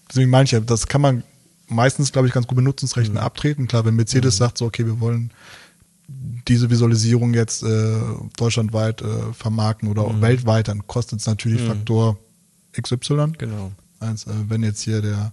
deswegen 0.10 0.32
meine 0.32 0.46
ich 0.46 0.52
ja, 0.52 0.60
das 0.60 0.88
kann 0.88 1.02
man 1.02 1.24
meistens, 1.68 2.12
glaube 2.12 2.28
ich, 2.28 2.34
ganz 2.34 2.48
gut 2.48 2.56
mit 2.56 2.66
Nutzungsrechten 2.66 3.18
hm. 3.18 3.24
abtreten. 3.24 3.68
Klar, 3.68 3.86
wenn 3.86 3.96
Mercedes 3.96 4.36
hm. 4.36 4.40
sagt 4.40 4.58
so, 4.58 4.66
okay, 4.66 4.86
wir 4.86 5.00
wollen 5.00 5.32
diese 6.48 6.70
Visualisierung 6.70 7.34
jetzt 7.34 7.64
äh, 7.64 7.98
deutschlandweit 8.38 9.02
äh, 9.02 9.34
vermarkten 9.34 9.90
oder 9.90 10.08
mhm. 10.08 10.22
weltweit, 10.22 10.70
dann 10.70 10.88
kostet 10.88 11.20
es 11.20 11.26
natürlich 11.26 11.62
mhm. 11.62 11.68
Faktor 11.68 12.18
XY. 12.74 13.34
Genau. 13.38 13.72
Als 13.99 14.28
äh, 14.28 14.32
wenn 14.47 14.63
jetzt 14.63 14.82
hier 14.82 15.01
der 15.01 15.32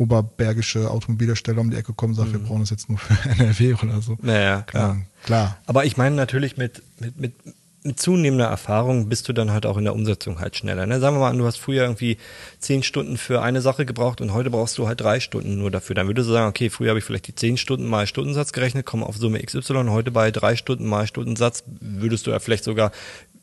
oberbergische 0.00 0.90
Automobilhersteller 0.90 1.60
um 1.60 1.70
die 1.70 1.76
Ecke 1.76 1.92
kommt 1.92 2.12
und 2.12 2.16
sagt, 2.16 2.28
mhm. 2.30 2.40
wir 2.40 2.40
brauchen 2.40 2.60
das 2.60 2.70
jetzt 2.70 2.88
nur 2.88 2.98
für 2.98 3.28
NRW 3.30 3.74
oder 3.74 4.00
so. 4.00 4.16
Naja, 4.22 4.62
klar. 4.62 4.96
Ja, 4.96 5.02
klar. 5.24 5.58
Aber 5.66 5.84
ich 5.84 5.96
meine 5.96 6.16
natürlich 6.16 6.56
mit, 6.56 6.82
mit, 6.98 7.20
mit, 7.20 7.34
mit 7.82 7.98
zunehmender 7.98 8.46
Erfahrung 8.46 9.08
bist 9.08 9.28
du 9.28 9.32
dann 9.32 9.52
halt 9.52 9.64
auch 9.64 9.76
in 9.76 9.84
der 9.84 9.94
Umsetzung 9.94 10.38
halt 10.38 10.56
schneller. 10.56 10.86
Ne? 10.86 11.00
Sagen 11.00 11.16
wir 11.16 11.20
mal, 11.20 11.36
du 11.36 11.46
hast 11.46 11.56
früher 11.56 11.82
irgendwie 11.82 12.18
zehn 12.58 12.82
Stunden 12.82 13.16
für 13.16 13.42
eine 13.42 13.62
Sache 13.62 13.86
gebraucht 13.86 14.20
und 14.20 14.32
heute 14.32 14.50
brauchst 14.50 14.76
du 14.78 14.86
halt 14.86 15.00
drei 15.00 15.20
Stunden 15.20 15.58
nur 15.58 15.70
dafür. 15.70 15.94
Dann 15.94 16.06
würdest 16.06 16.28
du 16.28 16.32
sagen, 16.32 16.48
okay, 16.48 16.68
früher 16.68 16.90
habe 16.90 16.98
ich 16.98 17.04
vielleicht 17.04 17.26
die 17.26 17.34
zehn 17.34 17.56
Stunden 17.56 17.86
mal 17.86 18.06
Stundensatz 18.06 18.52
gerechnet, 18.52 18.84
komme 18.84 19.06
auf 19.06 19.16
Summe 19.16 19.42
XY, 19.42 19.86
heute 19.88 20.10
bei 20.10 20.30
drei 20.30 20.56
Stunden 20.56 20.86
mal 20.86 21.06
Stundensatz 21.06 21.64
würdest 21.80 22.26
du 22.26 22.30
ja 22.30 22.38
vielleicht 22.38 22.64
sogar 22.64 22.90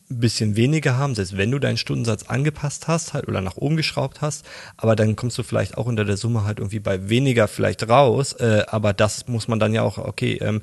bisschen 0.09 0.55
weniger 0.55 0.97
haben, 0.97 1.15
selbst 1.15 1.35
wenn 1.37 1.51
du 1.51 1.59
deinen 1.59 1.77
Stundensatz 1.77 2.23
angepasst 2.23 2.87
hast 2.87 3.13
halt 3.13 3.27
oder 3.27 3.41
nach 3.41 3.57
oben 3.57 3.75
geschraubt 3.75 4.21
hast, 4.21 4.45
aber 4.77 4.95
dann 4.95 5.15
kommst 5.15 5.37
du 5.37 5.43
vielleicht 5.43 5.77
auch 5.77 5.85
unter 5.85 6.05
der 6.05 6.17
Summe 6.17 6.45
halt 6.45 6.59
irgendwie 6.59 6.79
bei 6.79 7.09
weniger 7.09 7.47
vielleicht 7.47 7.87
raus, 7.89 8.33
äh, 8.33 8.63
aber 8.67 8.93
das 8.93 9.27
muss 9.27 9.47
man 9.47 9.59
dann 9.59 9.73
ja 9.73 9.81
auch, 9.81 9.97
okay, 9.97 10.37
ähm, 10.41 10.61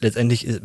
letztendlich 0.00 0.46
äh, 0.46 0.60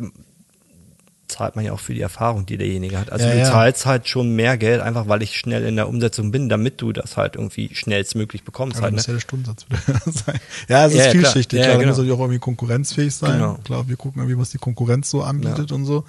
zahlt 1.26 1.56
man 1.56 1.64
ja 1.64 1.72
auch 1.72 1.80
für 1.80 1.94
die 1.94 2.00
Erfahrung, 2.00 2.46
die 2.46 2.56
derjenige 2.56 2.98
hat. 2.98 3.10
Also 3.10 3.26
ja, 3.26 3.32
du 3.32 3.38
ja. 3.38 3.44
zahlst 3.46 3.86
halt 3.86 4.08
schon 4.08 4.36
mehr 4.36 4.56
Geld, 4.56 4.80
einfach 4.80 5.08
weil 5.08 5.22
ich 5.22 5.36
schnell 5.36 5.64
in 5.64 5.74
der 5.74 5.88
Umsetzung 5.88 6.30
bin, 6.30 6.48
damit 6.48 6.80
du 6.80 6.92
das 6.92 7.16
halt 7.16 7.34
irgendwie 7.34 7.74
schnellstmöglich 7.74 8.44
bekommst. 8.44 8.76
Aber 8.76 8.84
halt, 8.84 8.94
muss 8.94 9.08
ne? 9.08 9.12
ja 9.12 9.16
der 9.16 9.20
Stundensatz 9.20 9.66
wieder 9.68 10.12
sein. 10.12 10.40
Ja, 10.68 10.86
es 10.86 10.94
ist 10.94 11.06
ja, 11.06 11.10
vielschichtig. 11.10 11.58
Klar, 11.58 11.64
klar 11.64 11.78
genau. 11.78 11.88
muss 11.88 11.98
natürlich 11.98 12.16
auch 12.16 12.20
irgendwie 12.20 12.38
konkurrenzfähig 12.38 13.14
sein. 13.14 13.32
Genau. 13.32 13.58
Klar, 13.64 13.88
wir 13.88 13.96
gucken 13.96 14.22
irgendwie, 14.22 14.38
was 14.38 14.50
die 14.50 14.58
Konkurrenz 14.58 15.10
so 15.10 15.22
anbietet 15.22 15.72
und 15.72 15.86
so 15.86 16.04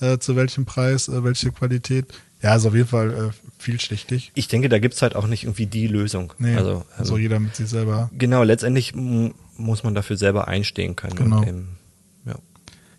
äh, 0.00 0.18
zu 0.18 0.36
welchem 0.36 0.64
Preis, 0.64 1.08
äh, 1.08 1.24
welche 1.24 1.52
Qualität. 1.52 2.06
Ja, 2.42 2.54
ist 2.54 2.66
auf 2.66 2.74
jeden 2.74 2.88
Fall 2.88 3.10
äh, 3.12 3.50
vielschichtig. 3.58 4.30
Ich 4.34 4.48
denke, 4.48 4.68
da 4.68 4.78
gibt's 4.78 5.02
halt 5.02 5.16
auch 5.16 5.26
nicht 5.26 5.44
irgendwie 5.44 5.66
die 5.66 5.86
Lösung. 5.86 6.32
Nee, 6.38 6.56
also, 6.56 6.84
also 6.96 7.14
so 7.14 7.18
jeder 7.18 7.40
mit 7.40 7.56
sich 7.56 7.68
selber. 7.68 8.10
Genau, 8.16 8.42
letztendlich 8.42 8.94
muss 8.94 9.82
man 9.82 9.94
dafür 9.94 10.16
selber 10.16 10.48
einstehen 10.48 10.96
können. 10.96 11.16
Genau. 11.16 11.42
Eben, 11.42 11.78
ja. 12.26 12.34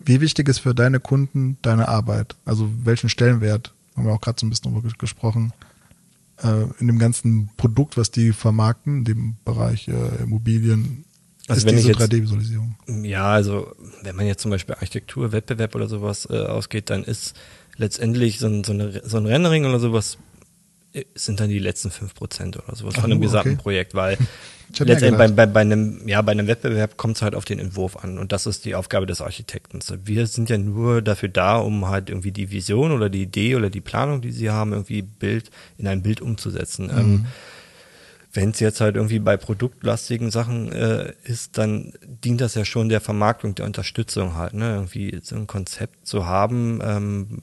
Wie 0.04 0.20
wichtig 0.20 0.48
ist 0.48 0.58
für 0.58 0.74
deine 0.74 1.00
Kunden 1.00 1.56
deine 1.62 1.88
Arbeit? 1.88 2.34
Also 2.44 2.68
welchen 2.82 3.08
Stellenwert, 3.08 3.72
haben 3.96 4.06
wir 4.06 4.12
auch 4.12 4.20
gerade 4.20 4.38
so 4.40 4.46
ein 4.46 4.50
bisschen 4.50 4.72
darüber 4.72 4.90
gesprochen, 4.98 5.52
äh, 6.42 6.64
in 6.80 6.88
dem 6.88 6.98
ganzen 6.98 7.50
Produkt, 7.56 7.96
was 7.96 8.10
die 8.10 8.32
vermarkten, 8.32 8.98
in 8.98 9.04
dem 9.04 9.36
Bereich 9.44 9.88
äh, 9.88 10.22
Immobilien, 10.22 11.04
Also 11.48 11.58
ist 11.60 11.66
wenn 11.66 11.78
ich 11.78 11.86
diese 11.86 11.98
jetzt- 11.98 12.12
3D-Visualisierung. 12.12 12.76
Ja, 13.02 13.30
also 13.32 13.72
wenn 14.02 14.16
man 14.16 14.26
jetzt 14.26 14.42
zum 14.42 14.50
Beispiel 14.50 14.74
Architektur, 14.74 15.32
Wettbewerb 15.32 15.74
oder 15.74 15.88
sowas 15.88 16.26
äh, 16.30 16.36
ausgeht, 16.38 16.90
dann 16.90 17.04
ist 17.04 17.34
letztendlich 17.76 18.38
so 18.38 18.46
ein, 18.46 18.64
so, 18.64 18.72
eine, 18.72 19.02
so 19.04 19.16
ein 19.18 19.26
Rendering 19.26 19.64
oder 19.64 19.78
sowas 19.80 20.18
äh, 20.92 21.04
sind 21.14 21.40
dann 21.40 21.48
die 21.50 21.58
letzten 21.58 21.90
5% 21.90 22.56
oder 22.58 22.74
sowas 22.76 22.94
Ach 22.96 23.00
von 23.02 23.10
dem 23.10 23.18
nur, 23.20 23.28
gesamten 23.28 23.52
okay. 23.54 23.62
Projekt, 23.62 23.94
weil 23.94 24.18
Ich 24.72 24.80
mehr 24.80 24.88
letztendlich 24.88 25.18
bei, 25.18 25.28
bei, 25.28 25.46
bei, 25.46 25.60
einem, 25.60 26.06
ja, 26.08 26.20
bei 26.22 26.32
einem 26.32 26.46
Wettbewerb 26.46 26.96
kommt 26.96 27.16
es 27.16 27.22
halt 27.22 27.34
auf 27.34 27.44
den 27.44 27.58
Entwurf 27.58 27.96
an 27.96 28.18
und 28.18 28.32
das 28.32 28.46
ist 28.46 28.64
die 28.64 28.74
Aufgabe 28.74 29.06
des 29.06 29.20
Architekten. 29.20 29.80
Wir 30.04 30.26
sind 30.26 30.50
ja 30.50 30.58
nur 30.58 31.02
dafür 31.02 31.28
da, 31.28 31.56
um 31.58 31.88
halt 31.88 32.08
irgendwie 32.10 32.32
die 32.32 32.50
Vision 32.50 32.92
oder 32.92 33.08
die 33.10 33.22
Idee 33.22 33.54
oder 33.56 33.70
die 33.70 33.80
Planung, 33.80 34.20
die 34.22 34.32
sie 34.32 34.50
haben, 34.50 34.72
irgendwie 34.72 35.02
Bild 35.02 35.50
in 35.78 35.86
ein 35.86 36.02
Bild 36.02 36.20
umzusetzen. 36.20 36.90
Ähm, 36.94 37.26
wenn 38.32 38.50
es 38.50 38.60
jetzt 38.60 38.80
halt 38.80 38.96
irgendwie 38.96 39.18
bei 39.18 39.36
produktlastigen 39.36 40.30
Sachen 40.30 40.70
äh, 40.72 41.12
ist, 41.24 41.56
dann 41.56 41.92
dient 42.02 42.40
das 42.40 42.54
ja 42.54 42.64
schon 42.64 42.88
der 42.88 43.00
Vermarktung, 43.00 43.54
der 43.54 43.64
Unterstützung 43.64 44.36
halt, 44.36 44.54
ne? 44.54 44.74
Irgendwie 44.74 45.18
so 45.22 45.34
ein 45.36 45.46
Konzept 45.46 46.06
zu 46.06 46.26
haben, 46.26 46.80
ähm, 46.82 47.42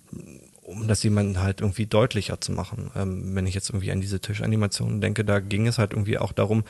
um 0.61 0.88
das 0.88 1.03
jemandem 1.03 1.41
halt 1.41 1.61
irgendwie 1.61 1.86
deutlicher 1.86 2.39
zu 2.39 2.51
machen. 2.51 2.91
Ähm, 2.95 3.36
wenn 3.36 3.47
ich 3.47 3.55
jetzt 3.55 3.69
irgendwie 3.69 3.91
an 3.91 4.01
diese 4.01 4.19
Tischanimationen 4.19 5.01
denke, 5.01 5.25
da 5.25 5.39
ging 5.39 5.67
es 5.67 5.77
halt 5.77 5.93
irgendwie 5.93 6.17
auch 6.17 6.33
darum, 6.33 6.63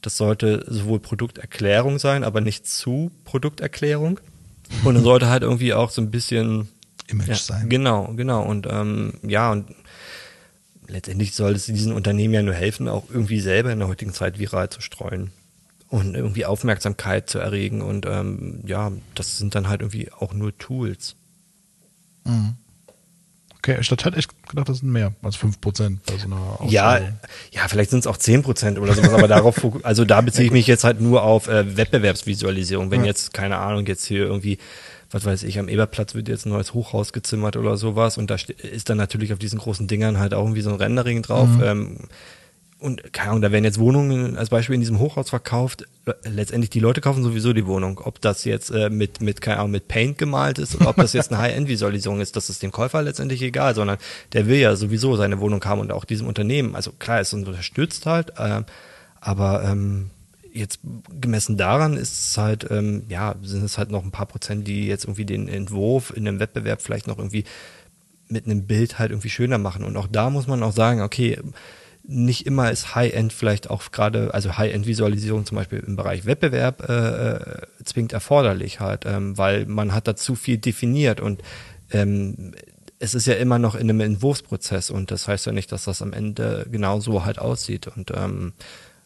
das 0.00 0.16
sollte 0.16 0.64
sowohl 0.66 1.00
Produkterklärung 1.00 1.98
sein, 1.98 2.24
aber 2.24 2.40
nicht 2.40 2.66
zu 2.66 3.10
Produkterklärung. 3.24 4.20
Und 4.84 4.96
es 4.96 5.02
sollte 5.02 5.28
halt 5.28 5.42
irgendwie 5.42 5.74
auch 5.74 5.90
so 5.90 6.00
ein 6.02 6.10
bisschen 6.10 6.68
Image 7.08 7.28
ja, 7.28 7.34
sein. 7.36 7.68
Genau, 7.68 8.12
genau. 8.14 8.42
Und 8.42 8.66
ähm, 8.70 9.14
ja, 9.26 9.50
und 9.50 9.66
letztendlich 10.88 11.34
soll 11.34 11.52
es 11.52 11.66
diesen 11.66 11.92
Unternehmen 11.92 12.34
ja 12.34 12.42
nur 12.42 12.54
helfen, 12.54 12.88
auch 12.88 13.04
irgendwie 13.10 13.40
selber 13.40 13.70
in 13.72 13.78
der 13.78 13.88
heutigen 13.88 14.12
Zeit 14.12 14.38
viral 14.38 14.70
zu 14.70 14.80
streuen 14.80 15.30
und 15.88 16.14
irgendwie 16.14 16.44
Aufmerksamkeit 16.46 17.30
zu 17.30 17.38
erregen. 17.38 17.82
Und 17.82 18.06
ähm, 18.06 18.60
ja, 18.66 18.90
das 19.14 19.38
sind 19.38 19.54
dann 19.54 19.68
halt 19.68 19.80
irgendwie 19.82 20.10
auch 20.12 20.32
nur 20.32 20.56
Tools. 20.58 21.14
Mhm. 22.24 22.54
Okay, 23.58 23.76
ich 23.80 23.90
hätte 23.90 24.16
echt 24.16 24.30
gedacht, 24.48 24.68
das 24.68 24.78
sind 24.78 24.90
mehr 24.92 25.12
als 25.22 25.36
5% 25.36 25.98
bei 26.06 26.16
so 26.16 26.26
einer 26.26 26.58
Ja, 26.70 27.00
ja, 27.50 27.66
vielleicht 27.68 27.90
sind 27.90 27.98
es 28.00 28.06
auch 28.06 28.16
10 28.16 28.42
Prozent 28.42 28.78
oder 28.78 28.94
sowas, 28.94 29.12
aber 29.12 29.26
darauf, 29.28 29.60
also 29.84 30.04
da 30.04 30.20
beziehe 30.20 30.46
ich 30.46 30.52
mich 30.52 30.66
jetzt 30.68 30.84
halt 30.84 31.00
nur 31.00 31.22
auf 31.22 31.48
äh, 31.48 31.76
Wettbewerbsvisualisierung. 31.76 32.90
Wenn 32.92 33.00
Ja. 33.00 33.06
jetzt, 33.08 33.34
keine 33.34 33.58
Ahnung, 33.58 33.84
jetzt 33.86 34.06
hier 34.06 34.20
irgendwie, 34.24 34.58
was 35.10 35.24
weiß 35.24 35.42
ich, 35.44 35.58
am 35.58 35.68
Eberplatz 35.68 36.14
wird 36.14 36.28
jetzt 36.28 36.46
ein 36.46 36.50
neues 36.50 36.74
Hochhaus 36.74 37.12
gezimmert 37.12 37.56
oder 37.56 37.76
sowas 37.76 38.18
und 38.18 38.30
da 38.30 38.36
ist 38.72 38.90
dann 38.90 38.98
natürlich 38.98 39.32
auf 39.32 39.38
diesen 39.38 39.58
großen 39.58 39.86
Dingern 39.86 40.18
halt 40.18 40.34
auch 40.34 40.42
irgendwie 40.42 40.60
so 40.60 40.70
ein 40.70 40.76
Rendering 40.76 41.22
drauf. 41.22 41.48
Mhm. 41.48 41.62
Ähm, 41.62 41.98
und 42.80 43.12
keine 43.12 43.30
Ahnung, 43.30 43.42
da 43.42 43.50
werden 43.50 43.64
jetzt 43.64 43.80
Wohnungen 43.80 44.36
als 44.36 44.50
Beispiel 44.50 44.74
in 44.74 44.80
diesem 44.80 45.00
Hochhaus 45.00 45.30
verkauft. 45.30 45.84
Le- 46.06 46.16
Letztendlich 46.22 46.70
die 46.70 46.78
Leute 46.78 47.00
kaufen 47.00 47.24
sowieso 47.24 47.52
die 47.52 47.66
Wohnung. 47.66 48.00
Ob 48.04 48.20
das 48.20 48.44
jetzt 48.44 48.70
äh, 48.70 48.88
mit, 48.88 49.20
mit, 49.20 49.40
keine 49.40 49.58
Ahnung, 49.58 49.72
mit 49.72 49.88
Paint 49.88 50.16
gemalt 50.16 50.60
ist 50.60 50.76
oder 50.76 50.90
ob 50.90 50.96
das 50.96 51.12
jetzt 51.12 51.32
eine 51.32 51.42
High-End-Visualisierung 51.42 52.20
ist, 52.20 52.36
das 52.36 52.50
ist 52.50 52.62
dem 52.62 52.70
Käufer 52.70 53.02
letztendlich 53.02 53.42
egal, 53.42 53.74
sondern 53.74 53.98
der 54.32 54.46
will 54.46 54.58
ja 54.58 54.76
sowieso 54.76 55.16
seine 55.16 55.40
Wohnung 55.40 55.64
haben 55.64 55.80
und 55.80 55.90
auch 55.90 56.04
diesem 56.04 56.28
Unternehmen. 56.28 56.76
Also 56.76 56.92
klar, 56.92 57.18
es 57.18 57.32
unterstützt 57.32 58.06
halt, 58.06 58.34
ähm, 58.38 58.64
aber 59.20 59.64
ähm, 59.64 60.10
jetzt 60.58 60.80
gemessen 61.20 61.56
daran 61.56 61.96
ist 61.96 62.30
es 62.30 62.38
halt, 62.38 62.66
ähm, 62.70 63.04
ja, 63.08 63.34
sind 63.42 63.64
es 63.64 63.78
halt 63.78 63.90
noch 63.90 64.04
ein 64.04 64.10
paar 64.10 64.26
Prozent, 64.26 64.66
die 64.66 64.86
jetzt 64.86 65.04
irgendwie 65.04 65.24
den 65.24 65.48
Entwurf 65.48 66.12
in 66.14 66.26
einem 66.26 66.40
Wettbewerb 66.40 66.82
vielleicht 66.82 67.06
noch 67.06 67.18
irgendwie 67.18 67.44
mit 68.28 68.44
einem 68.44 68.66
Bild 68.66 68.98
halt 68.98 69.10
irgendwie 69.10 69.30
schöner 69.30 69.58
machen. 69.58 69.84
Und 69.84 69.96
auch 69.96 70.08
da 70.08 70.30
muss 70.30 70.46
man 70.46 70.62
auch 70.62 70.72
sagen, 70.72 71.00
okay, 71.00 71.38
nicht 72.10 72.46
immer 72.46 72.70
ist 72.70 72.94
High-End 72.94 73.32
vielleicht 73.32 73.68
auch 73.68 73.90
gerade, 73.90 74.32
also 74.32 74.56
High-End-Visualisierung 74.56 75.44
zum 75.44 75.56
Beispiel 75.56 75.80
im 75.80 75.94
Bereich 75.94 76.24
Wettbewerb 76.24 76.88
äh, 76.88 77.32
äh, 77.36 77.66
zwingend 77.84 78.14
erforderlich 78.14 78.80
halt, 78.80 79.04
ähm, 79.04 79.36
weil 79.36 79.66
man 79.66 79.92
hat 79.92 80.08
da 80.08 80.16
zu 80.16 80.34
viel 80.34 80.56
definiert 80.56 81.20
und 81.20 81.42
ähm, 81.90 82.54
es 82.98 83.14
ist 83.14 83.26
ja 83.26 83.34
immer 83.34 83.58
noch 83.58 83.74
in 83.74 83.82
einem 83.82 84.00
Entwurfsprozess 84.00 84.90
und 84.90 85.10
das 85.10 85.28
heißt 85.28 85.46
ja 85.46 85.52
nicht, 85.52 85.70
dass 85.70 85.84
das 85.84 86.00
am 86.00 86.14
Ende 86.14 86.66
genauso 86.70 87.24
halt 87.26 87.38
aussieht 87.38 87.86
und 87.88 88.10
ähm, 88.16 88.54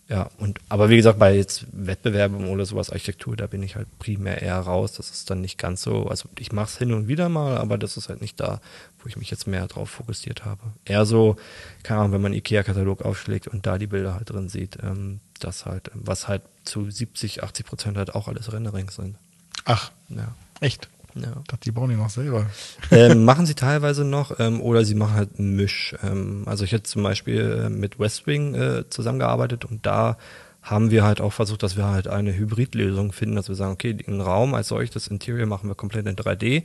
ja, 0.09 0.29
und 0.39 0.59
aber 0.69 0.91
wie 0.91 0.97
gesagt, 0.97 1.19
bei 1.19 1.35
jetzt 1.35 1.67
Wettbewerben 1.73 2.49
oder 2.49 2.67
sowas 2.67 2.91
Architektur, 2.91 3.37
da 3.37 3.47
bin 3.47 3.63
ich 3.63 3.77
halt 3.77 3.87
primär 3.99 4.43
eher 4.43 4.59
raus. 4.59 4.93
Das 4.93 5.11
ist 5.11 5.31
dann 5.31 5.41
nicht 5.41 5.59
ganz 5.59 5.83
so, 5.83 6.07
also 6.07 6.29
ich 6.39 6.53
mache 6.53 6.67
es 6.67 6.77
hin 6.79 6.93
und 6.93 7.09
wieder 7.09 7.29
mal, 7.29 7.57
aber 7.57 7.79
das 7.79 7.97
ist 7.97 8.09
halt 8.09 8.21
nicht 8.21 8.39
da, 8.39 8.61
wo 9.01 9.09
ich 9.09 9.17
mich 9.17 9.31
jetzt 9.31 9.47
mehr 9.47 9.67
drauf 9.69 9.89
fokussiert 9.91 10.45
habe. 10.45 10.61
Eher 10.85 11.07
so, 11.07 11.37
keine 11.83 12.01
Ahnung, 12.01 12.13
wenn 12.13 12.21
man 12.21 12.35
IKEA-Katalog 12.35 13.03
aufschlägt 13.03 13.49
und 13.49 13.65
da 13.65 13.79
die 13.79 13.87
Bilder 13.87 14.15
halt 14.15 14.29
drin 14.31 14.49
sieht, 14.49 14.77
ähm, 14.83 15.21
das 15.41 15.67
halt, 15.67 15.91
was 15.95 16.29
halt 16.29 16.43
zu 16.65 16.91
70, 16.91 17.43
80 17.43 17.67
Prozent 17.67 17.97
halt 17.97 18.15
auch 18.15 18.29
alles 18.29 18.53
Renderings 18.53 18.97
sind. 18.97 19.17
Ach, 19.65 19.93
Ja. 20.09 20.35
echt? 20.61 20.89
Ja. 21.15 21.29
Ich 21.41 21.47
dachte, 21.49 21.65
die 21.65 21.73
bauen 21.73 21.91
die 21.91 21.97
noch 21.97 22.11
selber. 22.11 22.47
ähm, 22.91 23.25
machen 23.25 23.47
sie 23.47 23.55
teilweise 23.55 24.05
noch 24.05 24.39
ähm, 24.39 24.61
oder 24.61 24.85
sie 24.85 24.95
machen 24.95 25.15
halt 25.15 25.39
einen 25.39 25.57
Misch. 25.57 25.95
Ähm, 26.03 26.43
also 26.47 26.65
ich 26.65 26.73
hätte 26.73 26.85
zum 26.85 27.03
Beispiel 27.03 27.65
äh, 27.67 27.69
mit 27.71 27.99
Westwing 27.99 28.55
äh, 28.55 28.89
zusammengearbeitet 28.89 29.65
und 29.65 29.85
da 29.87 30.17
haben 30.63 30.93
wir 30.93 31.03
halt 31.03 31.21
auch 31.21 31.33
versucht, 31.33 31.63
dass 31.65 31.77
wir 31.77 31.87
halt 31.87 32.07
eine 32.07 32.35
Hybridlösung 32.37 33.13
finden, 33.13 33.35
dass 33.35 33.49
wir 33.49 33.57
sagen, 33.57 33.73
okay, 33.73 33.95
den 33.95 34.21
Raum 34.21 34.55
als 34.55 34.69
solches, 34.69 34.95
das 34.95 35.09
Interior 35.09 35.47
machen 35.47 35.69
wir 35.69 35.75
komplett 35.75 36.07
in 36.07 36.15
3D. 36.15 36.63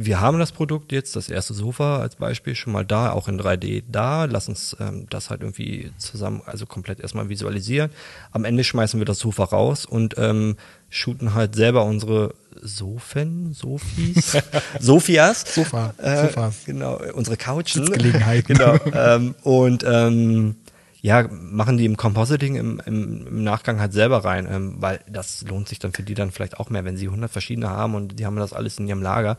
Wir 0.00 0.20
haben 0.20 0.38
das 0.38 0.52
Produkt 0.52 0.92
jetzt, 0.92 1.16
das 1.16 1.28
erste 1.28 1.54
Sofa 1.54 1.98
als 1.98 2.14
Beispiel, 2.14 2.54
schon 2.54 2.72
mal 2.72 2.86
da, 2.86 3.10
auch 3.10 3.26
in 3.26 3.40
3D 3.40 3.82
da. 3.88 4.26
Lass 4.26 4.48
uns 4.48 4.76
ähm, 4.78 5.06
das 5.10 5.28
halt 5.28 5.40
irgendwie 5.40 5.90
zusammen, 5.98 6.40
also 6.46 6.66
komplett 6.66 7.00
erstmal 7.00 7.28
visualisieren. 7.28 7.90
Am 8.30 8.44
Ende 8.44 8.62
schmeißen 8.62 9.00
wir 9.00 9.04
das 9.06 9.18
Sofa 9.18 9.42
raus 9.42 9.86
und 9.86 10.14
ähm, 10.16 10.54
shooten 10.88 11.34
halt 11.34 11.56
selber 11.56 11.84
unsere 11.84 12.36
Sofen, 12.62 13.52
Sofis, 13.54 14.36
Sofias. 14.78 15.52
Sofa, 15.52 15.94
Äh, 15.98 16.26
Sofas. 16.28 16.64
Genau, 16.64 17.00
unsere 17.14 17.36
Couchen. 17.36 17.84
Sitzgelegenheiten. 17.84 18.56
genau. 18.56 18.76
Ähm, 18.94 19.34
und 19.42 19.84
ähm, 19.84 20.54
ja, 21.00 21.26
machen 21.28 21.76
die 21.76 21.86
im 21.86 21.96
Compositing 21.96 22.54
im, 22.54 22.80
im, 22.86 23.26
im 23.26 23.42
Nachgang 23.42 23.80
halt 23.80 23.92
selber 23.92 24.24
rein, 24.24 24.46
ähm, 24.48 24.76
weil 24.78 25.00
das 25.10 25.42
lohnt 25.42 25.68
sich 25.68 25.80
dann 25.80 25.92
für 25.92 26.04
die 26.04 26.14
dann 26.14 26.30
vielleicht 26.30 26.60
auch 26.60 26.70
mehr, 26.70 26.84
wenn 26.84 26.96
sie 26.96 27.06
100 27.06 27.28
verschiedene 27.28 27.68
haben 27.68 27.96
und 27.96 28.20
die 28.20 28.26
haben 28.26 28.36
das 28.36 28.52
alles 28.52 28.78
in 28.78 28.86
ihrem 28.86 29.02
Lager, 29.02 29.36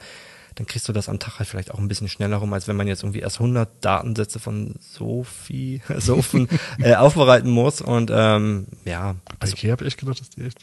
dann 0.56 0.66
kriegst 0.68 0.88
du 0.88 0.94
das 0.94 1.10
am 1.10 1.20
Tag 1.20 1.40
halt 1.40 1.48
vielleicht 1.48 1.72
auch 1.72 1.80
ein 1.80 1.88
bisschen 1.88 2.10
schneller 2.10 2.38
rum, 2.38 2.52
als 2.54 2.68
wenn 2.68 2.76
man 2.76 2.88
jetzt 2.88 3.04
irgendwie 3.04 3.20
erst 3.20 3.40
100 3.40 3.70
Datensätze 3.84 4.40
von 4.40 4.76
Sophie, 4.80 5.82
Sofen 5.98 6.48
äh, 6.80 6.96
aufbereiten 6.96 7.50
muss 7.50 7.82
und 7.82 8.12
ähm, 8.14 8.68
ja, 8.86 9.16
Bei 9.40 9.48
Ikea 9.48 9.72
habe 9.72 9.84
ich 9.84 9.94
echt 9.94 10.00
gedacht, 10.00 10.20
dass 10.20 10.30
die 10.30 10.42
echt. 10.42 10.60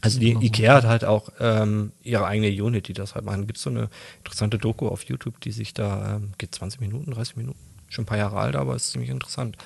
also 0.00 0.18
die. 0.18 0.32
Ikea 0.40 0.74
hat 0.74 0.84
halt 0.84 1.04
auch 1.04 1.30
ähm, 1.40 1.92
ihre 2.02 2.26
eigene 2.26 2.48
Unit, 2.48 2.88
die 2.88 2.92
das 2.94 3.14
halt 3.14 3.24
machen. 3.24 3.46
Gibt 3.46 3.58
so 3.58 3.70
eine 3.70 3.88
interessante 4.18 4.58
Doku 4.58 4.88
auf 4.88 5.02
YouTube, 5.04 5.40
die 5.40 5.52
sich 5.52 5.74
da, 5.74 6.16
ähm, 6.16 6.32
geht 6.38 6.54
20 6.54 6.80
Minuten, 6.80 7.10
30 7.10 7.36
Minuten, 7.36 7.58
schon 7.88 8.04
ein 8.04 8.06
paar 8.06 8.18
Jahre 8.18 8.38
alt, 8.38 8.56
aber 8.56 8.74
ist 8.76 8.90
ziemlich 8.92 9.10
interessant. 9.10 9.56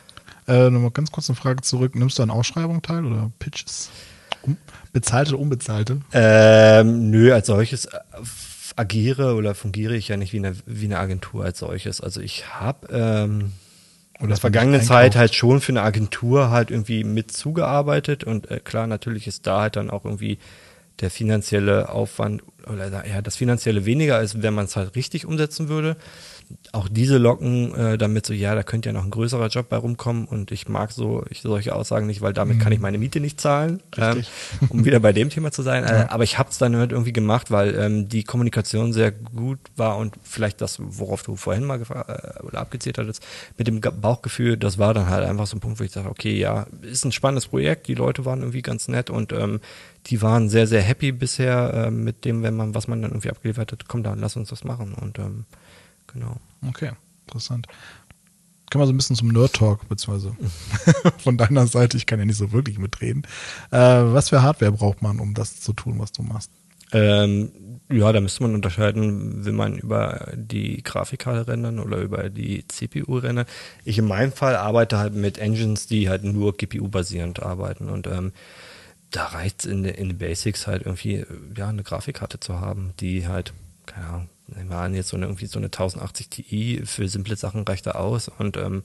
Äh, 0.46 0.70
Nochmal 0.70 0.90
ganz 0.90 1.12
kurz 1.12 1.28
eine 1.28 1.36
Frage 1.36 1.62
zurück. 1.62 1.94
Nimmst 1.94 2.18
du 2.18 2.22
an 2.22 2.30
Ausschreibungen 2.30 2.80
teil 2.82 3.04
oder 3.04 3.30
Pitches? 3.38 3.90
Um, 4.42 4.56
bezahlte 4.92 5.32
oder 5.32 5.42
unbezahlte? 5.42 6.00
Ähm, 6.12 7.10
nö, 7.10 7.34
als 7.34 7.48
solches 7.48 7.86
äh, 7.86 7.98
agiere 8.78 9.34
oder 9.34 9.54
fungiere 9.54 9.96
ich 9.96 10.08
ja 10.08 10.16
nicht 10.16 10.32
wie 10.32 10.38
eine, 10.38 10.54
wie 10.66 10.86
eine 10.86 10.98
Agentur 10.98 11.44
als 11.44 11.58
solches. 11.58 12.00
Also 12.00 12.20
ich 12.20 12.46
habe 12.54 12.88
ähm, 12.92 13.52
in 14.20 14.28
der 14.28 14.36
vergangenen 14.36 14.82
Zeit 14.82 15.16
halt 15.16 15.34
schon 15.34 15.60
für 15.60 15.72
eine 15.72 15.82
Agentur 15.82 16.50
halt 16.50 16.70
irgendwie 16.70 17.04
mit 17.04 17.32
zugearbeitet 17.32 18.24
und 18.24 18.50
äh, 18.50 18.60
klar, 18.60 18.86
natürlich 18.86 19.26
ist 19.26 19.46
da 19.46 19.62
halt 19.62 19.76
dann 19.76 19.90
auch 19.90 20.04
irgendwie 20.04 20.38
der 21.00 21.10
finanzielle 21.10 21.90
Aufwand 21.90 22.42
oder 22.66 23.06
ja, 23.06 23.22
das 23.22 23.36
finanzielle 23.36 23.84
weniger, 23.84 24.16
als 24.16 24.42
wenn 24.42 24.54
man 24.54 24.64
es 24.64 24.76
halt 24.76 24.96
richtig 24.96 25.26
umsetzen 25.26 25.68
würde. 25.68 25.96
Auch 26.72 26.88
diese 26.88 27.18
locken 27.18 27.74
äh, 27.74 27.98
damit 27.98 28.24
so, 28.26 28.32
ja, 28.32 28.54
da 28.54 28.62
könnte 28.62 28.88
ja 28.88 28.92
noch 28.92 29.04
ein 29.04 29.10
größerer 29.10 29.48
Job 29.48 29.68
bei 29.68 29.76
rumkommen 29.76 30.26
und 30.26 30.50
ich 30.50 30.68
mag 30.68 30.92
so 30.92 31.24
ich, 31.30 31.40
solche 31.42 31.74
Aussagen 31.74 32.06
nicht, 32.06 32.20
weil 32.20 32.32
damit 32.32 32.60
kann 32.60 32.72
ich 32.72 32.78
meine 32.80 32.98
Miete 32.98 33.20
nicht 33.20 33.40
zahlen, 33.40 33.82
ähm, 33.96 34.22
um 34.68 34.84
wieder 34.84 35.00
bei 35.00 35.12
dem 35.12 35.28
Thema 35.30 35.50
zu 35.52 35.62
sein. 35.62 35.84
Äh, 35.84 35.92
Ja. 35.98 36.10
aber 36.10 36.24
ich 36.24 36.38
habe 36.38 36.50
es 36.50 36.58
dann 36.58 36.76
halt 36.76 36.92
irgendwie 36.92 37.12
gemacht, 37.12 37.50
weil 37.50 37.74
ähm, 37.74 38.08
die 38.08 38.22
Kommunikation 38.24 38.92
sehr 38.92 39.12
gut 39.12 39.58
war 39.76 39.96
und 39.98 40.14
vielleicht 40.22 40.60
das, 40.60 40.76
worauf 40.80 41.22
du 41.22 41.36
vorhin 41.36 41.64
mal 41.64 41.80
äh, 41.80 42.42
oder 42.44 42.60
abgezählt 42.60 42.98
hattest, 42.98 43.24
mit 43.56 43.66
dem 43.66 43.80
Ge- 43.80 43.92
Bauchgefühl, 43.98 44.56
das 44.56 44.78
war 44.78 44.94
dann 44.94 45.08
halt 45.08 45.26
einfach 45.26 45.46
so 45.46 45.56
ein 45.56 45.60
Punkt, 45.60 45.80
wo 45.80 45.84
ich 45.84 45.92
dachte, 45.92 46.08
okay, 46.10 46.38
ja, 46.38 46.66
ist 46.82 47.04
ein 47.04 47.12
spannendes 47.12 47.46
Projekt, 47.48 47.88
die 47.88 47.94
Leute 47.94 48.24
waren 48.24 48.40
irgendwie 48.40 48.62
ganz 48.62 48.88
nett 48.88 49.10
und 49.10 49.32
ähm, 49.32 49.60
die 50.06 50.22
waren 50.22 50.48
sehr, 50.48 50.66
sehr 50.66 50.80
happy 50.82 51.12
bisher 51.12 51.86
äh, 51.86 51.90
mit 51.90 52.24
dem, 52.24 52.42
wenn 52.42 52.54
man, 52.56 52.74
was 52.74 52.88
man 52.88 53.02
dann 53.02 53.10
irgendwie 53.10 53.30
abgeliefert 53.30 53.72
hat, 53.72 53.88
komm 53.88 54.02
dann, 54.02 54.18
lass 54.20 54.36
uns 54.36 54.48
das 54.50 54.64
machen 54.64 54.94
und 54.94 55.18
ähm, 55.18 55.44
genau. 56.12 56.36
Okay, 56.66 56.92
interessant. 57.26 57.66
Können 58.70 58.82
wir 58.82 58.86
so 58.86 58.92
ein 58.92 58.98
bisschen 58.98 59.16
zum 59.16 59.28
Nerd-Talk, 59.28 59.88
beziehungsweise 59.88 60.36
von 61.18 61.38
deiner 61.38 61.66
Seite, 61.66 61.96
ich 61.96 62.04
kann 62.04 62.18
ja 62.18 62.26
nicht 62.26 62.36
so 62.36 62.52
wirklich 62.52 62.78
mitreden. 62.78 63.22
Äh, 63.70 63.78
was 63.78 64.28
für 64.28 64.42
Hardware 64.42 64.72
braucht 64.72 65.00
man, 65.00 65.20
um 65.20 65.32
das 65.32 65.60
zu 65.60 65.72
tun, 65.72 65.98
was 65.98 66.12
du 66.12 66.22
machst? 66.22 66.50
Ähm, 66.92 67.50
ja, 67.90 68.12
da 68.12 68.20
müsste 68.20 68.42
man 68.42 68.54
unterscheiden, 68.54 69.44
will 69.44 69.52
man 69.52 69.78
über 69.78 70.32
die 70.34 70.82
Grafikkarte 70.82 71.48
rendern 71.48 71.78
oder 71.78 71.98
über 71.98 72.30
die 72.30 72.66
CPU 72.68 73.18
rendern. 73.18 73.46
Ich 73.84 73.98
in 73.98 74.06
meinem 74.06 74.32
Fall 74.32 74.56
arbeite 74.56 74.98
halt 74.98 75.14
mit 75.14 75.38
Engines, 75.38 75.86
die 75.86 76.08
halt 76.08 76.24
nur 76.24 76.56
GPU-basierend 76.56 77.42
arbeiten 77.42 77.88
und 77.88 78.06
ähm, 78.06 78.32
da 79.10 79.24
reicht 79.26 79.60
es 79.60 79.70
in, 79.70 79.84
in 79.84 80.08
den 80.08 80.18
Basics 80.18 80.66
halt 80.66 80.84
irgendwie, 80.84 81.24
ja, 81.56 81.68
eine 81.68 81.82
Grafikkarte 81.82 82.40
zu 82.40 82.60
haben, 82.60 82.92
die 83.00 83.26
halt, 83.26 83.54
keine 83.86 84.06
Ahnung, 84.06 84.28
nehmen 84.54 84.70
wir 84.70 84.78
an, 84.78 84.94
jetzt 84.94 85.08
so 85.08 85.16
eine, 85.16 85.26
irgendwie 85.26 85.46
so 85.46 85.58
eine 85.58 85.66
1080 85.66 86.28
Ti 86.28 86.82
für 86.84 87.08
simple 87.08 87.36
Sachen 87.36 87.62
reicht 87.62 87.86
da 87.86 87.92
aus 87.92 88.28
und 88.28 88.56
ähm, 88.56 88.82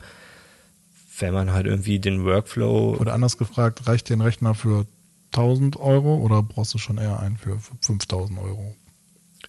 wenn 1.20 1.34
man 1.34 1.52
halt 1.52 1.68
irgendwie 1.68 2.00
den 2.00 2.26
Workflow. 2.26 2.98
Oder 3.00 3.14
anders 3.14 3.38
gefragt, 3.38 3.88
reicht 3.88 4.10
dir 4.10 4.18
ein 4.18 4.22
Rechner 4.22 4.56
für 4.56 4.86
1000 5.32 5.78
Euro 5.78 6.18
oder 6.18 6.42
brauchst 6.44 6.74
du 6.74 6.78
schon 6.78 6.98
eher 6.98 7.20
einen 7.20 7.38
für 7.38 7.60
5000 7.82 8.40
Euro? 8.40 8.76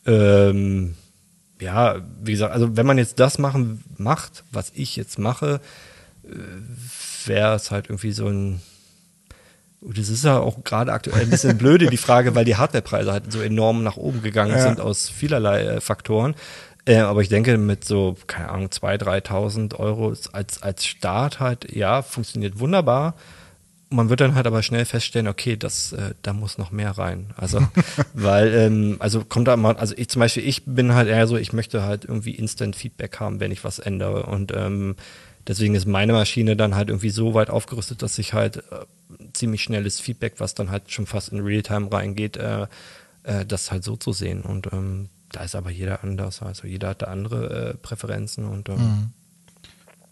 Ähm, 0.07 0.95
ja, 1.61 2.03
wie 2.23 2.33
gesagt, 2.33 2.53
also 2.53 2.77
wenn 2.77 2.87
man 2.87 2.99
jetzt 2.99 3.21
das 3.21 3.39
machen 3.39 3.83
macht, 3.97 4.45
was 4.51 4.73
ich 4.75 4.97
jetzt 4.97 5.19
mache, 5.19 5.61
äh, 6.25 7.29
wäre 7.29 7.55
es 7.55 7.71
halt 7.71 7.87
irgendwie 7.87 8.13
so 8.13 8.29
ein 8.29 8.61
das 9.85 10.09
ist 10.09 10.25
ja 10.25 10.39
auch 10.39 10.65
gerade 10.65 10.93
aktuell 10.93 11.23
ein 11.23 11.31
bisschen 11.31 11.59
blöde, 11.59 11.89
die 11.89 11.97
Frage, 11.97 12.35
weil 12.35 12.45
die 12.45 12.57
Hardwarepreise 12.57 13.13
halt 13.13 13.31
so 13.31 13.41
enorm 13.41 13.83
nach 13.83 13.97
oben 13.97 14.23
gegangen 14.23 14.53
ja. 14.53 14.63
sind 14.63 14.81
aus 14.81 15.09
vielerlei 15.09 15.65
äh, 15.65 15.81
Faktoren. 15.81 16.35
Äh, 16.87 16.99
aber 16.99 17.23
ich 17.23 17.29
denke, 17.29 17.57
mit 17.57 17.85
so, 17.85 18.17
keine 18.27 18.51
Ahnung, 18.51 18.69
2.000, 18.69 19.27
3.000 19.27 19.77
Euro 19.77 20.15
als, 20.33 20.63
als 20.63 20.85
Start 20.85 21.41
halt, 21.41 21.75
ja, 21.75 22.03
funktioniert 22.03 22.59
wunderbar. 22.59 23.15
Man 23.91 24.09
wird 24.09 24.21
dann 24.21 24.35
halt 24.35 24.47
aber 24.47 24.63
schnell 24.63 24.85
feststellen, 24.85 25.29
okay, 25.29 25.57
das, 25.57 25.93
äh, 25.93 26.15
da 26.23 26.33
muss 26.33 26.59
noch 26.59 26.73
mehr 26.73 26.91
rein. 26.93 27.33
Also, 27.37 27.61
weil, 28.15 28.53
ähm, 28.55 28.97
also 28.99 29.25
kommt 29.25 29.49
da 29.49 29.57
mal, 29.57 29.77
also 29.77 29.95
ich 29.97 30.09
zum 30.09 30.21
Beispiel, 30.21 30.47
ich 30.47 30.65
bin 30.67 30.95
halt 30.95 31.09
eher 31.09 31.27
so, 31.27 31.37
ich 31.37 31.53
möchte 31.53 31.85
halt 31.85 32.05
irgendwie 32.05 32.33
Instant 32.33 32.77
Feedback 32.77 33.21
haben, 33.21 33.41
wenn 33.41 33.53
ich 33.53 33.65
was 33.65 33.79
ändere. 33.79 34.25
Und 34.25 34.53
ähm, 34.55 34.97
deswegen 35.47 35.75
ist 35.75 35.87
meine 35.87 36.13
Maschine 36.13 36.57
dann 36.57 36.75
halt 36.75 36.89
irgendwie 36.89 37.11
so 37.11 37.35
weit 37.35 37.51
aufgerüstet, 37.51 38.03
dass 38.03 38.19
ich 38.19 38.33
halt 38.33 38.59
äh, 38.59 38.85
ziemlich 39.33 39.63
schnelles 39.63 40.01
Feedback, 40.01 40.35
was 40.39 40.55
dann 40.55 40.71
halt 40.71 40.91
schon 40.91 41.07
fast 41.07 41.31
in 41.31 41.41
Realtime 41.41 41.93
reingeht, 41.93 42.37
äh, 42.37 42.67
äh, 43.25 43.47
das 43.47 43.71
halt 43.71 43.85
so 43.85 43.97
zu 43.97 44.13
sehen. 44.13 44.43
Und 44.43 44.73
ähm, 44.73 45.09
da 45.31 45.43
ist 45.43 45.55
aber 45.55 45.71
jeder 45.71 46.03
anders. 46.05 46.43
Also 46.43 46.67
jeder 46.67 46.91
hat 46.91 47.03
da 47.03 47.07
andere 47.07 47.71
äh, 47.71 47.75
Präferenzen 47.75 48.45
und 48.45 48.69
ähm, 48.69 48.77
mhm. 48.77 49.11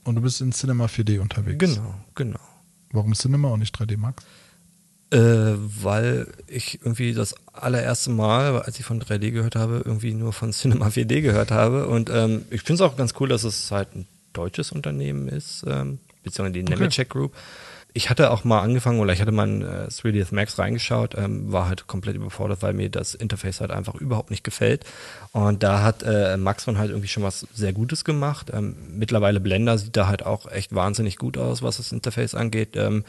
Und 0.04 0.16
du 0.16 0.22
bist 0.22 0.40
in 0.40 0.52
Cinema 0.52 0.86
4D 0.86 1.20
unterwegs. 1.20 1.58
Genau, 1.58 1.94
genau. 2.14 2.40
Warum 2.90 3.14
Cinema 3.14 3.48
und 3.48 3.60
nicht 3.60 3.76
3D 3.78 3.96
Max? 3.96 4.24
Äh, 5.10 5.54
weil 5.56 6.26
ich 6.46 6.80
irgendwie 6.82 7.12
das 7.12 7.34
allererste 7.52 8.10
Mal, 8.10 8.62
als 8.62 8.78
ich 8.78 8.84
von 8.84 9.00
3D 9.00 9.30
gehört 9.30 9.56
habe, 9.56 9.82
irgendwie 9.84 10.14
nur 10.14 10.32
von 10.32 10.52
Cinema 10.52 10.88
4D 10.88 11.20
gehört 11.20 11.50
habe. 11.50 11.86
Und 11.86 12.10
ähm, 12.10 12.44
ich 12.50 12.62
finde 12.62 12.84
es 12.84 12.90
auch 12.90 12.96
ganz 12.96 13.14
cool, 13.20 13.28
dass 13.28 13.44
es 13.44 13.70
halt 13.70 13.94
ein 13.94 14.06
deutsches 14.32 14.72
Unternehmen 14.72 15.28
ist, 15.28 15.64
ähm, 15.66 15.98
beziehungsweise 16.22 16.52
die 16.52 16.62
okay. 16.62 16.74
Nemetschek 16.74 17.10
Group 17.10 17.32
ich 17.94 18.10
hatte 18.10 18.30
auch 18.30 18.44
mal 18.44 18.60
angefangen 18.60 19.00
oder 19.00 19.12
ich 19.12 19.20
hatte 19.20 19.32
mal 19.32 19.48
in 19.48 19.62
äh, 19.62 19.88
3ds 19.88 20.34
Max 20.34 20.58
reingeschaut, 20.58 21.14
ähm, 21.16 21.52
war 21.52 21.68
halt 21.68 21.86
komplett 21.86 22.16
überfordert, 22.16 22.62
weil 22.62 22.72
mir 22.72 22.88
das 22.88 23.14
Interface 23.14 23.60
halt 23.60 23.70
einfach 23.70 23.94
überhaupt 23.94 24.30
nicht 24.30 24.44
gefällt. 24.44 24.84
Und 25.32 25.62
da 25.62 25.82
hat 25.82 26.02
äh, 26.02 26.36
Maxon 26.36 26.78
halt 26.78 26.90
irgendwie 26.90 27.08
schon 27.08 27.22
was 27.22 27.46
sehr 27.52 27.72
Gutes 27.72 28.04
gemacht. 28.04 28.50
Ähm, 28.52 28.76
mittlerweile 28.90 29.40
Blender 29.40 29.76
sieht 29.76 29.96
da 29.96 30.06
halt 30.06 30.24
auch 30.24 30.50
echt 30.50 30.74
wahnsinnig 30.74 31.16
gut 31.16 31.36
aus, 31.36 31.62
was 31.62 31.76
das 31.76 31.92
Interface 31.92 32.34
angeht. 32.34 32.76
Ähm, 32.76 33.04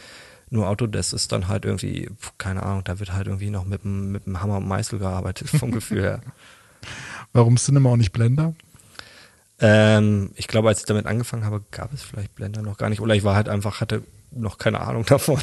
nur 0.49 0.67
Autodesk 0.67 1.13
ist 1.13 1.31
dann 1.31 1.47
halt 1.47 1.65
irgendwie, 1.65 2.09
keine 2.37 2.63
Ahnung, 2.63 2.83
da 2.83 2.99
wird 2.99 3.13
halt 3.13 3.27
irgendwie 3.27 3.49
noch 3.49 3.65
mit 3.65 3.83
dem, 3.83 4.11
mit 4.11 4.25
dem 4.25 4.41
Hammer 4.41 4.57
und 4.57 4.67
Meißel 4.67 4.99
gearbeitet, 4.99 5.49
vom 5.49 5.71
Gefühl 5.71 6.01
her. 6.03 6.21
Warum 7.33 7.55
Cinema 7.55 7.91
auch 7.91 7.97
nicht 7.97 8.11
Blender? 8.11 8.53
Ähm, 9.59 10.31
ich 10.35 10.47
glaube, 10.47 10.67
als 10.67 10.79
ich 10.79 10.85
damit 10.85 11.05
angefangen 11.05 11.45
habe, 11.45 11.61
gab 11.71 11.93
es 11.93 12.01
vielleicht 12.01 12.35
Blender 12.35 12.61
noch 12.61 12.77
gar 12.77 12.89
nicht. 12.89 13.01
Oder 13.01 13.15
ich 13.15 13.23
war 13.23 13.35
halt 13.35 13.49
einfach, 13.49 13.81
hatte 13.81 14.03
noch 14.31 14.57
keine 14.57 14.81
Ahnung 14.81 15.05
davon. 15.07 15.39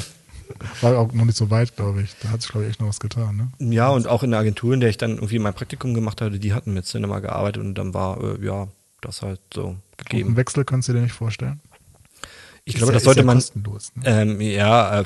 War 0.81 0.99
auch 0.99 1.13
noch 1.13 1.25
nicht 1.25 1.37
so 1.37 1.51
weit, 1.51 1.77
glaube 1.77 2.03
ich. 2.03 2.15
Da 2.23 2.31
hat 2.31 2.43
sich, 2.43 2.51
glaube 2.51 2.67
ich, 2.67 2.71
echt 2.71 2.81
noch 2.81 2.89
was 2.89 3.01
getan, 3.01 3.37
ne? 3.59 3.73
Ja, 3.73 3.89
und 3.91 4.09
auch 4.09 4.23
in 4.23 4.33
der 4.33 4.41
Agentur, 4.41 4.75
in 4.75 4.81
der 4.81 4.91
ich 4.91 4.99
dann 4.99 5.13
irgendwie 5.13 5.39
mein 5.39 5.55
Praktikum 5.55 5.95
gemacht 5.95 6.21
hatte, 6.21 6.39
die 6.39 6.53
hatten 6.53 6.75
mit 6.75 6.87
Cinema 6.87 7.21
gearbeitet 7.21 7.63
und 7.63 7.75
dann 7.77 7.95
war, 7.95 8.21
äh, 8.21 8.45
ja, 8.45 8.67
das 9.01 9.23
halt 9.23 9.41
so 9.55 9.77
gegeben. 9.97 10.23
Und 10.23 10.29
einen 10.31 10.37
Wechsel 10.37 10.65
kannst 10.65 10.89
du 10.89 10.93
dir 10.93 11.03
nicht 11.03 11.13
vorstellen? 11.13 11.61
Ich 12.65 12.75
ist 12.75 12.79
glaube, 12.79 12.93
ja, 12.93 12.97
das 12.97 13.05
sollte 13.05 13.21
ja 13.21 13.27
man. 13.27 13.37
Kostenlos, 13.37 13.93
ne? 13.95 14.03
ähm, 14.07 14.41
ja, 14.41 15.01
äh, 15.01 15.05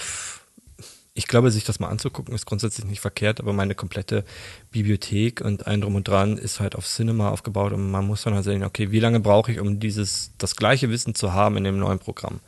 ich 1.17 1.29
glaube, 1.29 1.53
sich 1.53 1.63
das 1.63 1.79
mal 1.79 1.89
anzugucken, 1.89 2.35
ist 2.35 2.45
grundsätzlich 2.45 2.87
nicht 2.87 3.01
verkehrt, 3.01 3.39
aber 3.39 3.53
meine 3.53 3.77
komplette 3.77 4.25
Bibliothek 4.73 5.41
und 5.41 5.67
ein 5.67 5.81
Drum 5.81 5.95
und 5.95 6.09
Dran 6.09 6.37
ist 6.37 6.59
halt 6.59 6.75
auf 6.75 6.87
Cinema 6.87 7.31
aufgebaut 7.31 7.73
und 7.73 7.89
man 7.91 8.05
muss 8.05 8.23
dann 8.23 8.35
halt 8.35 8.45
sehen, 8.45 8.65
okay, 8.65 8.91
wie 8.91 8.99
lange 8.99 9.21
brauche 9.21 9.53
ich, 9.53 9.61
um 9.61 9.79
dieses, 9.79 10.33
das 10.39 10.57
gleiche 10.57 10.91
Wissen 10.91 11.15
zu 11.15 11.33
haben 11.33 11.57
in 11.57 11.65
dem 11.65 11.79
neuen 11.79 12.01
Programm? 12.01 12.41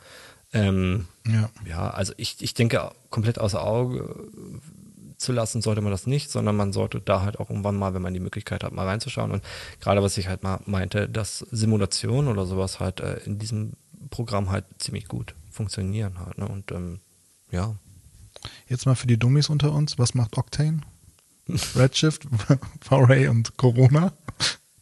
Ähm, 0.51 1.07
ja. 1.25 1.49
ja, 1.65 1.89
also 1.89 2.13
ich, 2.17 2.41
ich 2.41 2.53
denke, 2.53 2.91
komplett 3.09 3.39
außer 3.39 3.63
Auge 3.63 4.15
zu 5.17 5.31
lassen 5.31 5.61
sollte 5.61 5.81
man 5.81 5.91
das 5.91 6.05
nicht, 6.05 6.29
sondern 6.29 6.55
man 6.55 6.73
sollte 6.73 6.99
da 6.99 7.21
halt 7.21 7.39
auch 7.39 7.49
irgendwann 7.49 7.75
mal, 7.75 7.93
wenn 7.93 8.01
man 8.01 8.13
die 8.13 8.19
Möglichkeit 8.19 8.63
hat, 8.63 8.73
mal 8.73 8.85
reinzuschauen. 8.85 9.31
Und 9.31 9.43
gerade 9.79 10.03
was 10.03 10.17
ich 10.17 10.27
halt 10.27 10.43
mal 10.43 10.59
meinte, 10.65 11.09
dass 11.09 11.39
Simulation 11.51 12.27
oder 12.27 12.45
sowas 12.45 12.79
halt 12.79 12.99
äh, 12.99 13.17
in 13.25 13.39
diesem 13.39 13.73
Programm 14.09 14.51
halt 14.51 14.65
ziemlich 14.77 15.07
gut 15.07 15.35
funktionieren 15.51 16.19
halt. 16.19 16.37
Ne? 16.37 16.47
Und 16.47 16.71
ähm, 16.71 16.99
ja. 17.49 17.75
Jetzt 18.67 18.85
mal 18.85 18.95
für 18.95 19.07
die 19.07 19.17
Dummies 19.17 19.49
unter 19.49 19.73
uns, 19.73 19.97
was 19.97 20.13
macht 20.13 20.37
Octane? 20.37 20.81
Redshift, 21.75 22.27
V-Ray 22.81 23.27
und 23.27 23.57
Corona? 23.57 24.13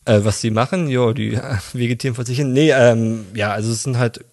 Äh, 0.05 0.23
was 0.23 0.41
die 0.41 0.51
machen, 0.51 0.87
ja, 0.87 1.13
die 1.13 1.39
vegetieren 1.73 2.15
vor 2.15 2.25
sich 2.25 2.37
hin. 2.37 2.53
Nee, 2.53 2.71
ähm, 2.71 3.25
ja, 3.33 3.51
also 3.51 3.71
es 3.71 3.83
sind 3.83 3.97
halt 3.97 4.23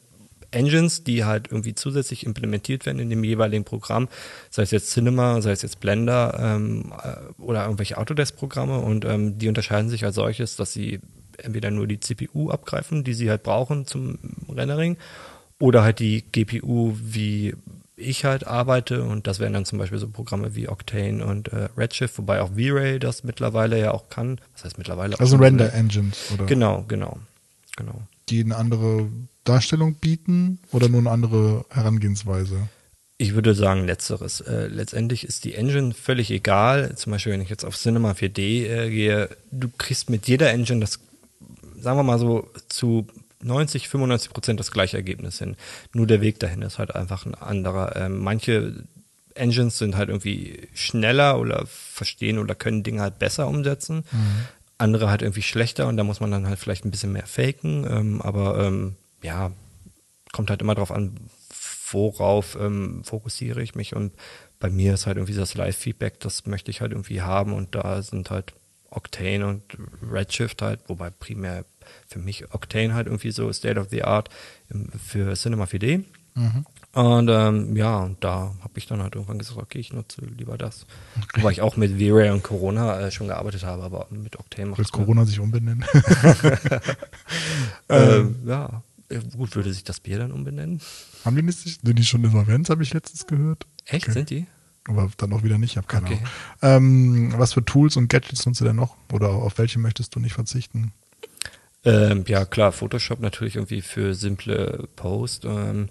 Engines, 0.50 1.02
die 1.04 1.24
halt 1.24 1.48
irgendwie 1.50 1.74
zusätzlich 1.74 2.26
implementiert 2.26 2.86
werden 2.86 2.98
in 2.98 3.10
dem 3.10 3.24
jeweiligen 3.24 3.64
Programm, 3.64 4.08
sei 4.50 4.62
es 4.62 4.70
jetzt 4.70 4.90
Cinema, 4.90 5.40
sei 5.40 5.52
es 5.52 5.62
jetzt 5.62 5.80
Blender 5.80 6.38
ähm, 6.38 6.92
äh, 7.02 7.42
oder 7.42 7.64
irgendwelche 7.64 7.98
Autodesk-Programme 7.98 8.78
und 8.78 9.04
ähm, 9.04 9.38
die 9.38 9.48
unterscheiden 9.48 9.88
sich 9.88 10.04
als 10.04 10.14
solches, 10.14 10.56
dass 10.56 10.72
sie 10.72 11.00
entweder 11.38 11.70
nur 11.70 11.86
die 11.86 12.00
CPU 12.00 12.50
abgreifen, 12.50 13.04
die 13.04 13.14
sie 13.14 13.30
halt 13.30 13.42
brauchen 13.42 13.86
zum 13.86 14.18
Rendering, 14.48 14.98
oder 15.58 15.82
halt 15.82 16.00
die 16.00 16.24
GPU, 16.30 16.94
wie 17.00 17.54
ich 18.02 18.24
halt 18.24 18.46
arbeite 18.46 19.02
und 19.04 19.26
das 19.26 19.38
wären 19.38 19.52
dann 19.52 19.64
zum 19.64 19.78
Beispiel 19.78 19.98
so 19.98 20.08
Programme 20.08 20.54
wie 20.54 20.68
Octane 20.68 21.24
und 21.24 21.48
äh, 21.48 21.68
Redshift, 21.76 22.18
wobei 22.18 22.40
auch 22.40 22.50
V-Ray 22.50 22.98
das 22.98 23.24
mittlerweile 23.24 23.78
ja 23.78 23.92
auch 23.92 24.08
kann. 24.08 24.40
Das 24.54 24.64
heißt 24.64 24.78
mittlerweile 24.78 25.16
auch. 25.16 25.20
Also 25.20 25.36
Render 25.36 25.72
Engines, 25.72 26.30
oder? 26.34 26.46
Genau, 26.46 26.84
genau, 26.86 27.18
genau. 27.76 28.02
Die 28.28 28.44
eine 28.44 28.56
andere 28.56 29.08
Darstellung 29.44 29.94
bieten 29.94 30.58
oder 30.70 30.88
nur 30.88 31.00
eine 31.00 31.10
andere 31.10 31.64
Herangehensweise? 31.70 32.68
Ich 33.18 33.34
würde 33.34 33.54
sagen, 33.54 33.86
letzteres. 33.86 34.40
Äh, 34.40 34.66
letztendlich 34.66 35.24
ist 35.24 35.44
die 35.44 35.54
Engine 35.54 35.94
völlig 35.94 36.30
egal. 36.30 36.96
Zum 36.96 37.12
Beispiel, 37.12 37.32
wenn 37.32 37.40
ich 37.40 37.50
jetzt 37.50 37.64
auf 37.64 37.76
Cinema 37.76 38.12
4D 38.12 38.66
äh, 38.66 38.90
gehe, 38.90 39.28
du 39.50 39.68
kriegst 39.78 40.10
mit 40.10 40.26
jeder 40.26 40.50
Engine 40.50 40.80
das, 40.80 40.98
sagen 41.78 41.98
wir 41.98 42.02
mal 42.02 42.18
so, 42.18 42.50
zu 42.68 43.06
90, 43.44 43.88
95 43.88 44.32
Prozent 44.32 44.60
das 44.60 44.70
gleiche 44.70 44.96
Ergebnis 44.96 45.38
hin. 45.38 45.56
Nur 45.92 46.06
der 46.06 46.20
Weg 46.20 46.38
dahin 46.40 46.62
ist 46.62 46.78
halt 46.78 46.94
einfach 46.94 47.26
ein 47.26 47.34
anderer. 47.34 47.96
Ähm, 47.96 48.18
manche 48.18 48.84
Engines 49.34 49.78
sind 49.78 49.96
halt 49.96 50.08
irgendwie 50.08 50.68
schneller 50.74 51.38
oder 51.38 51.66
verstehen 51.66 52.38
oder 52.38 52.54
können 52.54 52.82
Dinge 52.82 53.00
halt 53.02 53.18
besser 53.18 53.48
umsetzen. 53.48 54.04
Mhm. 54.10 54.46
Andere 54.78 55.10
halt 55.10 55.22
irgendwie 55.22 55.42
schlechter 55.42 55.86
und 55.86 55.96
da 55.96 56.04
muss 56.04 56.20
man 56.20 56.30
dann 56.30 56.46
halt 56.46 56.58
vielleicht 56.58 56.84
ein 56.84 56.90
bisschen 56.90 57.12
mehr 57.12 57.26
faken. 57.26 57.86
Ähm, 57.88 58.22
aber 58.22 58.58
ähm, 58.64 58.96
ja, 59.22 59.52
kommt 60.32 60.50
halt 60.50 60.62
immer 60.62 60.74
drauf 60.74 60.90
an, 60.90 61.14
worauf 61.90 62.56
ähm, 62.60 63.04
fokussiere 63.04 63.62
ich 63.62 63.74
mich. 63.74 63.94
Und 63.94 64.12
bei 64.58 64.70
mir 64.70 64.94
ist 64.94 65.06
halt 65.06 65.16
irgendwie 65.16 65.34
das 65.34 65.54
Live-Feedback, 65.54 66.20
das 66.20 66.46
möchte 66.46 66.70
ich 66.70 66.80
halt 66.80 66.92
irgendwie 66.92 67.22
haben. 67.22 67.52
Und 67.52 67.74
da 67.74 68.02
sind 68.02 68.30
halt 68.30 68.54
Octane 68.90 69.46
und 69.46 69.62
Redshift 70.10 70.62
halt, 70.62 70.80
wobei 70.88 71.10
primär 71.10 71.64
für 72.06 72.18
mich 72.18 72.52
Octane 72.52 72.94
halt 72.94 73.06
irgendwie 73.06 73.30
so 73.30 73.52
State 73.52 73.78
of 73.78 73.88
the 73.90 74.04
Art 74.04 74.28
für 75.04 75.34
Cinema 75.34 75.64
4D. 75.64 76.04
Mhm. 76.34 76.66
Und 76.92 77.28
ähm, 77.30 77.74
ja, 77.74 78.00
und 78.00 78.22
da 78.22 78.54
habe 78.60 78.72
ich 78.76 78.86
dann 78.86 79.02
halt 79.02 79.14
irgendwann 79.14 79.38
gesagt, 79.38 79.58
okay, 79.58 79.78
ich 79.78 79.94
nutze 79.94 80.20
lieber 80.26 80.58
das. 80.58 80.84
Okay. 81.16 81.40
Wobei 81.40 81.52
ich 81.52 81.62
auch 81.62 81.78
mit 81.78 81.92
V-Ray 81.92 82.30
und 82.30 82.42
Corona 82.42 83.00
äh, 83.00 83.10
schon 83.10 83.28
gearbeitet 83.28 83.64
habe, 83.64 83.82
aber 83.82 84.06
mit 84.10 84.38
Octane 84.38 84.68
macht 84.68 84.78
Willst 84.78 84.92
Corona 84.92 85.24
sich 85.24 85.40
umbenennen? 85.40 85.84
ähm, 87.88 88.36
ja, 88.44 88.82
äh, 89.08 89.20
gut, 89.36 89.56
würde 89.56 89.72
sich 89.72 89.84
das 89.84 90.00
Bier 90.00 90.18
dann 90.18 90.32
umbenennen? 90.32 90.80
Haben 91.24 91.36
die 91.36 91.42
nicht, 91.42 91.58
sind 91.58 91.98
die 91.98 92.04
schon 92.04 92.24
Insolvenz, 92.24 92.68
habe 92.68 92.82
ich 92.82 92.92
letztens 92.92 93.26
gehört. 93.26 93.66
Echt, 93.86 94.04
okay. 94.04 94.12
sind 94.12 94.30
die? 94.30 94.46
Aber 94.88 95.10
dann 95.16 95.32
auch 95.32 95.44
wieder 95.44 95.58
nicht, 95.58 95.72
ich 95.72 95.76
habe 95.76 95.86
keine 95.86 96.06
okay. 96.06 96.20
Ahnung. 96.60 97.30
Ähm, 97.30 97.34
was 97.36 97.52
für 97.52 97.64
Tools 97.64 97.96
und 97.96 98.08
Gadgets 98.08 98.44
nutzt 98.44 98.60
du 98.60 98.64
denn 98.64 98.76
noch? 98.76 98.96
Oder 99.12 99.30
auf 99.30 99.56
welche 99.58 99.78
möchtest 99.78 100.14
du 100.14 100.20
nicht 100.20 100.34
verzichten? 100.34 100.92
Ähm, 101.84 102.24
ja, 102.28 102.44
klar, 102.44 102.72
Photoshop 102.72 103.20
natürlich 103.20 103.56
irgendwie 103.56 103.82
für 103.82 104.14
simple 104.14 104.88
Post. 104.96 105.44
Ähm, 105.44 105.88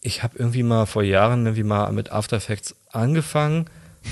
ich 0.00 0.22
habe 0.22 0.38
irgendwie 0.38 0.62
mal 0.62 0.86
vor 0.86 1.02
Jahren 1.02 1.46
irgendwie 1.46 1.62
mal 1.62 1.90
mit 1.92 2.12
After 2.12 2.36
Effects 2.36 2.74
angefangen, 2.90 3.66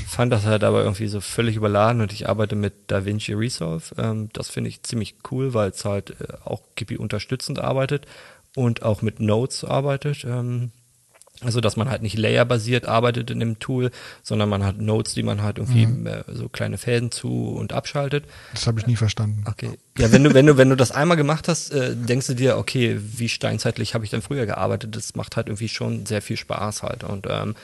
fand 0.08 0.32
das 0.32 0.44
halt 0.46 0.64
aber 0.64 0.82
irgendwie 0.82 1.08
so 1.08 1.20
völlig 1.20 1.56
überladen 1.56 2.00
und 2.00 2.12
ich 2.12 2.28
arbeite 2.28 2.56
mit 2.56 2.90
DaVinci 2.90 3.32
Resolve. 3.34 3.94
Ähm, 3.98 4.28
das 4.32 4.48
finde 4.50 4.68
ich 4.70 4.82
ziemlich 4.82 5.16
cool, 5.30 5.54
weil 5.54 5.70
es 5.70 5.84
halt 5.84 6.10
äh, 6.20 6.34
auch 6.44 6.62
GPI 6.76 6.98
unterstützend 6.98 7.58
arbeitet 7.58 8.06
und 8.56 8.82
auch 8.82 9.02
mit 9.02 9.20
Nodes 9.20 9.64
arbeitet. 9.64 10.24
Ähm, 10.24 10.72
also, 11.42 11.60
dass 11.60 11.76
man 11.76 11.88
halt 11.88 12.02
nicht 12.02 12.18
layerbasiert 12.18 12.86
arbeitet 12.86 13.30
in 13.30 13.40
dem 13.40 13.58
Tool, 13.58 13.90
sondern 14.22 14.50
man 14.50 14.64
hat 14.64 14.78
Nodes, 14.78 15.14
die 15.14 15.22
man 15.22 15.42
halt 15.42 15.58
irgendwie 15.58 15.86
mhm. 15.86 16.06
Äh, 16.06 16.24
so 16.28 16.48
kleine 16.48 16.76
Fäden 16.76 17.10
zu 17.10 17.48
und 17.48 17.72
abschaltet. 17.72 18.24
Das 18.52 18.66
habe 18.66 18.80
ich 18.80 18.86
nie 18.86 18.96
verstanden. 18.96 19.44
Okay. 19.46 19.70
Ja, 19.96 20.12
wenn 20.12 20.22
du, 20.22 20.34
wenn 20.34 20.46
du, 20.46 20.58
wenn 20.58 20.68
du 20.68 20.76
das 20.76 20.92
einmal 20.92 21.16
gemacht 21.16 21.48
hast, 21.48 21.70
äh, 21.70 21.96
denkst 21.96 22.26
du 22.26 22.34
dir, 22.34 22.58
okay, 22.58 22.98
wie 23.00 23.28
steinzeitlich 23.28 23.94
habe 23.94 24.04
ich 24.04 24.10
denn 24.10 24.20
früher 24.20 24.44
gearbeitet? 24.44 24.94
Das 24.94 25.14
macht 25.14 25.36
halt 25.36 25.46
irgendwie 25.48 25.68
schon 25.68 26.04
sehr 26.04 26.20
viel 26.20 26.36
Spaß 26.36 26.82
halt. 26.82 27.04
Und 27.04 27.26
ähm, 27.28 27.54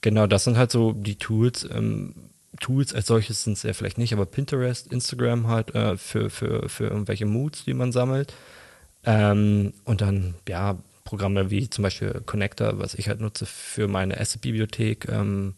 genau, 0.00 0.28
das 0.28 0.44
sind 0.44 0.56
halt 0.56 0.70
so 0.70 0.92
die 0.92 1.16
Tools. 1.16 1.68
Ähm, 1.72 2.14
Tools 2.60 2.94
als 2.94 3.06
solches 3.06 3.42
sind 3.42 3.54
es 3.54 3.64
ja 3.64 3.72
vielleicht 3.72 3.98
nicht, 3.98 4.12
aber 4.12 4.26
Pinterest, 4.26 4.92
Instagram 4.92 5.48
halt 5.48 5.74
äh, 5.74 5.96
für, 5.96 6.30
für, 6.30 6.68
für 6.68 6.84
irgendwelche 6.84 7.26
Moods, 7.26 7.64
die 7.64 7.74
man 7.74 7.90
sammelt. 7.90 8.32
Ähm, 9.04 9.72
und 9.84 10.00
dann, 10.00 10.34
ja, 10.48 10.78
Programme 11.04 11.50
wie 11.50 11.68
zum 11.68 11.82
Beispiel 11.82 12.22
Connector, 12.26 12.78
was 12.78 12.94
ich 12.94 13.08
halt 13.08 13.20
nutze 13.20 13.46
für 13.46 13.88
meine 13.88 14.18
Asset-Bibliothek. 14.18 15.08
Ähm, 15.08 15.54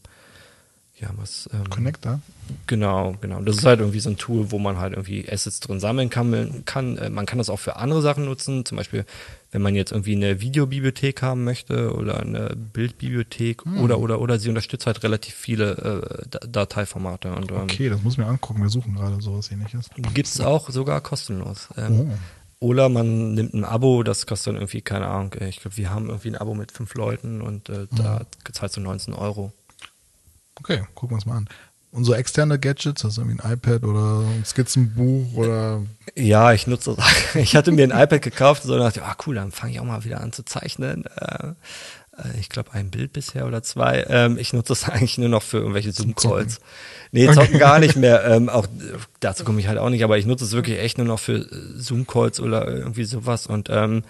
ja, 0.99 1.11
was. 1.17 1.49
Ähm, 1.53 1.69
Connector? 1.69 2.21
Genau, 2.67 3.17
genau. 3.21 3.43
Das 3.43 3.59
ist 3.59 3.67
halt 3.67 3.81
irgendwie 3.81 4.01
so 4.01 4.09
ein 4.09 4.17
Tool, 4.17 4.51
wo 4.51 4.59
man 4.59 4.79
halt 4.79 4.95
irgendwie 4.95 5.31
Assets 5.31 5.61
drin 5.61 5.79
sammeln 5.79 6.09
kann. 6.09 6.65
kann. 6.65 6.97
Äh, 6.97 7.11
man 7.11 7.27
kann 7.27 7.37
das 7.37 7.51
auch 7.51 7.59
für 7.59 7.77
andere 7.77 8.01
Sachen 8.01 8.25
nutzen, 8.25 8.65
zum 8.65 8.79
Beispiel, 8.79 9.05
wenn 9.51 9.61
man 9.61 9.75
jetzt 9.75 9.93
irgendwie 9.93 10.17
eine 10.17 10.41
Videobibliothek 10.41 11.21
haben 11.21 11.45
möchte 11.45 11.95
oder 11.95 12.21
eine 12.21 12.57
Bildbibliothek 12.73 13.65
hm. 13.67 13.83
oder, 13.83 13.99
oder, 13.99 14.23
oder. 14.23 14.39
Sie 14.39 14.49
unterstützt 14.49 14.87
halt 14.87 15.03
relativ 15.03 15.35
viele 15.35 16.23
äh, 16.33 16.49
Dateiformate. 16.49 17.31
Und, 17.35 17.51
ähm, 17.51 17.59
okay, 17.59 17.91
das 17.91 18.03
muss 18.03 18.15
ich 18.15 18.19
mir 18.19 18.27
angucken. 18.27 18.63
Wir 18.63 18.71
suchen 18.71 18.95
gerade 18.95 19.21
sowas 19.21 19.51
ähnliches. 19.53 19.91
Gibt 20.15 20.29
es 20.29 20.41
auch 20.41 20.71
sogar 20.71 21.03
kostenlos. 21.03 21.69
Ähm, 21.77 22.11
oh. 22.11 22.13
Oder 22.59 22.89
man 22.89 23.35
nimmt 23.35 23.53
ein 23.55 23.65
Abo, 23.65 24.03
das 24.03 24.27
kostet 24.27 24.49
dann 24.49 24.55
irgendwie, 24.57 24.81
keine 24.81 25.07
Ahnung, 25.07 25.35
äh, 25.35 25.49
ich 25.49 25.61
glaube, 25.61 25.77
wir 25.77 25.91
haben 25.91 26.09
irgendwie 26.09 26.31
ein 26.31 26.37
Abo 26.37 26.55
mit 26.55 26.73
fünf 26.73 26.95
Leuten 26.95 27.43
und 27.43 27.69
äh, 27.69 27.87
da 27.95 28.21
mhm. 28.21 28.53
zahlst 28.53 28.77
du 28.77 28.81
19 28.81 29.15
Euro. 29.15 29.53
Okay, 30.59 30.83
gucken 30.95 31.11
wir 31.11 31.15
uns 31.17 31.27
mal 31.27 31.37
an. 31.37 31.49
Und 31.93 32.05
so 32.05 32.15
externe 32.15 32.59
Gadgets, 32.59 33.05
hast 33.05 33.17
du 33.17 33.23
irgendwie 33.23 33.43
ein 33.43 33.53
iPad 33.53 33.83
oder 33.85 34.21
ein 34.21 34.45
Skizzenbuch 34.45 35.35
oder? 35.35 35.83
Ja, 36.15 36.53
ich 36.53 36.67
nutze 36.67 36.95
das. 36.95 37.07
Ich 37.35 37.57
hatte 37.57 37.73
mir 37.73 37.85
ein 37.85 37.91
iPad 37.91 38.23
gekauft 38.23 38.65
und 38.65 38.69
so 38.69 38.79
dachte, 38.79 39.03
ah 39.03 39.17
cool, 39.27 39.35
dann 39.35 39.53
fange 39.53 39.73
ich 39.73 39.81
auch 39.81 39.85
mal 39.85 40.05
wieder 40.05 40.21
an 40.21 40.33
zu 40.33 40.45
zeichnen. 40.45 41.05
Äh, 42.19 42.39
ich 42.39 42.49
glaube, 42.49 42.73
ein 42.73 42.91
Bild 42.91 43.13
bisher 43.13 43.47
oder 43.47 43.63
zwei. 43.63 44.05
Ähm, 44.09 44.39
ich 44.39 44.53
nutze 44.53 44.69
das 44.69 44.89
eigentlich 44.89 45.19
nur 45.19 45.29
noch 45.29 45.43
für 45.43 45.59
irgendwelche 45.59 45.93
Zoom-Calls. 45.93 46.61
Nee, 47.13 47.27
zocken 47.27 47.49
okay. 47.49 47.59
gar 47.59 47.79
nicht 47.79 47.97
mehr. 47.97 48.17
Ähm, 48.27 48.49
auch 48.49 48.67
dazu 49.21 49.45
komme 49.45 49.61
ich 49.61 49.69
halt 49.69 49.79
auch 49.79 49.91
nicht, 49.91 50.03
aber 50.03 50.19
ich 50.19 50.27
nutze 50.27 50.45
es 50.45 50.53
wirklich 50.53 50.81
echt 50.81 50.99
nur 50.99 51.07
noch 51.07 51.21
für 51.21 51.37
äh, 51.37 51.47
Zoom-Calls 51.77 52.41
oder 52.41 52.67
irgendwie 52.67 53.05
sowas 53.05 53.47
und 53.47 53.69
ähm, 53.71 54.03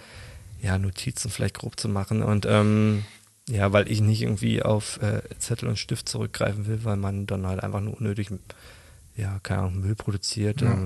ja, 0.63 0.79
Notizen 0.79 1.31
vielleicht 1.31 1.59
grob 1.59 1.79
zu 1.79 1.89
machen. 1.89 2.23
Und 2.23 2.47
ähm, 2.47 3.05
ja, 3.49 3.73
weil 3.73 3.91
ich 3.91 4.01
nicht 4.01 4.23
irgendwie 4.23 4.63
auf 4.63 5.01
äh, 5.03 5.23
Zettel 5.39 5.69
und 5.69 5.79
Stift 5.79 6.09
zurückgreifen 6.09 6.67
will, 6.67 6.81
weil 6.85 6.97
man 6.97 7.27
dann 7.27 7.47
halt 7.47 7.63
einfach 7.63 7.81
nur 7.81 7.97
unnötig, 7.97 8.29
ja, 9.17 9.39
keine 9.43 9.61
Ahnung, 9.63 9.81
Müll 9.81 9.95
produziert. 9.95 10.63
Ja. 10.63 10.79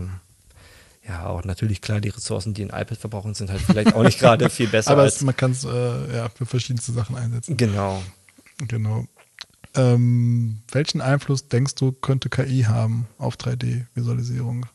Ja, 1.11 1.27
auch 1.27 1.43
natürlich 1.43 1.81
klar, 1.81 2.01
die 2.01 2.11
Ressourcen, 2.11 2.55
die 2.55 2.63
ein 2.63 2.69
iPad 2.69 2.97
verbrauchen, 2.97 3.35
sind 3.35 3.51
halt 3.51 3.61
vielleicht 3.63 3.97
auch 3.97 4.05
nicht 4.05 4.21
gerade 4.21 4.49
viel 4.51 4.69
besser. 4.69 4.93
Aber 4.93 5.07
es, 5.07 5.21
man 5.23 5.37
kann 5.37 5.51
es 5.51 5.65
äh, 5.65 6.17
ja 6.17 6.29
für 6.29 6.47
verschiedenste 6.47 6.93
Sachen 6.93 7.17
einsetzen. 7.17 7.57
Genau. 7.57 8.01
Genau. 8.69 9.07
Ähm, 9.75 10.63
welchen 10.71 11.01
Einfluss 11.01 11.49
denkst 11.49 11.75
du, 11.75 11.91
könnte 11.91 12.29
KI 12.29 12.63
haben 12.69 13.09
auf 13.19 13.35
3D-Visualisierung? 13.37 14.67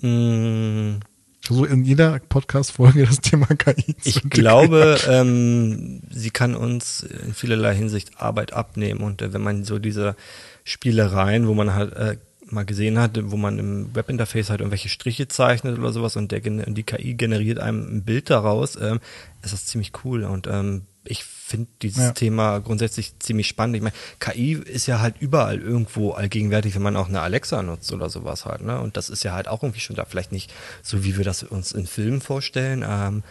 Mm. 0.00 1.00
So 1.46 1.66
in 1.66 1.84
jeder 1.84 2.18
Podcast-Folge 2.18 3.04
das 3.04 3.20
Thema 3.20 3.46
KI. 3.48 3.94
Ich 4.04 4.22
glaube, 4.30 4.98
ähm, 5.06 6.00
sie 6.08 6.30
kann 6.30 6.54
uns 6.54 7.02
in 7.02 7.34
vielerlei 7.34 7.74
Hinsicht 7.74 8.18
Arbeit 8.18 8.54
abnehmen 8.54 9.02
und 9.02 9.20
äh, 9.20 9.34
wenn 9.34 9.42
man 9.42 9.64
so 9.64 9.78
diese 9.78 10.16
Spielereien, 10.64 11.46
wo 11.46 11.52
man 11.52 11.74
halt 11.74 11.92
äh, 11.92 12.16
mal 12.54 12.64
gesehen 12.64 12.98
hat, 12.98 13.18
wo 13.30 13.36
man 13.36 13.58
im 13.58 13.94
Webinterface 13.94 14.50
halt 14.50 14.60
irgendwelche 14.60 14.88
Striche 14.88 15.28
zeichnet 15.28 15.78
oder 15.78 15.92
sowas 15.92 16.16
und 16.16 16.32
der, 16.32 16.40
die 16.40 16.82
KI 16.82 17.14
generiert 17.14 17.58
einem 17.58 17.96
ein 17.96 18.04
Bild 18.04 18.30
daraus, 18.30 18.76
ähm, 18.76 19.00
ist 19.42 19.52
das 19.52 19.66
ziemlich 19.66 19.92
cool 20.04 20.24
und 20.24 20.46
ähm, 20.46 20.82
ich 21.06 21.24
finde 21.24 21.68
dieses 21.82 22.02
ja. 22.02 22.12
Thema 22.12 22.58
grundsätzlich 22.60 23.18
ziemlich 23.18 23.46
spannend. 23.46 23.76
Ich 23.76 23.82
meine, 23.82 23.94
KI 24.18 24.52
ist 24.54 24.86
ja 24.86 25.00
halt 25.00 25.16
überall 25.20 25.60
irgendwo 25.60 26.12
allgegenwärtig, 26.12 26.74
wenn 26.74 26.82
man 26.82 26.96
auch 26.96 27.08
eine 27.08 27.20
Alexa 27.20 27.62
nutzt 27.62 27.92
oder 27.92 28.08
sowas 28.08 28.46
halt, 28.46 28.62
ne? 28.62 28.80
Und 28.80 28.96
das 28.96 29.10
ist 29.10 29.22
ja 29.22 29.34
halt 29.34 29.46
auch 29.46 29.62
irgendwie 29.62 29.80
schon 29.80 29.96
da. 29.96 30.06
Vielleicht 30.06 30.32
nicht 30.32 30.52
so, 30.82 31.04
wie 31.04 31.18
wir 31.18 31.24
das 31.24 31.42
uns 31.42 31.72
in 31.72 31.86
Filmen 31.86 32.22
vorstellen, 32.22 32.82
ähm, 32.88 33.22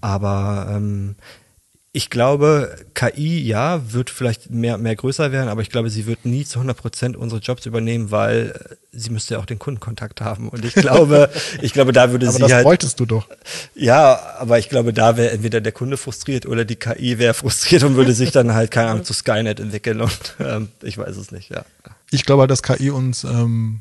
aber 0.00 0.66
ähm, 0.70 1.14
ich 1.92 2.08
glaube, 2.08 2.76
KI, 2.94 3.40
ja, 3.40 3.92
wird 3.92 4.10
vielleicht 4.10 4.48
mehr, 4.48 4.78
mehr 4.78 4.94
größer 4.94 5.32
werden, 5.32 5.48
aber 5.48 5.62
ich 5.62 5.70
glaube, 5.70 5.90
sie 5.90 6.06
wird 6.06 6.24
nie 6.24 6.44
zu 6.44 6.60
100 6.60 6.76
Prozent 6.76 7.16
unsere 7.16 7.40
Jobs 7.40 7.66
übernehmen, 7.66 8.12
weil 8.12 8.50
äh, 8.50 8.76
sie 8.92 9.10
müsste 9.10 9.34
ja 9.34 9.40
auch 9.40 9.44
den 9.44 9.58
Kundenkontakt 9.58 10.20
haben. 10.20 10.48
Und 10.48 10.64
ich 10.64 10.74
glaube, 10.74 11.30
ich 11.62 11.72
glaube, 11.72 11.92
da 11.92 12.12
würde 12.12 12.28
aber 12.28 12.34
sie 12.34 12.42
das 12.42 12.52
halt. 12.52 12.60
Das 12.60 12.64
wolltest 12.64 13.00
du 13.00 13.06
doch. 13.06 13.26
Ja, 13.74 14.20
aber 14.38 14.60
ich 14.60 14.68
glaube, 14.68 14.92
da 14.92 15.16
wäre 15.16 15.32
entweder 15.32 15.60
der 15.60 15.72
Kunde 15.72 15.96
frustriert 15.96 16.46
oder 16.46 16.64
die 16.64 16.76
KI 16.76 17.18
wäre 17.18 17.34
frustriert 17.34 17.82
und 17.82 17.96
würde 17.96 18.12
sich 18.12 18.30
dann 18.30 18.54
halt, 18.54 18.70
keine 18.70 18.90
Ahnung, 18.90 19.04
zu 19.04 19.12
Skynet 19.12 19.58
entwickeln 19.58 20.00
und 20.00 20.36
ähm, 20.38 20.68
ich 20.82 20.96
weiß 20.96 21.16
es 21.16 21.32
nicht, 21.32 21.50
ja. 21.50 21.64
Ich 22.12 22.24
glaube, 22.24 22.46
dass 22.46 22.62
KI 22.62 22.90
uns 22.90 23.24
ähm, 23.24 23.80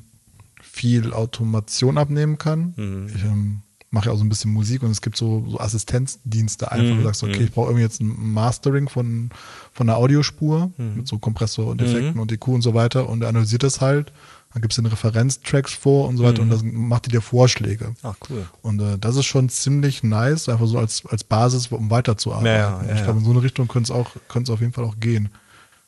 viel 0.64 1.14
Automation 1.14 2.00
abnehmen 2.00 2.40
kann. 2.40 2.74
Mhm. 2.76 3.12
Ich, 3.14 3.24
ähm, 3.24 3.62
mache 3.92 4.08
ja 4.08 4.12
auch 4.12 4.18
so 4.18 4.24
ein 4.24 4.30
bisschen 4.30 4.52
Musik 4.52 4.84
und 4.84 4.92
es 4.92 5.02
gibt 5.02 5.18
so, 5.18 5.46
so 5.50 5.60
Assistenzdienste 5.60 6.72
einfach, 6.72 6.94
mhm. 6.94 6.98
du 7.00 7.04
sagst, 7.04 7.24
okay, 7.24 7.40
mhm. 7.40 7.46
ich 7.46 7.52
brauche 7.52 7.68
irgendwie 7.68 7.84
jetzt 7.84 8.02
ein 8.02 8.34
Mastering 8.34 8.88
von, 8.88 9.30
von 9.74 9.90
einer 9.90 9.98
Audiospur 9.98 10.72
mhm. 10.78 10.98
mit 10.98 11.08
so 11.08 11.18
Kompressor 11.18 11.68
und 11.68 11.82
Effekten 11.82 12.14
mhm. 12.14 12.22
und 12.22 12.32
EQ 12.32 12.48
und 12.50 12.62
so 12.62 12.74
weiter 12.74 13.10
und 13.10 13.22
er 13.24 13.30
analysiert 13.30 13.64
das 13.64 13.82
halt. 13.82 14.12
Dann 14.54 14.64
gibt 14.64 14.74
es 14.74 14.78
den 14.78 14.88
Referenztracks 14.88 15.74
vor 15.74 16.08
und 16.08 16.18
so 16.18 16.24
weiter 16.24 16.42
und 16.42 16.48
mhm. 16.48 16.58
dann 16.58 16.74
macht 16.74 17.06
die 17.06 17.12
dir 17.12 17.22
Vorschläge. 17.22 17.94
Ach, 18.02 18.16
cool. 18.30 18.48
Und 18.64 18.82
äh, 18.82 18.98
das 18.98 19.16
ist 19.16 19.26
schon 19.26 19.48
ziemlich 19.50 20.02
nice, 20.02 20.50
einfach 20.50 20.66
so 20.66 20.80
als, 20.80 21.04
als 21.06 21.24
Basis, 21.24 21.68
um 21.68 21.92
weiterzuarbeiten. 21.92 22.48
Ja, 22.48 22.82
ja, 22.84 22.96
ich 22.96 23.04
glaube, 23.04 23.20
in 23.20 23.26
so 23.26 23.32
eine 23.32 23.44
Richtung 23.44 23.68
könnte 23.68 23.92
es 23.92 23.98
auch, 23.98 24.10
könnte 24.28 24.52
es 24.52 24.54
auf 24.54 24.62
jeden 24.62 24.74
Fall 24.74 24.86
auch 24.86 25.00
gehen. 25.00 25.30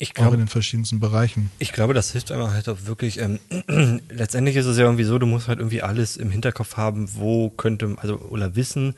Ich 0.02 0.16
glaube, 0.16 0.30
auch 0.30 0.34
in 0.34 0.40
den 0.40 0.48
verschiedensten 0.48 1.00
Bereichen. 1.00 1.52
Ich 1.60 1.74
glaube, 1.74 1.94
das 1.94 2.12
hilft 2.12 2.32
einfach 2.32 2.54
halt 2.54 2.68
auch 2.68 2.86
wirklich. 2.86 3.20
Ähm, 3.20 3.40
letztendlich 4.10 4.56
ist 4.56 4.66
es 4.66 4.78
ja 4.78 4.86
irgendwie 4.86 5.04
so, 5.04 5.20
du 5.20 5.28
musst 5.28 5.48
halt 5.48 5.60
irgendwie 5.60 5.84
alles 5.84 6.18
im 6.18 6.32
Hinterkopf 6.32 6.76
haben, 6.76 7.08
wo 7.16 7.50
könnte, 7.52 7.96
also 7.98 8.16
oder 8.18 8.56
wissen, 8.56 8.96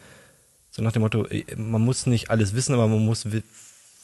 so 0.72 0.82
nach 0.82 0.94
dem 0.94 1.02
Motto, 1.02 1.26
äh, 1.26 1.44
man 1.58 1.82
muss 1.82 2.06
nicht 2.06 2.30
alles 2.30 2.56
wissen, 2.56 2.74
aber 2.74 2.88
man 2.88 3.04
muss 3.04 3.28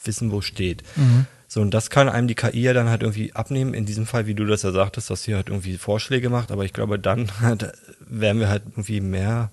wissen, 0.04 0.30
wo 0.30 0.42
steht. 0.42 0.82
Mhm. 0.96 1.26
So, 1.48 1.62
und 1.62 1.72
das 1.72 1.88
kann 1.88 2.10
einem 2.10 2.28
die 2.28 2.34
KI 2.34 2.60
ja 2.60 2.74
dann 2.74 2.90
halt 2.90 3.02
irgendwie 3.02 3.32
abnehmen. 3.32 3.72
In 3.72 3.86
diesem 3.86 4.04
Fall, 4.04 4.26
wie 4.26 4.34
du 4.34 4.44
das 4.44 4.62
ja 4.62 4.70
sagtest, 4.70 5.08
dass 5.08 5.22
sie 5.22 5.34
halt 5.34 5.48
irgendwie 5.48 5.78
Vorschläge 5.78 6.28
macht, 6.28 6.52
aber 6.52 6.66
ich 6.66 6.74
glaube, 6.74 6.98
dann 6.98 7.30
halt, 7.40 7.72
werden 8.00 8.40
wir 8.40 8.50
halt 8.50 8.64
irgendwie 8.66 9.00
mehr 9.00 9.50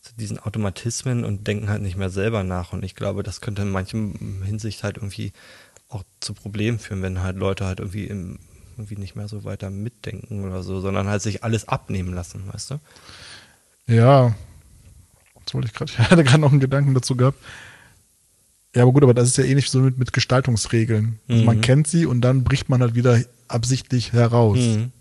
zu 0.00 0.12
diesen 0.16 0.38
Automatismen 0.38 1.26
und 1.26 1.46
denken 1.46 1.68
halt 1.68 1.82
nicht 1.82 1.96
mehr 1.96 2.10
selber 2.10 2.42
nach. 2.42 2.72
Und 2.72 2.84
ich 2.84 2.94
glaube, 2.94 3.22
das 3.22 3.42
könnte 3.42 3.62
in 3.62 3.70
manchem 3.70 4.42
Hinsicht 4.44 4.82
halt 4.82 4.96
irgendwie 4.96 5.32
auch 5.88 6.04
zu 6.20 6.34
Problemen 6.34 6.78
führen, 6.78 7.02
wenn 7.02 7.22
halt 7.22 7.36
Leute 7.36 7.64
halt 7.64 7.80
irgendwie 7.80 8.04
im, 8.04 8.38
irgendwie 8.76 8.96
nicht 8.96 9.16
mehr 9.16 9.28
so 9.28 9.44
weiter 9.44 9.70
mitdenken 9.70 10.44
oder 10.44 10.62
so, 10.62 10.80
sondern 10.80 11.08
halt 11.08 11.22
sich 11.22 11.44
alles 11.44 11.68
abnehmen 11.68 12.14
lassen, 12.14 12.44
weißt 12.52 12.72
du? 12.72 12.80
Ja, 13.86 14.34
das 15.44 15.54
wollte 15.54 15.68
ich 15.68 15.74
gerade, 15.74 15.92
ich 15.98 15.98
hatte 15.98 16.24
gerade 16.24 16.40
noch 16.40 16.50
einen 16.50 16.60
Gedanken 16.60 16.94
dazu 16.94 17.16
gehabt. 17.16 17.38
Ja, 18.74 18.82
aber 18.82 18.92
gut, 18.92 19.04
aber 19.04 19.14
das 19.14 19.28
ist 19.28 19.38
ja 19.38 19.44
ähnlich 19.44 19.70
so 19.70 19.80
mit, 19.80 19.96
mit 19.96 20.12
Gestaltungsregeln. 20.12 21.18
Also 21.28 21.40
mhm. 21.40 21.46
man 21.46 21.60
kennt 21.62 21.86
sie 21.86 22.04
und 22.04 22.20
dann 22.20 22.44
bricht 22.44 22.68
man 22.68 22.82
halt 22.82 22.94
wieder 22.94 23.22
absichtlich 23.48 24.12
heraus. 24.12 24.58
Mhm. 24.58 24.92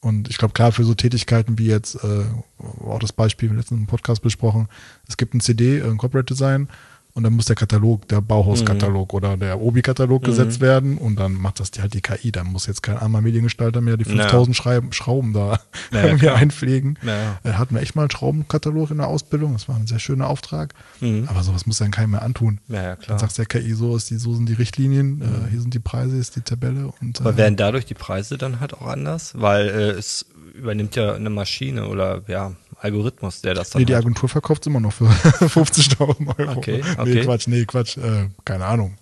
Und 0.00 0.28
ich 0.28 0.36
glaube, 0.36 0.52
klar, 0.52 0.72
für 0.72 0.84
so 0.84 0.92
Tätigkeiten 0.92 1.58
wie 1.58 1.68
jetzt, 1.68 1.94
äh, 2.04 2.24
auch 2.58 2.98
das 2.98 3.14
Beispiel 3.14 3.48
im 3.48 3.56
letzten 3.56 3.86
Podcast 3.86 4.20
besprochen, 4.20 4.68
es 5.08 5.16
gibt 5.16 5.32
ein 5.32 5.40
CD, 5.40 5.80
ein 5.80 5.96
Corporate 5.96 6.34
Design, 6.34 6.68
und 7.14 7.22
dann 7.22 7.32
muss 7.32 7.44
der 7.46 7.54
Katalog, 7.54 8.08
der 8.08 8.20
Bauhauskatalog 8.20 9.12
mhm. 9.12 9.16
oder 9.16 9.36
der 9.36 9.60
Obi-Katalog 9.60 10.22
mhm. 10.22 10.26
gesetzt 10.26 10.60
werden 10.60 10.98
und 10.98 11.14
dann 11.14 11.34
macht 11.34 11.60
das 11.60 11.70
die 11.70 11.80
halt 11.80 11.94
die 11.94 12.00
KI. 12.00 12.32
Dann 12.32 12.48
muss 12.48 12.66
jetzt 12.66 12.82
kein 12.82 12.98
armer 12.98 13.20
Mediengestalter 13.20 13.80
mehr 13.80 13.96
die 13.96 14.04
5000 14.04 14.64
naja. 14.64 14.82
Schrauben 14.90 15.32
da 15.32 15.60
naja, 15.92 16.06
irgendwie 16.06 16.28
einpflegen. 16.30 16.98
Naja. 17.02 17.38
Äh, 17.44 17.52
hatten 17.52 17.76
wir 17.76 17.82
echt 17.82 17.94
mal 17.94 18.02
einen 18.02 18.10
Schraubenkatalog 18.10 18.90
in 18.90 18.98
der 18.98 19.06
Ausbildung. 19.06 19.52
Das 19.52 19.68
war 19.68 19.76
ein 19.76 19.86
sehr 19.86 20.00
schöner 20.00 20.28
Auftrag. 20.28 20.74
Mhm. 21.00 21.28
Aber 21.28 21.44
sowas 21.44 21.66
muss 21.66 21.78
dann 21.78 21.92
keiner 21.92 22.08
mehr 22.08 22.22
antun. 22.22 22.58
Naja, 22.66 22.96
klar. 22.96 23.10
Dann 23.10 23.18
sagst 23.20 23.38
der 23.38 23.46
KI, 23.46 23.74
so, 23.74 23.94
ist 23.96 24.10
die, 24.10 24.16
so 24.16 24.34
sind 24.34 24.48
die 24.48 24.54
Richtlinien, 24.54 25.20
äh, 25.20 25.24
mhm. 25.24 25.46
hier 25.50 25.60
sind 25.60 25.72
die 25.72 25.78
Preise, 25.78 26.16
ist 26.16 26.34
die 26.34 26.40
Tabelle. 26.40 26.92
Und, 27.00 27.20
Aber 27.20 27.34
äh, 27.34 27.36
werden 27.36 27.56
dadurch 27.56 27.86
die 27.86 27.94
Preise 27.94 28.38
dann 28.38 28.58
halt 28.58 28.74
auch 28.74 28.88
anders? 28.88 29.34
Weil 29.36 29.68
äh, 29.68 29.90
es 29.90 30.26
übernimmt 30.54 30.96
ja 30.96 31.14
eine 31.14 31.30
Maschine 31.30 31.86
oder 31.88 32.22
ja, 32.26 32.52
Algorithmus, 32.84 33.40
der 33.40 33.54
das 33.54 33.70
dann. 33.70 33.80
Nee, 33.80 33.86
die 33.86 33.94
Agentur 33.94 34.28
verkauft 34.28 34.62
es 34.62 34.66
immer 34.66 34.80
noch 34.80 34.92
für 34.92 35.04
50.000 35.08 36.38
Euro. 36.38 36.58
Okay, 36.58 36.82
okay. 36.96 37.14
Nee, 37.14 37.24
Quatsch, 37.24 37.46
nee, 37.46 37.64
Quatsch, 37.64 37.96
äh, 37.96 38.28
keine 38.44 38.66
Ahnung. 38.66 38.98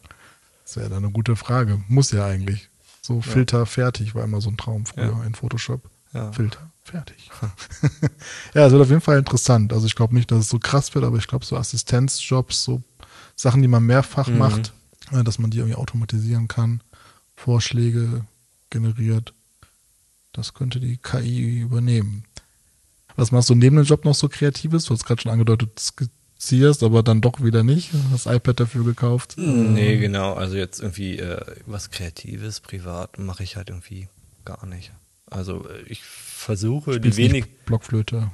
Das 0.65 0.77
wäre 0.77 0.89
dann 0.89 1.05
eine 1.05 1.13
gute 1.13 1.37
Frage. 1.37 1.83
Muss 1.89 2.13
ja 2.13 2.27
eigentlich. 2.27 2.69
So 3.01 3.21
Filter 3.21 3.67
fertig 3.67 4.15
war 4.15 4.23
immer 4.23 4.41
so 4.41 4.49
ein 4.49 4.57
Traum 4.57 4.87
früher 4.87 5.25
in 5.27 5.35
Photoshop. 5.35 5.83
Filter 6.33 6.71
fertig. 6.85 7.31
ja, 8.55 8.67
es 8.67 8.73
wird 8.73 8.83
auf 8.83 8.89
jeden 8.89 9.01
Fall 9.01 9.19
interessant. 9.19 9.73
Also 9.73 9.87
ich 9.87 9.95
glaube 9.95 10.15
nicht, 10.15 10.31
dass 10.31 10.41
es 10.41 10.49
so 10.49 10.59
krass 10.59 10.95
wird, 10.95 11.05
aber 11.05 11.17
ich 11.17 11.27
glaube 11.27 11.45
so 11.45 11.57
Assistenzjobs, 11.57 12.63
so 12.63 12.83
Sachen, 13.35 13.63
die 13.63 13.69
man 13.69 13.85
mehrfach 13.85 14.29
mhm. 14.29 14.39
macht, 14.39 14.73
äh, 15.13 15.25
dass 15.25 15.39
man 15.39 15.51
die 15.51 15.59
irgendwie 15.59 15.77
automatisieren 15.77 16.49
kann, 16.49 16.83
Vorschläge 17.35 18.25
generiert, 18.71 19.33
das 20.33 20.55
könnte 20.55 20.81
die 20.81 20.97
KI 20.97 21.61
übernehmen. 21.61 22.25
Was 23.17 23.33
machst 23.33 23.51
du 23.51 23.55
neben 23.55 23.77
dem 23.77 23.85
Job 23.85 24.05
noch 24.05 24.15
so 24.15 24.29
Kreatives? 24.29 24.85
Du 24.85 24.95
hast 24.95 25.05
gerade 25.05 25.21
schon 25.21 25.33
angedeutet, 25.33 25.79
skizzierst, 25.79 26.83
aber 26.83 27.03
dann 27.03 27.21
doch 27.21 27.43
wieder 27.43 27.63
nicht. 27.63 27.91
Hast 28.11 28.27
iPad 28.27 28.61
dafür 28.61 28.85
gekauft? 28.85 29.35
Nee, 29.37 29.99
genau. 29.99 30.35
Also 30.35 30.57
jetzt 30.57 30.81
irgendwie 30.81 31.19
äh, 31.19 31.41
was 31.67 31.91
Kreatives, 31.91 32.61
privat 32.61 33.19
mache 33.19 33.43
ich 33.43 33.57
halt 33.57 33.71
irgendwie 33.71 34.09
gar 34.45 34.67
nicht. 34.67 34.93
Also 35.31 35.67
äh, 35.69 35.83
ich 35.87 36.03
versuche 36.03 36.95
Spielst 36.95 37.19
die 37.19 37.23
wenig. 37.23 37.47
Blockflöte. 37.67 38.31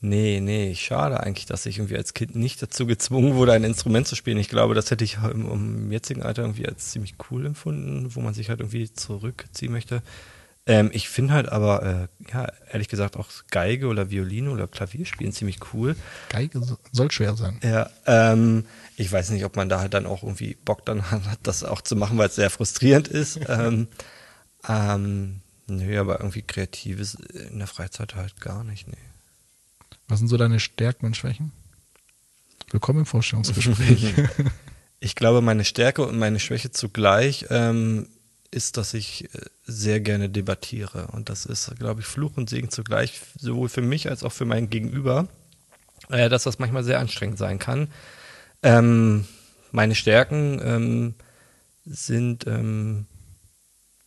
Nee, 0.00 0.40
nee, 0.40 0.74
schade 0.74 1.20
eigentlich, 1.20 1.46
dass 1.46 1.64
ich 1.64 1.78
irgendwie 1.78 1.96
als 1.96 2.12
Kind 2.12 2.36
nicht 2.36 2.60
dazu 2.60 2.84
gezwungen 2.84 3.36
wurde, 3.36 3.52
ein 3.52 3.64
Instrument 3.64 4.06
zu 4.06 4.16
spielen. 4.16 4.36
Ich 4.36 4.50
glaube, 4.50 4.74
das 4.74 4.90
hätte 4.90 5.02
ich 5.02 5.16
im, 5.16 5.50
im 5.50 5.92
jetzigen 5.92 6.22
Alter 6.22 6.42
irgendwie 6.42 6.66
als 6.66 6.90
ziemlich 6.90 7.14
cool 7.30 7.46
empfunden, 7.46 8.14
wo 8.14 8.20
man 8.20 8.34
sich 8.34 8.50
halt 8.50 8.60
irgendwie 8.60 8.92
zurückziehen 8.92 9.72
möchte. 9.72 10.02
Ähm, 10.66 10.90
ich 10.94 11.10
finde 11.10 11.34
halt 11.34 11.48
aber, 11.50 11.82
äh, 11.82 12.32
ja, 12.32 12.50
ehrlich 12.72 12.88
gesagt, 12.88 13.16
auch 13.18 13.28
Geige 13.50 13.86
oder 13.86 14.10
Violine 14.10 14.50
oder 14.50 14.66
Klavier 14.66 15.04
spielen 15.04 15.32
ziemlich 15.32 15.58
cool. 15.74 15.94
Geige 16.30 16.62
soll 16.90 17.10
schwer 17.10 17.36
sein. 17.36 17.60
Ja, 17.62 17.90
ähm, 18.06 18.64
ich 18.96 19.12
weiß 19.12 19.30
nicht, 19.30 19.44
ob 19.44 19.56
man 19.56 19.68
da 19.68 19.80
halt 19.80 19.92
dann 19.92 20.06
auch 20.06 20.22
irgendwie 20.22 20.56
Bock 20.64 20.86
dann 20.86 21.10
hat, 21.10 21.38
das 21.42 21.64
auch 21.64 21.82
zu 21.82 21.96
machen, 21.96 22.16
weil 22.16 22.28
es 22.28 22.36
sehr 22.36 22.48
frustrierend 22.48 23.08
ist. 23.08 23.40
ähm, 23.48 23.88
ähm, 24.66 25.40
nö, 25.66 26.00
aber 26.00 26.20
irgendwie 26.20 26.42
Kreatives 26.42 27.14
in 27.14 27.58
der 27.58 27.68
Freizeit 27.68 28.14
halt 28.14 28.40
gar 28.40 28.64
nicht, 28.64 28.88
nee. 28.88 28.96
Was 30.08 30.18
sind 30.18 30.28
so 30.28 30.38
deine 30.38 30.60
Stärken 30.60 31.06
und 31.06 31.16
Schwächen? 31.16 31.52
Willkommen 32.70 33.00
im 33.00 33.06
Vorstellungsgespräch. 33.06 34.14
ich 35.00 35.14
glaube, 35.14 35.42
meine 35.42 35.64
Stärke 35.64 36.06
und 36.06 36.18
meine 36.18 36.40
Schwäche 36.40 36.70
zugleich 36.70 37.46
ähm, 37.50 38.08
ist, 38.54 38.76
dass 38.76 38.94
ich 38.94 39.24
äh, 39.34 39.40
sehr 39.64 40.00
gerne 40.00 40.30
debattiere. 40.30 41.08
Und 41.08 41.28
das 41.28 41.44
ist, 41.44 41.76
glaube 41.78 42.00
ich, 42.00 42.06
Fluch 42.06 42.36
und 42.36 42.48
Segen 42.48 42.70
zugleich, 42.70 43.20
sowohl 43.38 43.68
für 43.68 43.82
mich 43.82 44.08
als 44.08 44.22
auch 44.22 44.32
für 44.32 44.44
mein 44.44 44.70
Gegenüber, 44.70 45.28
äh, 46.08 46.28
dass 46.28 46.44
das 46.44 46.58
manchmal 46.58 46.84
sehr 46.84 47.00
anstrengend 47.00 47.36
sein 47.38 47.58
kann. 47.58 47.88
Ähm, 48.62 49.26
meine 49.72 49.94
Stärken 49.94 50.60
ähm, 50.62 51.14
sind, 51.84 52.46
ähm, 52.46 53.06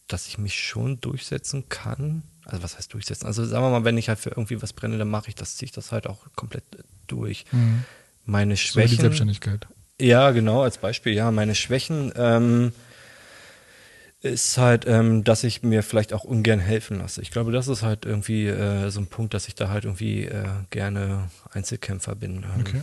dass 0.07 0.27
ich 0.27 0.37
mich 0.37 0.55
schon 0.55 1.01
durchsetzen 1.01 1.67
kann. 1.67 2.23
Also 2.45 2.63
was 2.63 2.77
heißt 2.77 2.93
durchsetzen? 2.93 3.27
Also 3.27 3.45
sagen 3.45 3.63
wir 3.65 3.69
mal, 3.69 3.83
wenn 3.83 3.97
ich 3.97 4.07
halt 4.07 4.19
für 4.19 4.29
irgendwie 4.29 4.61
was 4.61 4.71
brenne, 4.71 4.97
dann 4.97 5.09
mache 5.09 5.27
ich 5.27 5.35
das, 5.35 5.57
ziehe 5.57 5.67
ich 5.67 5.73
das 5.73 5.91
halt 5.91 6.07
auch 6.07 6.25
komplett 6.35 6.63
durch. 7.07 7.45
Mhm. 7.51 7.83
Meine 8.25 8.55
Schwächen. 8.55 8.89
So 8.91 8.95
die 8.95 9.01
Selbstständigkeit. 9.01 9.67
Ja, 9.99 10.31
genau, 10.31 10.61
als 10.61 10.77
Beispiel, 10.77 11.13
ja. 11.13 11.31
Meine 11.31 11.55
Schwächen, 11.55 12.13
ähm, 12.15 12.71
ist 14.21 14.57
halt, 14.57 14.85
ähm, 14.87 15.23
dass 15.23 15.43
ich 15.43 15.63
mir 15.63 15.83
vielleicht 15.83 16.13
auch 16.13 16.23
ungern 16.23 16.59
helfen 16.59 16.99
lasse. 16.99 17.21
Ich 17.21 17.31
glaube, 17.31 17.51
das 17.51 17.67
ist 17.67 17.83
halt 17.83 18.05
irgendwie 18.05 18.47
äh, 18.47 18.89
so 18.89 18.99
ein 18.99 19.07
Punkt, 19.07 19.33
dass 19.33 19.47
ich 19.47 19.55
da 19.55 19.69
halt 19.69 19.85
irgendwie 19.85 20.23
äh, 20.23 20.47
gerne 20.69 21.29
Einzelkämpfer 21.51 22.15
bin. 22.15 22.37
Ähm, 22.43 22.61
okay. 22.61 22.81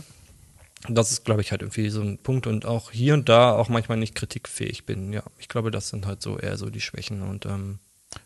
Das 0.87 1.11
ist, 1.11 1.25
glaube 1.25 1.41
ich, 1.41 1.51
halt 1.51 1.61
irgendwie 1.61 1.89
so 1.89 2.01
ein 2.01 2.19
Punkt 2.19 2.47
und 2.47 2.65
auch 2.65 2.91
hier 2.91 3.15
und 3.15 3.27
da 3.27 3.53
auch 3.53 3.69
manchmal 3.69 3.97
nicht 3.97 4.15
kritikfähig 4.15 4.85
bin. 4.85 5.11
Ja, 5.13 5.23
ich 5.39 5.49
glaube, 5.49 5.71
das 5.71 5.89
sind 5.89 6.05
halt 6.05 6.21
so 6.21 6.37
eher 6.37 6.57
so 6.57 6.69
die 6.69 6.81
Schwächen 6.81 7.21
und 7.21 7.45
ähm, 7.45 7.79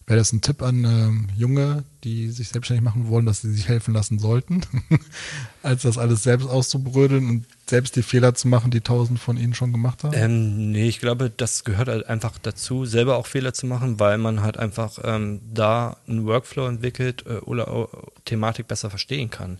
Wäre 0.09 0.17
das 0.17 0.33
ein 0.33 0.41
Tipp 0.41 0.63
an 0.63 0.85
ähm, 0.85 1.27
Junge, 1.37 1.83
die 2.03 2.31
sich 2.31 2.49
selbstständig 2.49 2.83
machen 2.83 3.09
wollen, 3.09 3.27
dass 3.27 3.41
sie 3.41 3.53
sich 3.53 3.67
helfen 3.67 3.93
lassen 3.93 4.17
sollten, 4.17 4.61
als 5.61 5.83
das 5.83 5.99
alles 5.99 6.23
selbst 6.23 6.49
auszubrödeln 6.49 7.29
und 7.29 7.45
selbst 7.67 7.95
die 7.95 8.01
Fehler 8.01 8.33
zu 8.33 8.47
machen, 8.47 8.71
die 8.71 8.81
tausend 8.81 9.19
von 9.19 9.37
ihnen 9.37 9.53
schon 9.53 9.71
gemacht 9.71 10.03
haben? 10.03 10.15
Ähm, 10.15 10.71
nee, 10.71 10.87
ich 10.87 10.99
glaube, 10.99 11.29
das 11.29 11.63
gehört 11.63 11.89
halt 11.89 12.07
einfach 12.07 12.39
dazu, 12.39 12.85
selber 12.85 13.17
auch 13.17 13.27
Fehler 13.27 13.53
zu 13.53 13.67
machen, 13.67 13.99
weil 13.99 14.17
man 14.17 14.41
halt 14.41 14.57
einfach 14.57 14.97
ähm, 15.03 15.41
da 15.53 15.97
einen 16.07 16.25
Workflow 16.25 16.65
entwickelt 16.65 17.25
äh, 17.27 17.33
oder 17.41 17.87
Thematik 18.25 18.67
besser 18.67 18.89
verstehen 18.89 19.29
kann. 19.29 19.59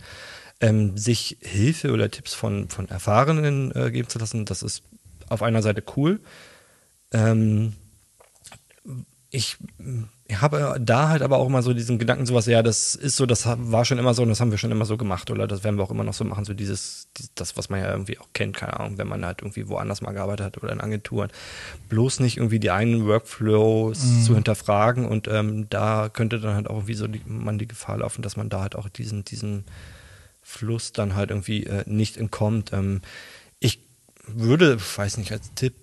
Ähm, 0.62 0.98
sich 0.98 1.38
Hilfe 1.42 1.92
oder 1.92 2.10
Tipps 2.10 2.34
von, 2.34 2.70
von 2.70 2.90
Erfahrenen 2.90 3.72
äh, 3.76 3.92
geben 3.92 4.10
zu 4.10 4.18
lassen, 4.18 4.46
das 4.46 4.64
ist 4.64 4.82
auf 5.30 5.44
einer 5.44 5.62
Seite 5.62 5.84
cool. 5.96 6.20
Ähm, 7.12 7.74
ich 9.30 9.58
habe 10.38 10.78
da 10.80 11.10
halt 11.10 11.24
aber 11.24 11.38
auch 11.38 11.48
immer 11.48 11.64
so 11.64 11.74
diesen 11.74 11.98
Gedanken, 11.98 12.26
sowas, 12.26 12.46
ja, 12.46 12.62
das 12.62 12.94
ist 12.94 13.16
so, 13.16 13.26
das 13.26 13.46
war 13.48 13.84
schon 13.84 13.98
immer 13.98 14.14
so 14.14 14.22
und 14.22 14.30
das 14.30 14.40
haben 14.40 14.52
wir 14.52 14.60
schon 14.60 14.72
immer 14.72 14.86
so 14.86 14.96
gemacht 14.96 15.32
oder 15.32 15.48
das 15.48 15.64
werden 15.64 15.78
wir 15.78 15.84
auch 15.84 15.92
immer 15.92 16.04
noch 16.04 16.14
so 16.14 16.24
machen, 16.24 16.46
so 16.46 16.54
dieses, 16.54 17.08
das, 17.34 17.58
was 17.58 17.70
man 17.70 17.80
ja 17.80 17.92
irgendwie 17.92 18.20
auch 18.20 18.28
kennt, 18.34 18.56
keine 18.56 18.80
Ahnung, 18.80 18.98
wenn 19.00 19.08
man 19.08 19.26
halt 19.26 19.42
irgendwie 19.42 19.68
woanders 19.68 20.02
mal 20.02 20.12
gearbeitet 20.12 20.46
hat 20.46 20.64
oder 20.64 20.72
in 20.72 20.82
Agenturen. 20.82 21.32
Bloß 21.90 22.20
nicht 22.20 22.38
irgendwie 22.38 22.60
die 22.60 22.70
eigenen 22.70 23.08
Workflows 23.08 24.04
mhm. 24.04 24.24
zu 24.24 24.36
hinterfragen 24.36 25.06
und 25.06 25.28
ähm, 25.28 25.68
da 25.70 26.10
könnte 26.10 26.40
dann 26.40 26.54
halt 26.54 26.70
auch 26.70 26.76
irgendwie 26.76 26.94
so 26.94 27.08
die, 27.08 27.22
man 27.26 27.58
die 27.58 27.68
Gefahr 27.68 27.98
laufen, 27.98 28.22
dass 28.22 28.38
man 28.38 28.50
da 28.50 28.62
halt 28.62 28.76
auch 28.76 28.88
diesen, 28.88 29.26
diesen 29.26 29.66
Fluss 30.44 30.94
dann 30.94 31.16
halt 31.16 31.32
irgendwie 31.32 31.66
äh, 31.66 31.84
nicht 31.88 32.18
entkommt. 32.18 32.72
Ähm, 32.72 33.02
ich 33.60 33.80
würde, 34.28 34.78
weiß 34.80 35.18
nicht, 35.18 35.32
als 35.32 35.54
Tipp 35.56 35.74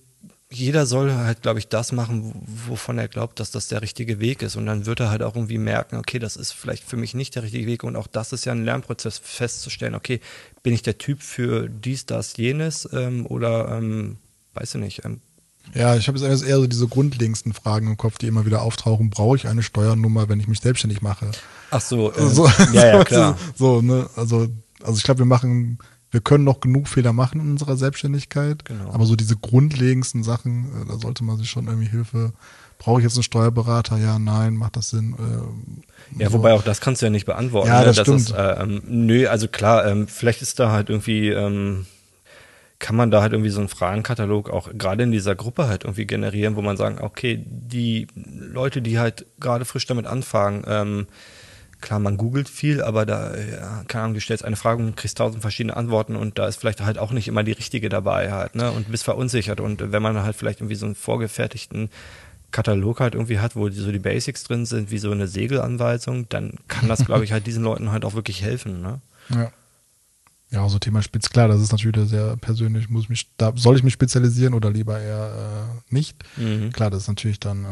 jeder 0.51 0.87
soll 0.87 1.13
halt, 1.13 1.43
glaube 1.43 1.59
ich, 1.59 1.69
das 1.69 1.91
machen, 1.91 2.33
wovon 2.69 2.99
er 2.99 3.09
glaubt, 3.09 3.41
dass 3.41 3.51
das 3.51 3.67
der 3.69 3.83
richtige 3.83 4.21
Weg 4.21 4.43
ist. 4.43 4.55
Und 4.57 4.67
dann 4.67 4.87
wird 4.87 5.01
er 5.01 5.11
halt 5.11 5.23
auch 5.23 5.35
irgendwie 5.35 5.59
merken, 5.59 5.97
okay, 5.97 6.19
das 6.19 6.37
ist 6.37 6.53
vielleicht 6.53 6.85
für 6.85 6.97
mich 6.97 7.15
nicht 7.15 7.35
der 7.35 7.43
richtige 7.43 7.67
Weg. 7.67 7.83
Und 7.83 7.97
auch 7.97 8.07
das 8.07 8.33
ist 8.33 8.45
ja 8.45 8.53
ein 8.53 8.65
Lernprozess, 8.65 9.19
festzustellen, 9.19 9.97
okay, 9.97 10.21
bin 10.63 10.73
ich 10.73 10.83
der 10.83 10.99
Typ 10.99 11.23
für 11.23 11.69
dies, 11.69 12.07
das, 12.07 12.37
jenes 12.37 12.89
ähm, 12.93 13.27
oder 13.27 13.77
ähm, 13.77 14.19
weiß 14.55 14.77
ich 14.77 14.81
nicht. 14.81 15.05
Ähm, 15.05 15.21
ja, 15.75 15.97
ich 15.97 16.07
habe 16.07 16.19
jetzt 16.19 16.45
eher 16.45 16.57
so 16.57 16.67
diese 16.69 16.87
grundlegendsten 16.87 17.53
Fragen 17.53 17.89
im 17.89 17.97
Kopf, 17.97 18.19
die 18.19 18.29
immer 18.29 18.47
wieder 18.47 18.63
auftauchen. 18.63 19.11
Brauche 19.11 19.37
ich 19.37 19.49
eine 19.49 19.65
Steuernummer, 19.65 20.29
wenn 20.29 20.39
ich 20.39 20.47
mich 20.47 20.61
selbstständig 20.61 21.03
mache? 21.03 21.31
Ach 21.71 21.81
so, 21.81 22.13
äh, 22.13 22.29
so 22.29 22.49
ja, 22.73 22.87
ja, 22.87 23.05
klar. 23.05 23.37
So, 23.57 23.83
ne, 23.83 24.09
also, 24.15 24.47
also 24.81 24.97
ich 24.97 25.03
glaube, 25.03 25.19
wir 25.19 25.27
machen 25.27 25.79
wir 26.11 26.21
können 26.21 26.45
noch 26.45 26.61
genug 26.61 26.89
Fehler 26.89 27.13
machen 27.13 27.41
in 27.41 27.51
unserer 27.51 27.77
Selbstständigkeit, 27.77 28.65
genau. 28.65 28.91
aber 28.93 29.07
so 29.07 29.17
diese 29.17 29.37
grundlegendsten 29.37 30.23
Sachen, 30.23 30.67
äh, 30.67 30.87
da 30.89 30.99
sollte 30.99 31.25
man 31.25 31.37
sich 31.37 31.51
schon 31.51 31.67
irgendwie 31.67 31.89
Hilfe. 31.89 32.33
Brauche 32.79 33.01
ich 33.01 33.05
jetzt 33.05 33.17
einen 33.17 33.23
Steuerberater? 33.23 33.97
Ja, 33.97 34.19
nein, 34.19 34.55
macht 34.55 34.77
das 34.77 34.91
Sinn? 34.91 35.17
Äh, 35.19 36.23
ja, 36.23 36.29
so. 36.29 36.39
wobei 36.39 36.53
auch 36.53 36.63
das 36.63 36.81
kannst 36.81 37.03
du 37.03 37.07
ja 37.07 37.11
nicht 37.11 37.27
beantworten. 37.27 37.69
Ja, 37.69 37.83
das, 37.85 37.97
ne? 37.97 38.05
das 38.05 38.23
stimmt. 38.23 38.31
Ist, 38.31 38.37
äh, 38.37 38.63
ähm, 38.63 38.83
nö, 38.87 39.27
also 39.27 39.49
klar, 39.49 39.87
ähm, 39.87 40.07
vielleicht 40.07 40.43
ist 40.43 40.61
da 40.61 40.71
halt 40.71 40.91
irgendwie, 40.91 41.31
ähm, 41.31 41.87
kann 42.79 42.95
man 42.95 43.11
da 43.11 43.23
halt 43.23 43.33
irgendwie 43.33 43.51
so 43.51 43.61
einen 43.61 43.69
Fragenkatalog 43.69 44.51
auch 44.51 44.69
gerade 44.75 45.03
in 45.03 45.11
dieser 45.11 45.35
Gruppe 45.35 45.67
halt 45.67 45.85
irgendwie 45.85 46.07
generieren, 46.07 46.57
wo 46.57 46.63
man 46.63 46.77
sagen, 46.77 46.99
okay, 47.01 47.43
die 47.47 48.07
Leute, 48.15 48.83
die 48.83 48.99
halt 48.99 49.27
gerade 49.41 49.65
frisch 49.65 49.87
damit 49.87 50.07
anfangen, 50.07 50.63
ähm, 50.67 51.07
klar, 51.81 52.01
man 52.01 52.17
googelt 52.17 52.49
viel, 52.49 52.83
aber 52.83 53.07
da, 53.07 53.37
ja, 53.37 53.85
keine 53.87 54.05
Ahnung, 54.05 54.15
du 54.15 54.21
stellst 54.21 54.45
eine 54.45 54.57
Frage 54.57 54.83
und 54.83 54.97
kriegst 54.97 55.19
tausend 55.19 55.43
verschiedene 55.43 55.77
Antworten 55.77 56.17
und 56.17 56.39
da 56.39 56.47
ist 56.47 56.57
vielleicht 56.57 56.81
halt 56.81 56.99
auch 56.99 57.13
nicht 57.13 57.29
immer 57.29 57.45
die 57.45 57.53
richtige 57.53 57.89
dabei 57.89 58.33
halt, 58.33 58.55
ne? 58.55 58.73
Und 58.73 58.91
bist 58.91 59.05
verunsichert. 59.05 59.61
Und 59.61 59.93
wenn 59.93 60.03
man 60.03 60.23
halt 60.23 60.37
vielleicht 60.37 60.61
irgendwie 60.61 60.77
so 60.77 60.87
einen 60.87 60.95
vorgefertigten 60.95 61.91
Katalog 62.51 63.01
halt 63.01 63.15
irgendwie 63.15 63.39
hat, 63.39 63.57
wo 63.57 63.69
so 63.71 63.93
die 63.93 63.99
Basics 63.99 64.45
drin 64.45 64.67
sind, 64.67 64.91
wie 64.91 64.99
so 64.99 65.11
eine 65.11 65.29
Segelanweisung, 65.29 66.29
dann 66.29 66.55
kann 66.69 66.89
das, 66.89 67.05
glaube 67.05 67.25
ich, 67.25 67.33
halt 67.33 67.47
diesen 67.49 67.65
Leuten 67.65 67.93
halt 67.93 68.05
auch 68.05 68.15
wirklich 68.15 68.43
helfen, 68.43 68.81
ne? 68.81 69.01
Ja. 69.31 69.53
Ja, 70.51 70.69
so 70.69 70.79
Thema 70.79 71.03
Spitz, 71.03 71.29
klar, 71.29 71.49
das 71.49 71.61
ist 71.61 71.73
natürlich 71.73 72.09
sehr 72.09 72.37
persönlich. 72.37 72.89
Muss 72.89 73.09
mich, 73.09 73.29
da 73.37 73.53
soll 73.57 73.77
ich 73.77 73.83
mich 73.83 73.95
spezialisieren 73.95 74.55
oder 74.55 74.71
lieber 74.71 74.99
eher 75.01 75.69
äh, 75.91 75.95
nicht? 75.95 76.17
Mhm. 76.37 76.73
Klar, 76.73 76.89
das 76.89 77.03
ist 77.03 77.09
natürlich 77.09 77.41
dann 77.41 77.65
äh, 77.65 77.69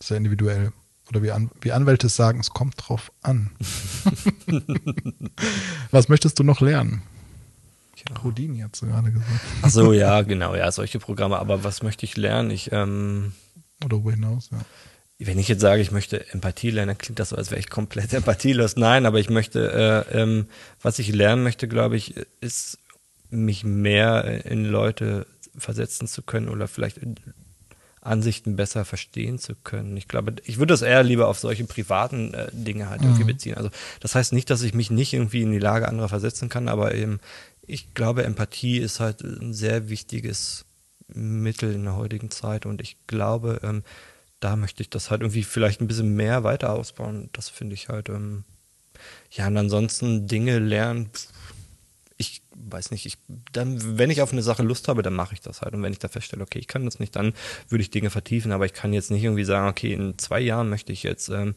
sehr 0.00 0.16
individuell 0.16 0.72
oder 1.08 1.22
wie, 1.22 1.30
An 1.30 1.50
wie 1.60 1.72
Anwälte 1.72 2.08
sagen, 2.08 2.40
es 2.40 2.50
kommt 2.50 2.74
drauf 2.78 3.12
an. 3.22 3.50
Was 5.90 6.08
möchtest 6.08 6.38
du 6.38 6.42
noch 6.42 6.60
lernen? 6.60 7.02
Ja. 7.96 8.22
Houdini 8.22 8.60
hat 8.60 8.74
es 8.74 8.80
gerade 8.80 9.10
gesagt. 9.10 9.30
Ach 9.62 9.70
so, 9.70 9.92
ja, 9.92 10.22
genau, 10.22 10.54
ja, 10.54 10.70
solche 10.70 10.98
Programme. 10.98 11.38
Aber 11.38 11.64
was 11.64 11.82
möchte 11.82 12.04
ich 12.04 12.16
lernen? 12.16 12.50
Ich, 12.50 12.70
ähm, 12.72 13.32
Oder 13.84 14.04
wo 14.04 14.10
hinaus, 14.10 14.50
ja. 14.52 14.58
Wenn 15.18 15.38
ich 15.38 15.48
jetzt 15.48 15.62
sage, 15.62 15.80
ich 15.80 15.92
möchte 15.92 16.30
Empathie 16.32 16.70
lernen, 16.70 16.88
dann 16.88 16.98
klingt 16.98 17.18
das 17.18 17.30
so, 17.30 17.36
als 17.36 17.50
wäre 17.50 17.58
ich 17.58 17.70
komplett 17.70 18.12
empathielos. 18.12 18.76
Nein, 18.76 19.06
aber 19.06 19.18
ich 19.18 19.30
möchte, 19.30 20.04
äh, 20.12 20.20
ähm, 20.20 20.46
was 20.82 20.98
ich 20.98 21.12
lernen 21.12 21.42
möchte, 21.42 21.68
glaube 21.68 21.96
ich, 21.96 22.14
ist, 22.40 22.78
mich 23.30 23.64
mehr 23.64 24.44
in 24.44 24.64
Leute 24.64 25.26
versetzen 25.56 26.06
zu 26.06 26.22
können 26.22 26.48
oder 26.48 26.68
vielleicht 26.68 26.98
Ansichten 28.06 28.56
besser 28.56 28.84
verstehen 28.84 29.38
zu 29.38 29.54
können. 29.54 29.96
Ich 29.96 30.08
glaube, 30.08 30.36
ich 30.44 30.58
würde 30.58 30.72
das 30.72 30.82
eher 30.82 31.02
lieber 31.02 31.28
auf 31.28 31.38
solche 31.38 31.64
privaten 31.64 32.34
äh, 32.34 32.48
Dinge 32.52 32.88
halt 32.88 33.02
irgendwie 33.02 33.24
mhm. 33.24 33.28
beziehen. 33.28 33.56
Also 33.56 33.70
das 34.00 34.14
heißt 34.14 34.32
nicht, 34.32 34.50
dass 34.50 34.62
ich 34.62 34.74
mich 34.74 34.90
nicht 34.90 35.12
irgendwie 35.12 35.42
in 35.42 35.52
die 35.52 35.58
Lage 35.58 35.88
anderer 35.88 36.08
versetzen 36.08 36.48
kann, 36.48 36.68
aber 36.68 36.94
eben, 36.94 37.20
ich 37.66 37.94
glaube, 37.94 38.24
Empathie 38.24 38.78
ist 38.78 39.00
halt 39.00 39.22
ein 39.22 39.52
sehr 39.52 39.88
wichtiges 39.88 40.64
Mittel 41.08 41.74
in 41.74 41.84
der 41.84 41.96
heutigen 41.96 42.30
Zeit 42.30 42.66
und 42.66 42.80
ich 42.80 42.96
glaube, 43.06 43.60
ähm, 43.62 43.82
da 44.40 44.56
möchte 44.56 44.82
ich 44.82 44.90
das 44.90 45.10
halt 45.10 45.22
irgendwie 45.22 45.42
vielleicht 45.42 45.80
ein 45.80 45.88
bisschen 45.88 46.14
mehr 46.14 46.44
weiter 46.44 46.72
ausbauen. 46.72 47.30
Das 47.32 47.48
finde 47.48 47.74
ich 47.74 47.88
halt, 47.88 48.08
ähm, 48.08 48.44
ja, 49.30 49.46
und 49.46 49.56
ansonsten 49.56 50.26
Dinge 50.26 50.58
lernen, 50.58 51.10
weiß 52.70 52.90
nicht, 52.90 53.06
ich, 53.06 53.18
dann, 53.52 53.98
wenn 53.98 54.10
ich 54.10 54.22
auf 54.22 54.32
eine 54.32 54.42
Sache 54.42 54.62
Lust 54.62 54.88
habe, 54.88 55.02
dann 55.02 55.14
mache 55.14 55.34
ich 55.34 55.40
das 55.40 55.62
halt. 55.62 55.74
Und 55.74 55.82
wenn 55.82 55.92
ich 55.92 55.98
da 55.98 56.08
feststelle, 56.08 56.42
okay, 56.42 56.58
ich 56.58 56.68
kann 56.68 56.84
das 56.84 56.98
nicht, 56.98 57.14
dann 57.16 57.32
würde 57.68 57.82
ich 57.82 57.90
Dinge 57.90 58.10
vertiefen, 58.10 58.52
aber 58.52 58.66
ich 58.66 58.72
kann 58.72 58.92
jetzt 58.92 59.10
nicht 59.10 59.24
irgendwie 59.24 59.44
sagen, 59.44 59.68
okay, 59.68 59.92
in 59.92 60.18
zwei 60.18 60.40
Jahren 60.40 60.68
möchte 60.68 60.92
ich 60.92 61.02
jetzt, 61.02 61.28
ähm, 61.28 61.54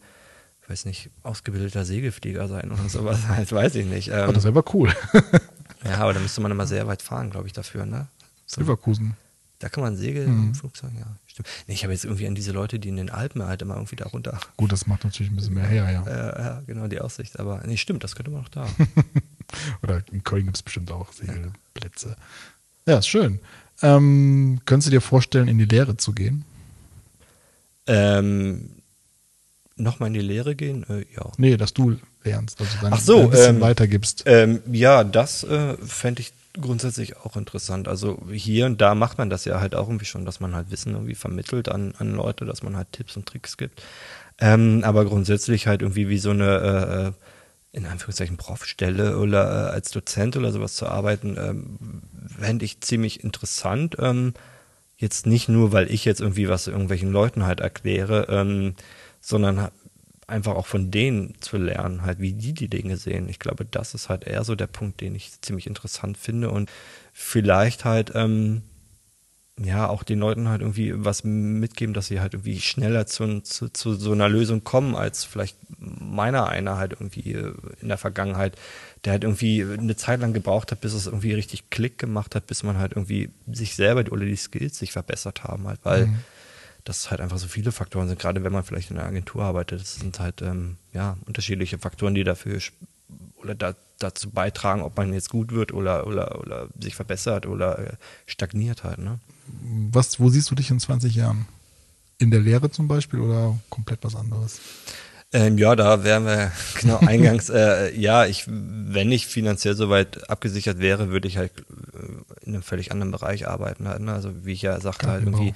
weiß 0.67 0.85
nicht, 0.85 1.09
ausgebildeter 1.23 1.83
Segelflieger 1.85 2.47
sein 2.47 2.71
oder 2.71 2.87
sowas, 2.89 3.27
halt, 3.27 3.51
weiß 3.51 3.75
ich 3.75 3.85
nicht. 3.85 4.09
Ähm, 4.09 4.29
oh, 4.29 4.31
das 4.31 4.43
wäre 4.43 4.57
aber 4.57 4.73
cool. 4.73 4.93
ja, 5.83 5.97
aber 5.97 6.13
da 6.13 6.19
müsste 6.19 6.41
man 6.41 6.51
immer 6.51 6.67
sehr 6.67 6.87
weit 6.87 7.01
fahren, 7.01 7.29
glaube 7.29 7.47
ich, 7.47 7.53
dafür, 7.53 7.85
ne? 7.85 8.07
So. 8.45 8.61
Silverkusen. 8.61 9.15
Da 9.59 9.67
kann 9.67 9.83
man 9.83 9.97
segeln 9.97 10.33
mhm. 10.33 10.43
im 10.47 10.55
Flugzeug, 10.55 10.91
ja, 10.97 11.05
stimmt. 11.25 11.49
Nee, 11.67 11.73
ich 11.73 11.83
habe 11.83 11.91
jetzt 11.91 12.05
irgendwie 12.05 12.27
an 12.27 12.33
diese 12.33 12.53
Leute, 12.53 12.79
die 12.79 12.87
in 12.87 12.95
den 12.95 13.09
Alpen 13.09 13.43
halt 13.43 13.61
immer 13.61 13.75
irgendwie 13.75 13.97
da 13.97 14.05
runter. 14.05 14.39
Gut, 14.55 14.71
das 14.71 14.87
macht 14.87 15.03
natürlich 15.03 15.31
ein 15.31 15.35
bisschen 15.35 15.53
mehr 15.53 15.67
her, 15.67 15.91
ja. 15.91 16.03
Äh, 16.07 16.41
ja, 16.41 16.63
genau, 16.65 16.87
die 16.87 17.01
Aussicht. 17.01 17.37
Aber 17.39 17.61
nee, 17.65 17.75
stimmt, 17.75 18.05
das 18.05 18.15
könnte 18.15 18.31
man 18.31 18.45
auch 18.45 18.49
da. 18.49 18.67
Oder 19.83 20.03
in 20.11 20.23
Köln 20.23 20.45
gibt 20.45 20.57
es 20.57 20.63
bestimmt 20.63 20.91
auch 20.91 21.11
Segelplätze. 21.13 22.15
Ja, 22.85 22.99
ist 22.99 23.07
schön. 23.07 23.39
Ähm, 23.81 24.61
könntest 24.65 24.87
du 24.87 24.91
dir 24.91 25.01
vorstellen, 25.01 25.47
in 25.47 25.57
die 25.57 25.65
Lehre 25.65 25.97
zu 25.97 26.13
gehen? 26.13 26.43
Ähm, 27.87 28.69
Nochmal 29.79 30.07
in 30.07 30.13
die 30.13 30.19
Lehre 30.19 30.55
gehen? 30.55 30.85
Äh, 30.89 31.05
ja. 31.15 31.31
Nee, 31.37 31.55
dass 31.55 31.73
du 31.73 31.97
lernst, 32.23 32.59
also 32.59 32.71
dann 32.81 32.93
Ach 32.93 32.99
so, 32.99 33.21
ein 33.21 33.29
bisschen 33.29 33.55
ähm, 33.55 33.61
weitergibst. 33.61 34.23
Ähm, 34.25 34.61
ja, 34.71 35.05
das 35.05 35.43
äh, 35.45 35.77
fände 35.77 36.21
ich 36.21 36.33
grundsätzlich 36.59 37.17
auch 37.17 37.37
interessant. 37.37 37.87
Also 37.87 38.21
hier 38.29 38.65
und 38.65 38.81
da 38.81 38.93
macht 38.93 39.17
man 39.17 39.29
das 39.29 39.45
ja 39.45 39.61
halt 39.61 39.75
auch 39.75 39.87
irgendwie 39.87 40.05
schon, 40.05 40.25
dass 40.25 40.41
man 40.41 40.53
halt 40.53 40.69
Wissen 40.69 40.93
irgendwie 40.93 41.15
vermittelt 41.15 41.69
an, 41.69 41.93
an 41.97 42.13
Leute, 42.13 42.45
dass 42.45 42.61
man 42.61 42.75
halt 42.75 42.91
Tipps 42.91 43.15
und 43.15 43.25
Tricks 43.25 43.55
gibt. 43.55 43.81
Ähm, 44.39 44.81
aber 44.83 45.05
grundsätzlich 45.05 45.67
halt 45.67 45.81
irgendwie 45.81 46.09
wie 46.09 46.19
so 46.19 46.31
eine, 46.31 46.57
äh, 46.57 47.07
äh 47.07 47.11
in 47.71 47.85
Anführungszeichen, 47.85 48.37
Profstelle 48.37 49.17
oder 49.19 49.67
äh, 49.67 49.71
als 49.71 49.91
Dozent 49.91 50.35
oder 50.37 50.51
sowas 50.51 50.75
zu 50.75 50.87
arbeiten, 50.87 51.37
ähm, 51.37 52.01
fände 52.27 52.65
ich 52.65 52.81
ziemlich 52.81 53.23
interessant. 53.23 53.95
Ähm, 53.99 54.33
jetzt 54.97 55.25
nicht 55.25 55.49
nur, 55.49 55.71
weil 55.71 55.91
ich 55.91 56.05
jetzt 56.05 56.21
irgendwie 56.21 56.49
was 56.49 56.67
irgendwelchen 56.67 57.11
Leuten 57.11 57.45
halt 57.45 57.59
erkläre, 57.59 58.27
ähm, 58.29 58.75
sondern 59.21 59.69
einfach 60.27 60.55
auch 60.55 60.67
von 60.67 60.91
denen 60.91 61.33
zu 61.41 61.57
lernen, 61.57 62.03
halt 62.03 62.19
wie 62.19 62.33
die 62.33 62.53
die 62.53 62.69
Dinge 62.69 62.97
sehen. 62.97 63.29
Ich 63.29 63.39
glaube, 63.39 63.65
das 63.65 63.93
ist 63.93 64.09
halt 64.09 64.25
eher 64.25 64.43
so 64.43 64.55
der 64.55 64.67
Punkt, 64.67 65.01
den 65.01 65.15
ich 65.15 65.41
ziemlich 65.41 65.67
interessant 65.67 66.17
finde 66.17 66.49
und 66.51 66.69
vielleicht 67.13 67.85
halt 67.85 68.11
ähm, 68.15 68.63
ja 69.61 69.87
auch 69.87 70.03
den 70.03 70.19
Leuten 70.19 70.47
halt 70.47 70.61
irgendwie 70.61 70.93
was 70.95 71.23
mitgeben, 71.23 71.93
dass 71.93 72.07
sie 72.07 72.19
halt 72.19 72.33
irgendwie 72.33 72.59
schneller 72.61 73.05
zu, 73.05 73.41
zu, 73.41 73.69
zu 73.69 73.93
so 73.93 74.11
einer 74.11 74.29
Lösung 74.29 74.63
kommen, 74.63 74.95
als 74.95 75.25
vielleicht 75.25 75.57
meiner 75.79 76.47
einer 76.47 76.77
halt 76.77 76.93
irgendwie 76.93 77.33
äh, 77.33 77.53
in 77.81 77.89
der 77.89 77.97
Vergangenheit, 77.97 78.57
der 79.05 79.13
halt 79.13 79.23
irgendwie 79.23 79.63
eine 79.63 79.95
Zeit 79.95 80.21
lang 80.21 80.33
gebraucht 80.33 80.71
hat, 80.71 80.81
bis 80.81 80.93
es 80.93 81.07
irgendwie 81.07 81.33
richtig 81.33 81.69
Klick 81.69 81.97
gemacht 81.97 82.35
hat, 82.35 82.47
bis 82.47 82.63
man 82.63 82.77
halt 82.77 82.93
irgendwie 82.93 83.29
sich 83.51 83.75
selber 83.75 84.11
oder 84.11 84.25
die 84.25 84.35
Skills 84.35 84.77
sich 84.79 84.91
verbessert 84.91 85.43
haben, 85.43 85.67
halt, 85.67 85.79
weil 85.83 86.07
mhm 86.07 86.19
dass 86.89 87.11
halt 87.11 87.21
einfach 87.21 87.37
so 87.37 87.47
viele 87.47 87.71
Faktoren 87.71 88.07
sind, 88.07 88.19
gerade 88.19 88.43
wenn 88.43 88.51
man 88.51 88.63
vielleicht 88.63 88.89
in 88.89 88.97
einer 88.97 89.07
Agentur 89.07 89.43
arbeitet. 89.43 89.81
Das 89.81 89.95
sind 89.95 90.19
halt 90.19 90.41
ähm, 90.41 90.77
ja 90.91 91.17
unterschiedliche 91.27 91.77
Faktoren, 91.77 92.15
die 92.15 92.23
dafür 92.23 92.59
oder 93.37 93.53
da, 93.53 93.75
dazu 93.99 94.29
beitragen, 94.29 94.81
ob 94.81 94.97
man 94.97 95.13
jetzt 95.13 95.29
gut 95.29 95.51
wird 95.51 95.73
oder, 95.73 96.07
oder, 96.07 96.39
oder 96.39 96.67
sich 96.79 96.95
verbessert 96.95 97.45
oder 97.45 97.79
äh, 97.79 97.93
stagniert 98.25 98.83
halt. 98.83 98.99
Ne? 98.99 99.19
Was, 99.91 100.19
wo 100.19 100.29
siehst 100.29 100.49
du 100.51 100.55
dich 100.55 100.71
in 100.71 100.79
20 100.79 101.15
Jahren? 101.15 101.47
In 102.17 102.31
der 102.31 102.39
Lehre 102.39 102.69
zum 102.71 102.87
Beispiel 102.87 103.19
oder 103.19 103.57
komplett 103.69 103.99
was 104.01 104.15
anderes? 104.15 104.59
Ähm, 105.31 105.57
ja, 105.57 105.75
da 105.75 106.03
wären 106.03 106.25
wir 106.25 106.51
genau 106.79 106.97
eingangs. 106.97 107.49
äh, 107.49 107.95
ja, 107.95 108.25
ich, 108.25 108.45
wenn 108.47 109.11
ich 109.11 109.27
finanziell 109.27 109.75
soweit 109.75 110.29
abgesichert 110.29 110.79
wäre, 110.79 111.09
würde 111.09 111.27
ich 111.27 111.37
halt 111.37 111.51
äh, 111.59 112.45
in 112.45 112.53
einem 112.53 112.63
völlig 112.63 112.91
anderen 112.91 113.11
Bereich 113.11 113.47
arbeiten. 113.47 113.87
Halt, 113.87 114.01
ne? 114.01 114.13
Also 114.13 114.45
wie 114.45 114.53
ich 114.53 114.63
ja 114.63 114.79
sagte, 114.81 115.05
ja, 115.05 115.11
halt 115.13 115.25
genau. 115.25 115.37
irgendwie 115.37 115.53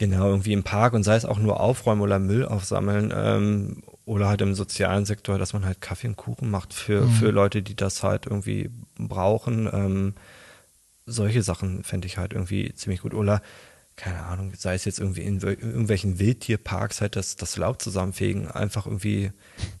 Genau, 0.00 0.30
irgendwie 0.30 0.54
im 0.54 0.62
Park 0.62 0.94
und 0.94 1.02
sei 1.02 1.14
es 1.14 1.26
auch 1.26 1.38
nur 1.38 1.60
aufräumen 1.60 2.00
oder 2.00 2.18
Müll 2.18 2.46
aufsammeln 2.46 3.12
ähm, 3.14 3.82
oder 4.10 4.26
halt 4.26 4.40
im 4.40 4.56
sozialen 4.56 5.04
Sektor, 5.04 5.38
dass 5.38 5.52
man 5.52 5.64
halt 5.64 5.80
Kaffee 5.80 6.08
und 6.08 6.16
Kuchen 6.16 6.50
macht 6.50 6.74
für, 6.74 7.02
mhm. 7.02 7.10
für 7.12 7.30
Leute, 7.30 7.62
die 7.62 7.76
das 7.76 8.02
halt 8.02 8.26
irgendwie 8.26 8.68
brauchen. 8.98 9.70
Ähm, 9.72 10.14
solche 11.06 11.44
Sachen 11.44 11.84
fände 11.84 12.08
ich 12.08 12.18
halt 12.18 12.32
irgendwie 12.32 12.74
ziemlich 12.74 13.02
gut. 13.02 13.14
Oder, 13.14 13.40
keine 13.94 14.24
Ahnung, 14.24 14.52
sei 14.56 14.74
es 14.74 14.84
jetzt 14.84 14.98
irgendwie 14.98 15.20
in 15.20 15.38
irgendwelchen 15.38 16.18
Wildtierparks 16.18 17.00
halt 17.00 17.14
das, 17.14 17.36
das 17.36 17.56
Laub 17.56 17.80
zusammenfegen, 17.80 18.50
einfach 18.50 18.86
irgendwie 18.86 19.30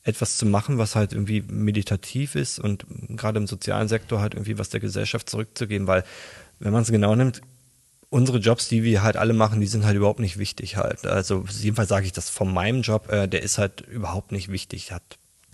etwas 0.04 0.36
zu 0.36 0.46
machen, 0.46 0.78
was 0.78 0.94
halt 0.94 1.12
irgendwie 1.12 1.40
meditativ 1.40 2.36
ist 2.36 2.60
und 2.60 2.86
gerade 3.08 3.40
im 3.40 3.48
sozialen 3.48 3.88
Sektor 3.88 4.20
halt 4.20 4.34
irgendwie 4.34 4.58
was 4.58 4.68
der 4.68 4.78
Gesellschaft 4.78 5.28
zurückzugeben, 5.28 5.88
weil 5.88 6.04
wenn 6.60 6.72
man 6.72 6.82
es 6.82 6.92
genau 6.92 7.16
nimmt, 7.16 7.40
unsere 8.10 8.38
Jobs, 8.38 8.68
die 8.68 8.82
wir 8.82 9.02
halt 9.02 9.16
alle 9.16 9.32
machen, 9.32 9.60
die 9.60 9.66
sind 9.66 9.84
halt 9.84 9.96
überhaupt 9.96 10.20
nicht 10.20 10.36
wichtig 10.36 10.76
halt. 10.76 11.06
Also 11.06 11.44
jedenfalls 11.60 11.88
sage 11.88 12.06
ich 12.06 12.12
das 12.12 12.28
von 12.28 12.52
meinem 12.52 12.82
Job, 12.82 13.10
äh, 13.10 13.28
der 13.28 13.42
ist 13.42 13.58
halt 13.58 13.80
überhaupt 13.82 14.32
nicht 14.32 14.50
wichtig. 14.50 14.92
Hat 14.92 15.02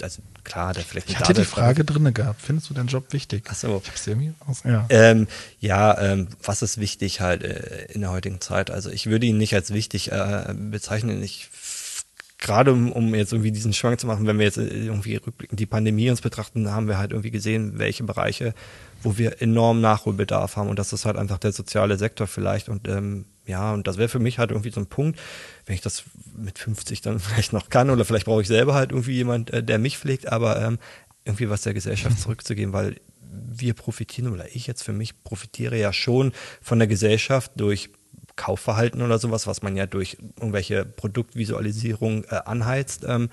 also 0.02 0.20
klar, 0.44 0.74
der 0.74 0.82
vielleicht 0.82 1.08
Ich 1.08 1.18
hatte 1.18 1.32
die 1.32 1.44
Frage 1.44 1.84
drin 1.84 2.12
gehabt. 2.12 2.40
Findest 2.42 2.68
du 2.68 2.74
deinen 2.74 2.88
Job 2.88 3.12
wichtig? 3.12 3.44
Ach 3.48 3.54
so. 3.54 3.80
Ich 3.82 3.88
hab's 3.88 4.06
irgendwie 4.06 4.34
aus, 4.46 4.62
ja. 4.64 4.84
Ähm, 4.90 5.26
ja, 5.58 5.98
ähm, 5.98 6.28
was 6.42 6.62
ist 6.62 6.78
wichtig 6.78 7.20
halt 7.20 7.42
äh, 7.42 7.86
in 7.92 8.02
der 8.02 8.10
heutigen 8.10 8.40
Zeit? 8.40 8.70
Also 8.70 8.90
ich 8.90 9.06
würde 9.06 9.26
ihn 9.26 9.38
nicht 9.38 9.54
als 9.54 9.72
wichtig 9.72 10.12
äh, 10.12 10.54
bezeichnen. 10.54 11.22
Ich 11.22 11.48
gerade 12.38 12.72
um, 12.72 12.92
um 12.92 13.14
jetzt 13.14 13.32
irgendwie 13.32 13.52
diesen 13.52 13.72
Schwank 13.72 13.98
zu 13.98 14.06
machen, 14.06 14.26
wenn 14.26 14.38
wir 14.38 14.44
jetzt 14.44 14.58
irgendwie 14.58 15.16
rückblickend 15.16 15.58
die 15.58 15.66
Pandemie 15.66 16.10
uns 16.10 16.20
betrachten, 16.20 16.70
haben 16.70 16.88
wir 16.88 16.98
halt 16.98 17.12
irgendwie 17.12 17.30
gesehen, 17.30 17.78
welche 17.78 18.04
Bereiche 18.04 18.54
wo 19.02 19.18
wir 19.18 19.40
enorm 19.40 19.80
Nachholbedarf 19.80 20.56
haben. 20.56 20.68
Und 20.68 20.78
das 20.78 20.92
ist 20.92 21.04
halt 21.04 21.16
einfach 21.16 21.38
der 21.38 21.52
soziale 21.52 21.96
Sektor 21.96 22.26
vielleicht. 22.26 22.68
Und 22.68 22.88
ähm, 22.88 23.26
ja, 23.46 23.72
und 23.72 23.86
das 23.86 23.98
wäre 23.98 24.08
für 24.08 24.18
mich 24.18 24.38
halt 24.38 24.50
irgendwie 24.50 24.70
so 24.70 24.80
ein 24.80 24.86
Punkt, 24.86 25.18
wenn 25.64 25.74
ich 25.74 25.80
das 25.80 26.04
mit 26.36 26.58
50 26.58 27.02
dann 27.02 27.20
vielleicht 27.20 27.52
noch 27.52 27.68
kann. 27.68 27.90
Oder 27.90 28.04
vielleicht 28.04 28.26
brauche 28.26 28.42
ich 28.42 28.48
selber 28.48 28.74
halt 28.74 28.90
irgendwie 28.90 29.14
jemand, 29.14 29.50
äh, 29.50 29.62
der 29.62 29.78
mich 29.78 29.98
pflegt, 29.98 30.30
aber 30.30 30.60
ähm, 30.60 30.78
irgendwie 31.24 31.48
was 31.48 31.62
der 31.62 31.74
Gesellschaft 31.74 32.18
zurückzugeben, 32.20 32.72
weil 32.72 32.96
wir 33.30 33.74
profitieren 33.74 34.32
oder 34.32 34.54
ich 34.54 34.66
jetzt 34.66 34.82
für 34.82 34.92
mich 34.92 35.22
profitiere 35.22 35.78
ja 35.78 35.92
schon 35.92 36.32
von 36.62 36.78
der 36.78 36.88
Gesellschaft 36.88 37.52
durch 37.56 37.90
Kaufverhalten 38.36 39.02
oder 39.02 39.18
sowas, 39.18 39.46
was 39.46 39.62
man 39.62 39.76
ja 39.76 39.86
durch 39.86 40.18
irgendwelche 40.36 40.84
Produktvisualisierung 40.84 42.24
äh, 42.24 42.40
anheizt 42.44 43.04
ähm, 43.06 43.30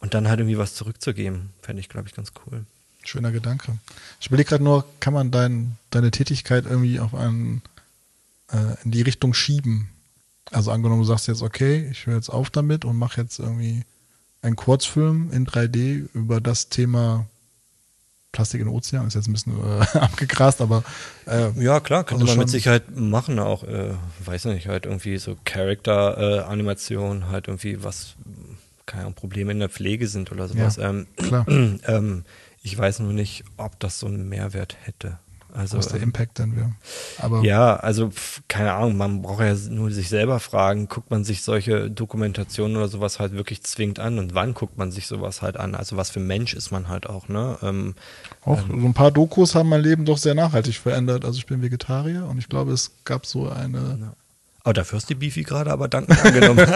und 0.00 0.14
dann 0.14 0.28
halt 0.28 0.40
irgendwie 0.40 0.58
was 0.58 0.74
zurückzugeben, 0.74 1.50
fände 1.60 1.80
ich, 1.80 1.88
glaube 1.88 2.08
ich, 2.08 2.14
ganz 2.14 2.32
cool. 2.46 2.64
Schöner 3.04 3.32
Gedanke. 3.32 3.78
Ich 4.20 4.28
überlege 4.28 4.50
gerade 4.50 4.64
nur, 4.64 4.84
kann 5.00 5.14
man 5.14 5.30
dein, 5.30 5.76
deine 5.90 6.10
Tätigkeit 6.10 6.66
irgendwie 6.66 7.00
auf 7.00 7.14
einen, 7.14 7.62
äh, 8.52 8.76
in 8.84 8.90
die 8.90 9.02
Richtung 9.02 9.34
schieben? 9.34 9.88
Also 10.50 10.70
angenommen, 10.70 11.02
du 11.02 11.06
sagst 11.06 11.26
jetzt, 11.28 11.42
okay, 11.42 11.88
ich 11.90 12.06
höre 12.06 12.16
jetzt 12.16 12.28
auf 12.28 12.50
damit 12.50 12.84
und 12.84 12.96
mache 12.96 13.20
jetzt 13.20 13.38
irgendwie 13.38 13.84
einen 14.42 14.56
Kurzfilm 14.56 15.30
in 15.32 15.46
3D 15.46 16.08
über 16.14 16.40
das 16.40 16.68
Thema 16.68 17.26
Plastik 18.32 18.60
in 18.60 18.68
Ozean, 18.68 19.06
ist 19.06 19.14
jetzt 19.14 19.28
ein 19.28 19.32
bisschen 19.32 19.58
äh, 19.58 19.80
abgegrast, 19.98 20.60
aber 20.60 20.84
äh, 21.26 21.50
ja 21.62 21.80
klar, 21.80 22.04
könnte 22.04 22.24
also 22.24 22.34
man 22.34 22.40
mit 22.40 22.50
Sicherheit 22.50 22.94
machen, 22.94 23.38
auch, 23.38 23.64
äh, 23.64 23.94
weiß 24.24 24.46
nicht, 24.46 24.68
halt 24.68 24.86
irgendwie 24.86 25.16
so 25.16 25.36
Character-Animation, 25.44 27.22
äh, 27.22 27.24
halt 27.26 27.48
irgendwie 27.48 27.82
was, 27.82 28.16
keine 28.86 29.02
Ahnung, 29.02 29.14
Probleme 29.14 29.52
in 29.52 29.60
der 29.60 29.70
Pflege 29.70 30.08
sind 30.08 30.30
oder 30.30 30.46
sowas. 30.48 30.76
Ja, 30.76 30.90
ähm, 30.90 31.06
klar. 31.16 31.46
Ähm, 31.86 32.24
ich 32.62 32.76
weiß 32.76 32.98
nur 33.00 33.12
nicht, 33.12 33.44
ob 33.56 33.78
das 33.80 33.98
so 33.98 34.06
einen 34.06 34.28
Mehrwert 34.28 34.76
hätte. 34.82 35.18
Also, 35.54 35.78
Was 35.78 35.88
der 35.88 36.00
Impact 36.02 36.38
dann 36.38 36.56
wäre. 36.56 36.72
Aber 37.18 37.42
ja, 37.42 37.76
also 37.76 38.10
keine 38.48 38.74
Ahnung, 38.74 38.96
man 38.96 39.22
braucht 39.22 39.40
ja 39.40 39.54
nur 39.70 39.90
sich 39.90 40.08
selber 40.08 40.40
fragen, 40.40 40.88
guckt 40.88 41.10
man 41.10 41.24
sich 41.24 41.42
solche 41.42 41.90
Dokumentationen 41.90 42.76
oder 42.76 42.88
sowas 42.88 43.18
halt 43.18 43.32
wirklich 43.32 43.62
zwingend 43.62 43.98
an 43.98 44.18
und 44.18 44.34
wann 44.34 44.52
guckt 44.52 44.76
man 44.76 44.92
sich 44.92 45.06
sowas 45.06 45.40
halt 45.40 45.56
an? 45.56 45.74
Also 45.74 45.96
was 45.96 46.10
für 46.10 46.20
Mensch 46.20 46.52
ist 46.54 46.70
man 46.70 46.88
halt 46.88 47.08
auch, 47.08 47.28
ne? 47.28 47.58
Ähm, 47.62 47.94
auch 48.44 48.58
ähm, 48.68 48.80
so 48.82 48.86
ein 48.86 48.94
paar 48.94 49.10
Dokus 49.10 49.54
haben 49.54 49.70
mein 49.70 49.80
Leben 49.80 50.04
doch 50.04 50.18
sehr 50.18 50.34
nachhaltig 50.34 50.76
verändert. 50.76 51.24
Also 51.24 51.38
ich 51.38 51.46
bin 51.46 51.62
Vegetarier 51.62 52.26
und 52.26 52.38
ich 52.38 52.48
glaube, 52.48 52.72
es 52.72 52.92
gab 53.04 53.24
so 53.24 53.48
eine. 53.48 53.78
Ja. 54.00 54.12
Aber 54.64 54.74
dafür 54.74 54.98
hast 54.98 55.08
du 55.08 55.14
Beefy 55.14 55.44
gerade 55.44 55.72
aber 55.72 55.88
dankend 55.88 56.22
angenommen. 56.22 56.66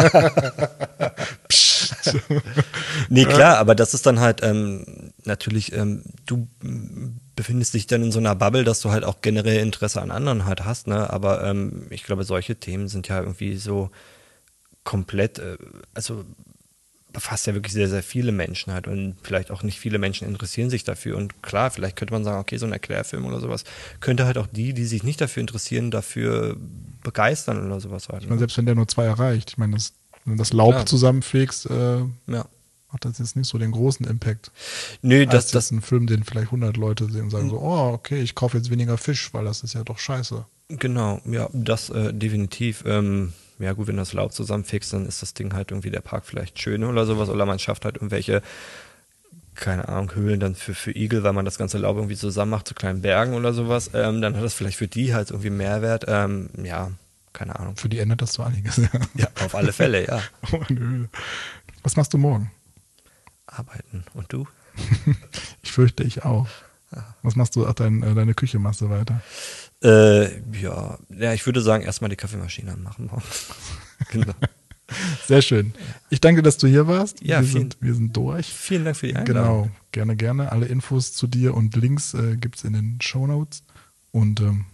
nee, 3.10 3.24
klar, 3.24 3.58
aber 3.58 3.74
das 3.74 3.92
ist 3.92 4.06
dann 4.06 4.20
halt 4.20 4.42
ähm, 4.42 5.12
natürlich, 5.24 5.72
ähm, 5.72 6.02
du 6.24 6.48
befindest 7.36 7.74
dich 7.74 7.86
dann 7.86 8.02
in 8.02 8.12
so 8.12 8.18
einer 8.18 8.34
Bubble, 8.34 8.64
dass 8.64 8.80
du 8.80 8.90
halt 8.90 9.04
auch 9.04 9.20
generell 9.20 9.60
Interesse 9.60 10.02
an 10.02 10.10
anderen 10.10 10.44
halt 10.44 10.64
hast, 10.64 10.86
ne? 10.86 11.10
Aber 11.10 11.44
ähm, 11.44 11.86
ich 11.90 12.04
glaube, 12.04 12.24
solche 12.24 12.56
Themen 12.56 12.88
sind 12.88 13.08
ja 13.08 13.20
irgendwie 13.20 13.56
so 13.56 13.90
komplett, 14.84 15.38
äh, 15.38 15.56
also 15.94 16.24
befasst 17.12 17.46
ja 17.46 17.54
wirklich 17.54 17.74
sehr, 17.74 17.88
sehr 17.88 18.02
viele 18.02 18.32
Menschen 18.32 18.72
halt 18.72 18.88
und 18.88 19.16
vielleicht 19.22 19.50
auch 19.50 19.62
nicht 19.62 19.78
viele 19.78 19.98
Menschen 19.98 20.26
interessieren 20.26 20.70
sich 20.70 20.82
dafür. 20.82 21.16
Und 21.16 21.42
klar, 21.42 21.70
vielleicht 21.70 21.96
könnte 21.96 22.14
man 22.14 22.24
sagen, 22.24 22.40
okay, 22.40 22.56
so 22.56 22.66
ein 22.66 22.72
Erklärfilm 22.72 23.26
oder 23.26 23.38
sowas 23.38 23.64
könnte 24.00 24.24
halt 24.24 24.38
auch 24.38 24.46
die, 24.46 24.72
die 24.72 24.86
sich 24.86 25.02
nicht 25.02 25.20
dafür 25.20 25.42
interessieren, 25.42 25.90
dafür 25.90 26.56
begeistern 27.02 27.64
oder 27.66 27.80
sowas 27.80 28.08
halt. 28.08 28.22
Ich 28.22 28.28
meine, 28.28 28.36
ne? 28.36 28.40
selbst 28.40 28.56
wenn 28.56 28.66
der 28.66 28.74
nur 28.74 28.88
zwei 28.88 29.04
erreicht, 29.04 29.50
ich 29.50 29.58
meine, 29.58 29.74
das 29.74 29.92
Wenn 30.24 30.34
du 30.34 30.38
das 30.38 30.52
Laub 30.52 30.72
Klar. 30.72 30.86
zusammenfegst, 30.86 31.66
äh, 31.70 31.98
ja. 32.28 32.46
Macht 32.92 33.04
das 33.04 33.18
jetzt 33.18 33.36
nicht 33.36 33.48
so 33.48 33.58
den 33.58 33.72
großen 33.72 34.06
Impact. 34.06 34.50
Nö, 35.02 35.26
das, 35.26 35.50
das 35.50 35.66
ist 35.66 35.70
ein 35.72 35.82
Film, 35.82 36.06
den 36.06 36.24
vielleicht 36.24 36.48
100 36.48 36.76
Leute 36.76 37.10
sehen 37.10 37.22
und 37.22 37.30
sagen 37.30 37.50
so, 37.50 37.58
oh, 37.58 37.92
okay, 37.92 38.20
ich 38.20 38.34
kaufe 38.34 38.56
jetzt 38.56 38.70
weniger 38.70 38.98
Fisch, 38.98 39.32
weil 39.32 39.44
das 39.44 39.62
ist 39.62 39.74
ja 39.74 39.82
doch 39.82 39.98
scheiße. 39.98 40.44
Genau, 40.68 41.20
ja, 41.24 41.48
das 41.52 41.90
äh, 41.90 42.12
definitiv. 42.12 42.84
Ähm, 42.86 43.32
ja 43.58 43.72
gut, 43.72 43.86
wenn 43.86 43.96
du 43.96 44.02
das 44.02 44.12
Laub 44.12 44.32
zusammenfegst, 44.32 44.92
dann 44.92 45.06
ist 45.06 45.22
das 45.22 45.34
Ding 45.34 45.52
halt 45.54 45.70
irgendwie 45.70 45.90
der 45.90 46.00
Park 46.00 46.24
vielleicht 46.26 46.60
schön 46.60 46.84
oder 46.84 47.06
sowas. 47.06 47.28
Oder 47.28 47.46
man 47.46 47.58
schafft 47.58 47.84
halt 47.84 47.96
irgendwelche 47.96 48.42
keine 49.54 49.88
Ahnung, 49.88 50.14
Höhlen 50.14 50.40
dann 50.40 50.54
für, 50.54 50.74
für 50.74 50.96
Igel, 50.96 51.22
weil 51.22 51.32
man 51.32 51.44
das 51.44 51.58
ganze 51.58 51.78
Laub 51.78 51.96
irgendwie 51.96 52.16
zusammen 52.16 52.50
macht 52.50 52.68
zu 52.68 52.74
kleinen 52.74 53.02
Bergen 53.02 53.34
oder 53.34 53.52
sowas, 53.52 53.90
ähm, 53.94 54.22
dann 54.22 54.34
hat 54.34 54.42
das 54.42 54.54
vielleicht 54.54 54.78
für 54.78 54.88
die 54.88 55.14
halt 55.14 55.30
irgendwie 55.30 55.50
Mehrwert. 55.50 56.06
Ähm, 56.08 56.48
ja, 56.62 56.90
keine 57.32 57.58
Ahnung. 57.58 57.76
Für 57.76 57.88
die 57.88 57.98
ändert 57.98 58.22
das 58.22 58.34
so 58.34 58.42
einiges. 58.42 58.78
Ja, 58.78 58.88
ja 59.14 59.26
auf 59.44 59.54
alle 59.54 59.72
Fälle, 59.72 60.06
ja. 60.06 60.22
oh. 60.52 60.62
Was 61.82 61.96
machst 61.96 62.14
du 62.14 62.18
morgen? 62.18 62.50
Arbeiten. 63.52 64.04
Und 64.14 64.32
du? 64.32 64.46
ich 65.62 65.72
fürchte, 65.72 66.02
ich 66.02 66.24
auch. 66.24 66.48
Was 67.22 67.36
machst 67.36 67.56
du? 67.56 67.66
Ach, 67.66 67.74
dein, 67.74 68.02
äh, 68.02 68.14
deine 68.14 68.34
Küche 68.34 68.58
machst 68.58 68.80
du 68.80 68.90
weiter? 68.90 69.22
Äh, 69.82 70.40
ja. 70.60 70.98
ja, 71.08 71.32
ich 71.32 71.46
würde 71.46 71.60
sagen, 71.60 71.84
erstmal 71.84 72.10
die 72.10 72.16
Kaffeemaschine 72.16 72.72
anmachen 72.72 73.10
genau. 74.10 74.34
Sehr 75.26 75.42
schön. 75.42 75.72
Ich 76.10 76.20
danke, 76.20 76.42
dass 76.42 76.58
du 76.58 76.66
hier 76.66 76.86
warst. 76.86 77.22
Ja, 77.22 77.40
wir, 77.40 77.48
vielen, 77.48 77.62
sind, 77.62 77.76
wir 77.80 77.94
sind 77.94 78.16
durch. 78.16 78.46
Vielen 78.46 78.84
Dank 78.84 78.96
für 78.96 79.06
die 79.06 79.16
Einladung. 79.16 79.62
Genau, 79.62 79.70
gerne, 79.90 80.16
gerne. 80.16 80.52
Alle 80.52 80.66
Infos 80.66 81.14
zu 81.14 81.26
dir 81.26 81.54
und 81.54 81.74
Links 81.76 82.14
äh, 82.14 82.36
gibt 82.36 82.56
es 82.56 82.64
in 82.64 82.74
den 82.74 82.98
Show 83.00 83.26
Notes. 83.26 83.62
Und 84.10 84.40
ähm, 84.40 84.66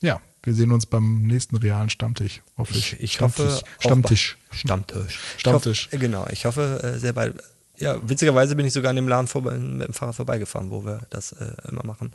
ja, 0.00 0.20
wir 0.42 0.54
sehen 0.54 0.72
uns 0.72 0.86
beim 0.86 1.22
nächsten 1.24 1.56
realen 1.56 1.90
Stammtisch, 1.90 2.40
hoffe 2.56 2.72
ich. 2.72 2.94
Ich, 2.94 3.00
ich 3.00 3.12
Stammtisch. 3.14 3.44
hoffe. 3.44 3.64
Stammtisch. 3.80 4.38
Stammtisch. 4.50 5.20
Stammtisch. 5.36 5.88
Ich 5.88 5.92
hoffe, 5.92 5.98
genau. 5.98 6.26
Ich 6.30 6.44
hoffe 6.46 6.80
äh, 6.82 6.98
sehr 6.98 7.12
bald. 7.12 7.42
Ja, 7.80 7.96
witzigerweise 8.06 8.56
bin 8.56 8.66
ich 8.66 8.72
sogar 8.72 8.90
an 8.90 8.96
dem 8.96 9.08
Laden 9.08 9.26
vorbei, 9.26 9.56
mit 9.56 9.88
dem 9.88 9.94
Fahrrad 9.94 10.14
vorbeigefahren, 10.14 10.70
wo 10.70 10.84
wir 10.84 11.00
das 11.08 11.32
äh, 11.32 11.52
immer 11.68 11.84
machen. 11.84 12.12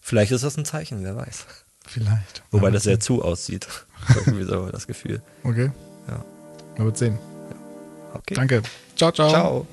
Vielleicht 0.00 0.32
ist 0.32 0.44
das 0.44 0.56
ein 0.56 0.64
Zeichen, 0.64 1.02
wer 1.02 1.16
weiß. 1.16 1.46
Vielleicht. 1.86 2.42
Wobei 2.50 2.68
ja, 2.68 2.72
das 2.72 2.82
sehr 2.82 3.00
zu 3.00 3.22
aussieht. 3.22 3.66
Irgendwie 4.14 4.44
so 4.44 4.66
das 4.66 4.86
Gefühl. 4.86 5.22
Okay. 5.42 5.70
Ja. 6.06 6.24
Man 6.76 6.86
wird 6.86 6.98
sehen. 6.98 7.18
Okay. 8.12 8.34
Danke. 8.34 8.62
Ciao, 8.96 9.10
ciao. 9.10 9.30
Ciao. 9.30 9.66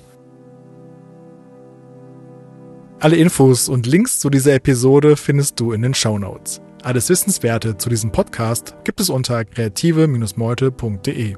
Alle 3.02 3.18
Infos 3.18 3.68
und 3.68 3.86
Links 3.86 4.20
zu 4.20 4.30
dieser 4.30 4.54
Episode 4.54 5.18
findest 5.18 5.60
du 5.60 5.74
in 5.74 5.82
den 5.82 5.94
Show 5.94 6.18
Notes. 6.18 6.62
Alles 6.82 7.10
Wissenswerte 7.10 7.78
zu 7.78 7.90
diesem 7.90 8.12
Podcast 8.12 8.76
gibt 8.84 9.02
es 9.02 9.10
unter 9.10 9.44
kreative-meute.de. 9.44 11.36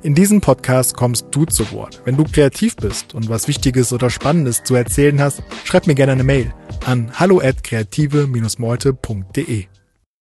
In 0.00 0.14
diesem 0.14 0.40
Podcast 0.40 0.96
kommst 0.96 1.26
du 1.32 1.44
zu 1.44 1.72
Wort. 1.72 2.02
Wenn 2.04 2.16
du 2.16 2.22
kreativ 2.22 2.76
bist 2.76 3.14
und 3.14 3.28
was 3.28 3.48
Wichtiges 3.48 3.92
oder 3.92 4.10
Spannendes 4.10 4.62
zu 4.62 4.76
erzählen 4.76 5.20
hast, 5.20 5.42
schreib 5.64 5.88
mir 5.88 5.96
gerne 5.96 6.12
eine 6.12 6.22
Mail 6.22 6.54
an 6.84 7.10
hallo 7.18 7.40
at 7.40 7.64
kreative-meute.de. 7.64 9.66